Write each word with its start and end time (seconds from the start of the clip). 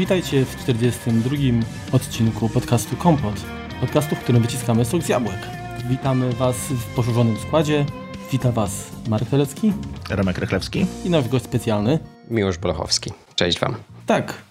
Witajcie 0.00 0.44
w 0.44 0.56
42. 0.56 1.36
odcinku 1.92 2.48
podcastu 2.48 2.96
Kompot. 2.96 3.34
Podcastu, 3.80 4.16
w 4.16 4.18
którym 4.18 4.42
wyciskamy 4.42 4.84
sok 4.84 5.02
z 5.02 5.08
jabłek. 5.08 5.38
Witamy 5.90 6.32
Was 6.32 6.56
w 6.56 6.94
poszerzonym 6.94 7.36
składzie. 7.36 7.86
Wita 8.32 8.52
Was 8.52 8.90
Marek 9.08 9.28
Telecki. 9.28 9.72
Remek 10.10 10.38
Rychlewski. 10.38 10.86
I 11.04 11.10
nasz 11.10 11.28
gość 11.28 11.44
specjalny. 11.44 11.98
Miłosz 12.30 12.58
Bolechowski. 12.58 13.12
Cześć 13.34 13.58
Wam. 13.60 13.74
Tak. 14.06 14.42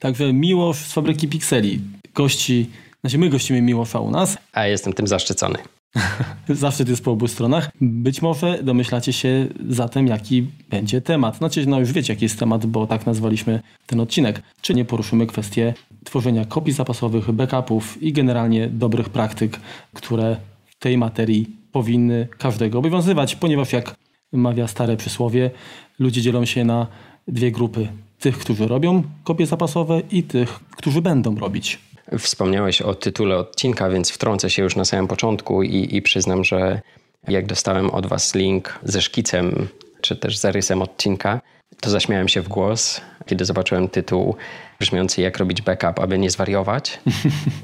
Także 0.00 0.32
Miłosz 0.32 0.78
z 0.78 0.92
Fabryki 0.92 1.28
Pikseli. 1.28 1.80
Gości, 2.14 2.70
znaczy 3.00 3.18
my 3.18 3.28
gościmy 3.28 3.62
Miłosza 3.62 4.00
u 4.00 4.10
nas. 4.10 4.38
A 4.52 4.66
jestem 4.66 4.92
tym 4.92 5.06
zaszczycony. 5.06 5.58
Zaszczyt 6.48 6.88
jest 6.88 7.04
po 7.04 7.10
obu 7.10 7.28
stronach. 7.28 7.70
Być 7.80 8.22
może 8.22 8.62
domyślacie 8.62 9.12
się 9.12 9.46
zatem, 9.68 10.06
jaki 10.06 10.46
będzie 10.70 11.00
temat. 11.00 11.36
Znaczy, 11.36 11.66
no 11.66 11.80
już 11.80 11.92
wiecie, 11.92 12.12
jaki 12.12 12.24
jest 12.24 12.38
temat, 12.38 12.66
bo 12.66 12.86
tak 12.86 13.06
nazwaliśmy 13.06 13.60
ten 13.86 14.00
odcinek. 14.00 14.42
Czy 14.60 14.74
nie 14.74 14.84
poruszymy 14.84 15.26
kwestię 15.26 15.74
tworzenia 16.04 16.44
kopii 16.44 16.72
zapasowych, 16.72 17.32
backupów 17.32 18.02
i 18.02 18.12
generalnie 18.12 18.68
dobrych 18.68 19.08
praktyk, 19.08 19.60
które 19.94 20.36
w 20.66 20.78
tej 20.78 20.98
materii 20.98 21.46
powinny 21.72 22.28
każdego 22.38 22.78
obowiązywać, 22.78 23.36
ponieważ 23.36 23.72
jak 23.72 23.94
mawia 24.32 24.68
stare 24.68 24.96
przysłowie, 24.96 25.50
ludzie 25.98 26.22
dzielą 26.22 26.44
się 26.44 26.64
na 26.64 26.86
dwie 27.28 27.52
grupy. 27.52 27.88
Tych, 28.18 28.38
którzy 28.38 28.68
robią 28.68 29.02
kopie 29.24 29.46
zapasowe 29.46 30.02
i 30.10 30.22
tych, 30.22 30.60
którzy 30.76 31.02
będą 31.02 31.38
robić. 31.38 31.78
Wspomniałeś 32.18 32.82
o 32.82 32.94
tytule 32.94 33.36
odcinka, 33.36 33.90
więc 33.90 34.10
wtrącę 34.10 34.50
się 34.50 34.62
już 34.62 34.76
na 34.76 34.84
samym 34.84 35.08
początku 35.08 35.62
i, 35.62 35.96
i 35.96 36.02
przyznam, 36.02 36.44
że 36.44 36.80
jak 37.28 37.46
dostałem 37.46 37.90
od 37.90 38.06
Was 38.06 38.34
link 38.34 38.78
ze 38.82 39.02
szkicem 39.02 39.68
czy 40.00 40.16
też 40.16 40.38
zarysem 40.38 40.82
odcinka, 40.82 41.40
to 41.80 41.90
zaśmiałem 41.90 42.28
się 42.28 42.42
w 42.42 42.48
głos, 42.48 43.00
kiedy 43.26 43.44
zobaczyłem 43.44 43.88
tytuł 43.88 44.36
brzmiący 44.80 45.22
jak 45.22 45.38
robić 45.38 45.62
backup, 45.62 46.00
aby 46.00 46.18
nie 46.18 46.30
zwariować, 46.30 47.00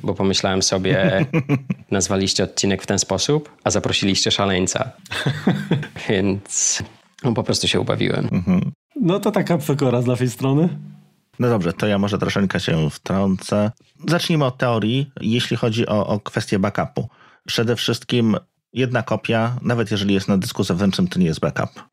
bo 0.02 0.14
pomyślałem 0.14 0.62
sobie, 0.62 1.26
nazwaliście 1.90 2.44
odcinek 2.44 2.82
w 2.82 2.86
ten 2.86 2.98
sposób, 2.98 3.56
a 3.64 3.70
zaprosiliście 3.70 4.30
szaleńca. 4.30 4.90
Więc 6.08 6.82
no, 7.24 7.32
po 7.32 7.42
prostu 7.42 7.68
się 7.68 7.80
ubawiłem. 7.80 8.28
Mhm. 8.32 8.72
No 9.00 9.20
to 9.20 9.30
taka 9.30 9.58
przekora 9.58 10.02
z 10.02 10.06
naszej 10.06 10.30
strony. 10.30 10.68
No 11.38 11.48
dobrze, 11.48 11.72
to 11.72 11.86
ja 11.86 11.98
może 11.98 12.18
troszeczkę 12.18 12.60
się 12.60 12.90
wtrącę. 12.90 13.70
Zacznijmy 14.08 14.44
od 14.44 14.58
teorii, 14.58 15.10
jeśli 15.20 15.56
chodzi 15.56 15.86
o, 15.86 16.06
o 16.06 16.20
kwestię 16.20 16.58
backupu. 16.58 17.08
Przede 17.46 17.76
wszystkim 17.76 18.36
jedna 18.72 19.02
kopia, 19.02 19.56
nawet 19.62 19.90
jeżeli 19.90 20.14
jest 20.14 20.28
na 20.28 20.38
dysku 20.38 20.64
zewnętrznym, 20.64 21.08
to 21.08 21.18
nie 21.18 21.26
jest 21.26 21.40
backup. 21.40 21.84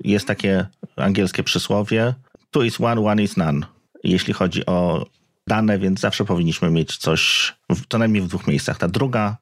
Jest 0.00 0.26
takie 0.26 0.66
angielskie 0.96 1.42
przysłowie 1.42 2.14
two 2.50 2.62
is 2.62 2.80
one, 2.80 3.00
one 3.00 3.22
is 3.22 3.36
none. 3.36 3.66
Jeśli 4.04 4.32
chodzi 4.34 4.66
o 4.66 5.06
dane, 5.46 5.78
więc 5.78 6.00
zawsze 6.00 6.24
powinniśmy 6.24 6.70
mieć 6.70 6.96
coś 6.96 7.52
w, 7.70 7.86
co 7.88 7.98
najmniej 7.98 8.22
w 8.22 8.28
dwóch 8.28 8.46
miejscach. 8.46 8.78
Ta 8.78 8.88
druga 8.88 9.36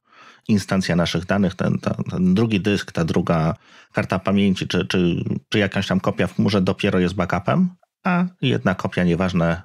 instancja 0.47 0.95
naszych 0.95 1.25
danych, 1.25 1.55
ten, 1.55 1.79
ten, 1.79 1.93
ten 2.11 2.33
drugi 2.33 2.61
dysk, 2.61 2.91
ta 2.91 3.05
druga 3.05 3.55
karta 3.91 4.19
pamięci, 4.19 4.67
czy, 4.67 4.85
czy, 4.85 5.23
czy 5.49 5.59
jakaś 5.59 5.87
tam 5.87 5.99
kopia 5.99 6.27
w 6.27 6.35
chmurze 6.35 6.61
dopiero 6.61 6.99
jest 6.99 7.15
backupem, 7.15 7.69
a 8.05 8.25
jedna 8.41 8.75
kopia, 8.75 9.03
nieważne, 9.03 9.61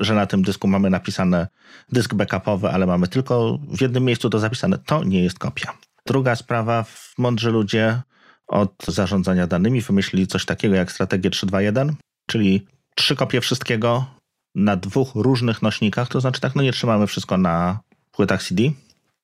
że 0.00 0.14
na 0.14 0.26
tym 0.26 0.42
dysku 0.42 0.68
mamy 0.68 0.90
napisane 0.90 1.48
dysk 1.92 2.14
backupowy, 2.14 2.68
ale 2.68 2.86
mamy 2.86 3.08
tylko 3.08 3.58
w 3.68 3.80
jednym 3.80 4.04
miejscu 4.04 4.30
to 4.30 4.38
zapisane, 4.38 4.78
to 4.78 5.04
nie 5.04 5.22
jest 5.22 5.38
kopia. 5.38 5.72
Druga 6.06 6.36
sprawa, 6.36 6.84
mądrzy 7.18 7.50
ludzie 7.50 8.02
od 8.46 8.84
zarządzania 8.88 9.46
danymi 9.46 9.80
wymyślili 9.80 10.26
coś 10.26 10.44
takiego 10.44 10.74
jak 10.74 10.92
strategię 10.92 11.30
321, 11.30 11.94
czyli 12.26 12.66
trzy 12.94 13.16
kopie 13.16 13.40
wszystkiego 13.40 14.06
na 14.54 14.76
dwóch 14.76 15.14
różnych 15.14 15.62
nośnikach, 15.62 16.08
to 16.08 16.20
znaczy 16.20 16.40
tak, 16.40 16.54
no 16.54 16.62
nie 16.62 16.72
trzymamy 16.72 17.06
wszystko 17.06 17.36
na 17.36 17.80
płytach 18.10 18.42
CD, 18.42 18.62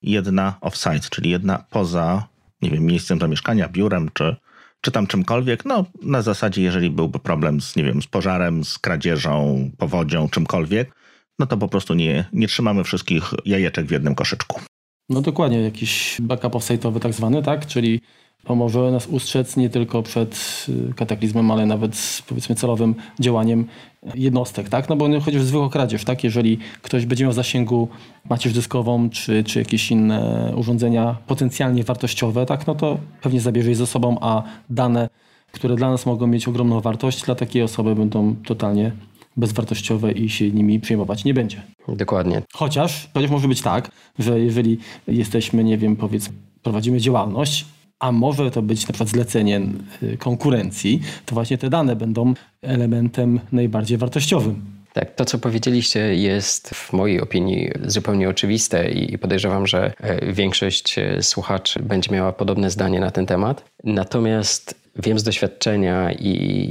jedna 0.02 0.54
offsite, 0.60 1.08
czyli 1.10 1.30
jedna 1.30 1.64
poza, 1.70 2.28
nie 2.62 2.70
wiem, 2.70 2.84
miejscem 2.84 3.18
zamieszkania, 3.20 3.68
biurem 3.68 4.10
czy 4.14 4.36
czy 4.80 4.90
tam 4.90 5.06
czymkolwiek, 5.06 5.64
no 5.64 5.84
na 6.02 6.22
zasadzie, 6.22 6.62
jeżeli 6.62 6.90
byłby 6.90 7.18
problem 7.18 7.60
z, 7.60 7.76
nie 7.76 7.84
wiem, 7.84 8.02
z 8.02 8.06
pożarem, 8.06 8.64
z 8.64 8.78
kradzieżą, 8.78 9.70
powodzią, 9.78 10.28
czymkolwiek, 10.28 10.94
no 11.38 11.46
to 11.46 11.56
po 11.56 11.68
prostu 11.68 11.94
nie, 11.94 12.24
nie 12.32 12.48
trzymamy 12.48 12.84
wszystkich 12.84 13.22
jajeczek 13.44 13.86
w 13.86 13.90
jednym 13.90 14.14
koszyczku. 14.14 14.60
No 15.08 15.20
dokładnie, 15.20 15.60
jakiś 15.62 16.16
backup 16.20 16.52
offsite'owy 16.52 17.00
tak 17.00 17.12
zwany, 17.12 17.42
tak? 17.42 17.66
Czyli 17.66 18.00
pomoże 18.48 18.90
nas 18.90 19.06
ustrzec 19.06 19.56
nie 19.56 19.70
tylko 19.70 20.02
przed 20.02 20.66
y, 20.90 20.94
kataklizmem, 20.94 21.50
ale 21.50 21.66
nawet 21.66 22.22
powiedzmy 22.28 22.54
celowym 22.54 22.94
działaniem 23.20 23.66
jednostek, 24.14 24.68
tak? 24.68 24.88
No 24.88 24.96
bo 24.96 25.08
nie 25.08 25.20
chodzi 25.20 25.38
o 25.38 25.42
zwykłą 25.42 25.68
kradzież, 25.68 26.04
tak? 26.04 26.24
Jeżeli 26.24 26.58
ktoś 26.82 27.06
będzie 27.06 27.24
miał 27.24 27.32
w 27.32 27.34
zasięgu 27.34 27.88
macierz 28.30 28.52
dyskową, 28.52 29.10
czy, 29.10 29.44
czy 29.44 29.58
jakieś 29.58 29.90
inne 29.90 30.52
urządzenia 30.56 31.16
potencjalnie 31.26 31.84
wartościowe, 31.84 32.46
tak? 32.46 32.66
No 32.66 32.74
to 32.74 32.98
pewnie 33.22 33.40
zabierze 33.40 33.70
je 33.70 33.76
ze 33.76 33.86
sobą, 33.86 34.16
a 34.20 34.42
dane, 34.70 35.08
które 35.52 35.76
dla 35.76 35.90
nas 35.90 36.06
mogą 36.06 36.26
mieć 36.26 36.48
ogromną 36.48 36.80
wartość, 36.80 37.22
dla 37.22 37.34
takiej 37.34 37.62
osoby 37.62 37.94
będą 37.94 38.36
totalnie 38.46 38.92
bezwartościowe 39.36 40.12
i 40.12 40.30
się 40.30 40.50
nimi 40.50 40.80
przejmować 40.80 41.24
nie 41.24 41.34
będzie. 41.34 41.62
Dokładnie. 41.88 42.42
Chociaż, 42.52 43.10
chociaż 43.14 43.30
może 43.30 43.48
być 43.48 43.62
tak, 43.62 43.90
że 44.18 44.40
jeżeli 44.40 44.78
jesteśmy, 45.08 45.64
nie 45.64 45.78
wiem, 45.78 45.96
powiedzmy, 45.96 46.34
prowadzimy 46.62 47.00
działalność 47.00 47.64
a 47.98 48.12
może 48.12 48.50
to 48.50 48.62
być 48.62 48.88
na 48.88 48.92
przykład 48.92 49.08
zlecenie 49.08 49.60
y, 50.02 50.16
konkurencji, 50.16 51.00
to 51.26 51.34
właśnie 51.34 51.58
te 51.58 51.70
dane 51.70 51.96
będą 51.96 52.34
elementem 52.62 53.40
najbardziej 53.52 53.98
wartościowym. 53.98 54.78
Tak, 54.92 55.14
to 55.14 55.24
co 55.24 55.38
powiedzieliście 55.38 56.14
jest 56.14 56.70
w 56.70 56.92
mojej 56.92 57.20
opinii 57.20 57.70
zupełnie 57.86 58.28
oczywiste 58.28 58.90
i 58.90 59.18
podejrzewam, 59.18 59.66
że 59.66 59.92
e, 60.00 60.32
większość 60.32 60.98
e, 60.98 61.22
słuchaczy 61.22 61.82
będzie 61.82 62.14
miała 62.14 62.32
podobne 62.32 62.70
zdanie 62.70 63.00
na 63.00 63.10
ten 63.10 63.26
temat. 63.26 63.64
Natomiast 63.84 64.74
wiem 64.96 65.18
z 65.18 65.22
doświadczenia 65.22 66.12
i, 66.12 66.30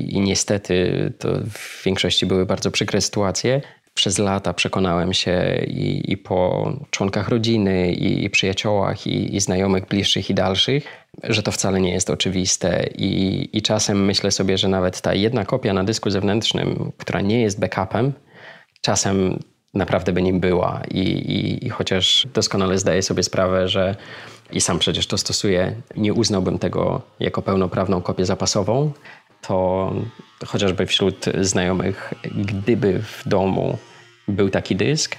i 0.10 0.22
niestety 0.22 1.14
to 1.20 1.30
w 1.54 1.84
większości 1.86 2.26
były 2.26 2.46
bardzo 2.46 2.72
przykre 2.72 3.02
sytuacje, 3.02 3.62
przez 3.98 4.18
lata 4.18 4.54
przekonałem 4.54 5.14
się 5.14 5.62
i, 5.68 6.12
i 6.12 6.18
po 6.18 6.72
członkach 6.92 7.30
rodziny, 7.30 7.92
i, 7.92 8.24
i 8.24 8.30
przyjaciołach, 8.30 9.08
i, 9.08 9.36
i, 9.36 9.40
znajomych 9.40 9.88
bliższych 9.88 10.30
i 10.30 10.34
dalszych, 10.34 10.88
że 11.24 11.44
to 11.44 11.52
wcale 11.52 11.82
nie 11.82 11.94
jest 11.94 12.10
oczywiste. 12.10 12.90
I, 12.98 13.62
czasem 13.62 14.06
myślę 14.06 14.32
sobie, 14.32 14.58
że 14.58 14.68
nawet 14.68 15.02
ta 15.02 15.14
jedna 15.14 15.46
kopia 15.46 15.74
na 15.74 15.84
dysku 15.84 16.10
zewnętrznym, 16.10 16.92
która 16.98 17.22
nie 17.22 17.42
jest 17.42 17.60
backupem, 17.60 18.14
czasem 18.82 19.40
naprawdę 19.74 20.14
by 20.14 20.22
nim 20.22 20.40
była. 20.40 20.82
I, 20.92 21.70
chociaż 21.70 22.28
doskonale 22.34 22.78
zdaję 22.78 23.02
sobie 23.02 23.24
sprawę, 23.24 23.68
że 23.68 23.96
i 24.52 24.62
sam 24.62 24.80
przecież 24.80 25.08
to 25.08 25.18
stosuję, 25.18 25.76
nie 25.96 26.14
uznałbym 26.14 26.60
tego 26.60 27.02
jako 27.20 27.42
pełnoprawną 27.42 28.02
kopię 28.02 28.26
zapasową, 28.26 28.92
to 29.42 29.94
chociażby 30.46 30.86
wśród 30.86 31.26
znajomych, 31.42 32.14
gdyby 32.36 33.00
w 33.00 33.28
domu 33.28 33.78
był 34.28 34.50
taki 34.50 34.76
dysk, 34.76 35.16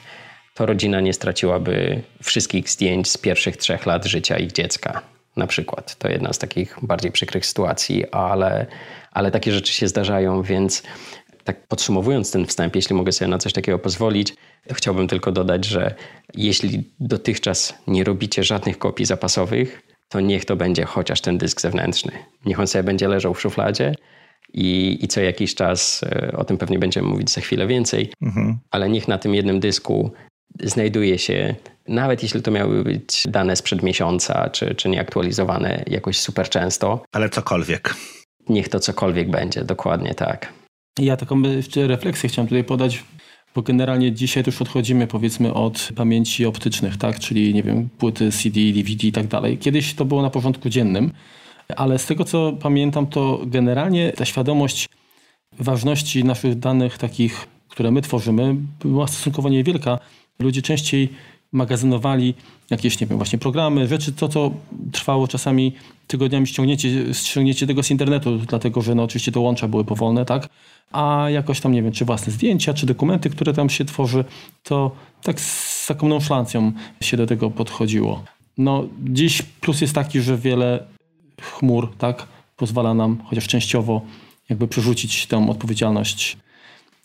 to 0.54 0.66
rodzina 0.66 1.00
nie 1.00 1.12
straciłaby 1.12 2.02
wszystkich 2.22 2.70
zdjęć 2.70 3.10
z 3.10 3.18
pierwszych 3.18 3.56
trzech 3.56 3.86
lat 3.86 4.04
życia 4.04 4.38
ich 4.38 4.52
dziecka. 4.52 5.02
Na 5.36 5.46
przykład. 5.46 5.96
To 5.96 6.08
jedna 6.08 6.32
z 6.32 6.38
takich 6.38 6.76
bardziej 6.82 7.12
przykrych 7.12 7.46
sytuacji, 7.46 8.10
ale, 8.10 8.66
ale 9.12 9.30
takie 9.30 9.52
rzeczy 9.52 9.72
się 9.72 9.88
zdarzają, 9.88 10.42
więc 10.42 10.82
tak 11.44 11.66
podsumowując 11.66 12.30
ten 12.30 12.46
wstęp, 12.46 12.76
jeśli 12.76 12.96
mogę 12.96 13.12
sobie 13.12 13.28
na 13.28 13.38
coś 13.38 13.52
takiego 13.52 13.78
pozwolić, 13.78 14.34
chciałbym 14.72 15.08
tylko 15.08 15.32
dodać, 15.32 15.64
że 15.64 15.94
jeśli 16.34 16.84
dotychczas 17.00 17.74
nie 17.86 18.04
robicie 18.04 18.44
żadnych 18.44 18.78
kopii 18.78 19.06
zapasowych, 19.06 19.82
to 20.08 20.20
niech 20.20 20.44
to 20.44 20.56
będzie 20.56 20.84
chociaż 20.84 21.20
ten 21.20 21.38
dysk 21.38 21.60
zewnętrzny. 21.60 22.12
Niech 22.46 22.60
on 22.60 22.66
sobie 22.66 22.82
będzie 22.82 23.08
leżał 23.08 23.34
w 23.34 23.40
szufladzie 23.40 23.94
i, 24.54 24.98
i 25.02 25.08
co 25.08 25.20
jakiś 25.20 25.54
czas, 25.54 26.04
e, 26.04 26.32
o 26.36 26.44
tym 26.44 26.58
pewnie 26.58 26.78
będziemy 26.78 27.08
mówić 27.08 27.30
za 27.30 27.40
chwilę 27.40 27.66
więcej, 27.66 28.12
mhm. 28.22 28.58
ale 28.70 28.88
niech 28.88 29.08
na 29.08 29.18
tym 29.18 29.34
jednym 29.34 29.60
dysku 29.60 30.10
znajduje 30.62 31.18
się, 31.18 31.54
nawet 31.88 32.22
jeśli 32.22 32.42
to 32.42 32.50
miały 32.50 32.84
być 32.84 33.24
dane 33.28 33.56
sprzed 33.56 33.82
miesiąca, 33.82 34.50
czy, 34.50 34.74
czy 34.74 34.88
nieaktualizowane 34.88 35.84
jakoś 35.86 36.18
super 36.18 36.48
często. 36.48 37.04
Ale 37.12 37.28
cokolwiek. 37.28 37.94
Niech 38.48 38.68
to 38.68 38.80
cokolwiek 38.80 39.30
będzie, 39.30 39.64
dokładnie 39.64 40.14
tak. 40.14 40.52
Ja 40.98 41.16
taką 41.16 41.42
refleksję 41.76 42.28
chciałem 42.28 42.48
tutaj 42.48 42.64
podać, 42.64 43.04
bo 43.54 43.62
generalnie 43.62 44.12
dzisiaj 44.12 44.42
już 44.46 44.62
odchodzimy 44.62 45.06
powiedzmy 45.06 45.54
od 45.54 45.88
pamięci 45.96 46.46
optycznych, 46.46 46.96
tak, 46.96 47.18
czyli 47.18 47.54
nie 47.54 47.62
wiem, 47.62 47.88
płyty 47.98 48.32
CD, 48.32 48.60
DVD 48.74 49.06
i 49.06 49.12
tak 49.12 49.26
dalej. 49.26 49.58
Kiedyś 49.58 49.94
to 49.94 50.04
było 50.04 50.22
na 50.22 50.30
porządku 50.30 50.68
dziennym, 50.68 51.12
ale 51.76 51.98
z 51.98 52.06
tego 52.06 52.24
co 52.24 52.52
pamiętam, 52.52 53.06
to 53.06 53.40
generalnie 53.46 54.12
ta 54.12 54.24
świadomość 54.24 54.88
ważności 55.58 56.24
naszych 56.24 56.58
danych 56.58 56.98
takich, 56.98 57.48
które 57.68 57.90
my 57.90 58.02
tworzymy, 58.02 58.56
była 58.80 59.06
stosunkowo 59.06 59.48
niewielka. 59.48 59.98
Ludzie 60.38 60.62
częściej 60.62 61.08
magazynowali 61.52 62.34
jakieś, 62.70 63.00
nie 63.00 63.06
wiem, 63.06 63.18
właśnie 63.18 63.38
programy, 63.38 63.86
rzeczy, 63.86 64.12
to 64.12 64.28
co 64.28 64.50
trwało 64.92 65.28
czasami 65.28 65.72
tygodniami, 66.06 66.46
ściągnięcie, 66.46 67.14
ściągnięcie 67.14 67.66
tego 67.66 67.82
z 67.82 67.90
internetu, 67.90 68.38
dlatego 68.38 68.82
że 68.82 68.94
no 68.94 69.02
oczywiście 69.02 69.32
te 69.32 69.40
łącza 69.40 69.68
były 69.68 69.84
powolne, 69.84 70.24
tak? 70.24 70.48
A 70.92 71.26
jakoś 71.30 71.60
tam, 71.60 71.72
nie 71.72 71.82
wiem, 71.82 71.92
czy 71.92 72.04
własne 72.04 72.32
zdjęcia, 72.32 72.74
czy 72.74 72.86
dokumenty, 72.86 73.30
które 73.30 73.52
tam 73.52 73.70
się 73.70 73.84
tworzy, 73.84 74.24
to 74.62 74.90
tak 75.22 75.40
z 75.40 75.86
taką 75.86 76.08
nonszalancją 76.08 76.72
się 77.00 77.16
do 77.16 77.26
tego 77.26 77.50
podchodziło. 77.50 78.22
No 78.58 78.84
dziś 79.04 79.42
plus 79.42 79.80
jest 79.80 79.94
taki, 79.94 80.20
że 80.20 80.38
wiele 80.38 80.84
chmur, 81.40 81.96
tak, 81.98 82.26
pozwala 82.56 82.94
nam 82.94 83.18
chociaż 83.24 83.46
częściowo 83.46 84.02
jakby 84.48 84.68
przerzucić 84.68 85.26
tę 85.26 85.48
odpowiedzialność 85.48 86.36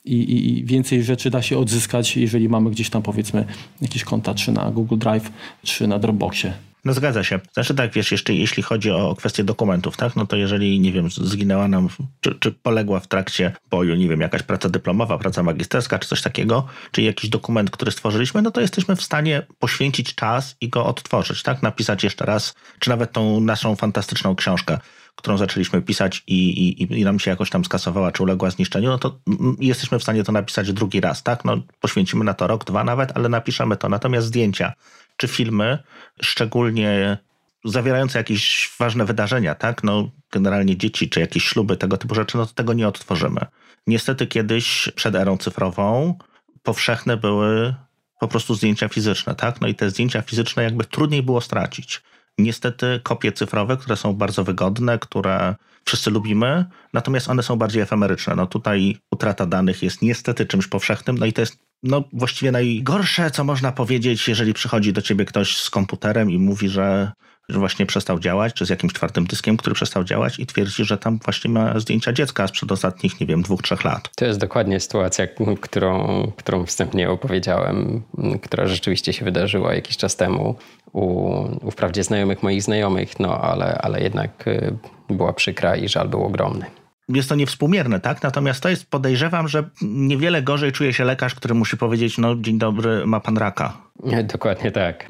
i, 0.05 0.15
i, 0.15 0.65
więcej 0.65 1.03
rzeczy 1.03 1.29
da 1.29 1.41
się 1.41 1.57
odzyskać, 1.57 2.17
jeżeli 2.17 2.49
mamy 2.49 2.71
gdzieś 2.71 2.89
tam 2.89 3.01
powiedzmy 3.01 3.45
jakieś 3.81 4.03
konta, 4.03 4.33
czy 4.33 4.51
na 4.51 4.71
Google 4.71 4.97
Drive, 4.97 5.31
czy 5.63 5.87
na 5.87 5.99
Dropboxie. 5.99 6.53
No 6.85 6.93
zgadza 6.93 7.23
się. 7.23 7.39
Znaczy 7.53 7.75
tak, 7.75 7.93
wiesz, 7.93 8.11
jeszcze 8.11 8.33
jeśli 8.33 8.63
chodzi 8.63 8.91
o 8.91 9.15
kwestię 9.15 9.43
dokumentów, 9.43 9.97
tak, 9.97 10.15
no 10.15 10.25
to 10.25 10.35
jeżeli, 10.35 10.79
nie 10.79 10.91
wiem, 10.91 11.09
zginęła 11.11 11.67
nam, 11.67 11.89
czy, 12.21 12.35
czy 12.39 12.51
poległa 12.51 12.99
w 12.99 13.07
trakcie 13.07 13.55
boju, 13.69 13.95
nie 13.95 14.09
wiem, 14.09 14.21
jakaś 14.21 14.43
praca 14.43 14.69
dyplomowa, 14.69 15.17
praca 15.17 15.43
magisterska, 15.43 15.99
czy 15.99 16.07
coś 16.07 16.21
takiego, 16.21 16.67
czy 16.91 17.01
jakiś 17.01 17.29
dokument, 17.29 17.71
który 17.71 17.91
stworzyliśmy, 17.91 18.41
no 18.41 18.51
to 18.51 18.61
jesteśmy 18.61 18.95
w 18.95 19.01
stanie 19.01 19.45
poświęcić 19.59 20.15
czas 20.15 20.55
i 20.61 20.69
go 20.69 20.85
odtworzyć, 20.85 21.43
tak, 21.43 21.63
napisać 21.63 22.03
jeszcze 22.03 22.25
raz, 22.25 22.53
czy 22.79 22.89
nawet 22.89 23.11
tą 23.11 23.39
naszą 23.39 23.75
fantastyczną 23.75 24.35
książkę 24.35 24.77
którą 25.15 25.37
zaczęliśmy 25.37 25.81
pisać 25.81 26.23
i, 26.27 26.49
i, 26.69 26.99
i 26.99 27.03
nam 27.03 27.19
się 27.19 27.31
jakoś 27.31 27.49
tam 27.49 27.65
skasowała, 27.65 28.11
czy 28.11 28.23
uległa 28.23 28.49
zniszczeniu, 28.49 28.89
no 28.89 28.97
to 28.97 29.19
jesteśmy 29.59 29.99
w 29.99 30.03
stanie 30.03 30.23
to 30.23 30.31
napisać 30.31 30.73
drugi 30.73 31.01
raz, 31.01 31.23
tak? 31.23 31.45
No, 31.45 31.57
poświęcimy 31.79 32.25
na 32.25 32.33
to 32.33 32.47
rok, 32.47 32.65
dwa 32.65 32.83
nawet, 32.83 33.11
ale 33.15 33.29
napiszemy 33.29 33.77
to. 33.77 33.89
Natomiast 33.89 34.27
zdjęcia 34.27 34.73
czy 35.23 35.27
filmy, 35.27 35.79
szczególnie 36.21 37.17
zawierające 37.65 38.19
jakieś 38.19 38.71
ważne 38.79 39.05
wydarzenia, 39.05 39.55
tak? 39.55 39.83
No, 39.83 40.09
generalnie 40.31 40.77
dzieci, 40.77 41.09
czy 41.09 41.19
jakieś 41.19 41.43
śluby, 41.43 41.77
tego 41.77 41.97
typu 41.97 42.15
rzeczy, 42.15 42.37
no 42.37 42.45
to 42.45 42.53
tego 42.53 42.73
nie 42.73 42.87
odtworzymy. 42.87 43.45
Niestety 43.87 44.27
kiedyś, 44.27 44.89
przed 44.95 45.15
erą 45.15 45.37
cyfrową, 45.37 46.17
powszechne 46.63 47.17
były 47.17 47.75
po 48.19 48.27
prostu 48.27 48.55
zdjęcia 48.55 48.87
fizyczne, 48.87 49.35
tak? 49.35 49.61
No 49.61 49.67
i 49.67 49.75
te 49.75 49.89
zdjęcia 49.89 50.21
fizyczne 50.21 50.63
jakby 50.63 50.85
trudniej 50.85 51.23
było 51.23 51.41
stracić 51.41 52.01
niestety 52.37 52.99
kopie 53.03 53.31
cyfrowe, 53.31 53.77
które 53.77 53.95
są 53.95 54.13
bardzo 54.13 54.43
wygodne, 54.43 54.99
które 54.99 55.55
wszyscy 55.85 56.11
lubimy, 56.11 56.65
natomiast 56.93 57.29
one 57.29 57.43
są 57.43 57.55
bardziej 57.55 57.81
efemeryczne. 57.81 58.35
No 58.35 58.47
tutaj 58.47 58.97
utrata 59.11 59.45
danych 59.45 59.83
jest 59.83 60.01
niestety 60.01 60.45
czymś 60.45 60.67
powszechnym, 60.67 61.17
no 61.17 61.25
i 61.25 61.33
to 61.33 61.41
jest 61.41 61.57
no, 61.83 62.03
właściwie 62.13 62.51
najgorsze, 62.51 63.31
co 63.31 63.43
można 63.43 63.71
powiedzieć, 63.71 64.27
jeżeli 64.27 64.53
przychodzi 64.53 64.93
do 64.93 65.01
ciebie 65.01 65.25
ktoś 65.25 65.57
z 65.57 65.69
komputerem 65.69 66.31
i 66.31 66.39
mówi, 66.39 66.69
że 66.69 67.11
że 67.49 67.59
właśnie 67.59 67.85
przestał 67.85 68.19
działać, 68.19 68.53
czy 68.53 68.65
z 68.65 68.69
jakimś 68.69 68.93
czwartym 68.93 69.25
dyskiem, 69.25 69.57
który 69.57 69.75
przestał 69.75 70.03
działać 70.03 70.39
i 70.39 70.45
twierdzi, 70.45 70.85
że 70.85 70.97
tam 70.97 71.19
właśnie 71.25 71.51
ma 71.51 71.79
zdjęcia 71.79 72.13
dziecka 72.13 72.47
sprzed 72.47 72.71
ostatnich, 72.71 73.19
nie 73.19 73.27
wiem, 73.27 73.41
dwóch, 73.41 73.61
trzech 73.61 73.83
lat. 73.83 74.09
To 74.15 74.25
jest 74.25 74.39
dokładnie 74.39 74.79
sytuacja, 74.79 75.27
którą, 75.61 76.31
którą 76.37 76.65
wstępnie 76.65 77.09
opowiedziałem, 77.09 78.01
która 78.41 78.67
rzeczywiście 78.67 79.13
się 79.13 79.25
wydarzyła 79.25 79.73
jakiś 79.73 79.97
czas 79.97 80.15
temu 80.15 80.55
u, 80.93 81.31
u 81.61 81.71
wprawdzie 81.71 82.03
znajomych 82.03 82.43
moich 82.43 82.63
znajomych, 82.63 83.19
no 83.19 83.41
ale, 83.41 83.77
ale 83.77 84.01
jednak 84.01 84.47
y, 84.47 84.77
była 85.09 85.33
przykra 85.33 85.75
i 85.75 85.89
żal 85.89 86.09
był 86.09 86.23
ogromny 86.23 86.65
jest 87.09 87.29
to 87.29 87.35
niewspółmierne, 87.35 87.99
tak? 87.99 88.23
Natomiast 88.23 88.63
to 88.63 88.69
jest, 88.69 88.89
podejrzewam, 88.89 89.47
że 89.47 89.69
niewiele 89.81 90.41
gorzej 90.41 90.71
czuje 90.71 90.93
się 90.93 91.03
lekarz, 91.03 91.35
który 91.35 91.53
musi 91.53 91.77
powiedzieć, 91.77 92.17
no 92.17 92.35
dzień 92.35 92.57
dobry, 92.57 93.05
ma 93.05 93.19
pan 93.19 93.37
raka. 93.37 93.77
Dokładnie 94.23 94.71
tak. 94.71 95.05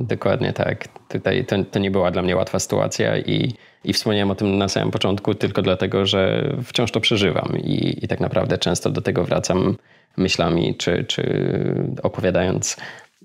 Dokładnie 0.00 0.52
tak. 0.52 0.88
Tutaj 1.08 1.44
to, 1.44 1.64
to 1.64 1.78
nie 1.78 1.90
była 1.90 2.10
dla 2.10 2.22
mnie 2.22 2.36
łatwa 2.36 2.58
sytuacja 2.58 3.18
i, 3.18 3.54
i 3.84 3.92
wspomniałem 3.92 4.30
o 4.30 4.34
tym 4.34 4.58
na 4.58 4.68
samym 4.68 4.90
początku 4.90 5.34
tylko 5.34 5.62
dlatego, 5.62 6.06
że 6.06 6.52
wciąż 6.64 6.90
to 6.90 7.00
przeżywam 7.00 7.58
i, 7.58 8.04
i 8.04 8.08
tak 8.08 8.20
naprawdę 8.20 8.58
często 8.58 8.90
do 8.90 9.00
tego 9.00 9.24
wracam 9.24 9.76
myślami 10.16 10.74
czy, 10.74 11.04
czy 11.04 11.44
opowiadając 12.02 12.76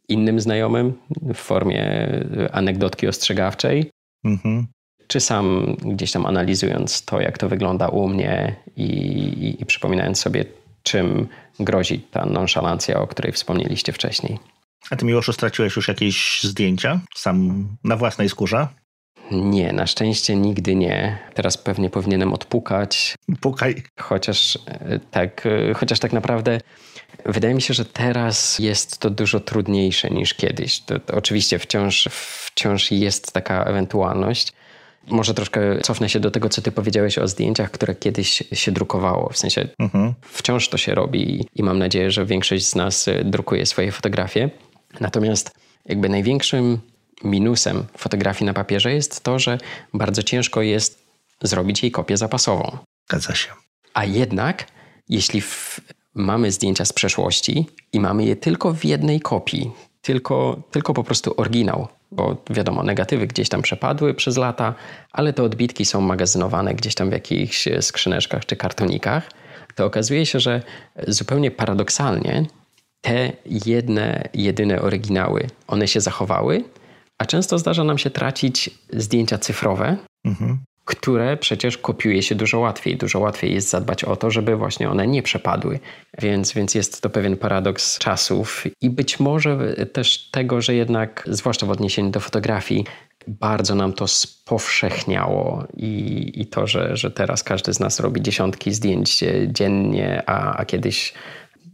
innym 0.10 0.40
znajomym 0.40 0.94
w 1.34 1.38
formie 1.38 2.10
anegdotki 2.52 3.08
ostrzegawczej. 3.08 3.92
Mhm. 4.26 4.68
Czy 5.08 5.20
sam 5.20 5.76
gdzieś 5.86 6.12
tam 6.12 6.26
analizując 6.26 7.06
to, 7.06 7.22
jak 7.22 7.38
to 7.38 7.50
wygląda 7.50 7.88
u 7.88 8.08
mnie 8.08 8.56
i, 8.76 8.84
i, 8.84 9.62
i 9.62 9.66
przypominając 9.66 10.20
sobie, 10.20 10.46
czym 10.84 11.28
grozi 11.60 12.00
ta 12.00 12.26
nonszalancja, 12.26 13.00
o 13.00 13.08
której 13.08 13.32
wspomnieliście 13.32 13.94
wcześniej. 13.94 14.40
A 14.90 14.96
ty, 14.96 15.06
Miłoszu, 15.06 15.34
straciłeś 15.34 15.76
już 15.76 15.88
jakieś 15.88 16.44
zdjęcia 16.44 17.00
sam 17.16 17.68
na 17.84 17.98
własnej 17.98 18.30
skórze? 18.30 18.68
Nie, 19.32 19.74
na 19.74 19.88
szczęście 19.88 20.36
nigdy 20.36 20.76
nie. 20.76 21.18
Teraz 21.34 21.58
pewnie 21.58 21.90
powinienem 21.90 22.34
odpukać. 22.34 23.16
Pukaj. 23.42 23.84
Chociaż 24.00 24.60
e, 24.68 25.00
tak, 25.12 25.46
e, 25.46 25.74
chociaż 25.74 26.00
tak 26.00 26.14
naprawdę 26.14 26.60
wydaje 27.26 27.54
mi 27.54 27.62
się, 27.62 27.74
że 27.74 27.86
teraz 27.86 28.60
jest 28.60 28.98
to 28.98 29.10
dużo 29.10 29.40
trudniejsze 29.40 30.10
niż 30.10 30.34
kiedyś. 30.34 30.80
To, 30.80 31.00
to 31.00 31.14
oczywiście 31.16 31.60
wciąż, 31.60 32.08
wciąż 32.12 32.92
jest 32.92 33.32
taka 33.32 33.64
ewentualność. 33.64 34.54
Może 35.08 35.34
troszkę 35.34 35.82
cofnę 35.82 36.10
się 36.10 36.20
do 36.20 36.32
tego, 36.32 36.50
co 36.50 36.62
ty 36.62 36.72
powiedziałeś 36.72 37.18
o 37.18 37.28
zdjęciach, 37.28 37.72
które 37.72 37.96
kiedyś 37.96 38.44
się 38.54 38.72
drukowało. 38.72 39.30
W 39.30 39.38
sensie 39.38 39.68
mhm. 39.80 40.14
wciąż 40.22 40.70
to 40.70 40.78
się 40.78 40.96
robi 40.96 41.48
i 41.56 41.64
mam 41.64 41.80
nadzieję, 41.80 42.12
że 42.12 42.26
większość 42.26 42.68
z 42.68 42.76
nas 42.76 43.08
e, 43.08 43.24
drukuje 43.24 43.66
swoje 43.66 43.92
fotografie. 43.92 44.50
Natomiast 45.00 45.52
jakby 45.86 46.10
największym 46.10 46.80
minusem 47.24 47.86
fotografii 47.98 48.46
na 48.46 48.54
papierze 48.54 48.94
jest 48.94 49.24
to, 49.24 49.40
że 49.40 49.58
bardzo 49.94 50.24
ciężko 50.24 50.62
jest 50.62 51.08
zrobić 51.42 51.84
jej 51.84 51.92
kopię 51.92 52.18
zapasową. 52.18 52.78
Zgadza 53.10 53.36
się. 53.36 53.50
A 53.94 54.06
jednak, 54.06 54.68
jeśli 55.10 55.42
w, 55.42 55.80
mamy 56.14 56.52
zdjęcia 56.52 56.86
z 56.86 56.94
przeszłości 56.94 57.66
i 57.94 58.00
mamy 58.00 58.26
je 58.26 58.36
tylko 58.36 58.74
w 58.74 58.86
jednej 58.86 59.20
kopii, 59.20 59.72
tylko, 60.02 60.62
tylko 60.72 60.94
po 60.94 61.04
prostu 61.04 61.34
oryginał, 61.38 61.88
bo 62.12 62.44
wiadomo, 62.50 62.84
negatywy 62.84 63.28
gdzieś 63.28 63.50
tam 63.50 63.62
przepadły 63.62 64.14
przez 64.14 64.38
lata, 64.38 64.74
ale 65.12 65.34
te 65.34 65.44
odbitki 65.44 65.86
są 65.86 66.02
magazynowane 66.02 66.76
gdzieś 66.76 66.96
tam 66.96 67.10
w 67.10 67.14
jakichś 67.14 67.68
skrzyneczkach 67.82 68.46
czy 68.46 68.56
kartonikach, 68.56 69.32
to 69.76 69.86
okazuje 69.86 70.26
się, 70.26 70.40
że 70.40 70.62
zupełnie 71.08 71.52
paradoksalnie 71.52 72.46
te 73.02 73.32
jedne, 73.46 74.30
jedyne 74.34 74.82
oryginały, 74.82 75.48
one 75.68 75.88
się 75.88 76.02
zachowały, 76.02 76.64
a 77.18 77.26
często 77.26 77.60
zdarza 77.60 77.84
nam 77.84 77.98
się 77.98 78.10
tracić 78.10 78.70
zdjęcia 78.94 79.38
cyfrowe, 79.38 79.98
mhm. 80.26 80.60
Które 80.88 81.38
przecież 81.38 81.78
kopiuje 81.78 82.24
się 82.24 82.36
dużo 82.36 82.60
łatwiej. 82.60 82.98
Dużo 82.98 83.20
łatwiej 83.20 83.54
jest 83.54 83.70
zadbać 83.70 84.04
o 84.04 84.16
to, 84.16 84.32
żeby 84.32 84.56
właśnie 84.56 84.90
one 84.90 85.08
nie 85.08 85.24
przepadły. 85.24 85.80
Więc, 86.22 86.54
więc 86.54 86.76
jest 86.76 87.02
to 87.02 87.10
pewien 87.10 87.38
paradoks 87.38 88.00
czasów 88.00 88.64
i 88.82 88.90
być 88.90 89.20
może 89.20 89.76
też 89.94 90.30
tego, 90.32 90.62
że 90.62 90.76
jednak, 90.76 91.24
zwłaszcza 91.32 91.66
w 91.66 91.72
odniesieniu 91.72 92.10
do 92.10 92.20
fotografii, 92.20 92.86
bardzo 93.28 93.76
nam 93.76 93.94
to 93.94 94.08
spowszechniało 94.08 95.68
i, 95.78 96.32
i 96.36 96.46
to, 96.46 96.68
że, 96.68 96.98
że 96.98 97.12
teraz 97.12 97.44
każdy 97.44 97.74
z 97.74 97.80
nas 97.80 98.00
robi 98.00 98.22
dziesiątki 98.22 98.74
zdjęć 98.74 99.24
dziennie, 99.48 100.24
a, 100.26 100.58
a 100.58 100.66
kiedyś 100.66 101.14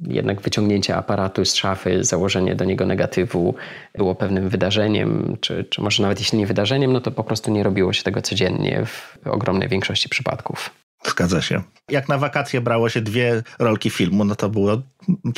jednak 0.01 0.41
wyciągnięcie 0.41 0.95
aparatu 0.95 1.45
z 1.45 1.55
szafy, 1.55 2.03
założenie 2.03 2.55
do 2.55 2.65
niego 2.65 2.85
negatywu 2.85 3.55
było 3.97 4.15
pewnym 4.15 4.49
wydarzeniem, 4.49 5.37
czy, 5.41 5.65
czy 5.69 5.81
może 5.81 6.03
nawet 6.03 6.19
jeśli 6.19 6.39
nie 6.39 6.47
wydarzeniem, 6.47 6.93
no 6.93 7.01
to 7.01 7.11
po 7.11 7.23
prostu 7.23 7.51
nie 7.51 7.63
robiło 7.63 7.93
się 7.93 8.03
tego 8.03 8.21
codziennie 8.21 8.85
w 8.85 9.17
ogromnej 9.27 9.69
większości 9.69 10.09
przypadków. 10.09 10.69
Zgadza 11.05 11.41
się. 11.41 11.61
Jak 11.89 12.09
na 12.09 12.17
wakacje 12.17 12.61
brało 12.61 12.89
się 12.89 13.01
dwie 13.01 13.43
rolki 13.59 13.89
filmu, 13.89 14.25
no 14.25 14.35
to 14.35 14.49
było, 14.49 14.81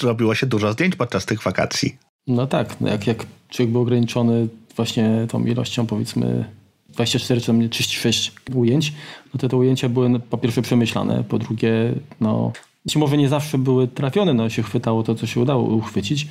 robiło 0.03 0.35
się 0.35 0.45
dużo 0.45 0.74
zdjęć 0.74 0.95
podczas 0.95 1.25
tych 1.25 1.43
wakacji. 1.43 1.97
No 2.27 2.47
tak, 2.47 2.81
no 2.81 2.89
jak, 2.89 3.07
jak 3.07 3.25
człowiek 3.50 3.71
był 3.71 3.81
ograniczony 3.81 4.47
właśnie 4.75 5.27
tą 5.29 5.45
ilością 5.45 5.85
powiedzmy 5.85 6.45
24 6.89 7.41
czy 7.41 7.69
36 7.69 8.31
ujęć, 8.53 8.93
no 9.33 9.39
to 9.39 9.50
te 9.50 9.57
ujęcia 9.57 9.89
były 9.89 10.19
po 10.19 10.38
pierwsze 10.38 10.62
przemyślane, 10.62 11.24
po 11.24 11.39
drugie 11.39 11.93
no, 12.21 12.51
być 12.85 12.95
może 12.95 13.17
nie 13.17 13.29
zawsze 13.29 13.57
były 13.57 13.87
trafione, 13.87 14.33
no 14.33 14.49
się 14.49 14.63
chwytało 14.63 15.03
to, 15.03 15.15
co 15.15 15.27
się 15.27 15.39
udało 15.39 15.63
uchwycić, 15.75 16.27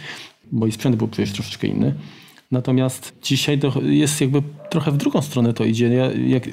bo 0.52 0.66
i 0.66 0.72
sprzęt 0.72 0.96
był 0.96 1.08
przecież 1.08 1.32
troszeczkę 1.32 1.66
inny. 1.66 1.94
Natomiast 2.50 3.14
dzisiaj 3.22 3.60
jest 3.82 4.20
jakby 4.20 4.42
trochę 4.70 4.90
w 4.90 4.96
drugą 4.96 5.22
stronę 5.22 5.52
to 5.52 5.64
idzie. 5.64 5.88
Ja 5.88 6.12
jak, 6.12 6.48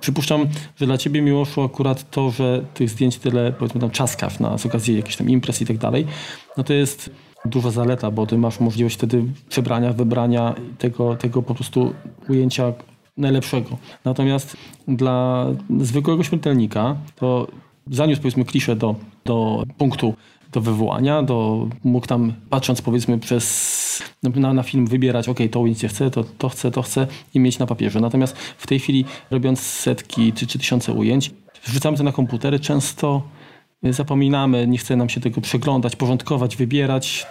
przypuszczam, 0.00 0.46
że 0.76 0.86
dla 0.86 0.98
ciebie 0.98 1.22
miło 1.22 1.44
szło 1.44 1.64
akurat 1.64 2.10
to, 2.10 2.30
że 2.30 2.64
tych 2.74 2.90
zdjęć 2.90 3.18
tyle, 3.18 3.52
powiedzmy 3.52 3.80
tam 3.80 3.90
czaskaw 3.90 4.40
na, 4.40 4.58
z 4.58 4.66
okazji 4.66 4.96
jakichś 4.96 5.16
tam 5.16 5.30
imprez 5.30 5.62
i 5.62 5.66
tak 5.66 5.78
dalej, 5.78 6.06
no 6.56 6.64
to 6.64 6.72
jest 6.72 7.10
duża 7.44 7.70
zaleta, 7.70 8.10
bo 8.10 8.26
ty 8.26 8.38
masz 8.38 8.60
możliwość 8.60 8.96
wtedy 8.96 9.24
przebrania, 9.48 9.92
wybrania 9.92 10.54
tego, 10.78 11.16
tego 11.16 11.42
po 11.42 11.54
prostu 11.54 11.94
ujęcia 12.28 12.72
najlepszego. 13.16 13.78
Natomiast 14.04 14.56
dla 14.88 15.46
zwykłego 15.80 16.22
śmiertelnika 16.22 16.96
to 17.16 17.46
zaniósł 17.90 18.22
powiedzmy 18.22 18.44
kliszę 18.44 18.76
do, 18.76 18.94
do 19.24 19.64
punktu 19.78 20.14
do 20.52 20.60
wywołania, 20.60 21.22
do, 21.22 21.68
mógł 21.84 22.06
tam 22.06 22.32
patrząc 22.50 22.82
powiedzmy 22.82 23.18
przez 23.18 24.02
na, 24.22 24.54
na 24.54 24.62
film 24.62 24.86
wybierać, 24.86 25.28
ok, 25.28 25.38
to 25.50 25.60
ujęcie 25.60 25.88
chcę, 25.88 26.10
to, 26.10 26.24
to 26.38 26.48
chcę, 26.48 26.70
to 26.70 26.82
chcę 26.82 27.06
i 27.34 27.40
mieć 27.40 27.58
na 27.58 27.66
papierze. 27.66 28.00
Natomiast 28.00 28.36
w 28.36 28.66
tej 28.66 28.78
chwili 28.78 29.04
robiąc 29.30 29.60
setki 29.60 30.32
czy, 30.32 30.46
czy 30.46 30.58
tysiące 30.58 30.92
ujęć, 30.92 31.30
wrzucamy 31.64 31.96
to 31.96 32.02
na 32.02 32.12
komputery, 32.12 32.60
często 32.60 33.22
zapominamy, 33.82 34.66
nie 34.66 34.78
chce 34.78 34.96
nam 34.96 35.08
się 35.08 35.20
tego 35.20 35.40
przeglądać, 35.40 35.96
porządkować, 35.96 36.56
wybierać, 36.56 37.26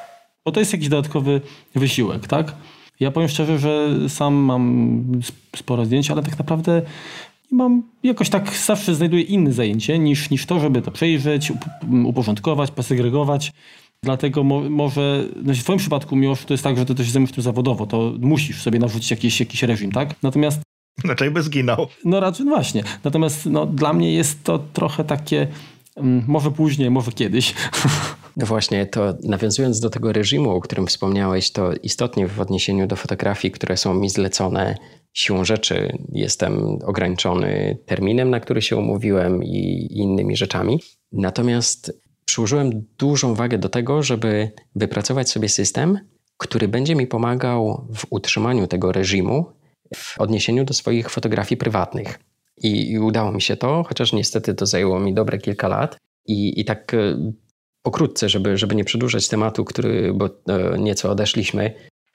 bo 0.46 0.52
to 0.52 0.60
jest 0.60 0.74
jakiś 0.74 0.90
dodatkowy 0.90 1.42
wysiłek, 1.76 2.28
tak? 2.28 2.56
Ja 3.00 3.12
powiem 3.12 3.30
szczerze, 3.30 3.60
że 3.60 3.90
sam 4.10 4.34
mam 4.34 5.04
sporo 5.56 5.86
zdjęć, 5.86 6.12
ale 6.12 6.24
tak 6.24 6.40
naprawdę 6.40 6.82
mam 7.54 7.84
jakoś 8.04 8.30
tak 8.30 8.56
zawsze 8.66 8.96
znajduję 8.96 9.24
inne 9.24 9.54
zajęcie 9.54 10.00
niż, 10.00 10.30
niż 10.30 10.46
to, 10.46 10.60
żeby 10.60 10.82
to 10.82 10.92
przejrzeć, 10.92 11.54
uporządkować, 12.06 12.72
posegregować. 12.72 13.52
Dlatego 14.04 14.44
mo, 14.44 14.70
może, 14.70 15.26
no 15.44 15.54
w 15.54 15.58
Twoim 15.58 15.80
przypadku, 15.80 16.16
mimo 16.16 16.36
że 16.36 16.46
to 16.46 16.54
jest 16.54 16.64
tak, 16.64 16.78
że 16.78 16.86
ty 16.86 16.96
też 16.96 17.10
zajmujesz 17.10 17.36
tym 17.36 17.44
zawodowo, 17.44 17.86
to 17.86 18.14
musisz 18.20 18.62
sobie 18.62 18.80
narzucić 18.80 19.12
jakiś, 19.12 19.40
jakiś 19.40 19.64
reżim, 19.64 19.92
tak? 19.92 20.16
Natomiast 20.24 20.62
Raczej 21.06 21.32
by 21.32 21.44
zginął. 21.44 21.88
No 22.06 22.20
raczej, 22.20 22.46
no 22.46 22.52
właśnie. 22.52 22.84
Natomiast 23.04 23.46
no, 23.46 23.66
dla 23.66 23.94
mnie 23.94 24.14
jest 24.14 24.44
to 24.44 24.60
trochę 24.74 25.04
takie, 25.04 25.48
um, 25.96 26.24
może 26.28 26.52
później, 26.52 26.92
może 26.92 27.12
kiedyś. 27.12 27.54
No 28.38 28.46
właśnie, 28.46 28.86
to 28.86 29.14
nawiązując 29.24 29.80
do 29.80 29.90
tego 29.90 30.14
reżimu, 30.14 30.50
o 30.50 30.62
którym 30.62 30.88
wspomniałeś, 30.88 31.52
to 31.52 31.74
istotnie 31.74 32.28
w 32.28 32.40
odniesieniu 32.40 32.88
do 32.88 32.96
fotografii, 32.96 33.52
które 33.52 33.78
są 33.78 33.94
mi 33.94 34.10
zlecone 34.10 34.76
siłą 35.14 35.46
rzeczy, 35.46 35.98
jestem 36.12 36.80
ograniczony 36.86 37.78
terminem, 37.86 38.30
na 38.30 38.40
który 38.40 38.62
się 38.62 38.78
umówiłem 38.78 39.44
i 39.44 39.88
innymi 39.92 40.38
rzeczami. 40.38 40.80
Natomiast 41.12 42.02
przyłożyłem 42.26 42.86
dużą 42.98 43.36
wagę 43.36 43.58
do 43.58 43.70
tego, 43.70 44.04
żeby 44.04 44.52
wypracować 44.76 45.30
sobie 45.30 45.50
system, 45.50 46.00
który 46.38 46.68
będzie 46.68 46.96
mi 46.96 47.08
pomagał 47.08 47.88
w 47.96 48.06
utrzymaniu 48.10 48.68
tego 48.68 48.92
reżimu 48.92 49.46
w 49.96 50.20
odniesieniu 50.20 50.66
do 50.66 50.74
swoich 50.74 51.10
fotografii 51.10 51.58
prywatnych. 51.58 52.20
I, 52.58 52.92
I, 52.92 53.00
udało 53.00 53.32
mi 53.32 53.42
się 53.42 53.58
to, 53.58 53.84
chociaż 53.88 54.14
niestety 54.14 54.54
to 54.54 54.66
zajęło 54.66 55.00
mi 55.00 55.14
dobre 55.14 55.38
kilka 55.38 55.68
lat. 55.68 55.98
I, 56.26 56.60
i 56.62 56.66
tak 56.66 56.94
e, 56.94 57.32
pokrótce, 57.82 58.30
żeby, 58.30 58.58
żeby 58.58 58.76
nie 58.76 58.84
przedłużać 58.84 59.28
tematu, 59.28 59.66
który, 59.66 60.14
bo 60.14 60.26
e, 60.26 60.78
nieco 60.80 61.12
odeszliśmy. 61.12 61.74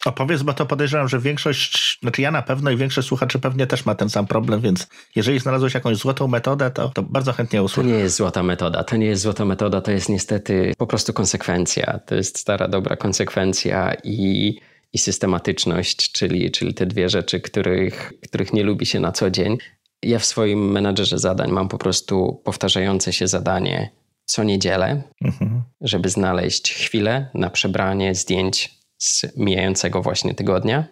Opowiedz, 0.08 0.42
bo 0.42 0.54
to 0.54 0.66
podejrzewam, 0.66 1.08
że 1.08 1.18
większość, 1.18 1.98
znaczy 2.02 2.22
ja 2.22 2.30
na 2.30 2.42
pewno 2.42 2.70
i 2.70 2.76
większość 2.76 3.08
słuchaczy 3.08 3.38
pewnie 3.38 3.66
też 3.66 3.86
ma 3.86 3.94
ten 3.94 4.10
sam 4.10 4.26
problem, 4.26 4.60
więc 4.60 4.88
jeżeli 5.16 5.38
znalazłeś 5.38 5.74
jakąś 5.74 5.96
złotą 5.96 6.28
metodę, 6.28 6.70
to, 6.70 6.88
to 6.88 7.02
bardzo 7.02 7.32
chętnie 7.32 7.62
usłyszę. 7.62 7.88
To 7.88 7.94
nie 7.94 8.00
jest 8.00 8.16
złota 8.16 8.42
metoda, 8.42 8.84
to 8.84 8.96
nie 8.96 9.06
jest 9.06 9.22
złota 9.22 9.44
metoda, 9.44 9.80
to 9.80 9.90
jest 9.90 10.08
niestety 10.08 10.72
po 10.78 10.86
prostu 10.86 11.12
konsekwencja. 11.12 12.00
To 12.06 12.14
jest 12.14 12.38
stara, 12.38 12.68
dobra 12.68 12.96
konsekwencja 12.96 13.94
i, 14.04 14.54
i 14.92 14.98
systematyczność, 14.98 16.12
czyli, 16.12 16.50
czyli 16.50 16.74
te 16.74 16.86
dwie 16.86 17.08
rzeczy, 17.08 17.40
których, 17.40 18.12
których 18.28 18.52
nie 18.52 18.62
lubi 18.62 18.86
się 18.86 19.00
na 19.00 19.12
co 19.12 19.30
dzień. 19.30 19.58
Ja 20.02 20.18
w 20.18 20.24
swoim 20.24 20.70
menadżerze 20.70 21.18
zadań 21.18 21.50
mam 21.50 21.68
po 21.68 21.78
prostu 21.78 22.40
powtarzające 22.44 23.12
się 23.12 23.28
zadanie 23.28 23.90
co 24.24 24.44
niedzielę, 24.44 25.02
mhm. 25.24 25.62
żeby 25.80 26.08
znaleźć 26.08 26.72
chwilę 26.72 27.30
na 27.34 27.50
przebranie 27.50 28.14
zdjęć 28.14 28.77
z 28.98 29.36
mijającego 29.36 30.02
właśnie 30.02 30.34
tygodnia. 30.34 30.84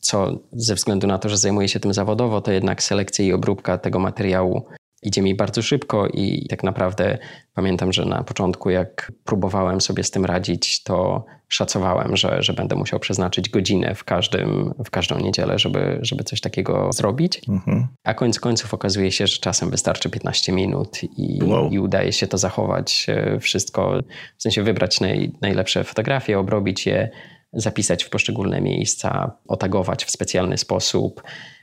Co 0.00 0.38
ze 0.52 0.74
względu 0.74 1.06
na 1.06 1.18
to, 1.18 1.28
że 1.28 1.38
zajmuję 1.38 1.68
się 1.68 1.80
tym 1.80 1.94
zawodowo, 1.94 2.40
to 2.40 2.52
jednak 2.52 2.82
selekcja 2.82 3.24
i 3.24 3.32
obróbka 3.32 3.78
tego 3.78 3.98
materiału 3.98 4.66
idzie 5.04 5.22
mi 5.22 5.34
bardzo 5.34 5.62
szybko 5.62 6.06
i 6.06 6.46
tak 6.48 6.62
naprawdę 6.62 7.18
pamiętam, 7.54 7.92
że 7.92 8.04
na 8.04 8.24
początku, 8.24 8.70
jak 8.70 9.12
próbowałem 9.24 9.80
sobie 9.80 10.04
z 10.04 10.10
tym 10.10 10.24
radzić, 10.24 10.82
to 10.82 11.24
szacowałem, 11.48 12.16
że, 12.16 12.42
że 12.42 12.52
będę 12.52 12.76
musiał 12.76 13.00
przeznaczyć 13.00 13.48
godzinę 13.48 13.94
w, 13.94 14.04
każdym, 14.04 14.74
w 14.84 14.90
każdą 14.90 15.18
niedzielę, 15.18 15.58
żeby, 15.58 15.98
żeby 16.02 16.24
coś 16.24 16.40
takiego 16.40 16.92
zrobić. 16.92 17.40
Mhm. 17.48 17.86
A 18.04 18.14
koniec 18.14 18.40
końców 18.40 18.74
okazuje 18.74 19.12
się, 19.12 19.26
że 19.26 19.38
czasem 19.38 19.70
wystarczy 19.70 20.10
15 20.10 20.52
minut 20.52 21.00
i, 21.02 21.44
wow. 21.44 21.70
i 21.70 21.78
udaje 21.78 22.12
się 22.12 22.26
to 22.26 22.38
zachować 22.38 23.06
e, 23.08 23.40
wszystko, 23.40 24.00
w 24.38 24.42
sensie 24.42 24.62
wybrać 24.62 25.00
naj, 25.00 25.32
najlepsze 25.40 25.84
fotografie, 25.84 26.38
obrobić 26.38 26.86
je, 26.86 27.10
zapisać 27.54 28.04
w 28.04 28.10
poszczególne 28.10 28.60
miejsca, 28.60 29.36
otagować 29.48 30.04
w 30.04 30.10
specjalny 30.10 30.58
sposób 30.58 31.22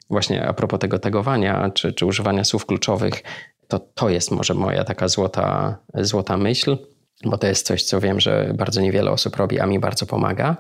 właśnie 0.10 0.48
a 0.48 0.54
propos 0.54 0.80
tego 0.80 1.00
tagowania 1.00 1.70
czy, 1.70 1.94
czy 1.94 2.06
używania 2.06 2.44
słów 2.44 2.66
kluczowych, 2.66 3.24
to 3.68 3.80
to 3.80 4.10
jest 4.10 4.32
może 4.32 4.54
moja 4.54 4.84
taka 4.84 5.08
złota, 5.08 5.78
złota 5.94 6.38
myśl, 6.38 6.78
bo 7.26 7.38
to 7.38 7.48
jest 7.48 7.68
coś, 7.68 7.84
co 7.84 8.00
wiem, 8.00 8.20
że 8.20 8.54
bardzo 8.58 8.82
niewiele 8.82 9.12
osób 9.12 9.36
robi, 9.36 9.60
a 9.60 9.66
mi 9.66 9.80
bardzo 9.80 10.06
pomaga. 10.06 10.58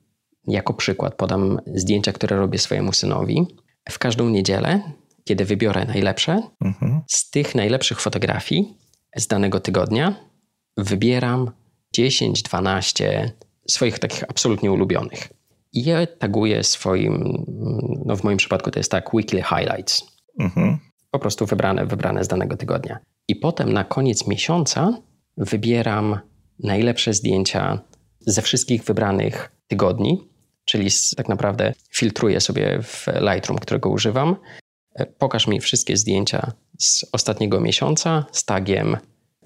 Jako 0.48 0.74
przykład 0.74 1.16
podam 1.16 1.60
zdjęcia, 1.76 2.14
które 2.14 2.38
robię 2.38 2.60
swojemu 2.60 2.94
synowi. 2.94 3.48
W 3.90 4.00
każdą 4.00 4.30
niedzielę, 4.30 4.82
kiedy 5.24 5.46
wybiorę 5.46 5.86
najlepsze, 5.86 6.42
mhm. 6.62 7.02
z 7.08 7.30
tych 7.30 7.56
najlepszych 7.56 8.02
fotografii 8.02 8.78
z 9.16 9.28
danego 9.28 9.60
tygodnia 9.60 10.16
wybieram 10.78 11.52
10-12 11.98 13.30
swoich 13.72 14.00
takich 14.00 14.24
absolutnie 14.24 14.72
ulubionych. 14.72 15.30
I 15.74 15.84
je 15.84 16.08
taguję 16.08 16.63
swoim, 16.63 17.46
no 18.06 18.16
w 18.16 18.24
moim 18.24 18.38
przypadku 18.38 18.72
to 18.72 18.80
jest 18.80 18.92
tak, 18.92 19.13
weekly 19.13 19.42
highlights. 19.42 20.04
Mhm. 20.40 20.78
Po 21.12 21.20
prostu 21.20 21.46
wybrane, 21.46 21.86
wybrane 21.86 22.24
z 22.24 22.28
danego 22.28 22.58
tygodnia. 22.58 23.00
I 23.28 23.36
potem 23.36 23.74
na 23.74 23.84
koniec 23.84 24.28
miesiąca 24.28 24.98
wybieram 25.38 26.20
najlepsze 26.60 27.13
zdjęcia 27.13 27.82
ze 28.20 28.42
wszystkich 28.42 28.84
wybranych 28.84 29.51
tygodni, 29.68 30.30
czyli 30.66 30.90
tak 31.18 31.30
naprawdę 31.30 31.74
filtruję 31.92 32.42
sobie 32.42 32.80
w 32.82 33.08
Lightroom, 33.08 33.60
którego 33.60 33.90
używam. 33.90 34.36
E, 34.96 35.06
pokaż 35.06 35.48
mi 35.48 35.62
wszystkie 35.62 35.98
zdjęcia 35.98 36.51
z 36.80 37.06
ostatniego 37.12 37.60
miesiąca 37.60 38.25
z 38.32 38.46
tagiem 38.46 38.98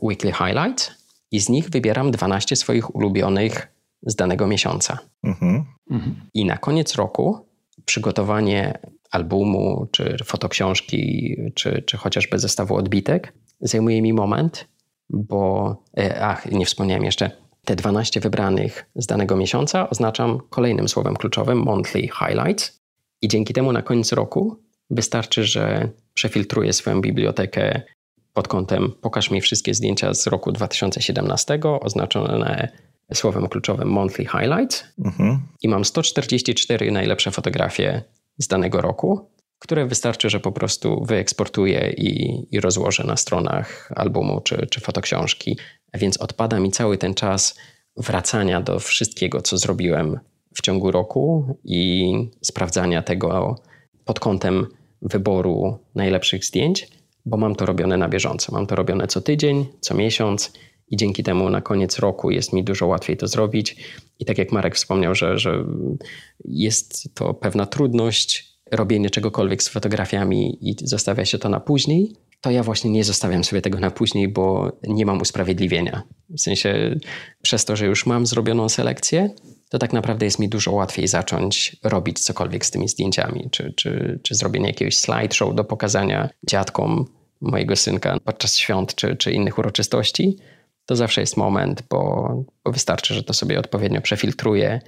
Weekly 0.02 0.32
Highlights 0.32 0.92
i 1.32 1.40
z 1.40 1.50
nich 1.50 1.70
wybieram 1.70 2.12
12 2.12 2.56
swoich 2.56 2.96
ulubionych 2.96 3.75
z 4.06 4.16
danego 4.16 4.48
miesiąca. 4.48 4.98
Mhm. 5.24 5.66
I 6.34 6.46
na 6.46 6.58
koniec 6.58 6.96
roku 6.96 7.48
przygotowanie 7.86 8.80
albumu, 9.12 9.88
czy 9.92 10.18
fotoksiążki, 10.26 11.36
czy, 11.56 11.84
czy 11.86 11.98
chociażby 11.98 12.40
zestawu 12.40 12.76
odbitek 12.76 13.34
zajmuje 13.62 14.02
mi 14.02 14.14
moment, 14.14 14.68
bo, 15.10 15.76
e, 15.98 16.22
ach, 16.22 16.52
nie 16.52 16.66
wspomniałem 16.66 17.04
jeszcze, 17.04 17.32
te 17.66 17.76
12 17.76 18.20
wybranych 18.20 18.86
z 18.96 19.06
danego 19.06 19.36
miesiąca 19.36 19.90
oznaczam 19.90 20.40
kolejnym 20.50 20.88
słowem 20.88 21.16
kluczowym 21.16 21.58
monthly 21.58 22.02
highlights 22.02 22.82
i 23.22 23.28
dzięki 23.28 23.54
temu 23.54 23.72
na 23.72 23.82
koniec 23.82 24.12
roku 24.12 24.64
wystarczy, 24.90 25.44
że 25.44 25.90
przefiltruję 26.14 26.74
swoją 26.74 27.02
bibliotekę 27.02 27.82
pod 28.34 28.48
kątem 28.48 28.92
pokaż 29.02 29.32
mi 29.32 29.42
wszystkie 29.42 29.74
zdjęcia 29.74 30.14
z 30.14 30.28
roku 30.28 30.52
2017 30.52 31.60
oznaczone 31.82 32.70
słowem 33.14 33.48
kluczowym 33.48 33.88
monthly 33.88 34.26
highlights 34.26 34.84
mhm. 35.06 35.40
i 35.62 35.68
mam 35.68 35.86
144 35.86 36.92
najlepsze 36.92 37.32
fotografie 37.32 38.04
z 38.38 38.48
danego 38.48 38.82
roku, 38.82 39.30
które 39.60 39.86
wystarczy, 39.86 40.30
że 40.30 40.40
po 40.40 40.52
prostu 40.52 41.04
wyeksportuję 41.06 41.94
i, 41.98 42.40
i 42.56 42.60
rozłożę 42.60 43.04
na 43.04 43.18
stronach 43.18 43.92
albumu 43.96 44.42
czy, 44.42 44.68
czy 44.72 44.82
fotoksiążki. 44.82 45.58
Więc 45.94 46.18
odpada 46.18 46.60
mi 46.60 46.72
cały 46.72 46.98
ten 46.98 47.14
czas 47.14 47.56
wracania 47.98 48.62
do 48.62 48.80
wszystkiego, 48.80 49.42
co 49.42 49.58
zrobiłem 49.58 50.20
w 50.56 50.62
ciągu 50.62 50.92
roku 50.92 51.56
i 51.64 52.12
sprawdzania 52.42 53.02
tego 53.02 53.56
pod 54.06 54.20
kątem 54.20 54.68
wyboru 55.02 55.80
najlepszych 55.96 56.46
zdjęć, 56.46 56.88
bo 57.26 57.38
mam 57.38 57.56
to 57.56 57.66
robione 57.66 57.98
na 57.98 58.10
bieżąco. 58.10 58.52
Mam 58.52 58.68
to 58.68 58.76
robione 58.76 59.08
co 59.08 59.22
tydzień, 59.22 59.66
co 59.80 59.96
miesiąc 59.96 60.54
i 60.88 60.98
dzięki 60.98 61.24
temu 61.24 61.50
na 61.50 61.62
koniec 61.62 62.00
roku 62.00 62.32
jest 62.32 62.54
mi 62.54 62.64
dużo 62.64 62.88
łatwiej 62.88 63.18
to 63.18 63.28
zrobić. 63.28 63.76
I 64.20 64.26
tak 64.26 64.38
jak 64.38 64.52
Marek 64.52 64.76
wspomniał, 64.76 65.16
że, 65.16 65.38
że 65.38 65.66
jest 66.46 67.16
to 67.16 67.34
pewna 67.34 67.66
trudność 67.66 68.56
robienie 68.72 69.10
czegokolwiek 69.10 69.64
z 69.64 69.70
fotografiami 69.70 70.70
i 70.70 70.76
zostawia 70.88 71.26
się 71.26 71.38
to 71.38 71.50
na 71.50 71.60
później, 71.60 72.14
to 72.42 72.52
ja 72.52 72.64
właśnie 72.64 72.92
nie 72.92 73.04
zostawiam 73.04 73.44
sobie 73.44 73.62
tego 73.62 73.80
na 73.80 73.92
później, 73.92 74.28
bo 74.28 74.72
nie 74.84 75.06
mam 75.06 75.22
usprawiedliwienia. 75.22 76.04
W 76.30 76.42
sensie 76.42 76.96
przez 77.42 77.66
to, 77.66 77.76
że 77.76 77.86
już 77.86 78.06
mam 78.06 78.26
zrobioną 78.26 78.70
selekcję, 78.70 79.30
to 79.70 79.80
tak 79.80 79.94
naprawdę 79.94 80.26
jest 80.26 80.40
mi 80.40 80.50
dużo 80.50 80.72
łatwiej 80.72 81.08
zacząć 81.08 81.76
robić 81.84 82.20
cokolwiek 82.20 82.66
z 82.66 82.72
tymi 82.72 82.88
zdjęciami, 82.88 83.50
czy, 83.52 83.74
czy, 83.76 84.20
czy 84.24 84.36
zrobienie 84.36 84.68
jakiegoś 84.68 84.98
slideshow 84.98 85.56
do 85.56 85.64
pokazania 85.64 86.30
dziadkom 86.48 87.06
mojego 87.42 87.76
synka 87.76 88.18
podczas 88.24 88.58
świąt 88.58 88.96
czy, 88.96 89.16
czy 89.16 89.32
innych 89.32 89.58
uroczystości, 89.58 90.38
to 90.86 90.96
zawsze 90.96 91.22
jest 91.22 91.38
moment, 91.38 91.84
bo, 91.90 92.30
bo 92.66 92.72
wystarczy, 92.72 93.14
że 93.14 93.24
to 93.24 93.34
sobie 93.34 93.60
odpowiednio 93.60 94.02
przefiltruje, 94.02 94.82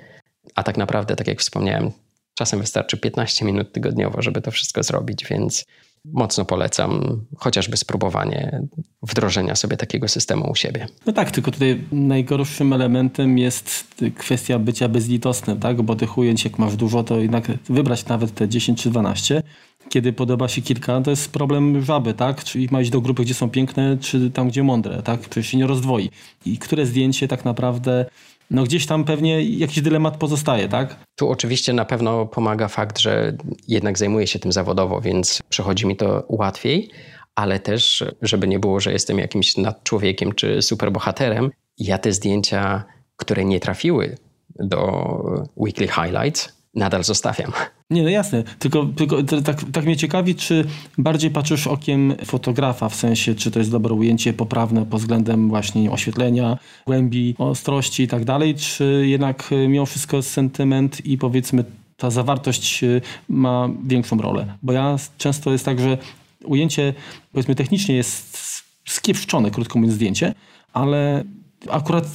a 0.55 0.63
tak 0.63 0.77
naprawdę, 0.77 1.15
tak 1.15 1.27
jak 1.27 1.39
wspomniałem, 1.39 1.91
czasem 2.37 2.59
wystarczy 2.59 2.97
15 2.97 3.45
minut 3.45 3.73
tygodniowo, 3.73 4.21
żeby 4.21 4.41
to 4.41 4.51
wszystko 4.51 4.83
zrobić, 4.83 5.25
więc 5.29 5.65
mocno 6.05 6.45
polecam 6.45 7.21
chociażby 7.37 7.77
spróbowanie 7.77 8.61
wdrożenia 9.01 9.55
sobie 9.55 9.77
takiego 9.77 10.07
systemu 10.07 10.51
u 10.51 10.55
siebie. 10.55 10.87
No 11.05 11.13
tak, 11.13 11.31
tylko 11.31 11.51
tutaj 11.51 11.83
najgorszym 11.91 12.73
elementem 12.73 13.37
jest 13.37 13.95
kwestia 14.17 14.59
bycia 14.59 14.89
bezlitosnym, 14.89 15.59
tak? 15.59 15.81
bo 15.81 15.95
tych 15.95 16.17
ujęć 16.17 16.43
jak 16.43 16.59
masz 16.59 16.75
dużo, 16.75 17.03
to 17.03 17.19
jednak 17.19 17.47
wybrać 17.69 18.05
nawet 18.05 18.33
te 18.33 18.49
10 18.49 18.83
czy 18.83 18.89
12 18.89 19.43
kiedy 19.89 20.13
podoba 20.13 20.47
się 20.47 20.61
kilka, 20.61 21.01
to 21.01 21.09
jest 21.09 21.31
problem 21.31 21.81
żaby, 21.81 22.13
tak? 22.13 22.43
Czyli 22.43 22.67
ma 22.71 22.81
iść 22.81 22.91
do 22.91 23.01
grupy, 23.01 23.23
gdzie 23.23 23.33
są 23.33 23.49
piękne, 23.49 23.97
czy 24.01 24.31
tam, 24.31 24.47
gdzie 24.47 24.63
mądre, 24.63 25.03
tak? 25.03 25.19
Przecież 25.19 25.47
się 25.47 25.57
nie 25.57 25.67
rozdwoi. 25.67 26.09
I 26.45 26.57
które 26.57 26.85
zdjęcie 26.85 27.27
tak 27.27 27.45
naprawdę 27.45 28.05
no 28.51 28.63
gdzieś 28.63 28.85
tam 28.85 29.03
pewnie 29.03 29.43
jakiś 29.43 29.81
dylemat 29.81 30.17
pozostaje, 30.17 30.69
tak? 30.69 30.95
Tu 31.15 31.29
oczywiście 31.29 31.73
na 31.73 31.85
pewno 31.85 32.25
pomaga 32.25 32.67
fakt, 32.67 32.99
że 32.99 33.37
jednak 33.67 33.97
zajmuję 33.97 34.27
się 34.27 34.39
tym 34.39 34.51
zawodowo, 34.51 35.01
więc 35.01 35.41
przychodzi 35.49 35.85
mi 35.85 35.95
to 35.95 36.25
łatwiej, 36.29 36.89
ale 37.35 37.59
też, 37.59 38.03
żeby 38.21 38.47
nie 38.47 38.59
było, 38.59 38.79
że 38.79 38.91
jestem 38.91 39.19
jakimś 39.19 39.57
nadczłowiekiem 39.57 40.33
czy 40.33 40.61
superbohaterem, 40.61 41.51
ja 41.79 41.97
te 41.97 42.13
zdjęcia, 42.13 42.83
które 43.15 43.45
nie 43.45 43.59
trafiły 43.59 44.17
do 44.59 45.21
Weekly 45.57 45.87
Highlights, 45.87 46.56
nadal 46.77 47.03
zostawiam. 47.03 47.51
Nie, 47.89 48.03
no 48.03 48.09
jasne. 48.09 48.43
Tylko, 48.59 48.85
tylko 48.85 49.23
tak, 49.23 49.63
tak 49.73 49.85
mnie 49.85 49.97
ciekawi, 49.97 50.35
czy 50.35 50.65
bardziej 50.97 51.31
patrzysz 51.31 51.67
okiem 51.67 52.15
fotografa, 52.25 52.89
w 52.89 52.95
sensie, 52.95 53.35
czy 53.35 53.51
to 53.51 53.59
jest 53.59 53.71
dobre 53.71 53.93
ujęcie, 53.93 54.33
poprawne 54.33 54.85
pod 54.85 54.99
względem 54.99 55.49
właśnie 55.49 55.91
oświetlenia, 55.91 56.57
głębi, 56.85 57.35
ostrości 57.37 58.03
i 58.03 58.07
tak 58.07 58.25
dalej, 58.25 58.55
czy 58.55 59.03
jednak 59.07 59.49
e, 59.51 59.67
mimo 59.67 59.85
wszystko 59.85 60.21
sentyment 60.21 61.05
i 61.05 61.17
powiedzmy 61.17 61.63
ta 61.97 62.09
zawartość 62.09 62.83
e, 62.83 63.01
ma 63.29 63.69
większą 63.85 64.17
rolę. 64.17 64.57
Bo 64.63 64.73
ja 64.73 64.95
często 65.17 65.51
jest 65.51 65.65
tak, 65.65 65.79
że 65.79 65.97
ujęcie 66.43 66.93
powiedzmy 67.31 67.55
technicznie 67.55 67.95
jest 67.95 68.37
skiepszczone, 68.85 69.51
krótko 69.51 69.79
mówiąc, 69.79 69.95
zdjęcie, 69.95 70.33
ale 70.73 71.23
akurat 71.69 72.05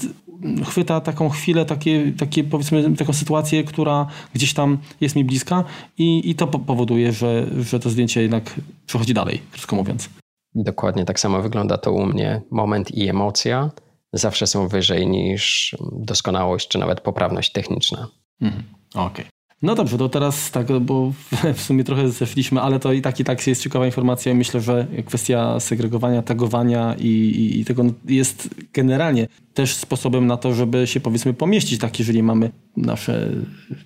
chwyta 0.64 1.00
taką 1.00 1.28
chwilę, 1.28 1.64
takie, 1.64 2.12
takie 2.18 2.44
powiedzmy 2.44 2.96
taką 2.96 3.12
sytuację, 3.12 3.64
która 3.64 4.06
gdzieś 4.34 4.54
tam 4.54 4.78
jest 5.00 5.16
mi 5.16 5.24
bliska 5.24 5.64
i, 5.98 6.30
i 6.30 6.34
to 6.34 6.46
powoduje, 6.46 7.12
że, 7.12 7.46
że 7.60 7.80
to 7.80 7.90
zdjęcie 7.90 8.22
jednak 8.22 8.60
przechodzi 8.86 9.14
dalej, 9.14 9.40
krótko 9.52 9.76
mówiąc. 9.76 10.10
Dokładnie 10.54 11.04
tak 11.04 11.20
samo 11.20 11.42
wygląda 11.42 11.78
to 11.78 11.92
u 11.92 12.06
mnie. 12.06 12.42
Moment 12.50 12.90
i 12.90 13.08
emocja 13.08 13.70
zawsze 14.12 14.46
są 14.46 14.68
wyżej 14.68 15.06
niż 15.06 15.76
doskonałość 15.92 16.68
czy 16.68 16.78
nawet 16.78 17.00
poprawność 17.00 17.52
techniczna. 17.52 18.08
Mhm. 18.40 18.62
Okej. 18.94 19.06
Okay. 19.06 19.31
No 19.62 19.74
dobrze, 19.74 19.98
to 19.98 20.08
teraz 20.08 20.50
tak, 20.50 20.78
bo 20.80 21.12
w 21.54 21.60
sumie 21.60 21.84
trochę 21.84 22.10
zeszliśmy, 22.10 22.60
ale 22.60 22.80
to 22.80 22.92
i 22.92 23.02
tak 23.02 23.20
i 23.20 23.24
tak 23.24 23.46
jest 23.46 23.62
ciekawa 23.62 23.86
informacja. 23.86 24.34
Myślę, 24.34 24.60
że 24.60 24.86
kwestia 25.06 25.60
segregowania, 25.60 26.22
tagowania 26.22 26.94
i, 26.98 27.06
i, 27.06 27.60
i 27.60 27.64
tego 27.64 27.84
jest 28.04 28.48
generalnie 28.72 29.28
też 29.54 29.74
sposobem 29.74 30.26
na 30.26 30.36
to, 30.36 30.54
żeby 30.54 30.86
się 30.86 31.00
powiedzmy 31.00 31.34
pomieścić, 31.34 31.80
tak 31.80 31.98
jeżeli 31.98 32.22
mamy 32.22 32.50
nasze, 32.76 33.28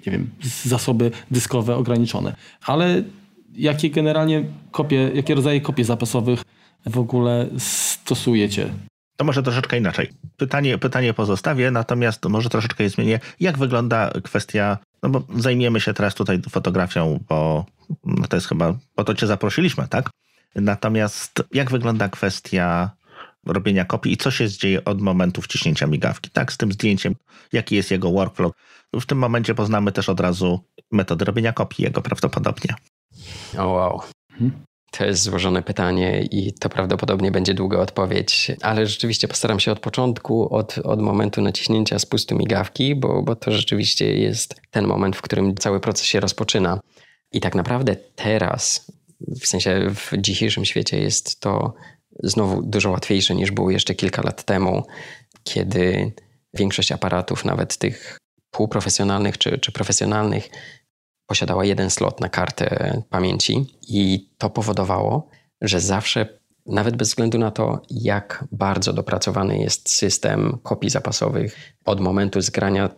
nie 0.07 0.13
wiem, 0.13 0.31
zasoby 0.65 1.11
dyskowe 1.31 1.77
ograniczone. 1.77 2.37
Ale 2.67 3.03
jakie 3.55 3.91
generalnie 3.91 4.45
kopie, 4.71 5.11
jakie 5.15 5.35
rodzaje 5.35 5.61
kopii 5.61 5.85
zapasowych 5.85 6.43
w 6.87 6.99
ogóle 6.99 7.47
stosujecie? 7.59 8.69
To 9.17 9.25
może 9.25 9.43
troszeczkę 9.43 9.79
inaczej. 9.79 10.09
Pytanie, 10.37 10.79
pytanie 10.79 11.15
pozostawię, 11.15 11.71
natomiast 11.71 12.25
może 12.25 12.49
troszeczkę 12.49 12.85
je 12.85 12.91
zmienię. 12.91 13.21
Jak 13.41 13.59
wygląda 13.59 14.11
kwestia, 14.23 14.79
no 15.03 15.09
bo 15.09 15.23
zajmiemy 15.37 15.81
się 15.81 15.95
teraz 15.95 16.15
tutaj 16.15 16.43
fotografią, 16.51 17.25
bo 17.29 17.67
no 18.05 18.27
to 18.29 18.37
jest 18.37 18.49
chyba, 18.49 18.75
po 18.95 19.05
to 19.05 19.15
cię 19.15 19.27
zaprosiliśmy, 19.27 19.89
tak? 19.89 20.11
Natomiast 20.55 21.43
jak 21.53 21.71
wygląda 21.71 22.09
kwestia 22.09 22.91
robienia 23.47 23.85
kopii 23.85 24.13
i 24.13 24.17
co 24.17 24.31
się 24.31 24.49
dzieje 24.49 24.85
od 24.85 25.01
momentu 25.01 25.43
wciśnięcia 25.43 25.87
migawki, 25.87 26.31
tak? 26.31 26.53
Z 26.53 26.57
tym 26.57 26.73
zdjęciem, 26.73 27.15
jaki 27.53 27.77
jest 27.77 27.91
jego 27.91 28.11
workflow. 28.13 28.53
W 28.93 29.07
tym 29.07 29.19
momencie 29.19 29.55
poznamy 29.55 29.93
też 29.93 30.09
od 30.09 30.21
razu 30.21 30.61
metody 30.93 31.25
robienia 31.25 31.53
kopii 31.53 31.85
jego 31.85 32.03
prawdopodobnie. 32.03 32.75
O 33.59 33.67
wow. 33.67 34.03
To 34.99 35.05
jest 35.05 35.23
złożone 35.23 35.63
pytanie 35.63 36.23
i 36.31 36.53
to 36.53 36.69
prawdopodobnie 36.69 37.31
będzie 37.31 37.55
długa 37.55 37.79
odpowiedź, 37.79 38.53
ale 38.63 38.87
rzeczywiście 38.87 39.29
postaram 39.29 39.61
się 39.61 39.73
od 39.73 39.81
początku, 39.81 40.55
od, 40.55 40.79
od 40.79 41.01
momentu 41.01 41.43
naciśnięcia 41.43 41.99
spustu 41.99 42.37
migawki, 42.37 42.95
bo, 42.95 43.23
bo 43.23 43.37
to 43.37 43.53
rzeczywiście 43.53 44.15
jest 44.15 44.61
ten 44.71 44.87
moment, 44.87 45.17
w 45.17 45.23
którym 45.23 45.55
cały 45.55 45.81
proces 45.81 46.07
się 46.07 46.21
rozpoczyna. 46.21 46.81
I 47.33 47.41
tak 47.41 47.55
naprawdę 47.55 47.97
teraz, 48.15 48.93
w 49.21 49.47
sensie 49.47 49.91
w 49.95 50.13
dzisiejszym 50.19 50.65
świecie, 50.65 50.99
jest 50.99 51.41
to 51.41 51.75
znowu 52.23 52.63
dużo 52.63 52.91
łatwiejsze 52.91 53.35
niż 53.35 53.51
było 53.51 53.71
jeszcze 53.71 53.95
kilka 53.95 54.23
lat 54.23 54.45
temu, 54.45 54.87
kiedy 55.45 56.13
większość 56.55 56.93
aparatów, 56.93 57.45
nawet 57.45 57.77
tych 57.77 58.19
półprofesjonalnych 58.51 59.39
czy, 59.39 59.59
czy 59.59 59.73
profesjonalnych, 59.73 60.49
posiadała 61.27 61.65
jeden 61.65 61.91
slot 61.91 62.21
na 62.21 62.29
kartę 62.29 63.03
pamięci 63.11 63.67
i 63.89 64.31
to 64.39 64.51
powodowało, 64.51 65.29
że 65.61 65.81
zawsze, 65.81 66.39
nawet 66.67 66.97
bez 66.97 67.09
względu 67.09 67.39
na 67.39 67.51
to, 67.51 67.83
jak 67.91 68.45
bardzo 68.53 68.93
dopracowany 68.93 69.59
jest 69.59 69.91
system 69.91 70.59
kopii 70.63 70.91
zapasowych 70.91 71.75
od 71.85 72.01
momentu 72.01 72.41
zgrania 72.41 72.91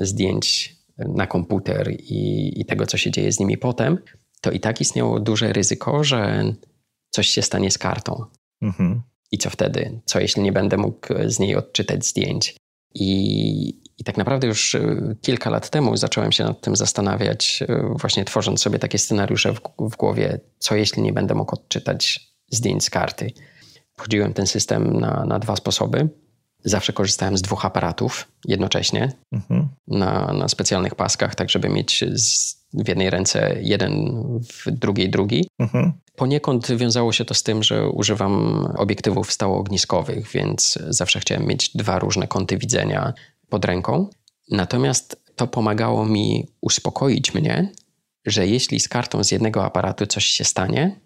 zdjęć 0.00 0.76
na 0.98 1.26
komputer 1.26 1.90
i, 1.90 2.52
i 2.60 2.64
tego, 2.64 2.86
co 2.86 2.96
się 2.96 3.10
dzieje 3.10 3.32
z 3.32 3.40
nimi 3.40 3.58
potem, 3.58 3.98
to 4.40 4.50
i 4.50 4.60
tak 4.60 4.80
istniało 4.80 5.20
duże 5.20 5.52
ryzyko, 5.52 6.04
że 6.04 6.44
coś 7.10 7.28
się 7.28 7.42
stanie 7.42 7.70
z 7.70 7.78
kartą. 7.78 8.24
Mhm. 8.62 9.02
I 9.32 9.38
co 9.38 9.50
wtedy? 9.50 10.00
Co 10.04 10.20
jeśli 10.20 10.42
nie 10.42 10.52
będę 10.52 10.76
mógł 10.76 11.08
z 11.26 11.38
niej 11.38 11.56
odczytać 11.56 12.06
zdjęć? 12.06 12.56
I, 12.94 13.82
i 13.98 14.04
tak 14.04 14.16
naprawdę 14.16 14.46
już 14.46 14.74
e, 14.74 14.96
kilka 15.22 15.50
lat 15.50 15.70
temu 15.70 15.96
zacząłem 15.96 16.32
się 16.32 16.44
nad 16.44 16.60
tym 16.60 16.76
zastanawiać, 16.76 17.62
e, 17.68 17.94
właśnie 17.98 18.24
tworząc 18.24 18.62
sobie 18.62 18.78
takie 18.78 18.98
scenariusze 18.98 19.52
w, 19.52 19.60
w 19.78 19.96
głowie, 19.96 20.40
co 20.58 20.76
jeśli 20.76 21.02
nie 21.02 21.12
będę 21.12 21.34
mógł 21.34 21.54
odczytać 21.54 22.20
zdjęć 22.50 22.84
z 22.84 22.90
karty. 22.90 23.32
Wchodziłem 23.96 24.32
ten 24.32 24.46
system 24.46 25.00
na, 25.00 25.24
na 25.24 25.38
dwa 25.38 25.56
sposoby. 25.56 26.08
Zawsze 26.64 26.92
korzystałem 26.92 27.38
z 27.38 27.42
dwóch 27.42 27.64
aparatów 27.64 28.28
jednocześnie 28.44 29.12
mhm. 29.32 29.68
na, 29.88 30.32
na 30.32 30.48
specjalnych 30.48 30.94
paskach, 30.94 31.34
tak 31.34 31.50
żeby 31.50 31.68
mieć 31.68 32.04
z, 32.14 32.56
w 32.74 32.88
jednej 32.88 33.10
ręce 33.10 33.56
jeden, 33.60 34.12
w 34.42 34.70
drugiej 34.70 35.10
drugi. 35.10 35.48
Mhm. 35.58 35.92
Poniekąd 36.16 36.76
wiązało 36.76 37.12
się 37.12 37.24
to 37.24 37.34
z 37.34 37.42
tym, 37.42 37.62
że 37.62 37.88
używam 37.88 38.64
obiektywów 38.76 39.32
stałoogniskowych, 39.32 40.28
więc 40.28 40.78
zawsze 40.88 41.20
chciałem 41.20 41.46
mieć 41.46 41.76
dwa 41.76 41.98
różne 41.98 42.28
kąty 42.28 42.58
widzenia 42.58 43.12
pod 43.48 43.64
ręką. 43.64 44.10
Natomiast 44.50 45.22
to 45.36 45.46
pomagało 45.46 46.06
mi 46.06 46.46
uspokoić 46.60 47.34
mnie, 47.34 47.72
że 48.26 48.46
jeśli 48.46 48.80
z 48.80 48.88
kartą 48.88 49.24
z 49.24 49.30
jednego 49.30 49.64
aparatu 49.64 50.06
coś 50.06 50.24
się 50.24 50.44
stanie, 50.44 51.00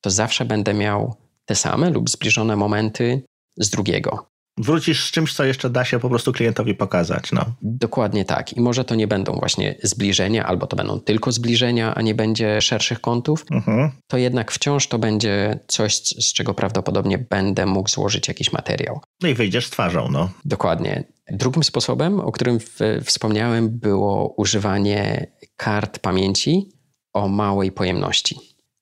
to 0.00 0.10
zawsze 0.10 0.44
będę 0.44 0.74
miał 0.74 1.14
te 1.44 1.54
same 1.54 1.90
lub 1.90 2.10
zbliżone 2.10 2.56
momenty 2.56 3.22
z 3.56 3.70
drugiego 3.70 4.30
wrócisz 4.60 5.04
z 5.04 5.10
czymś, 5.10 5.34
co 5.34 5.44
jeszcze 5.44 5.70
da 5.70 5.84
się 5.84 5.98
po 5.98 6.08
prostu 6.08 6.32
klientowi 6.32 6.74
pokazać. 6.74 7.32
No. 7.32 7.44
Dokładnie 7.62 8.24
tak. 8.24 8.52
I 8.52 8.60
może 8.60 8.84
to 8.84 8.94
nie 8.94 9.06
będą 9.06 9.32
właśnie 9.32 9.74
zbliżenia, 9.82 10.46
albo 10.46 10.66
to 10.66 10.76
będą 10.76 11.00
tylko 11.00 11.32
zbliżenia, 11.32 11.94
a 11.94 12.02
nie 12.02 12.14
będzie 12.14 12.60
szerszych 12.60 13.00
kątów. 13.00 13.44
Mhm. 13.50 13.90
To 14.06 14.16
jednak 14.16 14.52
wciąż 14.52 14.88
to 14.88 14.98
będzie 14.98 15.58
coś, 15.66 15.96
z 15.96 16.32
czego 16.32 16.54
prawdopodobnie 16.54 17.18
będę 17.18 17.66
mógł 17.66 17.88
złożyć 17.88 18.28
jakiś 18.28 18.52
materiał. 18.52 19.00
No 19.22 19.28
i 19.28 19.34
wyjdziesz 19.34 19.66
z 19.66 19.70
twarzą, 19.70 20.08
no. 20.10 20.30
Dokładnie. 20.44 21.04
Drugim 21.30 21.64
sposobem, 21.64 22.20
o 22.20 22.32
którym 22.32 22.60
w, 22.60 22.78
wspomniałem, 23.04 23.68
było 23.78 24.34
używanie 24.36 25.26
kart 25.56 25.98
pamięci 25.98 26.68
o 27.12 27.28
małej 27.28 27.72
pojemności 27.72 28.36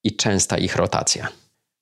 i 0.05 0.17
częsta 0.17 0.59
ich 0.59 0.77
rotacja. 0.77 1.29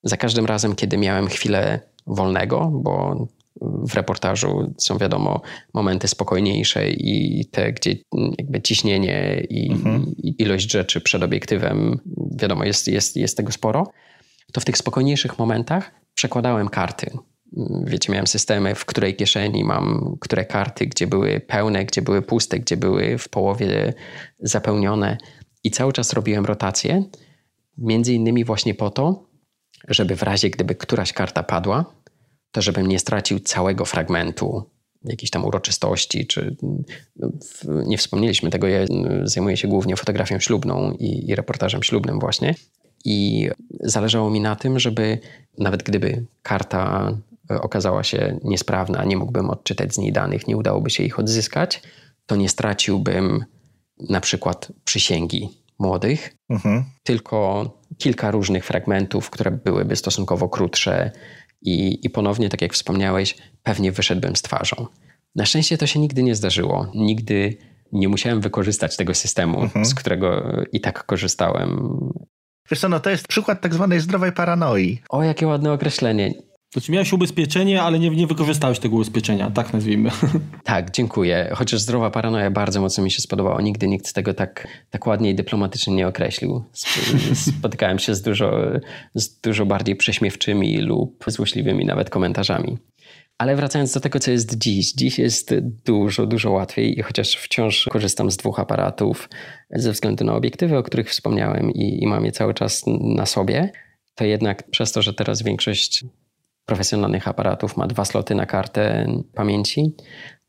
Za 0.02 0.16
każdym 0.16 0.46
razem, 0.46 0.74
kiedy 0.74 0.98
miałem 0.98 1.26
chwilę 1.26 1.81
wolnego, 2.07 2.70
bo 2.74 3.26
w 3.61 3.94
reportażu 3.94 4.74
są 4.79 4.98
wiadomo 4.98 5.40
momenty 5.74 6.09
spokojniejsze 6.09 6.90
i 6.90 7.44
te, 7.50 7.72
gdzie 7.72 7.96
jakby 8.38 8.62
ciśnienie 8.62 9.46
i, 9.50 9.72
mhm. 9.72 10.14
i 10.16 10.42
ilość 10.42 10.70
rzeczy 10.70 11.00
przed 11.00 11.22
obiektywem, 11.22 12.00
wiadomo, 12.40 12.64
jest, 12.64 12.88
jest, 12.88 13.16
jest 13.16 13.37
tego 13.37 13.52
sporo, 13.52 13.87
to 14.52 14.61
w 14.61 14.64
tych 14.64 14.79
spokojniejszych 14.79 15.38
momentach 15.38 15.90
przekładałem 16.14 16.68
karty. 16.68 17.11
Wiecie, 17.85 18.12
miałem 18.12 18.27
systemy, 18.27 18.75
w 18.75 18.85
której 18.85 19.16
kieszeni 19.16 19.64
mam 19.64 20.16
które 20.21 20.45
karty, 20.45 20.87
gdzie 20.87 21.07
były 21.07 21.40
pełne, 21.40 21.85
gdzie 21.85 22.03
były 22.03 22.23
puste, 22.23 22.59
gdzie 22.59 22.77
były 22.77 23.19
w 23.19 23.29
połowie 23.29 23.95
zapełnione 24.40 25.19
i 25.64 25.71
cały 25.71 25.92
czas 25.92 26.12
robiłem 26.12 26.45
rotację, 26.45 27.05
między 27.79 28.14
innymi 28.14 28.45
właśnie 28.45 28.75
po 28.75 28.90
to, 28.90 29.25
żeby 29.88 30.16
w 30.16 30.23
razie 30.23 30.51
gdyby 30.51 30.75
któraś 30.75 31.12
karta 31.12 31.42
padła, 31.42 31.85
to 32.51 32.62
żebym 32.62 32.87
nie 32.87 32.99
stracił 32.99 33.40
całego 33.40 33.85
fragmentu 33.85 34.71
jakiejś 35.05 35.31
tam 35.31 35.45
uroczystości, 35.45 36.27
czy 36.27 36.57
no, 37.16 37.31
nie 37.87 37.99
wspomnieliśmy 37.99 38.51
tego, 38.51 38.66
ja 38.66 38.87
zajmuję 39.25 39.57
się 39.57 39.69
głównie 39.69 39.97
fotografią 39.97 40.38
ślubną 40.40 40.92
i, 40.92 41.31
i 41.31 41.35
reportażem 41.35 41.83
ślubnym 41.83 42.21
właśnie. 42.21 42.55
i 43.05 43.49
zależało 43.81 44.31
mi 44.31 44.40
na 44.40 44.57
tym, 44.57 44.79
żeby 44.79 45.19
nawet 45.59 45.83
gdyby 45.83 46.25
karta 46.42 47.12
okazała 47.49 48.03
się 48.03 48.39
niesprawna, 48.45 49.05
nie 49.05 49.17
mógłbym 49.17 49.51
odczytać 49.51 49.95
z 49.95 49.99
niej 49.99 50.13
danych, 50.13 50.47
nie 50.49 50.57
udałoby 50.57 50.91
się 50.91 51.03
ich 51.03 51.19
odzyskać, 51.19 51.83
to 52.27 52.37
nie 52.37 52.49
straciłbym 52.49 53.45
na 54.11 54.21
przykład 54.21 54.73
przysięgi 54.85 55.49
młodych, 55.79 56.35
mhm. 56.51 56.85
tylko 57.03 57.71
kilka 57.99 58.31
różnych 58.31 58.65
fragmentów, 58.65 59.31
które 59.31 59.51
byłyby 59.51 59.97
stosunkowo 59.97 60.49
krótsze 60.49 61.11
i, 61.63 62.07
i 62.07 62.11
ponownie, 62.11 62.49
tak 62.49 62.63
jak 62.63 62.73
wspomniałeś, 62.73 63.37
pewnie 63.63 63.93
wyszedłbym 63.93 64.37
z 64.37 64.43
twarzą. 64.43 64.87
Na 65.35 65.47
szczęście 65.47 65.79
to 65.79 65.87
się 65.87 66.01
nigdy 66.01 66.23
nie 66.23 66.35
zdarzyło. 66.35 66.87
Nigdy 66.95 67.57
nie 67.93 68.09
musiałem 68.09 68.41
wykorzystać 68.41 68.97
tego 68.97 69.15
systemu, 69.15 69.63
mhm. 69.63 69.85
z 69.85 69.95
którego 69.95 70.53
i 70.73 70.81
tak 70.81 71.05
korzystałem. 71.05 71.99
Wiesz 72.71 72.81
co, 72.81 72.89
no 72.89 73.01
to 73.01 73.11
jest 73.11 73.29
przykład 73.29 73.61
tak 73.61 73.75
zwanej 73.75 74.01
zdrowej 74.01 74.33
paranoi. 74.33 75.03
O, 75.09 75.23
jakie 75.23 75.47
ładne 75.47 75.73
określenie. 75.73 76.35
To 76.77 76.81
czy 76.81 76.93
miałeś 76.93 77.12
ubezpieczenie, 77.12 77.83
ale 77.83 77.99
nie, 77.99 78.11
nie 78.11 78.27
wykorzystałeś 78.27 78.79
tego 78.79 78.97
ubezpieczenia, 78.97 79.51
tak 79.51 79.73
nazwijmy. 79.73 80.11
Tak, 80.65 80.91
dziękuję. 80.91 81.51
Chociaż 81.55 81.81
zdrowa 81.81 82.11
paranoja 82.11 82.51
bardzo 82.51 82.81
mocno 82.81 83.05
mi 83.05 83.11
się 83.11 83.23
spodobała. 83.23 83.62
Nigdy 83.62 83.89
nikt 83.89 84.12
tego 84.12 84.35
tak, 84.35 84.69
tak 84.91 85.07
ładnie 85.07 85.31
i 85.31 85.35
dyplomatycznie 85.35 85.95
nie 85.95 86.09
określił. 86.09 86.65
Spotykałem 87.59 87.99
się 87.99 88.15
z 88.15 88.23
dużo, 88.23 88.53
z 89.15 89.41
dużo 89.41 89.67
bardziej 89.67 89.97
prześmiewczymi 89.97 90.79
lub 90.79 91.25
złośliwymi 91.27 91.85
nawet 91.85 92.11
komentarzami. 92.11 92.79
Ale 93.39 93.57
wracając 93.57 93.93
do 93.93 94.01
tego, 94.01 94.19
co 94.19 94.31
jest 94.31 94.59
dziś. 94.59 94.93
Dziś 94.93 95.19
jest 95.19 95.55
dużo, 95.85 96.27
dużo 96.27 96.51
łatwiej 96.51 96.99
i 96.99 97.03
chociaż 97.03 97.37
wciąż 97.37 97.85
korzystam 97.85 98.31
z 98.31 98.37
dwóch 98.37 98.61
aparatów 98.61 99.29
ze 99.71 99.93
względu 99.93 100.25
na 100.25 100.35
obiektywy, 100.35 100.79
o 100.79 100.83
których 100.83 101.11
wspomniałem 101.11 101.71
i, 101.71 102.03
i 102.03 102.07
mam 102.07 102.25
je 102.25 102.33
cały 102.33 102.55
czas 102.55 102.85
na 103.17 103.27
sobie, 103.27 103.73
to 104.15 104.25
jednak 104.25 104.71
przez 104.71 104.93
to, 104.93 105.03
że 105.03 105.15
teraz 105.15 105.43
większość 105.43 106.05
profesjonalnych 106.66 107.29
aparatów 107.29 107.76
ma 107.76 107.87
dwa 107.87 108.05
sloty 108.05 108.35
na 108.35 108.46
kartę 108.46 109.07
pamięci, 109.35 109.94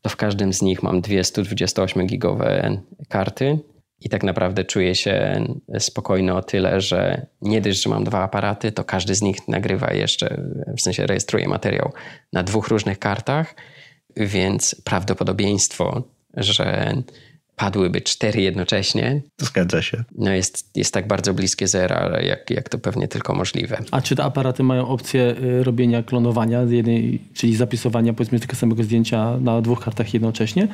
to 0.02 0.10
w 0.10 0.16
każdym 0.16 0.52
z 0.52 0.62
nich 0.62 0.82
mam 0.82 1.00
dwie 1.00 1.22
128-gigowe 1.22 2.78
karty 3.08 3.58
i 4.00 4.08
tak 4.08 4.22
naprawdę 4.22 4.64
czuję 4.64 4.94
się 4.94 5.44
spokojny 5.78 6.34
o 6.34 6.42
tyle, 6.42 6.80
że 6.80 7.26
nie 7.42 7.60
dość, 7.60 7.82
że 7.82 7.90
mam 7.90 8.04
dwa 8.04 8.22
aparaty, 8.22 8.72
to 8.72 8.84
każdy 8.84 9.14
z 9.14 9.22
nich 9.22 9.48
nagrywa 9.48 9.92
jeszcze, 9.92 10.42
w 10.76 10.80
sensie 10.80 11.06
rejestruje 11.06 11.48
materiał 11.48 11.92
na 12.32 12.42
dwóch 12.42 12.68
różnych 12.68 12.98
kartach, 12.98 13.54
więc 14.16 14.82
prawdopodobieństwo, 14.84 16.02
że 16.36 16.94
padłyby 17.58 18.00
cztery 18.00 18.42
jednocześnie. 18.42 19.22
Zgadza 19.38 19.82
się. 19.82 20.04
No 20.18 20.30
jest, 20.30 20.76
jest 20.76 20.94
tak 20.94 21.08
bardzo 21.08 21.34
bliskie 21.34 21.68
zera, 21.68 22.20
jak, 22.22 22.50
jak 22.50 22.68
to 22.68 22.78
pewnie 22.78 23.08
tylko 23.08 23.34
możliwe. 23.34 23.82
A 23.90 24.00
czy 24.02 24.16
te 24.16 24.24
aparaty 24.24 24.62
mają 24.62 24.88
opcję 24.88 25.34
y, 25.42 25.64
robienia 25.64 26.02
klonowania, 26.02 26.62
jednej, 26.62 27.20
czyli 27.34 27.56
zapisywania 27.56 28.12
powiedzmy 28.12 28.40
tego 28.40 28.54
samego 28.54 28.82
zdjęcia 28.82 29.36
na 29.40 29.62
dwóch 29.62 29.80
kartach 29.80 30.14
jednocześnie? 30.14 30.68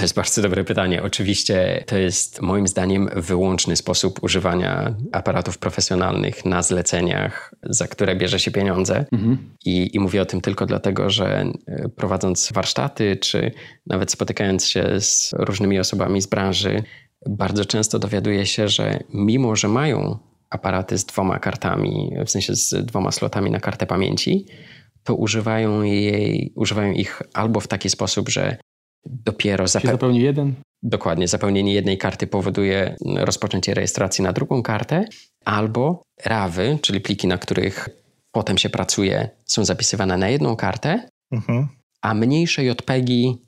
To 0.00 0.04
jest 0.04 0.14
bardzo 0.14 0.42
dobre 0.42 0.64
pytanie. 0.64 1.02
Oczywiście 1.02 1.84
to 1.86 1.98
jest 1.98 2.42
moim 2.42 2.68
zdaniem 2.68 3.08
wyłączny 3.16 3.76
sposób 3.76 4.22
używania 4.22 4.94
aparatów 5.12 5.58
profesjonalnych 5.58 6.44
na 6.44 6.62
zleceniach, 6.62 7.54
za 7.62 7.86
które 7.86 8.16
bierze 8.16 8.38
się 8.38 8.50
pieniądze. 8.50 9.04
Mhm. 9.12 9.54
I, 9.64 9.90
I 9.96 10.00
mówię 10.00 10.22
o 10.22 10.24
tym 10.24 10.40
tylko 10.40 10.66
dlatego, 10.66 11.10
że 11.10 11.52
e, 11.66 11.88
prowadząc 11.88 12.52
warsztaty, 12.52 13.16
czy 13.16 13.52
nawet 13.86 14.10
spotykając 14.10 14.66
się 14.66 15.00
z 15.00 15.30
różnymi 15.38 15.78
osobami 15.78 16.22
z 16.22 16.26
branży, 16.26 16.82
bardzo 17.28 17.64
często 17.64 17.98
dowiaduję 17.98 18.46
się, 18.46 18.68
że 18.68 19.00
mimo, 19.14 19.56
że 19.56 19.68
mają 19.68 20.18
aparaty 20.50 20.98
z 20.98 21.04
dwoma 21.04 21.38
kartami, 21.38 22.14
w 22.26 22.30
sensie 22.30 22.54
z 22.54 22.86
dwoma 22.86 23.10
slotami 23.10 23.50
na 23.50 23.60
kartę 23.60 23.86
pamięci, 23.86 24.46
to 25.04 25.14
używają, 25.14 25.82
jej, 25.82 26.52
używają 26.56 26.92
ich 26.92 27.22
albo 27.34 27.60
w 27.60 27.68
taki 27.68 27.90
sposób, 27.90 28.28
że 28.28 28.56
dopiero 29.06 29.64
zape- 29.64 29.86
zapełni 29.86 30.20
jeden? 30.20 30.54
Dokładnie, 30.82 31.28
zapełnienie 31.28 31.74
jednej 31.74 31.98
karty 31.98 32.26
powoduje 32.26 32.96
rozpoczęcie 33.16 33.74
rejestracji 33.74 34.24
na 34.24 34.32
drugą 34.32 34.62
kartę, 34.62 35.04
albo 35.44 36.02
rawy, 36.24 36.78
czyli 36.82 37.00
pliki, 37.00 37.26
na 37.26 37.38
których 37.38 37.88
potem 38.32 38.58
się 38.58 38.70
pracuje, 38.70 39.30
są 39.46 39.64
zapisywane 39.64 40.16
na 40.16 40.28
jedną 40.28 40.56
kartę, 40.56 41.08
mhm. 41.32 41.68
a 42.02 42.14
mniejsze 42.14 42.64
JPEGi 42.64 43.44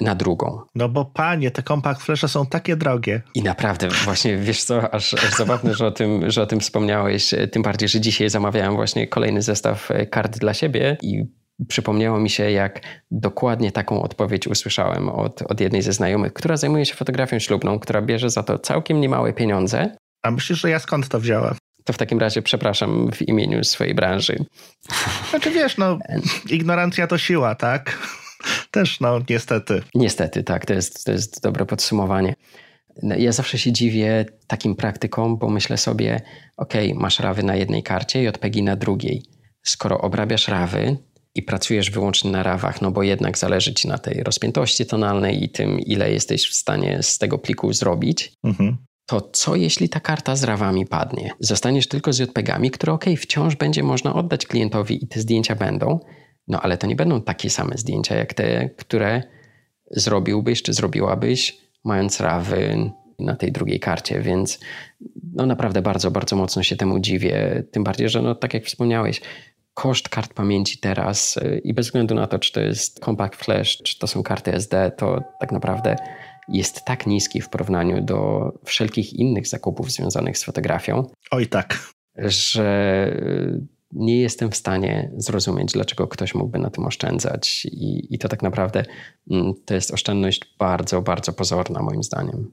na 0.00 0.14
drugą. 0.14 0.60
No 0.74 0.88
bo 0.88 1.04
panie, 1.04 1.50
te 1.50 1.62
compact 1.62 2.02
flasze 2.02 2.28
są 2.28 2.46
takie 2.46 2.76
drogie. 2.76 3.22
I 3.34 3.42
naprawdę, 3.42 3.88
właśnie 3.88 4.36
wiesz 4.46 4.64
co, 4.64 4.94
aż, 4.94 5.14
aż 5.14 5.30
zabawne, 5.30 5.74
że 5.74 5.86
o, 5.86 5.90
tym, 5.90 6.30
że 6.30 6.42
o 6.42 6.46
tym 6.46 6.60
wspomniałeś, 6.60 7.34
tym 7.52 7.62
bardziej, 7.62 7.88
że 7.88 8.00
dzisiaj 8.00 8.30
zamawiałem 8.30 8.74
właśnie 8.74 9.06
kolejny 9.06 9.42
zestaw 9.42 9.88
kart 10.10 10.38
dla 10.38 10.54
siebie 10.54 10.96
i 11.02 11.24
przypomniało 11.68 12.20
mi 12.20 12.30
się, 12.30 12.50
jak 12.50 12.80
dokładnie 13.10 13.72
taką 13.72 14.02
odpowiedź 14.02 14.46
usłyszałem 14.46 15.08
od, 15.08 15.42
od 15.42 15.60
jednej 15.60 15.82
ze 15.82 15.92
znajomych, 15.92 16.32
która 16.32 16.56
zajmuje 16.56 16.86
się 16.86 16.94
fotografią 16.94 17.38
ślubną, 17.38 17.78
która 17.78 18.02
bierze 18.02 18.30
za 18.30 18.42
to 18.42 18.58
całkiem 18.58 19.00
niemałe 19.00 19.32
pieniądze. 19.32 19.96
A 20.22 20.30
myślisz, 20.30 20.60
że 20.60 20.70
ja 20.70 20.78
skąd 20.78 21.08
to 21.08 21.20
wziąłem? 21.20 21.54
To 21.84 21.92
w 21.92 21.98
takim 21.98 22.18
razie 22.18 22.42
przepraszam 22.42 23.12
w 23.12 23.28
imieniu 23.28 23.64
swojej 23.64 23.94
branży. 23.94 24.44
Znaczy 25.30 25.50
wiesz, 25.50 25.78
no, 25.78 25.98
ignorancja 26.50 27.06
to 27.06 27.18
siła, 27.18 27.54
tak? 27.54 27.98
Też, 28.70 29.00
no, 29.00 29.20
niestety. 29.30 29.82
Niestety, 29.94 30.42
tak, 30.42 30.66
to 30.66 30.74
jest, 30.74 31.04
to 31.04 31.12
jest 31.12 31.42
dobre 31.42 31.66
podsumowanie. 31.66 32.34
Ja 33.02 33.32
zawsze 33.32 33.58
się 33.58 33.72
dziwię 33.72 34.24
takim 34.46 34.76
praktykom, 34.76 35.38
bo 35.38 35.48
myślę 35.48 35.76
sobie, 35.76 36.20
ok, 36.56 36.74
masz 36.94 37.20
rawy 37.20 37.42
na 37.42 37.56
jednej 37.56 37.82
karcie 37.82 38.22
i 38.22 38.28
odpegi 38.28 38.62
na 38.62 38.76
drugiej. 38.76 39.22
Skoro 39.62 40.00
obrabiasz 40.00 40.48
rawy, 40.48 40.96
i 41.36 41.42
pracujesz 41.42 41.90
wyłącznie 41.90 42.30
na 42.30 42.42
rawach, 42.42 42.82
no 42.82 42.90
bo 42.90 43.02
jednak 43.02 43.38
zależy 43.38 43.74
ci 43.74 43.88
na 43.88 43.98
tej 43.98 44.22
rozpiętości 44.22 44.86
tonalnej 44.86 45.44
i 45.44 45.48
tym, 45.48 45.80
ile 45.80 46.12
jesteś 46.12 46.48
w 46.48 46.54
stanie 46.54 46.98
z 47.02 47.18
tego 47.18 47.38
pliku 47.38 47.72
zrobić, 47.72 48.32
mhm. 48.44 48.76
to 49.06 49.20
co 49.20 49.56
jeśli 49.56 49.88
ta 49.88 50.00
karta 50.00 50.36
z 50.36 50.44
rawami 50.44 50.86
padnie? 50.86 51.30
Zostaniesz 51.40 51.88
tylko 51.88 52.12
z 52.12 52.18
JPEGami, 52.18 52.70
które 52.70 52.92
ok, 52.92 53.04
wciąż 53.18 53.56
będzie 53.56 53.82
można 53.82 54.14
oddać 54.14 54.46
klientowi 54.46 55.04
i 55.04 55.08
te 55.08 55.20
zdjęcia 55.20 55.54
będą, 55.54 56.00
no 56.48 56.60
ale 56.60 56.78
to 56.78 56.86
nie 56.86 56.96
będą 56.96 57.22
takie 57.22 57.50
same 57.50 57.78
zdjęcia 57.78 58.16
jak 58.16 58.34
te, 58.34 58.68
które 58.68 59.22
zrobiłbyś 59.90 60.62
czy 60.62 60.72
zrobiłabyś, 60.72 61.58
mając 61.84 62.20
rawy 62.20 62.90
na 63.18 63.36
tej 63.36 63.52
drugiej 63.52 63.80
karcie, 63.80 64.20
więc 64.20 64.58
no 65.32 65.46
naprawdę 65.46 65.82
bardzo, 65.82 66.10
bardzo 66.10 66.36
mocno 66.36 66.62
się 66.62 66.76
temu 66.76 67.00
dziwię. 67.00 67.64
Tym 67.70 67.84
bardziej, 67.84 68.08
że 68.08 68.22
no 68.22 68.34
tak 68.34 68.54
jak 68.54 68.64
wspomniałeś, 68.64 69.20
koszt 69.76 70.08
kart 70.08 70.34
pamięci 70.34 70.78
teraz 70.78 71.36
y, 71.36 71.60
i 71.64 71.74
bez 71.74 71.86
względu 71.86 72.14
na 72.14 72.26
to, 72.26 72.38
czy 72.38 72.52
to 72.52 72.60
jest 72.60 72.98
compact 73.04 73.44
flash, 73.44 73.76
czy 73.76 73.98
to 73.98 74.06
są 74.06 74.22
karty 74.22 74.54
SD, 74.54 74.92
to 74.96 75.20
tak 75.40 75.52
naprawdę 75.52 75.96
jest 76.48 76.84
tak 76.84 77.06
niski 77.06 77.40
w 77.40 77.48
porównaniu 77.48 78.02
do 78.02 78.52
wszelkich 78.64 79.12
innych 79.12 79.46
zakupów 79.46 79.92
związanych 79.92 80.38
z 80.38 80.44
fotografią. 80.44 81.10
Oj 81.30 81.46
tak. 81.46 81.78
Że 82.16 83.08
y, 83.12 83.66
nie 83.92 84.20
jestem 84.20 84.50
w 84.50 84.56
stanie 84.56 85.10
zrozumieć, 85.16 85.72
dlaczego 85.72 86.06
ktoś 86.06 86.34
mógłby 86.34 86.58
na 86.58 86.70
tym 86.70 86.84
oszczędzać. 86.86 87.64
I, 87.64 88.14
i 88.14 88.18
to 88.18 88.28
tak 88.28 88.42
naprawdę 88.42 88.84
mm, 89.30 89.54
to 89.64 89.74
jest 89.74 89.90
oszczędność 89.90 90.40
bardzo, 90.58 91.02
bardzo 91.02 91.32
pozorna, 91.32 91.82
moim 91.82 92.02
zdaniem. 92.02 92.52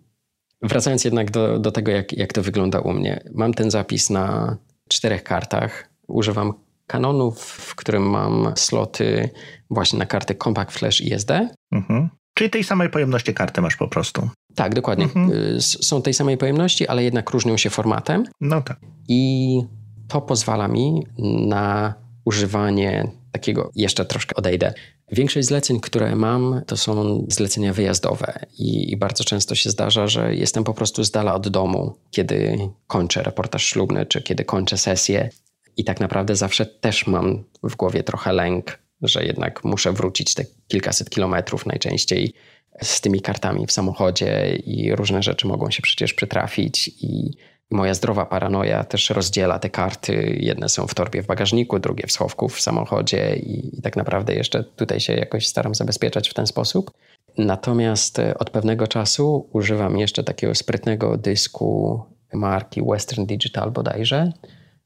Wracając 0.62 1.06
jednak 1.06 1.32
do, 1.32 1.60
do 1.60 1.72
tego, 1.72 1.92
jak, 1.92 2.14
jak 2.14 2.34
to 2.34 2.42
wygląda 2.42 2.80
u 2.80 2.94
mnie. 2.94 3.24
Mam 3.34 3.54
ten 3.54 3.72
zapis 3.72 4.10
na 4.10 4.58
czterech 4.88 5.24
kartach. 5.24 5.90
Używam 6.08 6.54
Canonu, 6.88 7.32
w 7.32 7.76
którym 7.76 8.04
mam 8.10 8.54
sloty 8.56 9.30
właśnie 9.70 10.00
na 10.00 10.06
karty 10.06 10.36
Compact 10.36 10.72
Flash 10.72 11.02
i 11.02 11.14
SD. 11.14 11.50
Mhm. 11.72 12.10
Czyli 12.34 12.50
tej 12.50 12.64
samej 12.64 12.90
pojemności 12.90 13.34
karty 13.34 13.62
masz 13.62 13.76
po 13.76 13.88
prostu. 13.88 14.30
Tak, 14.56 14.76
dokładnie. 14.76 15.06
Mhm. 15.06 15.32
Y, 15.32 15.62
są 15.62 16.02
tej 16.02 16.14
samej 16.14 16.38
pojemności, 16.38 16.88
ale 16.88 17.04
jednak 17.04 17.30
różnią 17.30 17.58
się 17.58 17.70
formatem. 17.70 18.24
No 18.42 18.62
tak. 18.62 18.80
I 19.08 19.62
to 20.08 20.22
pozwala 20.22 20.68
mi 20.68 21.08
na 21.48 21.94
używanie 22.26 23.12
takiego, 23.32 23.72
jeszcze 23.76 24.06
troszkę 24.06 24.36
odejdę. 24.36 24.74
Większość 25.12 25.48
zleceń, 25.48 25.80
które 25.80 26.16
mam, 26.16 26.62
to 26.68 26.78
są 26.78 27.26
zlecenia 27.30 27.74
wyjazdowe 27.74 28.46
i, 28.60 28.92
i, 28.92 28.98
bardzo 28.98 29.24
często 29.24 29.56
się 29.56 29.70
zdarza, 29.70 30.08
że 30.08 30.36
jestem 30.36 30.64
po 30.64 30.74
prostu 30.74 31.04
z 31.04 31.12
dala 31.12 31.36
od 31.36 31.48
domu, 31.48 31.96
kiedy 32.12 32.70
kończę 32.88 33.24
reportaż 33.24 33.66
ślubny, 33.66 34.06
czy 34.06 34.22
kiedy 34.22 34.46
kończę 34.46 34.78
sesję 34.78 35.30
i 35.78 35.84
tak 35.84 36.00
naprawdę 36.00 36.36
zawsze 36.36 36.66
też 36.66 37.08
mam 37.08 37.44
w 37.64 37.76
głowie 37.76 38.04
trochę 38.04 38.34
lęk, 38.34 38.80
że 39.02 39.26
jednak 39.26 39.64
muszę 39.64 39.92
wrócić 39.92 40.34
te 40.34 40.44
kilkaset 40.68 41.10
kilometrów 41.10 41.66
najczęściej 41.66 42.34
z 42.82 43.02
tymi 43.02 43.22
kartami 43.22 43.68
w 43.68 43.72
samochodzie 43.72 44.56
i 44.56 44.96
różne 44.96 45.24
rzeczy 45.24 45.48
mogą 45.48 45.72
się 45.72 45.82
przecież 45.82 46.14
przytrafić 46.14 46.88
i 46.88 47.38
moja 47.72 47.94
zdrowa 47.94 48.26
paranoja 48.26 48.84
też 48.84 49.10
rozdziela 49.10 49.60
te 49.60 49.70
karty. 49.70 50.38
Jedne 50.40 50.70
są 50.70 50.88
w 50.88 50.94
torbie 50.94 51.22
w 51.22 51.28
bagażniku, 51.28 51.80
drugie 51.80 52.08
w 52.08 52.12
schowku 52.12 52.50
w 52.50 52.62
samochodzie 52.62 53.36
i, 53.36 53.80
i 53.80 53.82
tak 53.82 53.96
naprawdę 53.96 54.36
jeszcze 54.36 54.64
tutaj 54.64 55.00
się 55.00 55.14
jakoś 55.14 55.48
staram 55.48 55.76
zabezpieczać 55.76 56.30
w 56.30 56.34
ten 56.34 56.48
sposób. 56.48 56.92
Natomiast 57.38 58.20
e, 58.20 58.38
od 58.38 58.50
pewnego 58.50 58.88
czasu 58.88 59.50
używam 59.54 59.98
jeszcze 59.98 60.24
takiego 60.24 60.56
sprytnego 60.56 61.18
dysku 61.18 62.02
marki 62.34 62.82
Western 62.82 63.26
Digital 63.26 63.72
bodajże, 63.72 64.32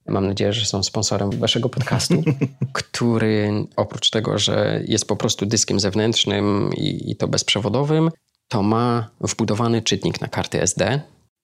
Mam 0.07 0.27
nadzieję, 0.27 0.53
że 0.53 0.65
są 0.65 0.83
sponsorem 0.83 1.29
waszego 1.29 1.69
podcastu, 1.69 2.23
który 2.73 3.65
oprócz 3.75 4.09
tego, 4.09 4.37
że 4.37 4.83
jest 4.87 5.07
po 5.07 5.15
prostu 5.15 5.45
dyskiem 5.45 5.79
zewnętrznym 5.79 6.69
i, 6.77 7.11
i 7.11 7.15
to 7.15 7.27
bezprzewodowym, 7.27 8.09
to 8.47 8.63
ma 8.63 9.09
wbudowany 9.21 9.81
czytnik 9.81 10.21
na 10.21 10.27
karty 10.27 10.61
SD, 10.61 11.01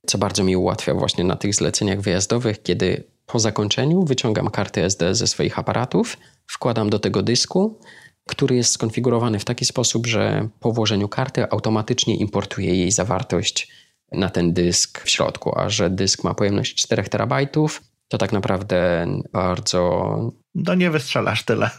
co 0.07 0.17
bardzo 0.17 0.43
mi 0.43 0.55
ułatwia 0.55 0.93
właśnie 0.93 1.23
na 1.23 1.35
tych 1.35 1.55
zleceniach 1.55 2.01
wyjazdowych, 2.01 2.63
kiedy 2.63 3.03
po 3.25 3.39
zakończeniu 3.39 4.03
wyciągam 4.03 4.49
karty 4.49 4.83
SD 4.83 5.15
ze 5.15 5.27
swoich 5.27 5.59
aparatów, 5.59 6.17
wkładam 6.47 6.89
do 6.89 6.99
tego 6.99 7.21
dysku, 7.23 7.79
który 8.27 8.55
jest 8.55 8.73
skonfigurowany 8.73 9.39
w 9.39 9.45
taki 9.45 9.65
sposób, 9.65 10.07
że 10.07 10.49
po 10.59 10.71
włożeniu 10.71 11.07
karty 11.07 11.49
automatycznie 11.49 12.15
importuje 12.15 12.75
jej 12.75 12.91
zawartość 12.91 13.71
na 14.11 14.29
ten 14.29 14.53
dysk 14.53 15.01
w 15.01 15.09
środku, 15.09 15.59
a 15.59 15.69
że 15.69 15.89
dysk 15.89 16.23
ma 16.23 16.33
pojemność 16.33 16.75
4 16.75 17.03
terabajtów, 17.03 17.81
to 18.13 18.17
tak 18.17 18.31
naprawdę 18.31 19.07
bardzo. 19.31 20.17
No 20.55 20.75
nie 20.75 20.89
wystrzelasz 20.89 21.43
tyle. 21.43 21.69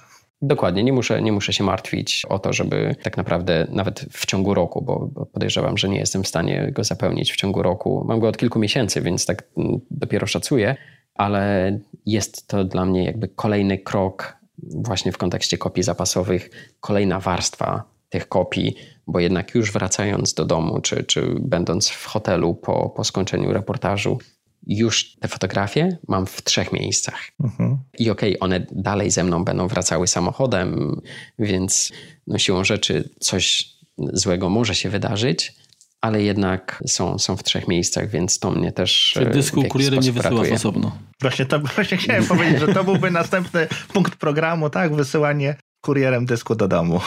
Dokładnie, 0.42 0.84
nie 0.84 0.92
muszę, 0.92 1.22
nie 1.22 1.32
muszę 1.32 1.52
się 1.52 1.64
martwić 1.64 2.26
o 2.28 2.38
to, 2.38 2.52
żeby 2.52 2.96
tak 3.02 3.16
naprawdę 3.16 3.66
nawet 3.70 4.06
w 4.12 4.26
ciągu 4.26 4.54
roku, 4.54 4.82
bo, 4.82 5.26
podejrzewam, 5.32 5.78
że 5.78 5.88
nie 5.88 5.98
jestem 5.98 6.22
w 6.22 6.28
stanie 6.28 6.72
go 6.72 6.84
zapełnić 6.84 7.32
w 7.32 7.36
ciągu 7.36 7.62
roku. 7.62 8.04
Mam 8.08 8.20
go 8.20 8.28
od 8.28 8.36
kilku 8.36 8.58
miesięcy, 8.58 9.00
więc 9.00 9.26
tak 9.26 9.42
mm, 9.56 9.80
dopiero 9.90 10.26
szacuję, 10.26 10.76
ale 11.14 11.72
jest 12.06 12.48
to 12.48 12.64
dla 12.64 12.84
mnie 12.84 13.04
jakby 13.04 13.28
kolejny 13.28 13.78
krok 13.78 14.36
właśnie 14.58 15.12
w 15.12 15.18
kontekście 15.18 15.58
kopii 15.58 15.82
zapasowych, 15.82 16.50
kolejna 16.80 17.20
warstwa 17.20 17.84
tych 18.08 18.28
kopii, 18.28 18.76
bo 19.06 19.20
jednak 19.20 19.54
już 19.54 19.72
wracając 19.72 20.34
do 20.34 20.44
domu, 20.44 20.80
czy, 20.80 21.04
czy 21.04 21.34
będąc 21.40 21.88
w 21.88 22.06
hotelu 22.06 22.54
po, 22.54 22.90
po 22.90 23.04
skończeniu 23.04 23.52
reportażu, 23.52 24.18
już 24.66 25.16
te 25.20 25.28
fotografie 25.28 25.98
mam 26.08 26.26
w 26.26 26.42
trzech 26.42 26.72
miejscach. 26.72 27.20
Mhm. 27.40 27.78
I 27.98 28.10
okej, 28.10 28.38
okay, 28.38 28.40
one 28.40 28.66
dalej 28.72 29.10
ze 29.10 29.24
mną 29.24 29.44
będą 29.44 29.68
wracały 29.68 30.06
samochodem, 30.06 31.00
więc 31.38 31.92
no 32.26 32.38
siłą 32.38 32.64
rzeczy 32.64 33.10
coś 33.20 33.74
złego 33.98 34.50
może 34.50 34.74
się 34.74 34.90
wydarzyć, 34.90 35.54
ale 36.00 36.22
jednak 36.22 36.82
są, 36.86 37.18
są 37.18 37.36
w 37.36 37.42
trzech 37.42 37.68
miejscach, 37.68 38.10
więc 38.10 38.38
to 38.38 38.50
mnie 38.50 38.72
też. 38.72 39.10
Czy 39.14 39.26
dysku 39.26 39.64
kurierem 39.64 40.00
nie 40.00 40.12
wysyłasz 40.12 40.50
osobno? 40.50 40.98
Właśnie, 41.20 41.46
to, 41.46 41.60
właśnie 41.76 41.96
chciałem 41.96 42.26
powiedzieć, 42.26 42.60
że 42.60 42.74
to 42.74 42.84
byłby 42.84 43.10
następny 43.10 43.68
punkt 43.92 44.16
programu, 44.16 44.70
tak? 44.70 44.94
Wysyłanie 44.94 45.56
kurierem 45.80 46.26
dysku 46.26 46.54
do 46.54 46.68
domu. 46.68 47.00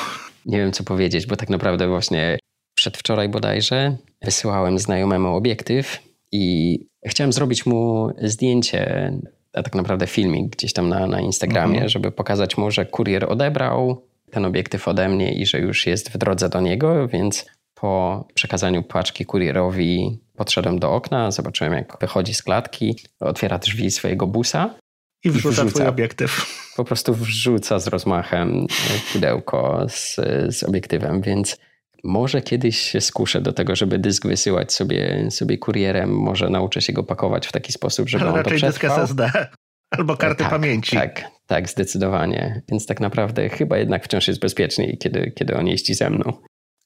Nie 0.45 0.57
wiem, 0.57 0.71
co 0.71 0.83
powiedzieć, 0.83 1.25
bo 1.25 1.35
tak 1.35 1.49
naprawdę 1.49 1.87
właśnie 1.87 2.39
przedwczoraj 2.77 3.29
bodajże 3.29 3.97
wysyłałem 4.21 4.79
znajomemu 4.79 5.35
obiektyw 5.35 5.99
i 6.31 6.79
chciałem 7.07 7.33
zrobić 7.33 7.65
mu 7.65 8.09
zdjęcie, 8.21 9.11
a 9.53 9.63
tak 9.63 9.75
naprawdę 9.75 10.07
filmik 10.07 10.55
gdzieś 10.55 10.73
tam 10.73 10.89
na, 10.89 11.07
na 11.07 11.21
Instagramie, 11.21 11.73
mhm. 11.73 11.89
żeby 11.89 12.11
pokazać 12.11 12.57
mu, 12.57 12.71
że 12.71 12.85
kurier 12.85 13.31
odebrał 13.31 14.05
ten 14.31 14.45
obiektyw 14.45 14.87
ode 14.87 15.09
mnie 15.09 15.33
i 15.33 15.45
że 15.45 15.59
już 15.59 15.87
jest 15.87 16.09
w 16.09 16.17
drodze 16.17 16.49
do 16.49 16.61
niego, 16.61 17.07
więc 17.07 17.45
po 17.75 18.25
przekazaniu 18.33 18.83
paczki 18.83 19.25
kurierowi 19.25 20.19
podszedłem 20.35 20.79
do 20.79 20.91
okna, 20.91 21.31
zobaczyłem 21.31 21.73
jak 21.73 21.97
wychodzi 22.01 22.33
z 22.33 22.43
klatki, 22.43 22.99
otwiera 23.19 23.57
drzwi 23.57 23.91
swojego 23.91 24.27
busa 24.27 24.75
i 25.23 25.29
wrzuca, 25.29 25.63
wrzuca 25.63 25.75
twój 25.75 25.87
obiektyw. 25.87 26.45
Po 26.75 26.83
prostu 26.83 27.13
wrzuca 27.13 27.79
z 27.79 27.87
rozmachem 27.87 28.67
pudełko 29.13 29.85
z, 29.89 30.15
z 30.49 30.63
obiektywem, 30.63 31.21
więc 31.21 31.57
może 32.03 32.41
kiedyś 32.41 32.77
się 32.77 33.01
skuszę 33.01 33.41
do 33.41 33.53
tego, 33.53 33.75
żeby 33.75 33.99
dysk 33.99 34.27
wysyłać 34.27 34.73
sobie, 34.73 35.31
sobie 35.31 35.57
kurierem. 35.57 36.09
Może 36.09 36.49
nauczę 36.49 36.81
się 36.81 36.93
go 36.93 37.03
pakować 37.03 37.47
w 37.47 37.51
taki 37.51 37.73
sposób, 37.73 38.09
żeby 38.09 38.23
Ale 38.23 38.33
on 38.33 38.43
to 38.43 38.49
przetrwał. 38.49 38.71
dysk 38.71 38.83
SSD 38.83 39.31
albo 39.97 40.17
karty 40.17 40.43
tak, 40.43 40.49
pamięci. 40.49 40.95
Tak, 40.95 41.23
tak, 41.47 41.69
zdecydowanie. 41.69 42.61
Więc 42.69 42.85
tak 42.85 42.99
naprawdę 42.99 43.49
chyba 43.49 43.77
jednak 43.77 44.05
wciąż 44.05 44.27
jest 44.27 44.39
bezpieczniej, 44.39 44.97
kiedy, 44.97 45.31
kiedy 45.31 45.57
on 45.57 45.67
jeździ 45.67 45.93
ze 45.93 46.09
mną. 46.09 46.33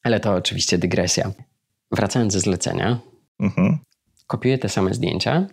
Ale 0.04 0.20
to 0.20 0.34
oczywiście 0.34 0.78
dygresja. 0.78 1.32
Wracając 1.92 2.34
ze 2.34 2.40
zlecenia, 2.40 3.00
mhm. 3.40 3.78
kopiuję 4.28 4.58
te 4.58 4.70
same 4.70 4.94
zdjęcia 4.94 5.48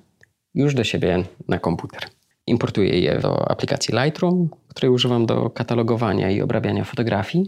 już 0.54 0.74
do 0.74 0.84
siebie 0.84 1.24
na 1.48 1.58
komputer. 1.58 2.02
Importuję 2.46 3.00
je 3.00 3.18
do 3.18 3.50
aplikacji 3.50 3.94
Lightroom, 3.94 4.48
której 4.68 4.90
używam 4.90 5.26
do 5.26 5.50
katalogowania 5.50 6.30
i 6.30 6.42
obrabiania 6.42 6.84
fotografii 6.84 7.46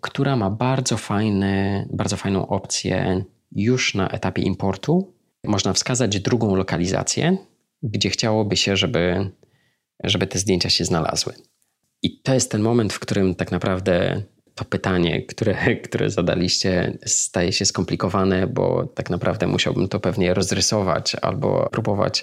która 0.00 0.36
ma 0.36 0.50
bardzo, 0.50 0.96
fajny, 0.96 1.88
bardzo 1.92 2.16
fajną 2.16 2.48
opcję 2.48 3.24
już 3.52 3.94
na 3.94 4.08
etapie 4.08 4.42
importu. 4.42 5.14
Można 5.44 5.72
wskazać 5.72 6.20
drugą 6.20 6.54
lokalizację, 6.54 7.36
gdzie 7.82 8.10
chciałoby 8.10 8.56
się, 8.56 8.76
żeby, 8.76 9.30
żeby 10.04 10.26
te 10.26 10.38
zdjęcia 10.38 10.70
się 10.70 10.84
znalazły. 10.84 11.34
I 12.02 12.22
to 12.22 12.34
jest 12.34 12.50
ten 12.50 12.62
moment, 12.62 12.92
w 12.92 12.98
którym 12.98 13.34
tak 13.34 13.52
naprawdę 13.52 14.22
to 14.54 14.64
pytanie, 14.64 15.22
które, 15.22 15.76
które 15.86 16.10
zadaliście, 16.10 16.98
staje 17.06 17.52
się 17.52 17.64
skomplikowane, 17.64 18.46
bo 18.46 18.86
tak 18.86 19.10
naprawdę 19.10 19.46
musiałbym 19.46 19.88
to 19.88 20.00
pewnie 20.00 20.34
rozrysować 20.34 21.16
albo 21.22 21.68
próbować 21.72 22.22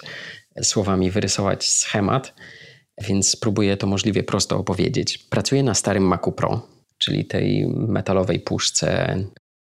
słowami 0.62 1.10
wyrysować 1.10 1.68
schemat, 1.68 2.34
więc 3.00 3.28
spróbuję 3.28 3.76
to 3.76 3.86
możliwie 3.86 4.22
prosto 4.22 4.58
opowiedzieć. 4.58 5.18
Pracuję 5.18 5.62
na 5.62 5.74
starym 5.74 6.02
Macu 6.02 6.32
Pro, 6.32 6.77
czyli 6.98 7.24
tej 7.24 7.66
metalowej 7.68 8.40
puszce. 8.40 9.18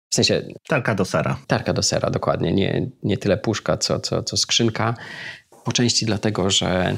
W 0.10 0.16
sensie. 0.16 0.42
Tarka 0.68 0.96
do 0.96 1.06
sera. 1.06 1.40
Tarka 1.48 1.74
do 1.74 1.84
sera, 1.84 2.10
dokładnie. 2.10 2.54
Nie, 2.54 2.90
nie 3.04 3.18
tyle 3.18 3.38
puszka, 3.38 3.78
co, 3.78 4.00
co, 4.00 4.24
co 4.24 4.38
skrzynka. 4.38 4.96
Po 5.66 5.72
części 5.72 6.06
dlatego, 6.06 6.50
że 6.50 6.98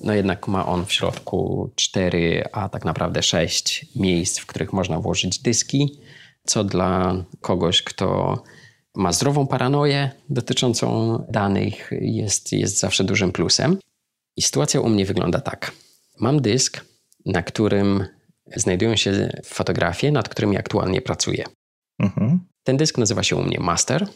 no 0.00 0.14
jednak 0.14 0.48
ma 0.48 0.66
on 0.66 0.86
w 0.86 0.92
środku 0.92 1.70
cztery, 1.74 2.44
a 2.52 2.68
tak 2.68 2.84
naprawdę 2.84 3.22
sześć 3.22 3.86
miejsc, 3.96 4.38
w 4.38 4.46
których 4.46 4.72
można 4.72 5.00
włożyć 5.00 5.38
dyski, 5.38 6.00
co 6.44 6.64
dla 6.64 7.14
kogoś, 7.40 7.82
kto 7.82 8.38
ma 8.94 9.12
zdrową 9.12 9.46
paranoję 9.46 10.10
dotyczącą 10.28 11.18
danych, 11.28 11.90
jest, 12.00 12.52
jest 12.52 12.78
zawsze 12.78 13.04
dużym 13.04 13.32
plusem. 13.32 13.78
I 14.36 14.42
sytuacja 14.42 14.80
u 14.80 14.88
mnie 14.88 15.06
wygląda 15.06 15.40
tak. 15.40 15.72
Mam 16.20 16.42
dysk, 16.42 16.84
na 17.26 17.42
którym 17.42 18.04
znajdują 18.56 18.96
się 18.96 19.30
fotografie, 19.44 20.12
nad 20.12 20.28
którymi 20.28 20.56
aktualnie 20.56 21.00
pracuję. 21.00 21.44
Mhm. 21.98 22.40
Ten 22.64 22.76
dysk 22.76 22.98
nazywa 22.98 23.22
się 23.22 23.36
u 23.36 23.42
mnie 23.42 23.60
Master 23.60 24.06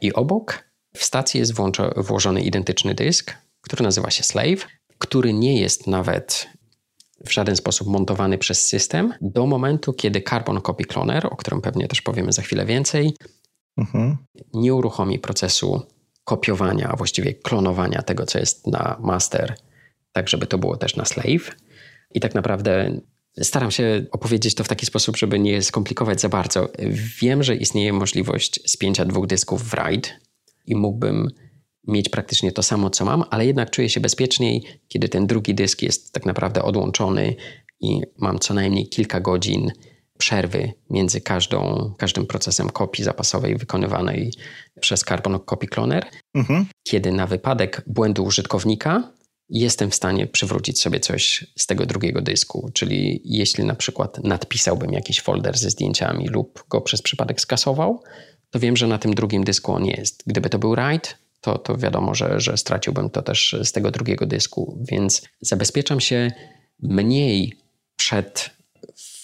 i 0.00 0.12
obok 0.12 0.64
w 0.96 1.04
stacji 1.04 1.40
jest 1.40 1.52
włożony 1.96 2.40
identyczny 2.40 2.94
dysk, 2.94 3.34
który 3.60 3.82
nazywa 3.82 4.10
się 4.10 4.22
Slave, 4.22 4.66
który 4.98 5.32
nie 5.32 5.60
jest 5.60 5.86
nawet 5.86 6.48
w 7.26 7.32
żaden 7.32 7.56
sposób 7.56 7.88
montowany 7.88 8.38
przez 8.38 8.68
system 8.68 9.14
do 9.20 9.46
momentu, 9.46 9.92
kiedy 9.92 10.22
Carbon 10.22 10.60
Copy 10.60 10.84
Cloner, 10.84 11.26
o 11.26 11.36
którym 11.36 11.60
pewnie 11.60 11.88
też 11.88 12.02
powiemy 12.02 12.32
za 12.32 12.42
chwilę 12.42 12.66
więcej, 12.66 13.14
mhm. 13.78 14.16
nie 14.54 14.74
uruchomi 14.74 15.18
procesu 15.18 15.82
kopiowania, 16.24 16.88
a 16.88 16.96
właściwie 16.96 17.34
klonowania 17.34 18.02
tego, 18.02 18.26
co 18.26 18.38
jest 18.38 18.66
na 18.66 18.96
master, 19.00 19.54
tak 20.12 20.28
żeby 20.28 20.46
to 20.46 20.58
było 20.58 20.76
też 20.76 20.96
na 20.96 21.04
slave. 21.04 21.56
I 22.14 22.20
tak 22.20 22.34
naprawdę 22.34 23.00
Staram 23.42 23.70
się 23.70 24.04
opowiedzieć 24.10 24.54
to 24.54 24.64
w 24.64 24.68
taki 24.68 24.86
sposób, 24.86 25.16
żeby 25.16 25.38
nie 25.38 25.62
skomplikować 25.62 26.20
za 26.20 26.28
bardzo. 26.28 26.68
Wiem, 27.20 27.42
że 27.42 27.56
istnieje 27.56 27.92
możliwość 27.92 28.60
spięcia 28.70 29.04
dwóch 29.04 29.26
dysków 29.26 29.70
w 29.70 29.74
RAID 29.74 30.14
i 30.66 30.76
mógłbym 30.76 31.30
mieć 31.86 32.08
praktycznie 32.08 32.52
to 32.52 32.62
samo, 32.62 32.90
co 32.90 33.04
mam, 33.04 33.24
ale 33.30 33.46
jednak 33.46 33.70
czuję 33.70 33.88
się 33.88 34.00
bezpieczniej, 34.00 34.64
kiedy 34.88 35.08
ten 35.08 35.26
drugi 35.26 35.54
dysk 35.54 35.82
jest 35.82 36.12
tak 36.12 36.26
naprawdę 36.26 36.62
odłączony 36.62 37.34
i 37.80 38.00
mam 38.18 38.38
co 38.38 38.54
najmniej 38.54 38.88
kilka 38.88 39.20
godzin 39.20 39.72
przerwy 40.18 40.72
między 40.90 41.20
każdą, 41.20 41.92
każdym 41.98 42.26
procesem 42.26 42.70
kopii 42.70 43.04
zapasowej 43.04 43.56
wykonywanej 43.56 44.32
przez 44.80 45.04
Carbon 45.04 45.38
Copy 45.40 45.66
Cloner, 45.66 46.06
mhm. 46.34 46.66
kiedy 46.82 47.12
na 47.12 47.26
wypadek 47.26 47.82
błędu 47.86 48.24
użytkownika 48.24 49.12
jestem 49.50 49.90
w 49.90 49.94
stanie 49.94 50.26
przywrócić 50.26 50.80
sobie 50.80 51.00
coś 51.00 51.46
z 51.58 51.66
tego 51.66 51.86
drugiego 51.86 52.22
dysku. 52.22 52.70
Czyli 52.74 53.20
jeśli 53.24 53.64
na 53.64 53.74
przykład 53.74 54.24
nadpisałbym 54.24 54.92
jakiś 54.92 55.20
folder 55.20 55.58
ze 55.58 55.70
zdjęciami 55.70 56.28
lub 56.28 56.64
go 56.68 56.80
przez 56.80 57.02
przypadek 57.02 57.40
skasował, 57.40 58.02
to 58.50 58.58
wiem, 58.58 58.76
że 58.76 58.86
na 58.86 58.98
tym 58.98 59.14
drugim 59.14 59.44
dysku 59.44 59.72
on 59.72 59.84
jest. 59.84 60.22
Gdyby 60.26 60.50
to 60.50 60.58
był 60.58 60.74
write, 60.74 61.08
to, 61.40 61.58
to 61.58 61.76
wiadomo, 61.76 62.14
że, 62.14 62.40
że 62.40 62.56
straciłbym 62.56 63.10
to 63.10 63.22
też 63.22 63.56
z 63.64 63.72
tego 63.72 63.90
drugiego 63.90 64.26
dysku, 64.26 64.84
więc 64.90 65.22
zabezpieczam 65.40 66.00
się 66.00 66.32
mniej 66.82 67.56
przed 67.96 68.50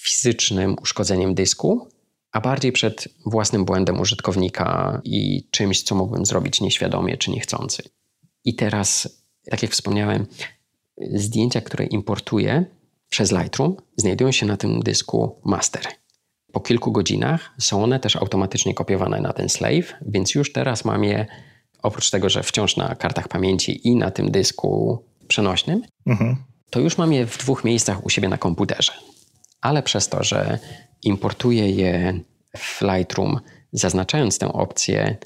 fizycznym 0.03 0.77
uszkodzeniem 0.83 1.35
dysku, 1.35 1.89
a 2.33 2.41
bardziej 2.41 2.73
przed 2.73 3.09
własnym 3.27 3.65
błędem 3.65 4.01
użytkownika 4.01 5.01
i 5.05 5.49
czymś, 5.51 5.83
co 5.83 5.95
mógłbym 5.95 6.27
zrobić 6.27 6.61
nieświadomie 6.61 7.17
czy 7.17 7.31
niechcący. 7.31 7.83
I 8.45 8.55
teraz 8.55 9.09
tak 9.51 9.63
jak 9.63 9.73
wspomniałem, 9.73 10.27
zdjęcia, 11.15 11.61
które 11.61 11.85
importuję 11.85 12.65
przez 13.09 13.33
Lightroom, 13.33 13.77
znajdują 13.97 14.33
się 14.33 14.47
na 14.47 14.57
tym 14.57 14.81
dysku 14.81 15.41
master. 15.45 15.83
Po 16.53 16.61
kilku 16.61 16.93
godzinach 16.93 17.55
są 17.59 17.85
one 17.85 18.01
też 18.01 18.17
automatycznie 18.17 18.75
kopiowane 18.75 19.21
na 19.21 19.33
ten 19.33 19.49
slave, 19.49 19.95
więc 20.07 20.35
już 20.35 20.53
teraz 20.53 20.85
mam 20.85 21.05
je, 21.05 21.27
oprócz 21.83 22.11
tego, 22.11 22.29
że 22.29 22.43
wciąż 22.43 22.77
na 22.77 22.95
kartach 22.95 23.29
pamięci 23.29 23.89
i 23.89 23.97
na 23.97 24.11
tym 24.11 24.31
dysku 24.31 25.05
przenośnym, 25.29 25.83
mhm. 26.07 26.37
to 26.71 26.81
już 26.81 26.99
mam 26.99 27.13
je 27.13 27.27
w 27.27 27.39
dwóch 27.39 27.65
miejscach 27.65 28.05
u 28.07 28.11
siebie 28.11 28.29
na 28.29 28.39
komputerze. 28.39 28.93
Ale 29.61 29.83
przez 29.83 30.09
to, 30.09 30.25
że 30.25 30.59
importuję 31.03 31.71
je 31.71 32.21
w 32.57 32.83
Lightroom, 32.83 33.41
zaznaczając 33.73 34.39
tę 34.39 34.53
opcję 34.53 35.17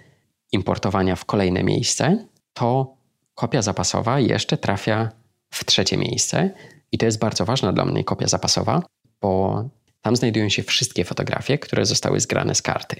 importowania 0.52 1.16
w 1.16 1.24
kolejne 1.24 1.62
miejsce, 1.62 2.26
to 2.54 2.96
kopia 3.40 3.62
zapasowa 3.62 4.20
jeszcze 4.20 4.56
trafia 4.56 5.12
w 5.50 5.64
trzecie 5.64 5.96
miejsce. 5.96 6.50
I 6.92 6.98
to 6.98 7.06
jest 7.06 7.18
bardzo 7.18 7.44
ważna 7.44 7.72
dla 7.72 7.84
mnie 7.84 8.04
kopia 8.04 8.26
zapasowa, 8.26 8.82
bo 9.20 9.64
tam 10.02 10.16
znajdują 10.16 10.48
się 10.48 10.62
wszystkie 10.62 11.04
fotografie, 11.04 11.58
które 11.58 11.86
zostały 11.86 12.20
zgrane 12.20 12.54
z 12.54 12.62
karty. 12.62 12.96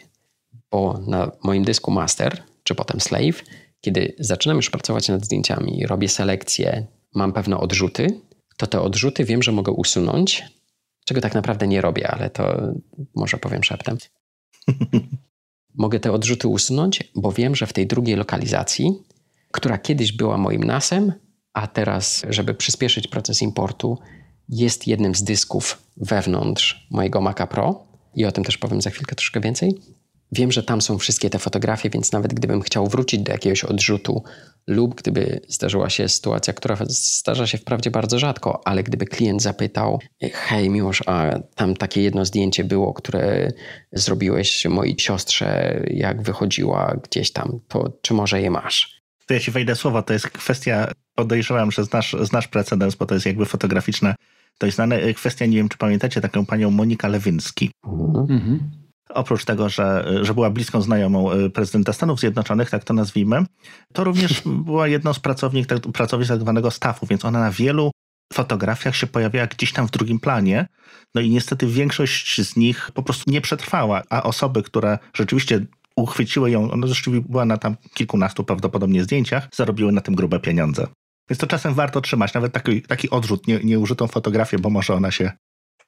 Bo 0.70 1.00
na 1.07 1.33
moim 1.44 1.64
dysku 1.64 1.90
master, 1.90 2.42
czy 2.62 2.74
potem 2.74 3.00
slave, 3.00 3.44
kiedy 3.81 4.14
zaczynam 4.18 4.57
już 4.57 4.70
pracować 4.70 5.09
nad 5.09 5.24
zdjęciami, 5.24 5.87
robię 5.87 6.09
selekcję, 6.09 6.87
mam 7.14 7.33
pewne 7.33 7.59
odrzuty, 7.59 8.20
to 8.57 8.66
te 8.66 8.81
odrzuty 8.81 9.24
wiem, 9.24 9.42
że 9.42 9.53
mogę 9.53 9.72
usunąć, 9.72 10.44
czego 11.05 11.20
tak 11.20 11.35
naprawdę 11.35 11.66
nie 11.68 11.81
robię, 11.81 12.09
ale 12.09 12.31
to 12.31 12.57
może 13.14 13.37
powiem 13.37 13.64
szeptem. 13.64 13.98
mogę 15.85 16.00
te 16.00 16.12
odrzuty 16.12 16.48
usunąć, 16.48 17.12
bo 17.14 17.33
wiem, 17.33 17.57
że 17.57 17.66
w 17.66 17.72
tej 17.72 17.87
drugiej 17.87 18.16
lokalizacji, 18.16 19.03
która 19.51 19.79
kiedyś 19.79 20.13
była 20.13 20.39
moim 20.39 20.65
NASem, 20.65 21.13
a 21.53 21.67
teraz, 21.67 22.23
żeby 22.29 22.55
przyspieszyć 22.55 23.09
proces 23.09 23.43
importu, 23.43 23.99
jest 24.49 24.87
jednym 24.87 25.15
z 25.15 25.23
dysków 25.23 25.83
wewnątrz 25.97 26.87
mojego 26.91 27.21
Maca 27.21 27.47
Pro 27.47 27.87
i 28.15 28.25
o 28.25 28.33
tym 28.33 28.45
też 28.45 28.59
powiem 28.59 28.83
za 28.83 28.91
chwilkę 28.91 29.17
troszkę 29.17 29.41
więcej. 29.41 29.81
Wiem, 30.33 30.53
że 30.53 30.63
tam 30.63 30.81
są 30.83 30.99
wszystkie 30.99 31.31
te 31.31 31.39
fotografie, 31.39 31.91
więc 31.91 32.13
nawet 32.13 32.35
gdybym 32.35 32.63
chciał 32.63 32.87
wrócić 32.87 33.21
do 33.21 33.33
jakiegoś 33.33 33.65
odrzutu 33.65 34.23
lub 34.67 34.95
gdyby 34.95 35.41
zdarzyła 35.49 35.91
się 35.91 36.09
sytuacja, 36.09 36.53
która 36.53 36.77
zdarza 36.89 37.47
się 37.47 37.59
wprawdzie 37.59 37.91
bardzo 37.91 38.19
rzadko, 38.19 38.61
ale 38.65 38.83
gdyby 38.83 39.07
klient 39.07 39.43
zapytał, 39.43 39.99
hej 40.33 40.71
Miłosz, 40.71 41.03
a 41.07 41.39
tam 41.55 41.75
takie 41.75 42.03
jedno 42.03 42.25
zdjęcie 42.25 42.65
było, 42.65 42.93
które 42.93 43.53
zrobiłeś 43.93 44.67
mojej 44.67 44.99
siostrze, 44.99 45.81
jak 45.91 46.23
wychodziła 46.23 46.97
gdzieś 47.05 47.33
tam, 47.33 47.61
to 47.69 47.93
czy 48.03 48.15
może 48.15 48.43
je 48.43 48.51
masz? 48.51 49.00
To 49.31 49.35
ja 49.35 49.40
ci 49.40 49.51
wejdę 49.51 49.77
słowo, 49.77 50.03
to 50.03 50.12
jest 50.12 50.29
kwestia, 50.29 50.93
podejrzewam, 51.14 51.71
że 51.71 51.85
znasz, 51.85 52.16
znasz 52.21 52.49
precedens, 52.49 52.95
bo 52.95 53.07
to 53.07 53.14
jest 53.14 53.27
jakby 53.27 53.47
fotograficzne 53.47 54.14
to 54.59 54.66
jest 54.66 54.77
znana 54.77 54.97
kwestia, 55.16 55.47
nie 55.47 55.57
wiem 55.57 55.69
czy 55.69 55.79
pamiętacie, 55.79 56.21
taką 56.21 56.47
panią 56.47 56.71
Monika 56.71 57.09
Lewinski. 57.09 57.71
Mhm. 58.29 58.71
Oprócz 59.09 59.45
tego, 59.45 59.69
że, 59.69 60.14
że 60.23 60.35
była 60.35 60.51
bliską 60.51 60.83
znajomą 60.83 61.33
e, 61.33 61.51
prezydenta 61.51 61.93
Stanów 61.93 62.21
Zjednoczonych, 62.21 62.71
tak 62.71 62.85
to 62.85 62.95
nazwijmy, 62.95 63.45
to 63.93 64.05
również 64.05 64.43
była 64.66 64.88
jedną 64.88 65.14
z 65.14 65.19
pracownik, 65.19 65.66
tak, 65.66 65.81
pracownic 65.81 66.29
tak 66.29 66.40
zwanego 66.40 66.71
staffu, 66.71 67.07
więc 67.07 67.25
ona 67.25 67.40
na 67.40 67.51
wielu 67.51 67.90
fotografiach 68.33 68.97
się 68.97 69.07
pojawiała 69.07 69.47
gdzieś 69.47 69.73
tam 69.73 69.88
w 69.88 69.90
drugim 69.90 70.21
planie. 70.21 70.66
No 71.14 71.21
i 71.21 71.31
niestety 71.31 71.66
większość 71.66 72.43
z 72.43 72.57
nich 72.57 72.90
po 72.95 73.03
prostu 73.03 73.31
nie 73.31 73.40
przetrwała, 73.40 74.03
a 74.11 74.23
osoby, 74.23 74.62
które 74.62 74.99
rzeczywiście 75.14 75.66
uchwyciły 76.03 76.51
ją, 76.51 76.71
ona 76.71 76.87
zresztą 76.87 77.21
była 77.21 77.45
na 77.45 77.57
tam 77.57 77.77
kilkunastu 77.95 78.45
prawdopodobnie 78.45 79.05
zdjęciach, 79.05 79.49
zarobiły 79.55 79.93
na 79.93 80.01
tym 80.01 80.15
grube 80.15 80.41
pieniądze. 80.41 80.87
Więc 81.31 81.39
to 81.39 81.47
czasem 81.47 81.75
warto 81.75 82.01
trzymać, 82.01 82.35
nawet 82.35 82.53
taki, 82.53 82.83
taki 82.83 83.11
odrzut, 83.11 83.47
nie, 83.47 83.61
nieużytą 83.65 84.07
fotografię, 84.07 84.59
bo 84.59 84.71
może 84.71 84.95
ona 84.95 85.11
się 85.11 85.33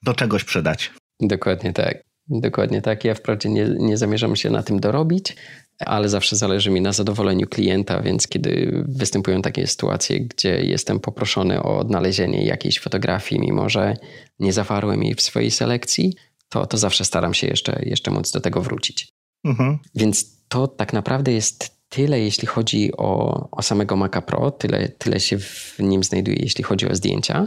do 0.03 0.15
czegoś 0.15 0.45
przydać. 0.45 0.91
Dokładnie 1.21 1.73
tak. 1.73 2.03
Dokładnie 2.29 2.83
tak. 2.83 3.05
Ja 3.05 3.15
wprawdzie 3.15 3.49
nie, 3.49 3.75
nie 3.79 3.97
zamierzam 3.97 4.37
się 4.37 4.51
na 4.51 4.63
tym 4.63 4.81
dorobić, 4.81 5.37
ale 5.79 6.09
zawsze 6.09 6.37
zależy 6.37 6.71
mi 6.71 6.81
na 6.81 6.93
zadowoleniu 6.93 7.47
klienta, 7.47 8.03
więc 8.03 8.29
kiedy 8.29 8.85
występują 8.89 9.43
takie 9.43 9.67
sytuacje, 9.67 10.21
gdzie 10.21 10.61
jestem 10.61 11.01
poproszony 11.01 11.63
o 11.63 11.79
odnalezienie 11.79 12.45
jakiejś 12.45 12.81
fotografii, 12.81 13.41
mimo 13.41 13.69
że 13.69 13.97
nie 14.39 14.53
zawarłem 14.53 15.03
jej 15.03 15.15
w 15.15 15.21
swojej 15.23 15.51
selekcji, 15.51 16.15
to, 16.49 16.67
to 16.67 16.77
zawsze 16.77 17.05
staram 17.05 17.35
się 17.35 17.47
jeszcze, 17.47 17.83
jeszcze 17.83 18.11
móc 18.11 18.31
do 18.31 18.41
tego 18.41 18.61
wrócić. 18.61 19.09
Mhm. 19.45 19.79
Więc 19.95 20.43
to 20.49 20.69
tak 20.69 20.93
naprawdę 20.93 21.33
jest 21.33 21.83
tyle, 21.89 22.21
jeśli 22.21 22.47
chodzi 22.47 22.97
o, 22.97 23.49
o 23.51 23.63
samego 23.63 23.97
Maca 23.97 24.23
Pro, 24.23 24.51
tyle, 24.51 24.89
tyle 24.89 25.21
się 25.21 25.39
w 25.39 25.77
nim 25.79 26.05
znajduje, 26.05 26.37
jeśli 26.41 26.65
chodzi 26.65 26.89
o 26.89 26.95
zdjęcia. 26.95 27.47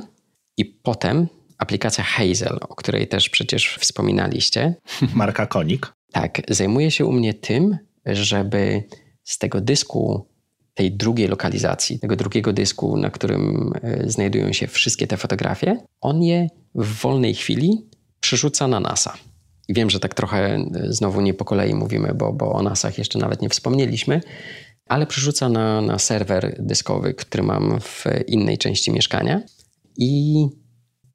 I 0.57 0.65
potem 0.65 1.27
aplikacja 1.57 2.03
Hazel, 2.03 2.57
o 2.69 2.75
której 2.75 3.07
też 3.07 3.29
przecież 3.29 3.77
wspominaliście. 3.79 4.75
Marka 5.15 5.45
Konik. 5.45 5.93
Tak, 6.11 6.41
zajmuje 6.49 6.91
się 6.91 7.05
u 7.05 7.11
mnie 7.11 7.33
tym, 7.33 7.77
żeby 8.05 8.83
z 9.23 9.37
tego 9.37 9.61
dysku, 9.61 10.27
tej 10.73 10.91
drugiej 10.91 11.27
lokalizacji, 11.27 11.99
tego 11.99 12.15
drugiego 12.15 12.53
dysku, 12.53 12.97
na 12.97 13.09
którym 13.09 13.73
e, 13.81 14.09
znajdują 14.09 14.53
się 14.53 14.67
wszystkie 14.67 15.07
te 15.07 15.17
fotografie, 15.17 15.77
on 16.01 16.23
je 16.23 16.47
w 16.75 17.01
wolnej 17.01 17.35
chwili 17.35 17.89
przerzuca 18.19 18.67
na 18.67 18.79
NASA. 18.79 19.13
Wiem, 19.69 19.89
że 19.89 19.99
tak 19.99 20.13
trochę 20.13 20.55
e, 20.55 20.69
znowu 20.89 21.21
nie 21.21 21.33
po 21.33 21.45
kolei 21.45 21.73
mówimy, 21.73 22.13
bo, 22.13 22.33
bo 22.33 22.53
o 22.53 22.63
NASach 22.63 22.97
jeszcze 22.97 23.19
nawet 23.19 23.41
nie 23.41 23.49
wspomnieliśmy, 23.49 24.21
ale 24.85 25.07
przerzuca 25.07 25.49
na, 25.49 25.81
na 25.81 25.99
serwer 25.99 26.55
dyskowy, 26.59 27.13
który 27.13 27.43
mam 27.43 27.79
w 27.79 28.05
innej 28.27 28.57
części 28.57 28.91
mieszkania. 28.91 29.41
I, 29.97 30.45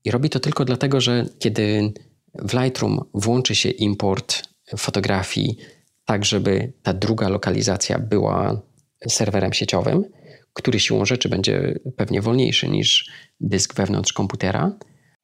I 0.05 0.11
robi 0.11 0.31
to 0.31 0.41
tylko 0.41 0.65
dlatego, 0.65 1.01
że 1.01 1.27
kiedy 1.39 1.93
w 2.35 2.55
Lightroom 2.55 3.01
włączy 3.15 3.55
się 3.55 3.69
import 3.69 4.43
fotografii, 4.77 5.57
tak 6.05 6.25
żeby 6.25 6.73
ta 6.83 6.93
druga 6.93 7.29
lokalizacja 7.29 7.99
była 7.99 8.63
serwerem 9.09 9.53
sieciowym, 9.53 10.05
który 10.53 10.81
siłą 10.81 11.05
rzeczy 11.05 11.29
będzie 11.29 11.79
pewnie 11.97 12.23
wolniejszy 12.23 12.69
niż 12.69 13.11
dysk 13.41 13.75
wewnątrz 13.75 14.13
komputera, 14.13 14.73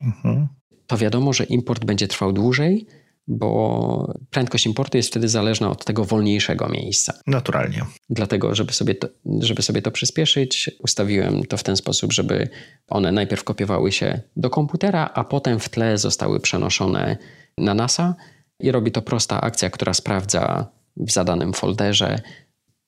mhm. 0.01 0.49
to 0.87 0.97
wiadomo, 0.97 1.33
że 1.33 1.45
import 1.45 1.85
będzie 1.85 2.09
trwał 2.09 2.33
dłużej, 2.33 2.87
bo 3.29 4.15
prędkość 4.31 4.67
importu 4.67 4.97
jest 4.97 5.09
wtedy 5.09 5.29
zależna 5.29 5.71
od 5.71 5.85
tego 5.85 6.05
wolniejszego 6.05 6.69
miejsca. 6.69 7.13
Naturalnie. 7.27 7.85
Dlatego, 8.11 8.55
żeby 8.55 8.73
sobie, 8.73 8.95
to, 8.95 9.09
żeby 9.41 9.63
sobie 9.63 9.83
to 9.83 9.91
przyspieszyć, 9.91 10.71
ustawiłem 10.79 11.45
to 11.45 11.57
w 11.57 11.63
ten 11.63 11.77
sposób, 11.77 12.13
żeby 12.13 12.49
one 12.89 13.13
najpierw 13.13 13.45
kopiowały 13.45 13.93
się 13.93 14.21
do 14.37 14.51
komputera, 14.51 15.11
a 15.15 15.25
potem 15.25 15.61
w 15.61 15.69
tle 15.69 15.99
zostały 15.99 16.41
przenoszone 16.41 17.17
na 17.59 17.75
NASA. 17.75 18.15
I 18.61 18.73
robi 18.73 18.93
to 18.93 19.03
prosta 19.03 19.41
akcja, 19.41 19.71
która 19.71 19.95
sprawdza 19.95 20.67
w 20.97 21.13
zadanym 21.13 21.53
folderze, 21.53 22.21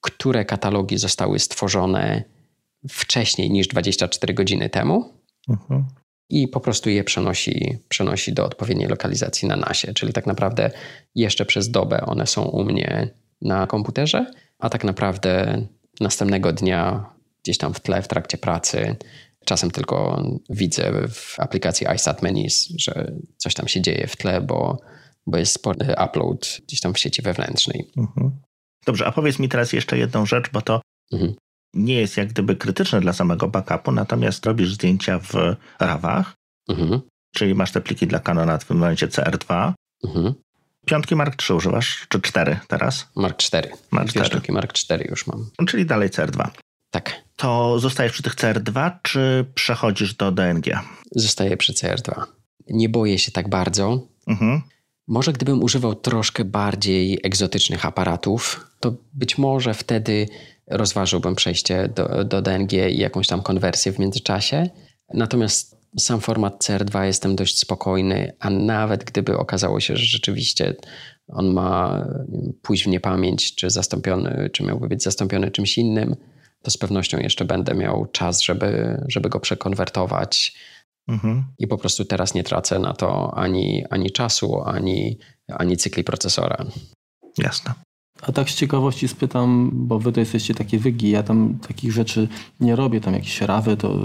które 0.00 0.44
katalogi 0.44 0.98
zostały 0.98 1.38
stworzone 1.38 2.24
wcześniej 2.88 3.50
niż 3.50 3.68
24 3.68 4.34
godziny 4.34 4.70
temu. 4.70 5.12
Uh-huh 5.50 5.82
i 6.30 6.48
po 6.48 6.60
prostu 6.60 6.90
je 6.90 7.04
przenosi, 7.04 7.78
przenosi 7.88 8.32
do 8.32 8.44
odpowiedniej 8.44 8.88
lokalizacji 8.88 9.48
na 9.48 9.56
NASie. 9.56 9.94
Czyli 9.94 10.12
tak 10.12 10.26
naprawdę 10.26 10.70
jeszcze 11.14 11.46
przez 11.46 11.70
dobę 11.70 12.00
one 12.00 12.26
są 12.26 12.42
u 12.42 12.64
mnie 12.64 13.08
na 13.42 13.66
komputerze, 13.66 14.26
a 14.58 14.70
tak 14.70 14.84
naprawdę 14.84 15.62
następnego 16.00 16.52
dnia 16.52 17.10
gdzieś 17.42 17.58
tam 17.58 17.74
w 17.74 17.80
tle, 17.80 18.02
w 18.02 18.08
trakcie 18.08 18.38
pracy, 18.38 18.96
czasem 19.44 19.70
tylko 19.70 20.22
widzę 20.50 21.08
w 21.08 21.40
aplikacji 21.40 21.86
iStat 21.96 22.22
Menus, 22.22 22.68
że 22.78 23.12
coś 23.36 23.54
tam 23.54 23.68
się 23.68 23.80
dzieje 23.80 24.06
w 24.06 24.16
tle, 24.16 24.40
bo, 24.40 24.80
bo 25.26 25.38
jest 25.38 25.52
spory 25.52 25.94
upload 26.04 26.58
gdzieś 26.66 26.80
tam 26.80 26.94
w 26.94 26.98
sieci 26.98 27.22
wewnętrznej. 27.22 27.90
Mhm. 27.96 28.30
Dobrze, 28.86 29.06
a 29.06 29.12
powiedz 29.12 29.38
mi 29.38 29.48
teraz 29.48 29.72
jeszcze 29.72 29.98
jedną 29.98 30.26
rzecz, 30.26 30.50
bo 30.52 30.62
to 30.62 30.80
mhm 31.12 31.34
nie 31.74 31.94
jest 31.94 32.16
jak 32.16 32.28
gdyby 32.28 32.56
krytyczne 32.56 33.00
dla 33.00 33.12
samego 33.12 33.48
backupu, 33.48 33.92
natomiast 33.92 34.46
robisz 34.46 34.74
zdjęcia 34.74 35.18
w 35.18 35.32
RAWach, 35.80 36.34
mhm. 36.68 37.00
czyli 37.34 37.54
masz 37.54 37.72
te 37.72 37.80
pliki 37.80 38.06
dla 38.06 38.20
Canona 38.20 38.58
w 38.58 38.64
tym 38.64 38.76
momencie 38.76 39.08
CR2. 39.08 39.72
Mhm. 40.04 40.34
Piątki 40.86 41.16
Mark 41.16 41.36
3 41.36 41.54
używasz, 41.54 42.06
czy 42.08 42.20
4 42.20 42.58
teraz? 42.68 43.08
Mark 43.16 43.36
4. 43.36 43.70
Mark 43.90 44.08
4. 44.08 44.26
sztuki 44.26 44.52
Mark 44.52 44.72
4 44.72 45.06
już 45.10 45.26
mam. 45.26 45.50
Czyli 45.66 45.86
dalej 45.86 46.10
CR2. 46.10 46.48
Tak. 46.90 47.22
To 47.36 47.78
zostajesz 47.78 48.12
przy 48.12 48.22
tych 48.22 48.34
CR2, 48.34 48.90
czy 49.02 49.46
przechodzisz 49.54 50.14
do 50.14 50.32
DNG? 50.32 50.64
Zostaję 51.12 51.56
przy 51.56 51.72
CR2. 51.72 52.22
Nie 52.70 52.88
boję 52.88 53.18
się 53.18 53.32
tak 53.32 53.48
bardzo. 53.48 54.06
Mhm. 54.26 54.62
Może 55.08 55.32
gdybym 55.32 55.62
używał 55.62 55.94
troszkę 55.94 56.44
bardziej 56.44 57.20
egzotycznych 57.22 57.86
aparatów, 57.86 58.66
to 58.80 58.94
być 59.12 59.38
może 59.38 59.74
wtedy 59.74 60.28
rozważyłbym 60.66 61.34
przejście 61.34 61.88
do, 61.88 62.24
do 62.24 62.42
DNG 62.42 62.72
i 62.72 62.98
jakąś 62.98 63.26
tam 63.26 63.42
konwersję 63.42 63.92
w 63.92 63.98
międzyczasie. 63.98 64.70
Natomiast 65.14 65.76
sam 65.98 66.20
format 66.20 66.64
CR2 66.64 67.02
jestem 67.02 67.36
dość 67.36 67.58
spokojny, 67.58 68.32
a 68.40 68.50
nawet 68.50 69.04
gdyby 69.04 69.38
okazało 69.38 69.80
się, 69.80 69.96
że 69.96 70.04
rzeczywiście 70.04 70.74
on 71.28 71.52
ma 71.52 72.06
pójść 72.62 72.84
w 72.84 72.88
niepamięć, 72.88 73.54
czy 73.54 73.70
zastąpiony, 73.70 74.50
czy 74.52 74.62
miałby 74.62 74.88
być 74.88 75.02
zastąpiony 75.02 75.50
czymś 75.50 75.78
innym, 75.78 76.16
to 76.62 76.70
z 76.70 76.76
pewnością 76.76 77.18
jeszcze 77.18 77.44
będę 77.44 77.74
miał 77.74 78.06
czas, 78.06 78.42
żeby, 78.42 79.00
żeby 79.08 79.28
go 79.28 79.40
przekonwertować. 79.40 80.54
Mhm. 81.08 81.44
I 81.58 81.66
po 81.66 81.78
prostu 81.78 82.04
teraz 82.04 82.34
nie 82.34 82.44
tracę 82.44 82.78
na 82.78 82.92
to 82.92 83.34
ani, 83.34 83.84
ani 83.90 84.10
czasu, 84.10 84.62
ani, 84.62 85.18
ani 85.48 85.76
cykli 85.76 86.04
procesora. 86.04 86.64
Jasne. 87.38 87.74
A 88.22 88.32
tak 88.32 88.50
z 88.50 88.54
ciekawości 88.54 89.08
spytam, 89.08 89.70
bo 89.72 89.98
wy 89.98 90.12
to 90.12 90.20
jesteście 90.20 90.54
takie 90.54 90.78
wygi, 90.78 91.10
ja 91.10 91.22
tam 91.22 91.58
takich 91.68 91.92
rzeczy 91.92 92.28
nie 92.60 92.76
robię, 92.76 93.00
tam 93.00 93.14
jakieś 93.14 93.40
rawy, 93.40 93.76
to, 93.76 93.98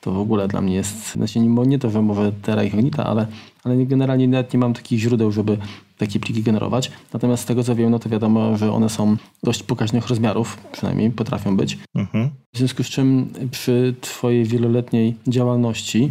to 0.00 0.12
w 0.12 0.18
ogóle 0.18 0.48
dla 0.48 0.60
mnie 0.60 0.74
jest, 0.74 1.12
znaczy 1.12 1.40
nie, 1.40 1.48
nie 1.48 1.78
to, 1.78 1.90
że 1.90 2.02
mówię 2.02 2.32
Terra 2.42 2.64
Incognita, 2.64 3.04
ale, 3.04 3.26
ale 3.64 3.86
generalnie 3.86 4.28
nawet 4.28 4.52
nie 4.52 4.58
mam 4.58 4.74
takich 4.74 4.98
źródeł, 4.98 5.32
żeby 5.32 5.58
takie 5.98 6.20
pliki 6.20 6.42
generować. 6.42 6.90
Natomiast 7.12 7.42
z 7.42 7.46
tego 7.46 7.64
co 7.64 7.74
wiem, 7.74 7.90
no 7.90 7.98
to 7.98 8.08
wiadomo, 8.08 8.56
że 8.56 8.72
one 8.72 8.88
są 8.88 9.16
dość 9.42 9.62
pokaźnych 9.62 10.08
rozmiarów, 10.08 10.58
przynajmniej 10.72 11.10
potrafią 11.10 11.56
być. 11.56 11.78
Mhm. 11.94 12.30
W 12.54 12.58
związku 12.58 12.82
z 12.82 12.86
czym 12.86 13.32
przy 13.50 13.94
twojej 14.00 14.44
wieloletniej 14.44 15.16
działalności, 15.28 16.10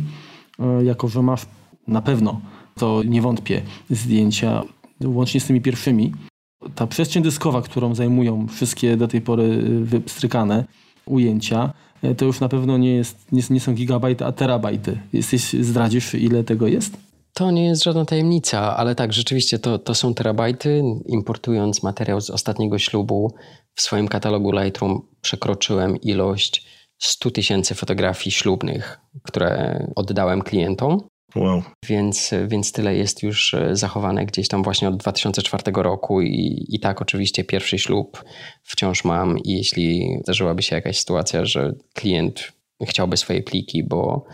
e, 0.60 0.84
jako 0.84 1.08
że 1.08 1.22
masz 1.22 1.42
na 1.88 2.02
pewno, 2.02 2.42
to 2.76 3.04
nie 3.06 3.22
wątpię, 3.22 3.62
zdjęcia 3.90 4.64
łącznie 5.04 5.40
z 5.40 5.46
tymi 5.46 5.62
pierwszymi, 5.62 6.12
ta 6.76 6.88
przestrzeń 6.88 7.24
dyskowa, 7.24 7.62
którą 7.62 7.96
zajmują 7.96 8.48
wszystkie 8.48 8.98
do 8.98 9.08
tej 9.08 9.22
pory 9.22 9.62
wystrykane 9.82 10.66
ujęcia, 11.06 11.74
e, 12.02 12.16
to 12.16 12.26
już 12.26 12.40
na 12.40 12.50
pewno 12.50 12.78
nie, 12.78 12.96
jest, 12.96 13.32
nie, 13.32 13.42
nie 13.50 13.60
są 13.60 13.74
gigabajty, 13.74 14.26
a 14.26 14.32
terabajty. 14.32 14.98
Jesteś, 15.14 15.54
zdradzisz, 15.54 16.14
ile 16.16 16.44
tego 16.44 16.68
jest? 16.68 17.13
To 17.34 17.52
nie 17.52 17.66
jest 17.66 17.84
żadna 17.84 18.06
tajemnica, 18.06 18.78
ale 18.78 18.96
tak, 18.96 19.14
rzeczywiście 19.14 19.60
to, 19.60 19.80
to 19.80 19.96
są 19.96 20.14
terabajty. 20.14 20.84
Importując 21.06 21.84
materiał 21.84 22.22
z 22.22 22.30
ostatniego 22.30 22.80
ślubu, 22.80 23.34
w 23.76 23.82
swoim 23.82 24.08
katalogu 24.08 24.52
Lightroom 24.52 25.08
przekroczyłem 25.22 25.98
ilość 26.02 26.66
100 27.00 27.32
tysięcy 27.32 27.76
fotografii 27.76 28.32
ślubnych, 28.32 29.00
które 29.24 29.80
oddałem 29.96 30.42
klientom. 30.42 31.08
Wow. 31.36 31.64
Więc, 31.86 32.32
więc 32.48 32.72
tyle 32.72 32.96
jest 32.96 33.24
już 33.24 33.54
e, 33.54 33.76
zachowane 33.76 34.26
gdzieś 34.26 34.48
tam 34.48 34.64
właśnie 34.64 34.88
od 34.88 34.98
2004 34.98 35.64
roku 35.76 36.22
i, 36.22 36.66
i 36.70 36.80
tak 36.80 37.02
oczywiście 37.02 37.44
pierwszy 37.44 37.80
ślub 37.80 38.24
wciąż 38.64 39.04
mam 39.04 39.40
i 39.40 39.52
jeśli 39.52 40.18
zdarzyłaby 40.24 40.62
się 40.62 40.76
jakaś 40.76 41.00
sytuacja, 41.00 41.46
że 41.46 41.74
klient 41.94 42.52
chciałby 42.82 43.18
swoje 43.18 43.44
pliki, 43.44 43.84
bo 43.84 44.26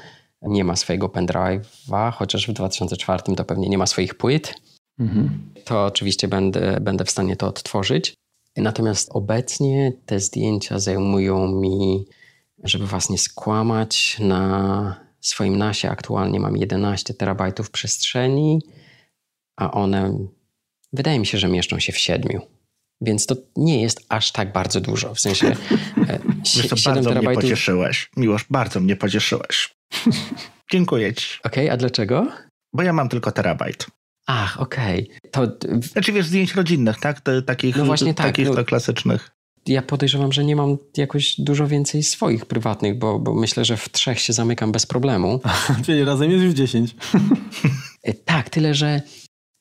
nie 0.42 0.64
ma 0.64 0.76
swojego 0.76 1.08
pendrive'a, 1.08 2.14
chociaż 2.14 2.48
w 2.48 2.54
2004 2.54 3.36
to 3.36 3.46
pewnie 3.46 3.70
nie 3.70 3.78
ma 3.78 3.86
swoich 3.86 4.16
płyt, 4.16 4.54
mhm. 5.00 5.52
to 5.66 5.86
oczywiście 5.86 6.28
będę, 6.28 6.78
będę 6.82 7.06
w 7.06 7.12
stanie 7.12 7.36
to 7.36 7.48
odtworzyć. 7.48 8.14
Natomiast 8.58 9.10
obecnie 9.12 9.94
te 10.06 10.20
zdjęcia 10.20 10.80
zajmują 10.80 11.48
mi, 11.48 12.06
żeby 12.64 12.88
was 12.88 13.10
nie 13.10 13.18
skłamać, 13.18 14.18
na 14.20 15.10
swoim 15.22 15.58
nasie 15.58 15.90
aktualnie 15.90 16.40
mam 16.40 16.58
11 16.58 17.14
terabajtów 17.14 17.72
przestrzeni, 17.72 18.62
a 19.56 19.72
one 19.72 20.28
wydaje 20.94 21.20
mi 21.20 21.26
się, 21.26 21.38
że 21.38 21.48
mieszczą 21.48 21.80
się 21.80 21.94
w 21.94 21.98
7. 21.98 22.42
Więc 23.02 23.26
to 23.26 23.36
nie 23.56 23.82
jest 23.82 24.06
aż 24.10 24.32
tak 24.32 24.54
bardzo 24.54 24.82
dużo. 24.82 25.16
W 25.16 25.20
sensie. 25.20 25.48
E, 25.48 26.20
Wiesz, 26.56 26.84
bardzo 26.84 27.10
terabajtów... 27.10 27.26
mnie 27.26 27.36
pocieszyłeś. 27.36 28.10
Miłosz, 28.18 28.46
bardzo 28.50 28.80
mnie 28.80 28.96
pocieszyłeś. 28.96 29.79
Dziękuję 30.72 31.14
ci. 31.14 31.40
Okej, 31.44 31.66
okay, 31.66 31.74
a 31.74 31.78
dlaczego? 31.78 32.28
Bo 32.74 32.84
ja 32.84 32.94
mam 32.94 33.10
tylko 33.10 33.32
terabajt. 33.32 33.88
Ach, 34.28 34.62
okej. 34.62 35.10
Okay. 35.10 35.32
To... 35.32 35.68
Znaczy 35.82 36.12
wiesz, 36.12 36.26
zdjęć 36.26 36.56
rodzinnych, 36.56 37.00
tak? 37.00 37.22
Te, 37.22 37.42
takich 37.42 37.76
no 37.76 37.86
właśnie 37.86 38.14
tak. 38.14 38.26
Takich 38.26 38.48
no, 38.48 38.56
to 38.56 38.66
klasycznych. 38.66 39.32
Ja 39.66 39.82
podejrzewam, 39.82 40.32
że 40.32 40.46
nie 40.46 40.56
mam 40.56 40.78
jakoś 40.98 41.36
dużo 41.40 41.68
więcej 41.68 42.04
swoich 42.04 42.46
prywatnych, 42.46 42.98
bo, 42.98 43.20
bo 43.20 43.36
myślę, 43.36 43.66
że 43.66 43.78
w 43.78 43.90
trzech 43.90 44.20
się 44.20 44.34
zamykam 44.34 44.72
bez 44.72 44.86
problemu. 44.86 45.40
Czyli 45.86 46.04
razem 46.04 46.32
jest 46.32 46.44
już 46.44 46.54
dziesięć. 46.54 46.96
E, 48.04 48.14
tak, 48.14 48.50
tyle 48.50 48.74
że 48.74 49.02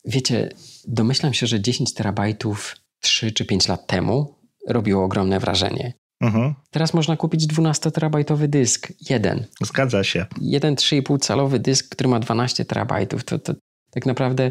wiecie, 0.05 0.49
domyślam 0.85 1.35
się, 1.35 1.47
że 1.47 1.61
10 1.61 1.95
terabajtów 1.95 2.77
3 3.01 3.33
czy 3.33 3.45
5 3.45 3.69
lat 3.69 3.87
temu 3.87 4.35
robiło 4.69 5.05
ogromne 5.05 5.41
wrażenie. 5.41 5.93
Mhm. 6.21 6.55
Teraz 6.71 6.95
można 6.95 7.17
kupić 7.17 7.47
12-terabajtowy 7.47 8.47
dysk. 8.47 8.93
Jeden. 9.11 9.47
Zgadza 9.63 10.05
się. 10.05 10.27
Jeden 10.41 10.75
3,5 10.75 11.19
calowy 11.19 11.59
dysk, 11.59 11.89
który 11.89 12.09
ma 12.09 12.21
12 12.21 12.65
terabajtów. 12.65 13.25
To, 13.25 13.39
to 13.39 13.55
tak 13.91 14.07
naprawdę, 14.07 14.51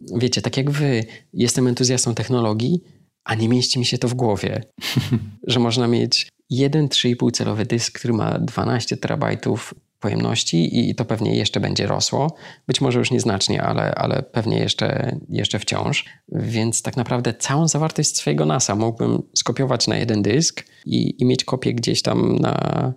wiecie, 0.00 0.42
tak 0.42 0.56
jak 0.56 0.70
wy, 0.70 1.04
jestem 1.32 1.66
entuzjastą 1.66 2.14
technologii, 2.14 2.80
a 3.24 3.34
nie 3.34 3.48
mieści 3.48 3.78
mi 3.78 3.84
się 3.84 3.98
to 3.98 4.08
w 4.08 4.14
głowie, 4.14 4.62
że 5.46 5.60
można 5.60 5.88
mieć 5.88 6.28
jeden 6.50 6.88
3,5 6.88 7.30
calowy 7.30 7.66
dysk, 7.66 7.98
który 7.98 8.14
ma 8.14 8.38
12 8.38 8.96
terabajtów 8.96 9.74
pojemności 10.00 10.90
i 10.90 10.94
to 10.94 11.04
pewnie 11.04 11.36
jeszcze 11.36 11.60
będzie 11.60 11.86
rosło. 11.86 12.34
Być 12.66 12.80
może 12.80 12.98
już 12.98 13.10
nieznacznie, 13.10 13.62
ale, 13.62 13.94
ale 13.94 14.22
pewnie 14.22 14.58
jeszcze, 14.58 15.16
jeszcze 15.28 15.58
wciąż. 15.58 16.04
Więc 16.32 16.82
tak 16.82 16.96
naprawdę 16.96 17.34
całą 17.34 17.68
zawartość 17.68 18.16
swojego 18.16 18.46
NASA 18.46 18.74
mógłbym 18.74 19.22
skopiować 19.36 19.88
na 19.88 19.96
jeden 19.96 20.22
dysk 20.22 20.64
i, 20.86 21.22
i 21.22 21.24
mieć 21.24 21.44
kopię 21.44 21.74
gdzieś 21.74 22.02
tam 22.02 22.36
na, 22.36 22.92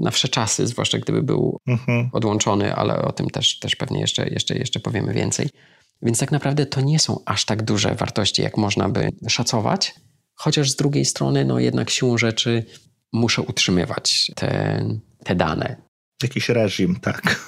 na 0.00 0.10
wsze 0.10 0.28
czasy, 0.28 0.66
zwłaszcza 0.66 0.98
gdyby 0.98 1.22
był 1.22 1.60
mhm. 1.66 2.10
odłączony, 2.12 2.74
ale 2.74 3.02
o 3.02 3.12
tym 3.12 3.30
też, 3.30 3.58
też 3.58 3.76
pewnie 3.76 4.00
jeszcze, 4.00 4.28
jeszcze, 4.28 4.58
jeszcze 4.58 4.80
powiemy 4.80 5.12
więcej. 5.12 5.48
Więc 6.02 6.18
tak 6.18 6.32
naprawdę 6.32 6.66
to 6.66 6.80
nie 6.80 6.98
są 6.98 7.20
aż 7.26 7.44
tak 7.44 7.62
duże 7.62 7.94
wartości, 7.94 8.42
jak 8.42 8.56
można 8.56 8.88
by 8.88 9.08
szacować, 9.28 9.94
chociaż 10.34 10.70
z 10.70 10.76
drugiej 10.76 11.04
strony, 11.04 11.44
no 11.44 11.58
jednak 11.58 11.90
siłą 11.90 12.18
rzeczy 12.18 12.64
muszę 13.12 13.42
utrzymywać 13.42 14.32
te, 14.36 14.80
te 15.24 15.34
dane. 15.34 15.83
Jakiś 16.22 16.48
reżim, 16.48 16.96
tak. 17.00 17.40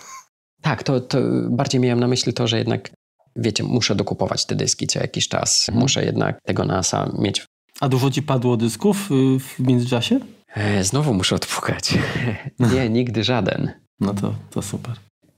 Tak, 0.62 0.82
to, 0.82 1.00
to 1.00 1.18
bardziej 1.50 1.80
miałem 1.80 2.00
na 2.00 2.08
myśli 2.08 2.32
to, 2.32 2.46
że 2.46 2.58
jednak, 2.58 2.90
wiecie, 3.36 3.64
muszę 3.64 3.94
dokupować 3.94 4.46
te 4.46 4.54
dyski 4.54 4.86
co 4.86 4.98
jakiś 5.00 5.28
czas. 5.28 5.68
Mhm. 5.68 5.82
Muszę 5.82 6.04
jednak 6.04 6.38
tego 6.42 6.64
NASA 6.64 7.12
mieć. 7.18 7.46
A 7.80 7.88
dużo 7.88 8.10
ci 8.10 8.22
padło 8.22 8.56
dysków 8.56 9.10
y, 9.10 9.38
w 9.38 9.58
międzyczasie? 9.58 10.20
E, 10.54 10.84
znowu 10.84 11.14
muszę 11.14 11.34
odpukać. 11.34 11.94
nie, 12.74 12.88
nigdy 12.90 13.24
żaden. 13.24 13.72
No 14.00 14.14
to, 14.14 14.34
to 14.50 14.62
super. 14.62 14.94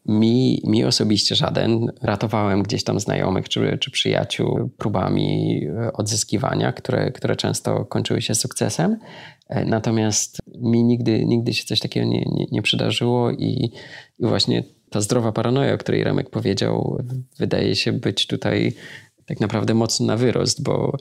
Mi, 0.06 0.62
mi 0.64 0.84
osobiście 0.84 1.34
żaden. 1.34 1.92
Ratowałem 2.02 2.62
gdzieś 2.62 2.84
tam 2.84 3.00
znajomych 3.00 3.48
czy, 3.48 3.78
czy 3.80 3.90
przyjaciół 3.90 4.70
próbami 4.78 5.60
e, 5.66 5.92
odzyskiwania, 5.92 6.72
które, 6.72 7.12
które 7.12 7.36
często 7.36 7.84
kończyły 7.84 8.22
się 8.22 8.34
sukcesem. 8.34 8.98
E, 9.48 9.64
natomiast 9.64 10.38
mi 10.60 10.84
nigdy, 10.84 11.24
nigdy 11.24 11.54
się 11.54 11.64
coś 11.64 11.80
takiego 11.80 12.06
nie, 12.06 12.18
nie, 12.18 12.46
nie 12.52 12.62
przydarzyło 12.62 13.30
i, 13.30 13.72
i 14.18 14.26
właśnie 14.26 14.64
ta 14.90 15.00
zdrowa 15.00 15.32
paranoja, 15.32 15.74
o 15.74 15.78
której 15.78 16.04
Remek 16.04 16.30
powiedział, 16.30 17.04
wydaje 17.38 17.76
się 17.76 17.92
być 17.92 18.26
tutaj 18.26 18.72
tak 19.26 19.40
naprawdę 19.40 19.74
mocno 19.74 20.06
na 20.06 20.16
wyrost, 20.16 20.62
bo 20.62 20.96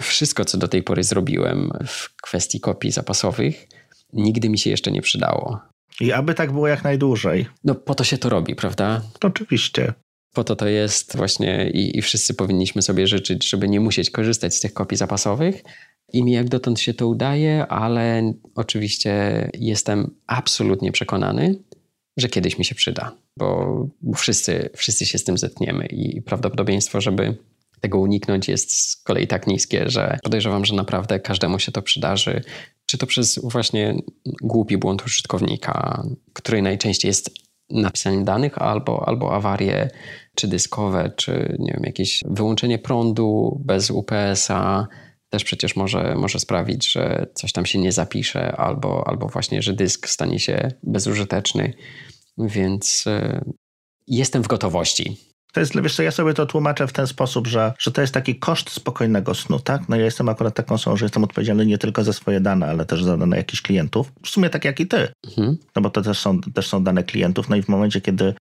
wszystko, 0.00 0.44
co 0.44 0.58
do 0.58 0.68
tej 0.68 0.82
pory 0.82 1.04
zrobiłem 1.04 1.70
w 1.86 2.16
kwestii 2.22 2.60
kopii 2.60 2.90
zapasowych, 2.90 3.68
nigdy 4.12 4.48
mi 4.48 4.58
się 4.58 4.70
jeszcze 4.70 4.92
nie 4.92 5.02
przydało. 5.02 5.58
I 6.00 6.12
aby 6.12 6.34
tak 6.34 6.52
było 6.52 6.68
jak 6.68 6.84
najdłużej. 6.84 7.46
No 7.64 7.74
po 7.74 7.94
to 7.94 8.04
się 8.04 8.18
to 8.18 8.28
robi, 8.28 8.54
prawda? 8.54 9.02
Oczywiście. 9.22 9.92
Po 10.32 10.44
to 10.44 10.56
to 10.56 10.68
jest 10.68 11.16
właśnie 11.16 11.70
i, 11.70 11.98
i 11.98 12.02
wszyscy 12.02 12.34
powinniśmy 12.34 12.82
sobie 12.82 13.06
życzyć, 13.06 13.50
żeby 13.50 13.68
nie 13.68 13.80
musieć 13.80 14.10
korzystać 14.10 14.54
z 14.54 14.60
tych 14.60 14.72
kopii 14.72 14.98
zapasowych. 14.98 15.62
I 16.12 16.24
mi 16.24 16.32
jak 16.32 16.48
dotąd 16.48 16.80
się 16.80 16.94
to 16.94 17.08
udaje, 17.08 17.66
ale 17.66 18.32
oczywiście 18.54 19.48
jestem 19.54 20.14
absolutnie 20.26 20.92
przekonany, 20.92 21.58
że 22.16 22.28
kiedyś 22.28 22.58
mi 22.58 22.64
się 22.64 22.74
przyda, 22.74 23.12
bo, 23.38 23.76
wszyscy, 24.16 24.70
wszyscy 24.76 25.06
się 25.06 25.18
z 25.18 25.24
tym 25.24 25.38
zetkniemy 25.38 25.86
i 25.86 26.22
prawdopodobieństwo, 26.22 27.00
żeby 27.00 27.36
tego 27.80 27.98
uniknąć 27.98 28.48
jest 28.48 28.72
z 28.72 28.96
kolei 28.96 29.26
tak 29.26 29.46
niskie, 29.46 29.90
że 29.90 30.18
podejrzewam, 30.22 30.64
że 30.64 30.74
naprawdę 30.74 31.20
każdemu 31.20 31.58
się 31.58 31.72
to 31.72 31.82
przydarzy. 31.82 32.42
Czy 32.86 32.98
to 32.98 33.06
przez 33.06 33.38
właśnie 33.42 33.94
głupi 34.42 34.76
błąd 34.76 35.06
użytkownika, 35.06 36.02
który 36.32 36.62
najczęściej 36.62 37.08
jest 37.08 37.30
napisaniem 37.70 38.24
danych, 38.24 38.58
albo, 38.58 39.08
albo 39.08 39.34
awarie, 39.34 39.90
czy 40.34 40.48
dyskowe, 40.48 41.12
czy 41.16 41.56
nie 41.58 41.72
wiem, 41.72 41.82
jakieś 41.84 42.24
wyłączenie 42.26 42.78
prądu 42.78 43.60
bez 43.64 43.90
UPS-a, 43.90 44.86
też 45.36 45.44
przecież 45.44 45.76
może, 45.76 46.14
może 46.14 46.38
sprawić, 46.38 46.92
że 46.92 47.26
coś 47.34 47.52
tam 47.52 47.66
się 47.66 47.78
nie 47.78 47.92
zapisze, 47.92 48.56
albo, 48.56 49.08
albo 49.08 49.28
właśnie, 49.28 49.62
że 49.62 49.72
dysk 49.72 50.08
stanie 50.08 50.40
się 50.40 50.72
bezużyteczny. 50.82 51.74
Więc 52.38 53.06
y, 53.06 53.44
jestem 54.06 54.42
w 54.42 54.46
gotowości. 54.46 55.16
To 55.52 55.60
jest, 55.60 55.80
wiesz 55.80 55.96
co, 55.96 56.02
ja 56.02 56.10
sobie 56.10 56.34
to 56.34 56.46
tłumaczę 56.46 56.86
w 56.86 56.92
ten 56.92 57.06
sposób, 57.06 57.46
że, 57.46 57.72
że 57.78 57.90
to 57.90 58.00
jest 58.00 58.14
taki 58.14 58.38
koszt 58.38 58.70
spokojnego 58.70 59.34
snu, 59.34 59.60
tak? 59.60 59.88
No 59.88 59.96
ja 59.96 60.04
jestem 60.04 60.28
akurat 60.28 60.54
taką 60.54 60.74
osobą, 60.74 60.96
że 60.96 61.04
jestem 61.04 61.24
odpowiedzialny 61.24 61.66
nie 61.66 61.78
tylko 61.78 62.04
za 62.04 62.12
swoje 62.12 62.40
dane, 62.40 62.66
ale 62.66 62.86
też 62.86 63.04
za 63.04 63.16
dane 63.16 63.36
jakichś 63.36 63.62
klientów. 63.62 64.12
W 64.22 64.28
sumie 64.28 64.50
tak 64.50 64.64
jak 64.64 64.80
i 64.80 64.86
ty. 64.86 65.08
Mhm. 65.28 65.56
No 65.76 65.82
bo 65.82 65.90
to 65.90 66.02
też 66.02 66.18
są, 66.18 66.40
też 66.40 66.68
są 66.68 66.84
dane 66.84 67.04
klientów. 67.04 67.48
No 67.48 67.56
i 67.56 67.62
w 67.62 67.68
momencie, 67.68 68.00
kiedy 68.00 68.34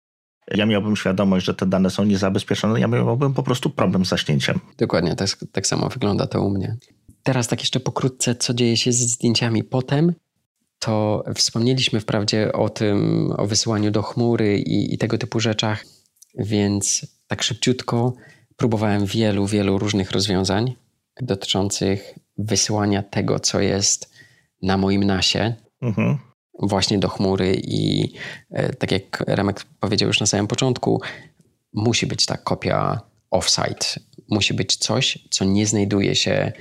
ja 0.51 0.67
miałbym 0.67 0.97
świadomość, 0.97 1.47
że 1.47 1.55
te 1.55 1.67
dane 1.67 1.91
są 1.91 2.05
niezabezpieczone, 2.05 2.81
ja 2.81 2.89
miałbym 2.89 3.35
po 3.35 3.43
prostu 3.43 3.71
problem 3.71 4.05
z 4.05 4.09
zaśnięciem. 4.09 4.61
Dokładnie, 4.79 5.17
tak, 5.17 5.29
tak 5.53 5.67
samo 5.67 5.89
wygląda 5.89 6.27
to 6.27 6.43
u 6.43 6.51
mnie. 6.51 6.77
Teraz 7.23 7.49
tak 7.49 7.61
jeszcze 7.61 7.81
pokrótce, 7.81 8.35
co 8.35 8.55
dzieje 8.55 8.77
się 8.77 8.93
z 8.93 8.99
zdjęciami 8.99 9.65
potem, 9.65 10.15
to 10.79 11.25
wspomnieliśmy 11.35 12.01
wprawdzie 12.01 12.53
o 12.53 12.69
tym, 12.69 13.31
o 13.37 13.47
wysyłaniu 13.47 13.91
do 13.91 14.03
chmury 14.03 14.59
i, 14.59 14.95
i 14.95 14.99
tego 14.99 15.19
typu 15.19 15.41
rzeczach, 15.41 15.85
więc 16.39 17.07
tak 17.27 17.43
szybciutko 17.43 18.15
próbowałem 18.57 19.07
wielu, 19.07 19.47
wielu 19.47 19.79
różnych 19.79 20.11
rozwiązań. 20.11 20.75
dotyczących 21.21 22.15
wysyłania 22.39 23.03
tego, 23.03 23.41
co 23.41 23.61
jest 23.61 24.15
na 24.63 24.77
moim 24.77 25.05
nasie, 25.05 25.55
mhm. 25.83 26.19
Właśnie 26.59 26.99
do 26.99 27.09
chmury. 27.09 27.61
I 27.65 28.13
e, 28.51 28.73
tak 28.73 28.93
jak 28.93 29.25
Remek 29.27 29.65
powiedział 29.81 30.07
już 30.07 30.21
na 30.21 30.27
samym 30.27 30.47
początku, 30.47 31.03
musi 31.73 32.07
być 32.07 32.27
ta 32.27 32.37
kopia 32.37 33.01
offsite. 33.31 33.87
Musi 34.29 34.55
być 34.55 34.77
coś, 34.77 35.19
co 35.31 35.45
nie 35.45 35.67
znajduje 35.67 36.15
się 36.15 36.53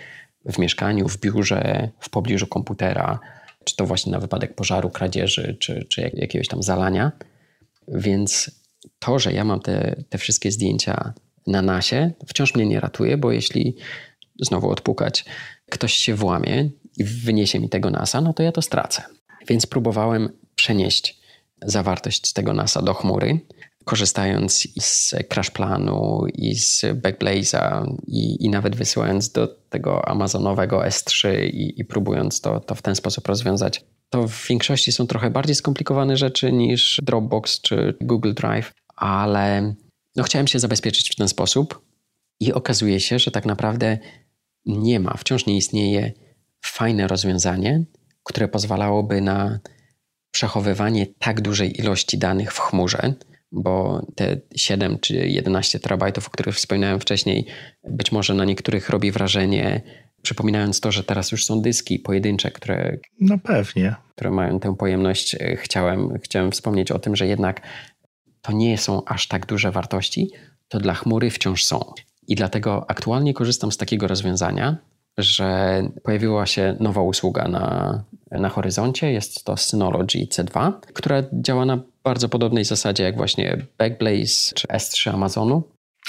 w 0.45 0.57
mieszkaniu, 0.57 1.07
w 1.07 1.19
biurze, 1.19 1.89
w 1.99 2.09
pobliżu 2.09 2.47
komputera, 2.47 3.19
czy 3.63 3.75
to 3.75 3.85
właśnie 3.85 4.11
na 4.11 4.19
wypadek 4.19 4.55
pożaru, 4.55 4.89
kradzieży, 4.89 5.57
czy, 5.59 5.85
czy 5.89 6.11
jakiegoś 6.13 6.47
tam 6.47 6.63
zalania. 6.63 7.11
Więc 7.87 8.51
to, 8.99 9.19
że 9.19 9.33
ja 9.33 9.43
mam 9.43 9.59
te, 9.59 10.03
te 10.09 10.17
wszystkie 10.17 10.51
zdjęcia 10.51 11.13
na 11.47 11.61
nasie, 11.61 12.11
wciąż 12.27 12.55
mnie 12.55 12.65
nie 12.65 12.79
ratuje, 12.79 13.17
bo 13.17 13.31
jeśli 13.31 13.75
znowu 14.41 14.69
odpukać, 14.69 15.25
ktoś 15.69 15.93
się 15.93 16.15
włamie 16.15 16.69
i 16.97 17.03
wyniesie 17.03 17.59
mi 17.59 17.69
tego 17.69 17.89
NASA, 17.89 18.21
no 18.21 18.33
to 18.33 18.43
ja 18.43 18.51
to 18.51 18.61
stracę. 18.61 19.03
Więc 19.47 19.65
próbowałem 19.65 20.29
przenieść 20.55 21.19
zawartość 21.65 22.33
tego 22.33 22.53
NASA 22.53 22.81
do 22.81 22.93
chmury, 22.93 23.39
korzystając 23.85 24.67
z 24.79 25.13
CrashPlanu 25.29 26.25
i 26.33 26.55
z 26.55 26.81
Backblaze'a 26.81 27.95
i, 28.07 28.45
i 28.45 28.49
nawet 28.49 28.75
wysyłając 28.75 29.31
do 29.31 29.47
tego 29.47 30.07
amazonowego 30.07 30.79
S3 30.79 31.43
i, 31.45 31.81
i 31.81 31.85
próbując 31.85 32.41
to, 32.41 32.59
to 32.59 32.75
w 32.75 32.81
ten 32.81 32.95
sposób 32.95 33.27
rozwiązać. 33.27 33.85
To 34.09 34.27
w 34.27 34.47
większości 34.47 34.91
są 34.91 35.07
trochę 35.07 35.29
bardziej 35.29 35.55
skomplikowane 35.55 36.17
rzeczy 36.17 36.51
niż 36.51 36.99
Dropbox 37.03 37.61
czy 37.61 37.97
Google 38.01 38.33
Drive, 38.33 38.73
ale 38.95 39.75
no 40.15 40.23
chciałem 40.23 40.47
się 40.47 40.59
zabezpieczyć 40.59 41.11
w 41.11 41.15
ten 41.15 41.27
sposób 41.27 41.85
i 42.39 42.53
okazuje 42.53 42.99
się, 42.99 43.19
że 43.19 43.31
tak 43.31 43.45
naprawdę 43.45 43.97
nie 44.65 44.99
ma, 44.99 45.13
wciąż 45.17 45.45
nie 45.45 45.57
istnieje 45.57 46.11
fajne 46.65 47.07
rozwiązanie, 47.07 47.83
które 48.23 48.47
pozwalałoby 48.47 49.21
na 49.21 49.59
przechowywanie 50.31 51.07
tak 51.19 51.41
dużej 51.41 51.79
ilości 51.79 52.17
danych 52.17 52.53
w 52.53 52.59
chmurze, 52.59 53.13
bo 53.51 54.05
te 54.15 54.37
7 54.55 54.99
czy 54.99 55.15
11 55.15 55.79
terabajtów, 55.79 56.27
o 56.27 56.31
których 56.31 56.55
wspominałem 56.55 56.99
wcześniej, 56.99 57.45
być 57.89 58.11
może 58.11 58.33
na 58.33 58.45
niektórych 58.45 58.89
robi 58.89 59.11
wrażenie, 59.11 59.81
przypominając 60.21 60.79
to, 60.79 60.91
że 60.91 61.03
teraz 61.03 61.31
już 61.31 61.45
są 61.45 61.61
dyski 61.61 61.99
pojedyncze, 61.99 62.51
które. 62.51 62.97
No 63.19 63.37
pewnie. 63.37 63.95
Które 64.11 64.31
mają 64.31 64.59
tę 64.59 64.75
pojemność. 64.75 65.35
Chciałem, 65.57 66.19
chciałem 66.19 66.51
wspomnieć 66.51 66.91
o 66.91 66.99
tym, 66.99 67.15
że 67.15 67.27
jednak 67.27 67.61
to 68.41 68.51
nie 68.51 68.77
są 68.77 69.05
aż 69.05 69.27
tak 69.27 69.45
duże 69.45 69.71
wartości, 69.71 70.31
to 70.67 70.79
dla 70.79 70.93
chmury 70.93 71.29
wciąż 71.29 71.63
są. 71.63 71.93
I 72.27 72.35
dlatego 72.35 72.85
aktualnie 72.87 73.33
korzystam 73.33 73.71
z 73.71 73.77
takiego 73.77 74.07
rozwiązania, 74.07 74.77
że 75.17 75.81
pojawiła 76.03 76.45
się 76.45 76.77
nowa 76.79 77.01
usługa 77.01 77.47
na, 77.47 78.03
na 78.31 78.49
horyzoncie. 78.49 79.11
Jest 79.11 79.43
to 79.43 79.57
Synology 79.57 80.25
C2, 80.25 80.73
która 80.93 81.23
działa 81.33 81.65
na 81.65 81.79
bardzo 82.03 82.29
podobnej 82.29 82.65
zasadzie 82.65 83.03
jak 83.03 83.17
właśnie 83.17 83.57
Backblaze 83.77 84.53
czy 84.55 84.67
S3 84.67 85.09
Amazonu. 85.13 85.63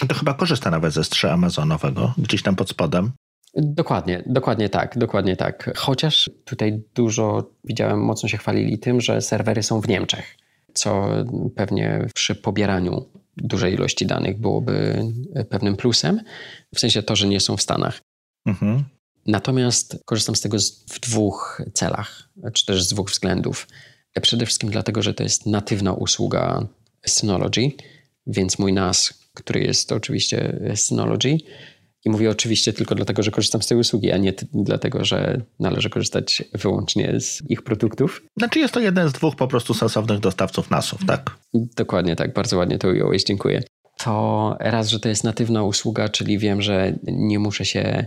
To 0.08 0.14
chyba 0.14 0.34
korzysta 0.34 0.70
nawet 0.70 0.92
ze 0.92 1.00
S3 1.00 1.28
Amazonowego, 1.28 2.14
gdzieś 2.18 2.42
tam 2.42 2.56
pod 2.56 2.70
spodem. 2.70 3.12
Dokładnie, 3.56 4.22
dokładnie 4.26 4.68
tak, 4.68 4.98
dokładnie 4.98 5.36
tak. 5.36 5.70
Chociaż 5.76 6.30
tutaj 6.44 6.82
dużo 6.94 7.50
widziałem, 7.64 8.00
mocno 8.00 8.28
się 8.28 8.38
chwalili 8.38 8.78
tym, 8.78 9.00
że 9.00 9.20
serwery 9.20 9.62
są 9.62 9.80
w 9.80 9.88
Niemczech, 9.88 10.36
co 10.72 11.08
pewnie 11.56 12.08
przy 12.14 12.34
pobieraniu 12.34 13.06
dużej 13.36 13.74
ilości 13.74 14.06
danych 14.06 14.40
byłoby 14.40 15.02
pewnym 15.50 15.76
plusem, 15.76 16.20
w 16.74 16.80
sensie 16.80 17.02
to, 17.02 17.16
że 17.16 17.26
nie 17.26 17.40
są 17.40 17.56
w 17.56 17.62
Stanach. 17.62 18.00
Mhm. 18.46 18.84
Natomiast 19.26 19.98
korzystam 20.04 20.36
z 20.36 20.40
tego 20.40 20.56
w 20.88 21.00
dwóch 21.00 21.62
celach, 21.74 22.28
czy 22.52 22.66
też 22.66 22.82
z 22.84 22.88
dwóch 22.88 23.10
względów. 23.10 23.68
Przede 24.22 24.46
wszystkim 24.46 24.70
dlatego, 24.70 25.02
że 25.02 25.14
to 25.14 25.22
jest 25.22 25.46
natywna 25.46 25.92
usługa 25.92 26.66
Synology, 27.06 27.70
więc 28.26 28.58
mój 28.58 28.72
NAS, 28.72 29.14
który 29.34 29.60
jest 29.60 29.88
to 29.88 29.94
oczywiście 29.94 30.60
Synology, 30.74 31.38
i 32.04 32.10
mówię 32.10 32.30
oczywiście 32.30 32.72
tylko 32.72 32.94
dlatego, 32.94 33.22
że 33.22 33.30
korzystam 33.30 33.62
z 33.62 33.66
tej 33.66 33.78
usługi, 33.78 34.12
a 34.12 34.16
nie 34.16 34.32
dlatego, 34.52 35.04
że 35.04 35.40
należy 35.60 35.90
korzystać 35.90 36.44
wyłącznie 36.52 37.20
z 37.20 37.42
ich 37.50 37.62
produktów. 37.62 38.22
Znaczy 38.38 38.58
jest 38.58 38.74
to 38.74 38.80
jeden 38.80 39.08
z 39.08 39.12
dwóch 39.12 39.36
po 39.36 39.48
prostu 39.48 39.74
sensownych 39.74 40.20
dostawców 40.20 40.70
NASów, 40.70 41.00
tak? 41.06 41.36
Dokładnie 41.54 42.16
tak, 42.16 42.32
bardzo 42.32 42.56
ładnie 42.56 42.78
to 42.78 42.88
ująłeś, 42.88 43.24
dziękuję. 43.24 43.62
To 43.98 44.56
raz, 44.60 44.88
że 44.88 45.00
to 45.00 45.08
jest 45.08 45.24
natywna 45.24 45.62
usługa, 45.62 46.08
czyli 46.08 46.38
wiem, 46.38 46.62
że 46.62 46.94
nie 47.06 47.38
muszę 47.38 47.64
się 47.64 48.06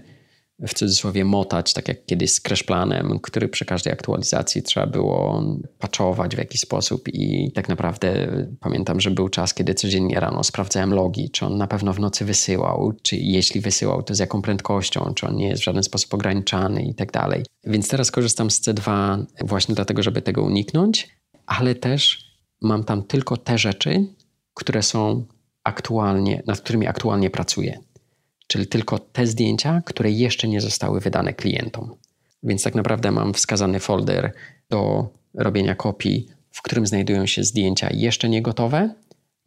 w 0.60 0.74
cudzysłowie 0.74 1.26
motać, 1.26 1.74
tak 1.74 1.88
jak 1.88 2.05
kiedyś 2.05 2.32
z 2.32 2.41
crashplanem, 2.41 3.20
który 3.20 3.47
przy 3.47 3.66
każdej 3.66 3.93
aktualizacji 3.93 4.64
trzeba 4.64 4.88
było 4.88 5.43
patchować 5.80 6.36
w 6.36 6.39
jakiś 6.39 6.62
sposób 6.62 7.08
i 7.08 7.51
tak 7.51 7.70
naprawdę 7.70 8.28
pamiętam, 8.60 8.99
że 8.99 9.12
był 9.12 9.30
czas, 9.30 9.53
kiedy 9.53 9.74
codziennie 9.74 10.20
rano 10.20 10.43
sprawdzałem 10.43 10.93
logi, 10.93 11.30
czy 11.30 11.45
on 11.45 11.58
na 11.58 11.68
pewno 11.68 11.93
w 11.93 11.99
nocy 11.99 12.26
wysyłał, 12.26 12.93
czy 13.01 13.18
jeśli 13.18 13.62
wysyłał, 13.62 14.03
to 14.03 14.16
z 14.16 14.20
jaką 14.20 14.41
prędkością, 14.41 15.14
czy 15.16 15.28
on 15.28 15.36
nie 15.36 15.47
jest 15.47 15.62
w 15.62 15.66
żaden 15.66 15.84
sposób 15.84 16.14
ograniczany 16.14 16.84
i 16.84 16.95
tak 16.95 17.12
dalej. 17.12 17.43
Więc 17.64 17.88
teraz 17.88 18.12
korzystam 18.12 18.51
z 18.51 18.62
C2 18.62 19.18
właśnie 19.41 19.76
dlatego, 19.76 20.03
żeby 20.03 20.22
tego 20.22 20.43
uniknąć, 20.43 21.10
ale 21.45 21.76
też 21.76 22.28
mam 22.62 22.84
tam 22.84 23.03
tylko 23.03 23.38
te 23.38 23.58
rzeczy, 23.58 24.05
które 24.53 24.84
są 24.84 25.26
aktualnie, 25.64 26.43
nad 26.47 26.62
którymi 26.62 26.88
aktualnie 26.88 27.30
pracuję 27.30 27.80
czyli 28.48 28.68
tylko 28.68 29.00
te 29.00 29.28
zdjęcia, 29.28 29.82
które 29.86 30.12
jeszcze 30.12 30.48
nie 30.48 30.62
zostały 30.62 31.00
wydane 31.00 31.34
klientom. 31.34 31.95
Więc 32.43 32.64
tak 32.64 32.76
naprawdę 32.76 33.12
mam 33.12 33.34
wskazany 33.34 33.80
folder 33.80 34.34
do 34.70 35.10
robienia 35.34 35.76
kopii, 35.76 36.28
w 36.52 36.62
którym 36.62 36.88
znajdują 36.88 37.26
się 37.26 37.43
zdjęcia 37.43 37.89
jeszcze 37.93 38.30
nie 38.30 38.41
gotowe, 38.41 38.95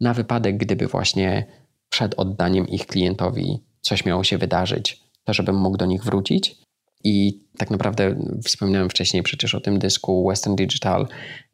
na 0.01 0.13
wypadek, 0.13 0.57
gdyby 0.57 0.87
właśnie 0.87 1.45
przed 1.89 2.13
oddaniem 2.13 2.67
ich 2.67 2.87
klientowi 2.87 3.59
coś 3.81 4.05
miało 4.05 4.23
się 4.23 4.37
wydarzyć, 4.37 5.03
to 5.23 5.33
żebym 5.33 5.55
mógł 5.55 5.77
do 5.77 5.85
nich 5.85 6.03
wrócić. 6.03 6.55
I 7.03 7.43
tak 7.57 7.69
naprawdę 7.69 8.15
wspominałem 8.43 8.89
wcześniej 8.89 9.23
przecież 9.23 9.55
o 9.55 9.61
tym 9.61 9.79
dysku 9.79 10.27
Western 10.29 10.55
Digital 10.55 11.07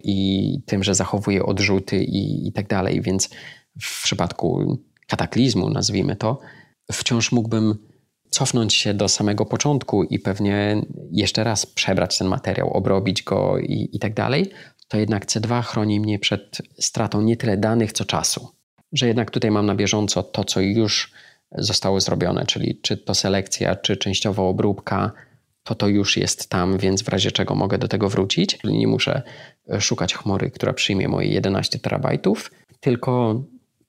i 0.03 0.59
tym, 0.65 0.83
że 0.83 0.95
zachowuje 0.95 1.45
odrzuty 1.45 2.03
i, 2.03 2.47
i 2.47 2.51
tak 2.51 2.67
dalej, 2.67 3.01
więc 3.01 3.29
w 3.81 4.03
przypadku 4.03 4.77
kataklizmu, 5.07 5.69
nazwijmy 5.69 6.15
to, 6.15 6.39
wciąż 6.91 7.31
mógłbym 7.31 7.77
cofnąć 8.29 8.73
się 8.73 8.93
do 8.93 9.07
samego 9.07 9.45
początku 9.45 10.03
i 10.03 10.19
pewnie 10.19 10.81
jeszcze 11.11 11.43
raz 11.43 11.65
przebrać 11.65 12.17
ten 12.17 12.27
materiał, 12.27 12.73
obrobić 12.73 13.23
go 13.23 13.59
i, 13.59 13.89
i 13.93 13.99
tak 13.99 14.13
dalej, 14.13 14.51
to 14.87 14.97
jednak 14.97 15.25
C2 15.25 15.63
chroni 15.63 15.99
mnie 15.99 16.19
przed 16.19 16.57
stratą 16.79 17.21
nie 17.21 17.37
tyle 17.37 17.57
danych, 17.57 17.93
co 17.93 18.05
czasu. 18.05 18.47
Że 18.93 19.07
jednak 19.07 19.31
tutaj 19.31 19.51
mam 19.51 19.65
na 19.65 19.75
bieżąco 19.75 20.23
to, 20.23 20.43
co 20.43 20.61
już 20.61 21.11
zostało 21.51 21.99
zrobione, 21.99 22.45
czyli 22.45 22.79
czy 22.81 22.97
to 22.97 23.15
selekcja, 23.15 23.75
czy 23.75 23.97
częściowa 23.97 24.43
obróbka, 24.43 25.11
to 25.63 25.75
to 25.75 25.87
już 25.87 26.17
jest 26.17 26.49
tam, 26.49 26.77
więc 26.77 27.03
w 27.03 27.07
razie 27.07 27.31
czego 27.31 27.55
mogę 27.55 27.77
do 27.77 27.87
tego 27.87 28.09
wrócić. 28.09 28.59
Nie 28.63 28.87
muszę 28.87 29.21
szukać 29.79 30.13
chmury, 30.13 30.51
która 30.51 30.73
przyjmie 30.73 31.07
moje 31.07 31.27
11 31.27 31.79
terabajtów, 31.79 32.51
tylko 32.79 33.41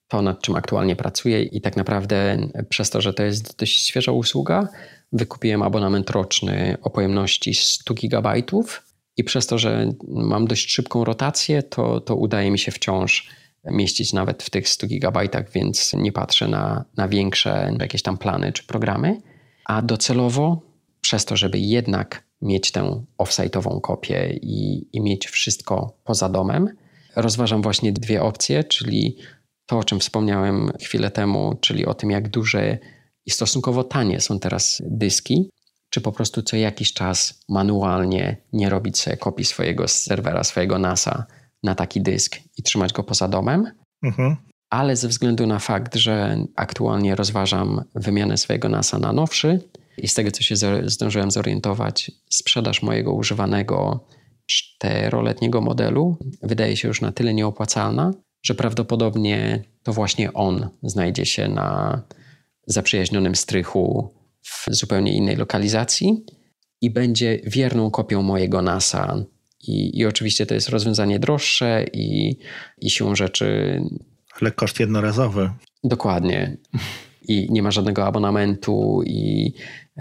to, 0.09 0.22
nad 0.22 0.42
czym 0.42 0.56
aktualnie 0.56 0.96
pracuję 0.96 1.42
i 1.42 1.61
tak 1.61 1.76
naprawdę 1.76 2.48
przez 2.68 2.90
to, 2.90 3.00
że 3.00 3.14
to 3.14 3.22
jest 3.22 3.59
dość 3.59 3.86
świeża 3.86 4.12
usługa, 4.12 4.68
wykupiłem 5.12 5.62
abonament 5.62 6.11
roczny 6.11 6.76
o 6.82 6.90
pojemności 6.90 7.54
100 7.54 7.94
GB 7.94 8.42
i 9.16 9.24
przez 9.24 9.46
to, 9.46 9.59
że 9.59 9.92
mam 10.09 10.46
dość 10.46 10.70
szybką 10.70 11.04
rotację, 11.04 11.62
to, 11.62 12.00
to 12.00 12.16
udaje 12.16 12.50
mi 12.50 12.59
się 12.59 12.72
wciąż 12.72 13.30
mieścić 13.64 14.12
nawet 14.12 14.42
w 14.42 14.50
tych 14.50 14.68
100 14.68 14.86
GB, 14.86 15.28
więc 15.54 15.94
nie 15.94 16.12
patrzę 16.12 16.48
na, 16.48 16.84
na 16.96 17.09
większe 17.09 17.76
jakieś 17.80 18.02
tam 18.02 18.18
plany 18.18 18.52
czy 18.52 18.66
programy. 18.66 19.20
A 19.64 19.82
docelowo, 19.82 20.62
przez 21.00 21.24
to, 21.24 21.36
żeby 21.36 21.59
jednak 21.59 22.24
mieć 22.42 22.72
tę 22.72 23.04
offsite'ową 23.18 23.80
kopię 23.80 24.38
i, 24.42 24.88
i 24.92 25.00
mieć 25.00 25.26
wszystko 25.26 25.92
poza 26.04 26.28
domem, 26.28 26.68
rozważam 27.16 27.62
właśnie 27.62 27.92
dwie 27.92 28.22
opcje, 28.22 28.64
czyli 28.64 29.16
to, 29.68 29.78
o 29.78 29.84
czym 29.84 30.00
wspomniałem 30.00 30.70
chwilę 30.80 31.10
temu, 31.10 31.58
czyli 31.60 31.86
o 31.86 31.94
tym, 31.94 32.10
jak 32.10 32.28
duże 32.28 32.78
i 33.26 33.30
stosunkowo 33.30 33.84
tanie 33.84 34.20
są 34.20 34.38
teraz 34.38 34.82
dyski, 34.86 35.50
czy 35.90 36.00
po 36.00 36.12
prostu 36.12 36.42
co 36.42 36.56
jakiś 36.56 36.92
czas 36.92 37.40
manualnie 37.48 38.36
nie 38.52 38.70
robić 38.70 39.00
sobie 39.00 39.16
kopii 39.16 39.44
swojego 39.44 39.88
serwera, 39.88 40.44
swojego 40.44 40.78
NASa 40.78 41.24
na 41.62 41.74
taki 41.74 42.00
dysk 42.00 42.36
i 42.56 42.62
trzymać 42.62 42.92
go 42.92 43.02
poza 43.02 43.28
domem. 43.28 43.70
Mhm. 44.02 44.36
Ale 44.70 44.96
ze 44.96 45.08
względu 45.08 45.46
na 45.46 45.58
fakt, 45.58 45.96
że 45.96 46.36
aktualnie 46.56 47.14
rozważam 47.14 47.84
wymianę 47.94 48.36
swojego 48.36 48.68
NASa 48.68 48.98
na 48.98 49.12
nowszy 49.12 49.60
i 49.98 50.08
z 50.08 50.14
tego, 50.14 50.30
co 50.30 50.42
się 50.42 50.54
zdążyłem 50.84 51.30
zorientować, 51.30 52.10
sprzedaż 52.30 52.82
mojego 52.82 53.12
używanego 53.12 54.04
czteroletniego 54.46 55.60
modelu 55.60 56.16
wydaje 56.42 56.76
się 56.76 56.88
już 56.88 57.00
na 57.00 57.12
tyle 57.12 57.34
nieopłacalna, 57.34 58.12
że 58.43 58.55
prawdopodobnie 58.55 59.64
to 59.82 59.93
właśnie 59.93 60.32
on 60.32 60.68
znajdzie 60.82 61.26
się 61.26 61.49
na 61.49 62.03
zaprzyjaźnionym 62.66 63.34
strychu 63.34 64.14
w 64.43 64.66
zupełnie 64.70 65.12
innej 65.12 65.36
lokalizacji 65.36 66.24
i 66.80 66.91
będzie 66.91 67.41
wierną 67.45 67.91
kopią 67.91 68.22
mojego 68.22 68.62
NASA. 68.62 69.24
I, 69.68 69.99
i 69.99 70.07
oczywiście 70.07 70.47
to 70.47 70.55
jest 70.55 70.68
rozwiązanie 70.68 71.18
droższe 71.18 71.84
i, 71.93 72.36
i 72.80 72.91
siłą 72.91 73.14
rzeczy. 73.14 73.80
Ale 74.41 74.51
koszt 74.51 74.80
jednorazowy. 74.80 75.51
Dokładnie. 75.84 76.57
I 77.28 77.47
nie 77.51 77.62
ma 77.62 77.70
żadnego 77.70 78.07
abonamentu, 78.07 79.03
i, 79.07 79.53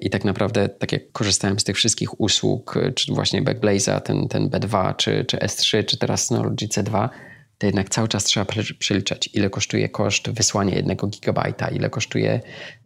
i 0.02 0.10
tak 0.10 0.26
naprawdę, 0.26 0.70
tak 0.70 0.92
jak 0.92 1.12
korzystałem 1.12 1.60
z 1.60 1.64
tych 1.64 1.76
wszystkich 1.76 2.22
usług, 2.22 2.76
czy 2.96 3.14
właśnie 3.14 3.42
Backblaze'a, 3.42 4.02
ten, 4.02 4.28
ten 4.28 4.50
B2, 4.50 4.96
czy, 4.96 5.26
czy 5.26 5.38
S3, 5.38 5.86
czy 5.86 5.98
teraz 5.98 6.26
Synology 6.26 6.68
C2, 6.68 7.10
to 7.58 7.66
jednak 7.66 7.90
cały 7.90 8.08
czas 8.08 8.24
trzeba 8.24 8.46
przeliczać, 8.80 9.30
ile 9.34 9.50
kosztuje 9.50 9.90
koszt 9.90 10.30
wysłania 10.30 10.76
jednego 10.76 11.08
gigabajta, 11.08 11.68
ile 11.68 11.90
kosztuje, 11.90 12.42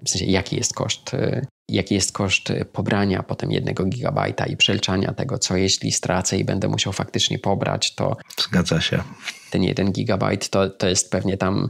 w 0.05 0.09
sensie 0.09 0.26
jaki 0.26 0.55
jest 0.55 0.74
koszt, 0.74 1.13
y, 1.13 1.45
jaki 1.69 1.95
jest 1.95 2.11
koszt 2.11 2.53
pobrania 2.74 3.24
potem 3.24 3.51
jednego 3.51 3.86
gigabajta 3.86 4.45
i 4.45 4.57
przeliczania 4.57 5.13
tego, 5.13 5.38
co 5.38 5.57
jeśli 5.57 5.91
stracę 5.91 6.38
i 6.38 6.45
będę 6.45 6.67
musiał 6.67 6.93
faktycznie 6.93 7.39
pobrać, 7.39 7.95
to... 7.95 8.17
Zgadza 8.39 8.82
się. 8.82 9.03
Ten 9.51 9.63
jeden 9.63 9.91
gigabajt 9.91 10.49
to, 10.49 10.69
to 10.69 10.88
jest 10.88 11.11
pewnie 11.11 11.38
tam 11.38 11.69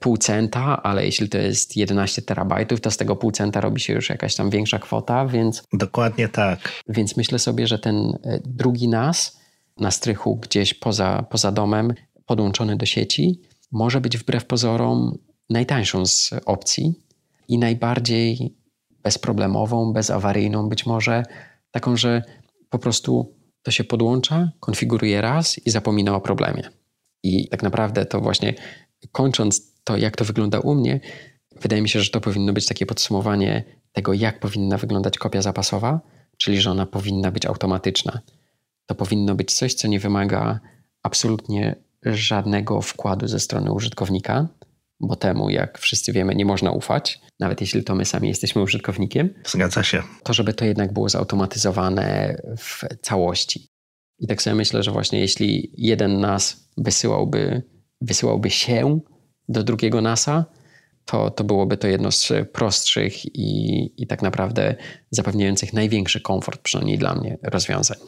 pół 0.00 0.16
centa, 0.16 0.82
ale 0.82 1.04
jeśli 1.04 1.28
to 1.28 1.38
jest 1.38 1.76
11 1.76 2.22
terabajtów, 2.22 2.80
to 2.80 2.90
z 2.90 2.96
tego 2.96 3.16
pół 3.16 3.30
centa 3.30 3.60
robi 3.60 3.80
się 3.80 3.92
już 3.92 4.08
jakaś 4.08 4.34
tam 4.34 4.50
większa 4.50 4.78
kwota, 4.78 5.26
więc... 5.26 5.62
Dokładnie 5.72 6.28
tak. 6.28 6.82
Więc 6.88 7.16
myślę 7.16 7.38
sobie, 7.38 7.66
że 7.66 7.78
ten 7.78 7.96
y, 7.96 8.42
drugi 8.44 8.88
NAS 8.88 9.38
na 9.80 9.90
strychu 9.90 10.36
gdzieś 10.36 10.74
poza, 10.74 11.24
poza 11.30 11.52
domem 11.52 11.94
podłączony 12.28 12.76
do 12.76 12.86
sieci, 12.86 13.40
może 13.72 14.00
być 14.00 14.18
wbrew 14.18 14.44
pozorom 14.44 15.18
najtańszą 15.50 16.06
z 16.06 16.30
opcji 16.46 16.94
i 17.48 17.58
najbardziej 17.58 18.54
bezproblemową, 19.02 19.92
bezawaryjną, 19.92 20.68
być 20.68 20.86
może 20.86 21.22
taką, 21.70 21.96
że 21.96 22.22
po 22.70 22.78
prostu 22.78 23.34
to 23.62 23.70
się 23.70 23.84
podłącza, 23.84 24.50
konfiguruje 24.60 25.20
raz 25.20 25.66
i 25.66 25.70
zapomina 25.70 26.16
o 26.16 26.20
problemie. 26.20 26.70
I 27.22 27.48
tak 27.48 27.62
naprawdę 27.62 28.06
to 28.06 28.20
właśnie 28.20 28.54
kończąc 29.12 29.82
to, 29.84 29.96
jak 29.96 30.16
to 30.16 30.24
wygląda 30.24 30.60
u 30.60 30.74
mnie, 30.74 31.00
wydaje 31.60 31.82
mi 31.82 31.88
się, 31.88 32.00
że 32.00 32.10
to 32.10 32.20
powinno 32.20 32.52
być 32.52 32.66
takie 32.66 32.86
podsumowanie 32.86 33.64
tego, 33.92 34.12
jak 34.12 34.40
powinna 34.40 34.78
wyglądać 34.78 35.18
kopia 35.18 35.42
zapasowa, 35.42 36.00
czyli 36.36 36.60
że 36.60 36.70
ona 36.70 36.86
powinna 36.86 37.30
być 37.30 37.46
automatyczna. 37.46 38.20
To 38.86 38.94
powinno 38.94 39.34
być 39.34 39.54
coś, 39.54 39.74
co 39.74 39.88
nie 39.88 40.00
wymaga 40.00 40.60
absolutnie 41.02 41.76
żadnego 42.04 42.80
wkładu 42.82 43.28
ze 43.28 43.40
strony 43.40 43.72
użytkownika, 43.72 44.48
bo 45.00 45.16
temu, 45.16 45.50
jak 45.50 45.78
wszyscy 45.78 46.12
wiemy, 46.12 46.34
nie 46.34 46.44
można 46.44 46.70
ufać, 46.70 47.20
nawet 47.40 47.60
jeśli 47.60 47.84
to 47.84 47.94
my 47.94 48.04
sami 48.04 48.28
jesteśmy 48.28 48.62
użytkownikiem. 48.62 49.34
Zgadza 49.46 49.82
się. 49.82 50.02
To, 50.22 50.32
żeby 50.32 50.54
to 50.54 50.64
jednak 50.64 50.92
było 50.92 51.08
zautomatyzowane 51.08 52.36
w 52.58 52.84
całości. 53.02 53.68
I 54.18 54.26
tak 54.26 54.42
sobie 54.42 54.56
myślę, 54.56 54.82
że 54.82 54.90
właśnie 54.90 55.20
jeśli 55.20 55.72
jeden 55.76 56.20
nas 56.20 56.68
wysyłałby, 56.76 57.62
wysyłałby 58.00 58.50
się 58.50 59.00
do 59.48 59.62
drugiego 59.62 60.00
NASA, 60.00 60.44
to, 61.04 61.30
to 61.30 61.44
byłoby 61.44 61.76
to 61.76 61.88
jedno 61.88 62.12
z 62.12 62.32
prostszych 62.52 63.24
i, 63.36 64.02
i 64.02 64.06
tak 64.06 64.22
naprawdę 64.22 64.74
zapewniających 65.10 65.72
największy 65.72 66.20
komfort, 66.20 66.60
przynajmniej 66.62 66.98
dla 66.98 67.14
mnie, 67.14 67.38
rozwiązań. 67.42 67.98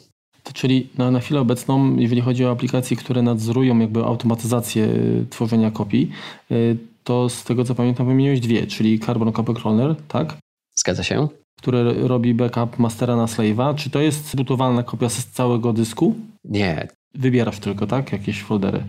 Czyli 0.53 0.89
na, 0.97 1.11
na 1.11 1.19
chwilę 1.19 1.39
obecną, 1.39 1.95
jeżeli 1.95 2.21
chodzi 2.21 2.45
o 2.45 2.51
aplikacje, 2.51 2.97
które 2.97 3.21
nadzorują 3.21 3.79
jakby 3.79 4.03
automatyzację 4.03 4.85
y, 4.85 5.25
tworzenia 5.29 5.71
kopii, 5.71 6.11
y, 6.51 6.77
to 7.03 7.29
z 7.29 7.43
tego 7.43 7.63
co 7.63 7.75
pamiętam 7.75 8.07
wymieniłeś 8.07 8.39
dwie, 8.39 8.67
czyli 8.67 8.99
Carbon 8.99 9.31
Copy 9.31 9.53
Cloner, 9.53 9.95
tak? 10.07 10.37
Zgadza 10.75 11.03
się. 11.03 11.27
Które 11.57 11.93
robi 11.93 12.33
backup 12.33 12.79
mastera 12.79 13.15
na 13.15 13.25
slave'a. 13.25 13.75
Czy 13.75 13.89
to 13.89 14.01
jest 14.01 14.35
butowalna 14.35 14.83
kopia 14.83 15.09
z 15.09 15.25
całego 15.25 15.73
dysku? 15.73 16.15
Nie. 16.43 16.87
Wybierasz 17.15 17.59
tylko, 17.59 17.87
tak? 17.87 18.11
Jakieś 18.11 18.43
foldery? 18.43 18.83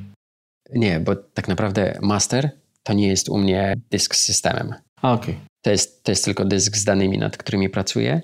Nie, 0.75 1.01
bo 1.01 1.17
tak 1.17 1.49
naprawdę 1.49 1.99
master 2.03 2.51
to 2.83 2.93
nie 2.93 3.09
jest 3.09 3.29
u 3.29 3.39
mnie 3.39 3.77
dysk 3.91 4.15
z 4.15 4.25
systemem. 4.25 4.75
A, 5.03 5.13
okej. 5.13 5.35
Okay. 5.35 5.47
To 5.63 5.71
jest, 5.71 6.05
to 6.05 6.13
jest 6.13 6.25
tylko 6.25 6.45
dysk 6.45 6.77
z 6.77 6.85
danymi, 6.85 7.19
nad 7.19 7.37
którymi 7.37 7.69
pracuję. 7.69 8.23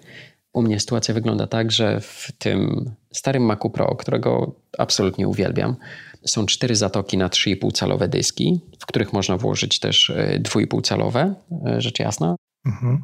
U 0.58 0.62
mnie 0.62 0.80
sytuacja 0.80 1.14
wygląda 1.14 1.46
tak, 1.46 1.72
że 1.72 2.00
w 2.00 2.32
tym 2.38 2.90
starym 3.12 3.42
Macu 3.42 3.70
Pro, 3.70 3.96
którego 3.96 4.54
absolutnie 4.78 5.28
uwielbiam, 5.28 5.76
są 6.24 6.46
cztery 6.46 6.76
zatoki 6.76 7.18
na 7.18 7.28
3,5 7.28 7.72
calowe 7.72 8.08
dyski, 8.08 8.60
w 8.80 8.86
których 8.86 9.12
można 9.12 9.36
włożyć 9.36 9.78
też 9.78 10.12
2,5 10.38 10.78
e, 10.78 10.82
calowe, 10.82 11.34
e, 11.66 11.80
rzecz 11.80 11.98
jasna, 11.98 12.36
mhm. 12.66 13.02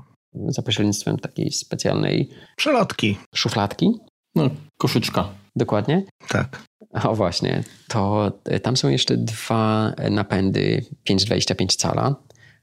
za 0.48 0.62
pośrednictwem 0.62 1.18
takiej 1.18 1.52
specjalnej 1.52 2.30
przelotki, 2.56 3.18
szufladki. 3.34 3.90
No, 4.34 4.50
koszyczka. 4.78 5.28
Dokładnie. 5.56 6.04
Tak. 6.28 6.62
O 7.04 7.14
właśnie, 7.14 7.64
to 7.88 8.32
e, 8.44 8.60
tam 8.60 8.76
są 8.76 8.88
jeszcze 8.88 9.16
dwa 9.16 9.92
napędy 10.10 10.84
5,25 11.10 11.76
cala. 11.76 12.16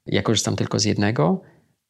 Ja 0.05 0.21
korzystam 0.21 0.55
tylko 0.55 0.79
z 0.79 0.85
jednego 0.85 1.41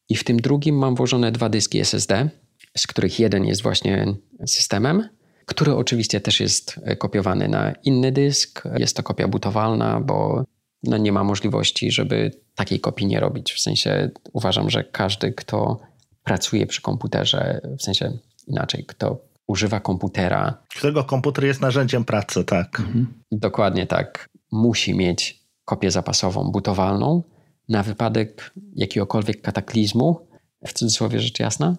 i 0.08 0.16
w 0.16 0.24
tym 0.24 0.40
drugim 0.40 0.78
mam 0.78 0.94
włożone 0.94 1.32
dwa 1.32 1.48
dyski 1.48 1.78
SSD 1.80 2.30
z 2.76 2.86
których 2.86 3.20
jeden 3.20 3.44
jest 3.44 3.62
właśnie 3.62 4.06
systemem, 4.46 5.08
który 5.46 5.74
oczywiście 5.74 6.20
też 6.20 6.40
jest 6.40 6.80
kopiowany 6.98 7.48
na 7.48 7.72
inny 7.72 8.12
dysk. 8.12 8.62
Jest 8.76 8.96
to 8.96 9.02
kopia 9.02 9.28
butowalna, 9.28 10.00
bo 10.00 10.44
no 10.82 10.96
nie 10.96 11.12
ma 11.12 11.24
możliwości, 11.24 11.90
żeby 11.90 12.30
takiej 12.54 12.80
kopii 12.80 13.06
nie 13.06 13.20
robić. 13.20 13.52
W 13.52 13.60
sensie 13.60 14.10
uważam, 14.32 14.70
że 14.70 14.84
każdy, 14.84 15.32
kto 15.32 15.80
pracuje 16.24 16.66
przy 16.66 16.82
komputerze, 16.82 17.60
w 17.78 17.82
sensie 17.82 18.18
inaczej, 18.46 18.84
kto 18.86 19.18
używa 19.46 19.80
komputera. 19.80 20.62
Którego 20.68 21.04
komputer 21.04 21.44
jest 21.44 21.60
narzędziem 21.60 22.04
pracy, 22.04 22.44
tak. 22.44 22.80
Mhm. 22.80 23.06
Dokładnie 23.32 23.86
tak. 23.86 24.28
Musi 24.52 24.94
mieć 24.94 25.42
kopię 25.64 25.90
zapasową 25.90 26.50
butowalną 26.50 27.22
na 27.68 27.82
wypadek 27.82 28.52
jakiegokolwiek 28.74 29.42
kataklizmu, 29.42 30.26
w 30.66 30.72
cudzysłowie 30.72 31.20
rzecz 31.20 31.40
jasna, 31.40 31.76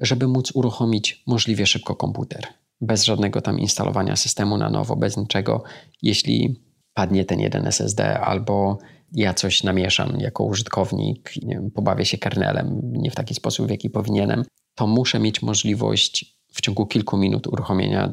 żeby 0.00 0.28
móc 0.28 0.52
uruchomić 0.54 1.22
możliwie 1.26 1.66
szybko 1.66 1.96
komputer. 1.96 2.46
Bez 2.80 3.04
żadnego 3.04 3.40
tam 3.40 3.60
instalowania 3.60 4.16
systemu 4.16 4.58
na 4.58 4.70
nowo, 4.70 4.96
bez 4.96 5.16
niczego. 5.16 5.62
Jeśli 6.02 6.60
padnie 6.94 7.24
ten 7.24 7.40
jeden 7.40 7.66
SSD 7.66 8.20
albo 8.20 8.78
ja 9.12 9.34
coś 9.34 9.62
namieszam 9.62 10.20
jako 10.20 10.44
użytkownik, 10.44 11.32
wiem, 11.46 11.70
pobawię 11.70 12.04
się 12.04 12.18
kernelem 12.18 12.80
nie 12.82 13.10
w 13.10 13.14
taki 13.14 13.34
sposób, 13.34 13.66
w 13.66 13.70
jaki 13.70 13.90
powinienem, 13.90 14.44
to 14.74 14.86
muszę 14.86 15.18
mieć 15.18 15.42
możliwość 15.42 16.36
w 16.52 16.60
ciągu 16.60 16.86
kilku 16.86 17.16
minut 17.16 17.46
uruchomienia 17.46 18.12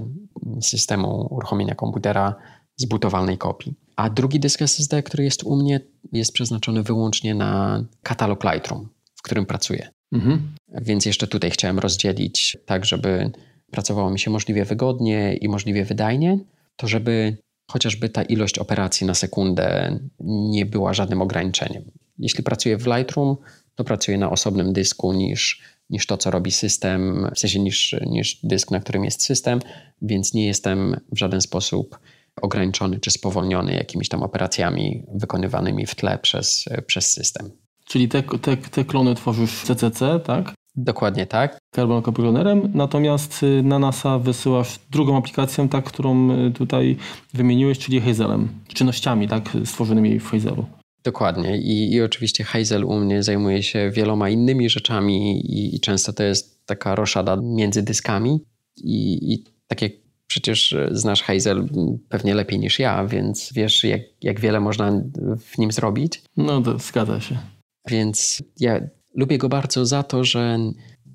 systemu, 0.62 1.28
uruchomienia 1.32 1.76
komputera 1.76 2.36
z 2.76 2.86
butowalnej 2.86 3.38
kopii. 3.38 3.74
A 3.96 4.10
drugi 4.10 4.40
dysk 4.40 4.62
SSD, 4.62 5.04
który 5.04 5.24
jest 5.24 5.44
u 5.44 5.56
mnie, 5.56 5.80
jest 6.12 6.34
przeznaczony 6.34 6.84
wyłącznie 6.84 7.36
na 7.36 7.84
katalog 8.04 8.44
Lightroom, 8.44 8.90
w 9.16 9.22
którym 9.22 9.46
pracuję. 9.46 9.93
Mhm. 10.14 10.55
Więc 10.82 11.05
jeszcze 11.05 11.28
tutaj 11.28 11.51
chciałem 11.51 11.80
rozdzielić 11.80 12.57
tak, 12.66 12.86
żeby 12.86 13.32
pracowało 13.72 14.09
mi 14.09 14.20
się 14.20 14.32
możliwie 14.32 14.66
wygodnie 14.66 15.34
i 15.34 15.49
możliwie 15.49 15.86
wydajnie, 15.86 16.39
to 16.76 16.88
żeby 16.88 17.38
chociażby 17.72 18.09
ta 18.09 18.24
ilość 18.24 18.57
operacji 18.57 19.07
na 19.07 19.14
sekundę 19.14 19.99
nie 20.20 20.66
była 20.66 20.93
żadnym 20.93 21.22
ograniczeniem. 21.22 21.84
Jeśli 22.20 22.43
pracuję 22.43 22.78
w 22.78 22.88
Lightroom, 22.88 23.38
to 23.76 23.84
pracuję 23.84 24.18
na 24.18 24.30
osobnym 24.30 24.74
dysku 24.74 25.14
niż, 25.14 25.61
niż 25.89 26.05
to, 26.05 26.18
co 26.18 26.32
robi 26.32 26.51
system, 26.51 27.30
w 27.36 27.39
sensie 27.39 27.59
niż, 27.59 27.95
niż 28.05 28.39
dysk, 28.43 28.72
na 28.72 28.80
którym 28.80 29.05
jest 29.05 29.24
system, 29.24 29.59
więc 30.01 30.34
nie 30.34 30.47
jestem 30.47 30.95
w 31.11 31.18
żaden 31.18 31.41
sposób 31.41 31.99
ograniczony 32.41 32.99
czy 32.99 33.11
spowolniony 33.11 33.74
jakimiś 33.74 34.09
tam 34.09 34.24
operacjami 34.24 35.03
wykonywanymi 35.16 35.86
w 35.86 35.95
tle 35.95 36.18
przez, 36.18 36.66
przez 36.88 37.14
system. 37.14 37.62
Czyli 37.94 38.10
te, 38.10 38.24
te, 38.24 38.58
te 38.58 38.86
klony 38.86 39.16
tworzysz 39.16 39.52
w 39.52 39.64
CCC, 39.64 40.20
tak? 40.20 40.54
Dokładnie 40.76 41.28
tak. 41.28 41.58
Carbon 41.76 42.02
Copy 42.02 42.22
Clonerem, 42.22 42.72
natomiast 42.74 43.44
y, 43.44 43.64
na 43.64 43.80
NASA 43.80 44.20
wysyłasz 44.20 44.80
drugą 44.91 45.18
aplikację, 45.18 45.70
tak, 45.70 45.86
którą 45.86 46.32
y, 46.48 46.52
tutaj 46.52 46.98
wymieniłeś, 47.34 47.80
czyli 47.80 48.02
Hazelem. 48.02 48.50
Czynnościami, 48.68 49.28
tak, 49.28 49.50
stworzonymi 49.66 50.20
w 50.20 50.30
Hazelu. 50.30 50.66
Dokładnie. 51.04 51.58
I, 51.58 51.94
I 51.94 52.02
oczywiście 52.02 52.44
Hazel 52.44 52.86
u 52.86 53.00
mnie 53.00 53.24
zajmuje 53.24 53.64
się 53.64 53.91
wieloma 53.91 54.30
innymi 54.30 54.70
rzeczami 54.70 55.41
i, 55.41 55.76
i 55.76 55.80
często 55.80 56.14
to 56.14 56.24
jest 56.24 56.66
taka 56.66 56.96
roszada 56.96 57.38
między 57.44 57.84
dyskami. 57.84 58.39
I, 58.78 59.34
i 59.34 59.44
tak 59.68 59.82
jak 59.82 59.91
przecież 60.28 60.76
znasz 60.91 61.24
Hazel 61.24 61.70
pewnie 62.10 62.36
lepiej 62.36 62.60
niż 62.60 62.80
ja, 62.80 63.06
więc 63.06 63.54
wiesz, 63.54 63.84
jak, 63.84 64.02
jak 64.22 64.39
wiele 64.39 64.60
można 64.60 64.91
w 65.39 65.58
nim 65.58 65.72
zrobić. 65.72 66.22
No 66.38 66.62
to 66.62 66.80
zgadza 66.80 67.22
się. 67.22 67.53
Więc 67.88 68.44
ja 68.60 68.80
lubię 69.16 69.38
go 69.38 69.50
bardzo 69.50 69.86
za 69.86 70.04
to, 70.04 70.24
że 70.24 70.58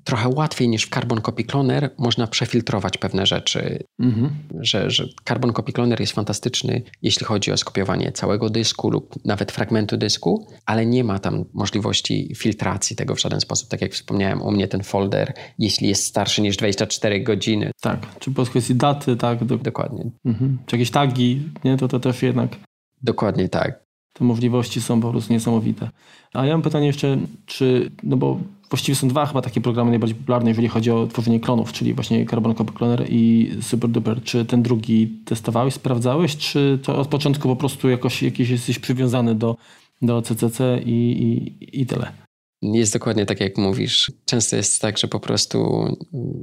trochę 0.03 0.29
łatwiej 0.29 0.69
niż 0.69 0.85
w 0.85 0.89
Carbon 0.89 1.21
Copy 1.21 1.43
Cloner 1.43 1.91
można 1.97 2.27
przefiltrować 2.27 2.97
pewne 2.97 3.25
rzeczy. 3.25 3.83
Mhm. 3.99 4.29
Że, 4.59 4.91
że 4.91 5.07
Carbon 5.27 5.53
Copy 5.53 5.71
Cloner 5.71 5.99
jest 5.99 6.13
fantastyczny, 6.13 6.81
jeśli 7.01 7.25
chodzi 7.25 7.51
o 7.51 7.57
skopiowanie 7.57 8.11
całego 8.11 8.49
dysku 8.49 8.89
lub 8.89 9.25
nawet 9.25 9.51
fragmentu 9.51 9.97
dysku, 9.97 10.47
ale 10.65 10.85
nie 10.85 11.03
ma 11.03 11.19
tam 11.19 11.45
możliwości 11.53 12.35
filtracji 12.35 12.95
tego 12.95 13.15
w 13.15 13.21
żaden 13.21 13.41
sposób. 13.41 13.69
Tak 13.69 13.81
jak 13.81 13.93
wspomniałem, 13.93 14.41
u 14.41 14.51
mnie 14.51 14.67
ten 14.67 14.83
folder, 14.83 15.33
jeśli 15.59 15.87
jest 15.87 16.05
starszy 16.05 16.41
niż 16.41 16.57
24 16.57 17.23
godziny. 17.23 17.71
Tak, 17.81 18.19
czy 18.19 18.31
po 18.31 18.43
kwestii 18.43 18.75
daty, 18.75 19.15
tak? 19.15 19.43
Do... 19.45 19.57
Dokładnie. 19.57 20.11
Mhm. 20.25 20.57
Czy 20.65 20.75
jakieś 20.75 20.91
tagi, 20.91 21.49
nie? 21.63 21.77
To, 21.77 21.87
to 21.87 21.99
też 21.99 22.23
jednak. 22.23 22.55
Dokładnie 23.01 23.49
tak. 23.49 23.88
Te 24.19 24.25
możliwości 24.25 24.81
są 24.81 25.01
po 25.01 25.11
prostu 25.11 25.33
niesamowite. 25.33 25.89
A 26.33 26.45
ja 26.45 26.53
mam 26.53 26.61
pytanie 26.61 26.87
jeszcze, 26.87 27.17
czy, 27.45 27.91
no 28.03 28.17
bo 28.17 28.39
właściwie 28.69 28.95
są 28.95 29.07
dwa 29.07 29.25
chyba 29.25 29.41
takie 29.41 29.61
programy 29.61 29.89
najbardziej 29.89 30.15
popularne, 30.17 30.49
jeżeli 30.49 30.67
chodzi 30.67 30.91
o 30.91 31.07
tworzenie 31.07 31.39
klonów, 31.39 31.73
czyli 31.73 31.93
właśnie 31.93 32.25
Carbon 32.25 32.55
Copy 32.55 32.73
Cloner 32.73 33.05
i 33.09 33.51
SuperDuper. 33.61 34.23
Czy 34.23 34.45
ten 34.45 34.63
drugi 34.63 35.07
testowałeś, 35.25 35.73
sprawdzałeś, 35.73 36.37
czy 36.37 36.79
to 36.83 36.97
od 36.97 37.07
początku 37.07 37.47
po 37.47 37.55
prostu 37.55 37.89
jakoś, 37.89 38.23
jakiś 38.23 38.49
jesteś 38.49 38.79
przywiązany 38.79 39.35
do, 39.35 39.55
do 40.01 40.21
CCC 40.21 40.79
i, 40.85 40.91
i, 40.91 41.81
i 41.81 41.85
tyle? 41.85 42.11
Jest 42.61 42.93
dokładnie 42.93 43.25
tak, 43.25 43.39
jak 43.39 43.57
mówisz. 43.57 44.11
Często 44.25 44.55
jest 44.55 44.81
tak, 44.81 44.97
że 44.97 45.07
po 45.07 45.19
prostu, 45.19 45.85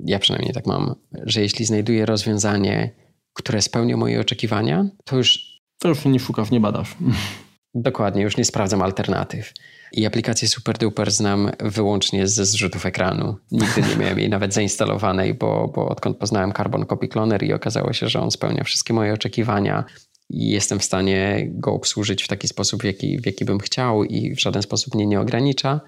ja 0.04 0.18
przynajmniej 0.18 0.52
tak 0.52 0.66
mam, 0.66 0.94
że 1.22 1.40
jeśli 1.40 1.64
znajduję 1.64 2.06
rozwiązanie, 2.06 2.90
które 3.32 3.62
spełnia 3.62 3.96
moje 3.96 4.20
oczekiwania, 4.20 4.86
to 5.04 5.16
już. 5.16 5.56
To 5.78 5.88
już 5.88 6.04
nie 6.04 6.20
szukasz, 6.20 6.50
nie 6.50 6.60
badasz. 6.60 6.96
Dokładnie, 7.78 8.22
już 8.22 8.36
nie 8.36 8.44
sprawdzam 8.44 8.82
alternatyw. 8.82 9.52
I 9.92 10.06
aplikację 10.06 10.48
SuperDuper 10.48 11.10
znam 11.10 11.50
wyłącznie 11.60 12.28
ze 12.28 12.46
zrzutów 12.46 12.86
ekranu. 12.86 13.36
Nigdy 13.50 13.82
nie 13.82 13.96
miałem 13.96 14.18
jej 14.18 14.28
nawet 14.28 14.54
zainstalowanej, 14.54 15.34
bo, 15.34 15.72
bo 15.74 15.88
odkąd 15.88 16.16
poznałem 16.16 16.52
Carbon 16.52 16.86
Copy 16.86 17.08
Cloner 17.08 17.42
i 17.42 17.52
okazało 17.52 17.92
się, 17.92 18.08
że 18.08 18.20
on 18.20 18.30
spełnia 18.30 18.64
wszystkie 18.64 18.94
moje 18.94 19.12
oczekiwania 19.12 19.84
i 20.30 20.50
jestem 20.50 20.78
w 20.78 20.84
stanie 20.84 21.48
go 21.50 21.72
obsłużyć 21.72 22.22
w 22.22 22.28
taki 22.28 22.48
sposób, 22.48 22.82
w 22.82 22.84
jaki, 22.84 23.18
w 23.18 23.26
jaki 23.26 23.44
bym 23.44 23.58
chciał 23.58 24.04
i 24.04 24.34
w 24.34 24.40
żaden 24.40 24.62
sposób 24.62 24.94
mnie 24.94 25.06
nie 25.06 25.20
ogranicza, 25.20 25.80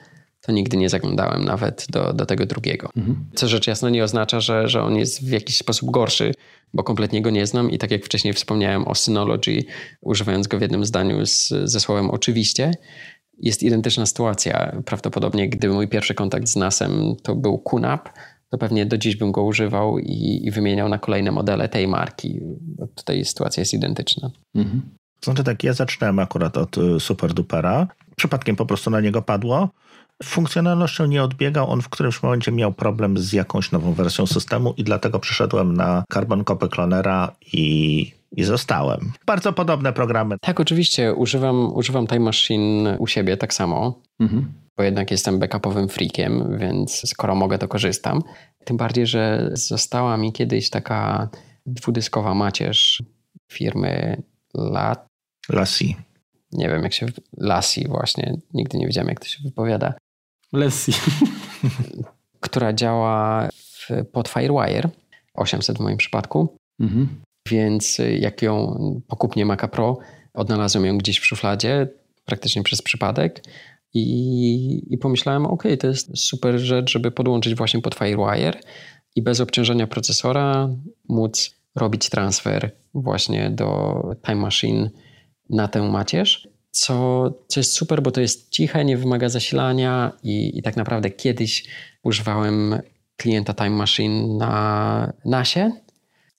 to 0.48 0.52
nigdy 0.52 0.76
nie 0.76 0.88
zaglądałem 0.88 1.44
nawet 1.44 1.86
do, 1.90 2.12
do 2.12 2.26
tego 2.26 2.46
drugiego. 2.46 2.90
Mhm. 2.96 3.24
Co 3.34 3.48
rzecz 3.48 3.66
jasna 3.66 3.90
nie 3.90 4.04
oznacza, 4.04 4.40
że, 4.40 4.68
że 4.68 4.82
on 4.82 4.96
jest 4.96 5.24
w 5.24 5.30
jakiś 5.30 5.58
sposób 5.58 5.90
gorszy, 5.90 6.34
bo 6.74 6.82
kompletnie 6.82 7.22
go 7.22 7.30
nie 7.30 7.46
znam 7.46 7.70
i 7.70 7.78
tak 7.78 7.90
jak 7.90 8.04
wcześniej 8.04 8.34
wspomniałem 8.34 8.88
o 8.88 8.94
Synology, 8.94 9.64
używając 10.00 10.46
go 10.46 10.58
w 10.58 10.60
jednym 10.60 10.84
zdaniu 10.84 11.26
z, 11.26 11.48
ze 11.48 11.80
słowem 11.80 12.10
oczywiście, 12.10 12.72
jest 13.38 13.62
identyczna 13.62 14.06
sytuacja. 14.06 14.82
Prawdopodobnie 14.84 15.48
gdyby 15.48 15.74
mój 15.74 15.88
pierwszy 15.88 16.14
kontakt 16.14 16.48
z 16.48 16.56
NASem 16.56 17.16
to 17.22 17.34
był 17.34 17.58
QNAP, 17.58 18.08
to 18.50 18.58
pewnie 18.58 18.86
do 18.86 18.98
dziś 18.98 19.16
bym 19.16 19.32
go 19.32 19.42
używał 19.42 19.98
i, 19.98 20.40
i 20.44 20.50
wymieniał 20.50 20.88
na 20.88 20.98
kolejne 20.98 21.30
modele 21.30 21.68
tej 21.68 21.88
marki. 21.88 22.40
Tutaj 22.94 23.24
sytuacja 23.24 23.60
jest 23.60 23.74
identyczna. 23.74 24.30
Mhm. 24.54 24.82
Znaczy 25.24 25.44
tak, 25.44 25.64
ja 25.64 25.72
zaczynałem 25.72 26.18
akurat 26.18 26.56
od 26.56 26.78
y, 26.78 27.00
SuperDupera. 27.00 27.86
Przypadkiem 28.16 28.56
po 28.56 28.66
prostu 28.66 28.90
na 28.90 29.00
niego 29.00 29.22
padło. 29.22 29.68
Funkcjonalnością 30.22 31.06
nie 31.06 31.22
odbiegał, 31.22 31.70
on 31.70 31.82
w 31.82 31.88
którymś 31.88 32.22
momencie 32.22 32.52
miał 32.52 32.72
problem 32.72 33.18
z 33.18 33.32
jakąś 33.32 33.72
nową 33.72 33.92
wersją 33.92 34.26
systemu 34.26 34.74
i 34.76 34.84
dlatego 34.84 35.18
przeszedłem 35.18 35.74
na 35.74 36.04
Carbon 36.12 36.44
Copy 36.44 36.68
Clonera 36.68 37.36
i, 37.52 38.12
i 38.32 38.44
zostałem. 38.44 39.12
Bardzo 39.26 39.52
podobne 39.52 39.92
programy. 39.92 40.36
Tak, 40.40 40.60
oczywiście. 40.60 41.14
Używam, 41.14 41.72
używam 41.72 42.06
Time 42.06 42.20
Machine 42.20 42.96
u 42.98 43.06
siebie 43.06 43.36
tak 43.36 43.54
samo, 43.54 44.02
mhm. 44.20 44.52
bo 44.76 44.82
jednak 44.82 45.10
jestem 45.10 45.38
backupowym 45.38 45.88
freakiem, 45.88 46.58
więc 46.58 47.02
skoro 47.10 47.34
mogę, 47.34 47.58
to 47.58 47.68
korzystam. 47.68 48.22
Tym 48.64 48.76
bardziej, 48.76 49.06
że 49.06 49.50
została 49.52 50.16
mi 50.16 50.32
kiedyś 50.32 50.70
taka 50.70 51.28
dwudyskowa 51.66 52.34
macierz 52.34 53.02
firmy 53.52 54.22
Lat... 54.54 55.06
Lassie. 55.48 55.96
Nie 56.52 56.68
wiem, 56.68 56.82
jak 56.82 56.92
się... 56.92 57.06
Lassie 57.36 57.88
właśnie. 57.88 58.34
Nigdy 58.54 58.78
nie 58.78 58.86
wiedziałem, 58.86 59.08
jak 59.08 59.20
to 59.20 59.26
się 59.26 59.38
wypowiada. 59.44 59.94
Lessie. 60.52 60.92
która 62.40 62.72
działa 62.72 63.48
w, 63.52 63.88
pod 64.12 64.28
Firewire, 64.28 64.88
800 65.34 65.78
w 65.78 65.80
moim 65.80 65.96
przypadku. 65.96 66.56
Mhm. 66.80 67.08
Więc 67.50 67.98
jak 68.18 68.42
ją 68.42 68.74
pokupnie 69.06 69.46
Maca 69.46 69.68
Pro, 69.68 69.98
odnalazłem 70.34 70.86
ją 70.86 70.98
gdzieś 70.98 71.18
w 71.18 71.26
szufladzie, 71.26 71.88
praktycznie 72.24 72.62
przez 72.62 72.82
przypadek. 72.82 73.42
I, 73.94 74.94
i 74.94 74.98
pomyślałem, 74.98 75.46
ok, 75.46 75.62
to 75.80 75.86
jest 75.86 76.18
super 76.18 76.58
rzecz, 76.58 76.90
żeby 76.90 77.10
podłączyć 77.10 77.54
właśnie 77.54 77.80
pod 77.80 77.94
Firewire 77.94 78.60
i 79.16 79.22
bez 79.22 79.40
obciążenia 79.40 79.86
procesora 79.86 80.68
móc 81.08 81.56
robić 81.76 82.08
transfer 82.08 82.70
właśnie 82.94 83.50
do 83.50 84.02
Time 84.26 84.36
Machine 84.36 84.90
na 85.50 85.68
tę 85.68 85.82
macierz 85.90 86.48
co, 86.70 87.30
co 87.48 87.60
jest 87.60 87.72
super, 87.72 88.02
bo 88.02 88.10
to 88.10 88.20
jest 88.20 88.50
ciche, 88.50 88.84
nie 88.84 88.96
wymaga 88.96 89.28
zasilania 89.28 90.12
i, 90.22 90.58
i 90.58 90.62
tak 90.62 90.76
naprawdę 90.76 91.10
kiedyś 91.10 91.64
używałem 92.02 92.80
klienta 93.16 93.54
Time 93.54 93.70
Machine 93.70 94.38
na 94.38 95.12
NASie, 95.24 95.72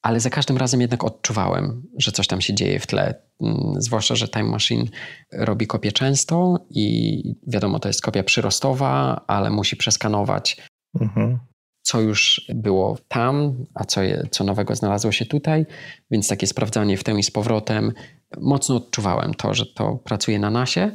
ale 0.01 0.19
za 0.19 0.29
każdym 0.29 0.57
razem 0.57 0.81
jednak 0.81 1.03
odczuwałem, 1.03 1.83
że 1.97 2.11
coś 2.11 2.27
tam 2.27 2.41
się 2.41 2.53
dzieje 2.53 2.79
w 2.79 2.87
tle. 2.87 3.15
Mm, 3.41 3.81
zwłaszcza, 3.81 4.15
że 4.15 4.27
Time 4.27 4.49
Machine 4.49 4.85
robi 5.33 5.67
kopię 5.67 5.91
często 5.91 6.65
i 6.69 7.23
wiadomo, 7.47 7.79
to 7.79 7.89
jest 7.89 8.01
kopia 8.01 8.23
przyrostowa, 8.23 9.21
ale 9.27 9.49
musi 9.49 9.77
przeskanować, 9.77 10.57
mhm. 11.01 11.39
Co 11.81 12.01
już 12.01 12.45
było 12.55 12.97
tam, 13.07 13.65
a 13.73 13.83
co, 13.85 14.01
je, 14.01 14.27
co 14.31 14.43
nowego 14.43 14.75
znalazło 14.75 15.11
się 15.11 15.25
tutaj. 15.25 15.65
Więc 16.11 16.27
takie 16.27 16.47
sprawdzanie 16.47 16.97
w 16.97 17.03
tę 17.03 17.11
i 17.11 17.23
z 17.23 17.31
powrotem 17.31 17.93
mocno 18.37 18.75
odczuwałem 18.75 19.33
to, 19.33 19.53
że 19.53 19.65
to 19.65 19.95
pracuje 19.95 20.39
na 20.39 20.49
nasie, 20.49 20.91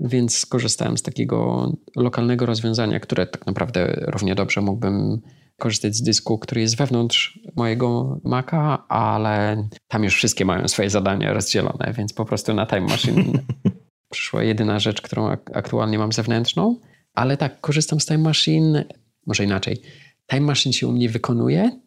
więc 0.00 0.36
skorzystałem 0.38 0.98
z 0.98 1.02
takiego 1.02 1.72
lokalnego 1.96 2.46
rozwiązania, 2.46 3.00
które 3.00 3.26
tak 3.26 3.46
naprawdę 3.46 4.04
równie 4.06 4.34
dobrze 4.34 4.60
mógłbym 4.60 5.20
korzystać 5.58 5.96
z 5.96 6.02
dysku, 6.02 6.38
który 6.38 6.60
jest 6.60 6.76
wewnątrz 6.76 7.38
mojego 7.56 8.20
Maca, 8.24 8.88
ale 8.88 9.68
tam 9.88 10.04
już 10.04 10.14
wszystkie 10.14 10.44
mają 10.44 10.68
swoje 10.68 10.90
zadania 10.90 11.32
rozdzielone, 11.32 11.92
więc 11.96 12.12
po 12.12 12.24
prostu 12.24 12.54
na 12.54 12.66
Time 12.66 12.80
Machine 12.80 13.24
przyszła 14.10 14.42
jedyna 14.42 14.78
rzecz, 14.78 15.02
którą 15.02 15.28
aktualnie 15.54 15.98
mam 15.98 16.12
zewnętrzną. 16.12 16.76
Ale 17.14 17.36
tak, 17.36 17.60
korzystam 17.60 18.00
z 18.00 18.06
Time 18.06 18.18
Machine, 18.18 18.84
może 19.26 19.44
inaczej. 19.44 19.82
Time 20.30 20.40
Machine 20.40 20.72
się 20.72 20.88
u 20.88 20.92
mnie 20.92 21.08
wykonuje, 21.08 21.80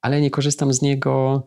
ale 0.00 0.20
nie 0.20 0.30
korzystam 0.30 0.72
z 0.72 0.82
niego 0.82 1.42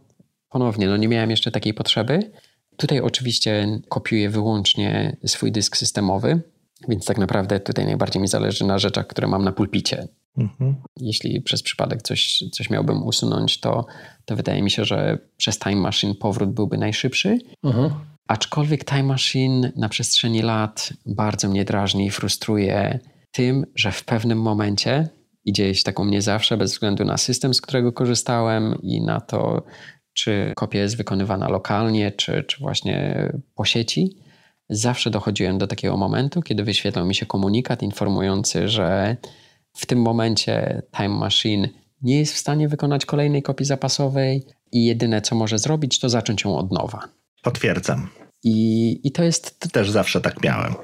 ponownie. 0.49 0.87
No 0.87 0.97
nie 0.97 1.07
miałem 1.07 1.29
jeszcze 1.29 1.51
takiej 1.51 1.73
potrzeby. 1.73 2.31
Tutaj 2.77 2.99
oczywiście 2.99 3.79
kopiuję 3.89 4.29
wyłącznie 4.29 5.17
swój 5.25 5.51
dysk 5.51 5.77
systemowy, 5.77 6.41
więc 6.87 7.05
tak 7.05 7.17
naprawdę 7.17 7.59
tutaj 7.59 7.85
najbardziej 7.85 8.21
mi 8.21 8.27
zależy 8.27 8.65
na 8.65 8.79
rzeczach, 8.79 9.07
które 9.07 9.27
mam 9.27 9.43
na 9.43 9.51
pulpicie. 9.51 10.07
Mhm. 10.37 10.75
Jeśli 10.99 11.41
przez 11.41 11.63
przypadek 11.63 12.01
coś, 12.01 12.43
coś 12.51 12.69
miałbym 12.69 13.03
usunąć, 13.03 13.59
to, 13.59 13.85
to 14.25 14.35
wydaje 14.35 14.61
mi 14.61 14.71
się, 14.71 14.85
że 14.85 15.17
przez 15.37 15.59
Time 15.59 15.75
Machine 15.75 16.15
powrót 16.15 16.49
byłby 16.49 16.77
najszybszy. 16.77 17.37
Mhm. 17.63 17.91
Aczkolwiek 18.27 18.85
Time 18.85 19.03
Machine 19.03 19.71
na 19.75 19.89
przestrzeni 19.89 20.41
lat 20.41 20.93
bardzo 21.05 21.49
mnie 21.49 21.65
drażni 21.65 22.05
i 22.05 22.11
frustruje 22.11 22.99
tym, 23.31 23.65
że 23.75 23.91
w 23.91 24.03
pewnym 24.03 24.41
momencie, 24.41 25.09
i 25.45 25.53
dzieje 25.53 25.75
się 25.75 25.83
tak 25.83 25.99
u 25.99 26.05
mnie 26.05 26.21
zawsze, 26.21 26.57
bez 26.57 26.71
względu 26.71 27.05
na 27.05 27.17
system, 27.17 27.53
z 27.53 27.61
którego 27.61 27.93
korzystałem 27.93 28.79
i 28.81 29.01
na 29.01 29.21
to, 29.21 29.63
czy 30.13 30.53
kopia 30.55 30.79
jest 30.79 30.97
wykonywana 30.97 31.49
lokalnie, 31.49 32.11
czy, 32.11 32.43
czy 32.43 32.59
właśnie 32.59 33.29
po 33.55 33.65
sieci, 33.65 34.17
zawsze 34.69 35.09
dochodziłem 35.09 35.57
do 35.57 35.67
takiego 35.67 35.97
momentu, 35.97 36.41
kiedy 36.41 36.63
wyświetlał 36.63 37.05
mi 37.05 37.15
się 37.15 37.25
komunikat 37.25 37.83
informujący, 37.83 38.67
że 38.67 39.17
w 39.73 39.85
tym 39.85 40.01
momencie 40.01 40.81
Time 40.97 41.09
Machine 41.09 41.69
nie 42.01 42.19
jest 42.19 42.33
w 42.33 42.37
stanie 42.37 42.67
wykonać 42.67 43.05
kolejnej 43.05 43.41
kopii 43.43 43.65
zapasowej 43.65 44.43
i 44.71 44.85
jedyne 44.85 45.21
co 45.21 45.35
może 45.35 45.59
zrobić, 45.59 45.99
to 45.99 46.09
zacząć 46.09 46.43
ją 46.43 46.57
od 46.57 46.71
nowa. 46.71 46.99
Potwierdzam. 47.41 48.09
I, 48.43 48.99
i 49.03 49.11
to 49.11 49.23
jest. 49.23 49.59
Też 49.71 49.91
zawsze 49.91 50.21
tak 50.21 50.43
miałem. 50.43 50.75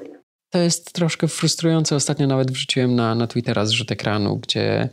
To 0.52 0.58
jest 0.58 0.92
troszkę 0.92 1.28
frustrujące. 1.28 1.96
Ostatnio 1.96 2.26
nawet 2.26 2.50
wrzuciłem 2.50 2.94
na, 2.94 3.14
na 3.14 3.26
Twittera 3.26 3.66
zrzut 3.66 3.92
ekranu, 3.92 4.36
gdzie 4.36 4.88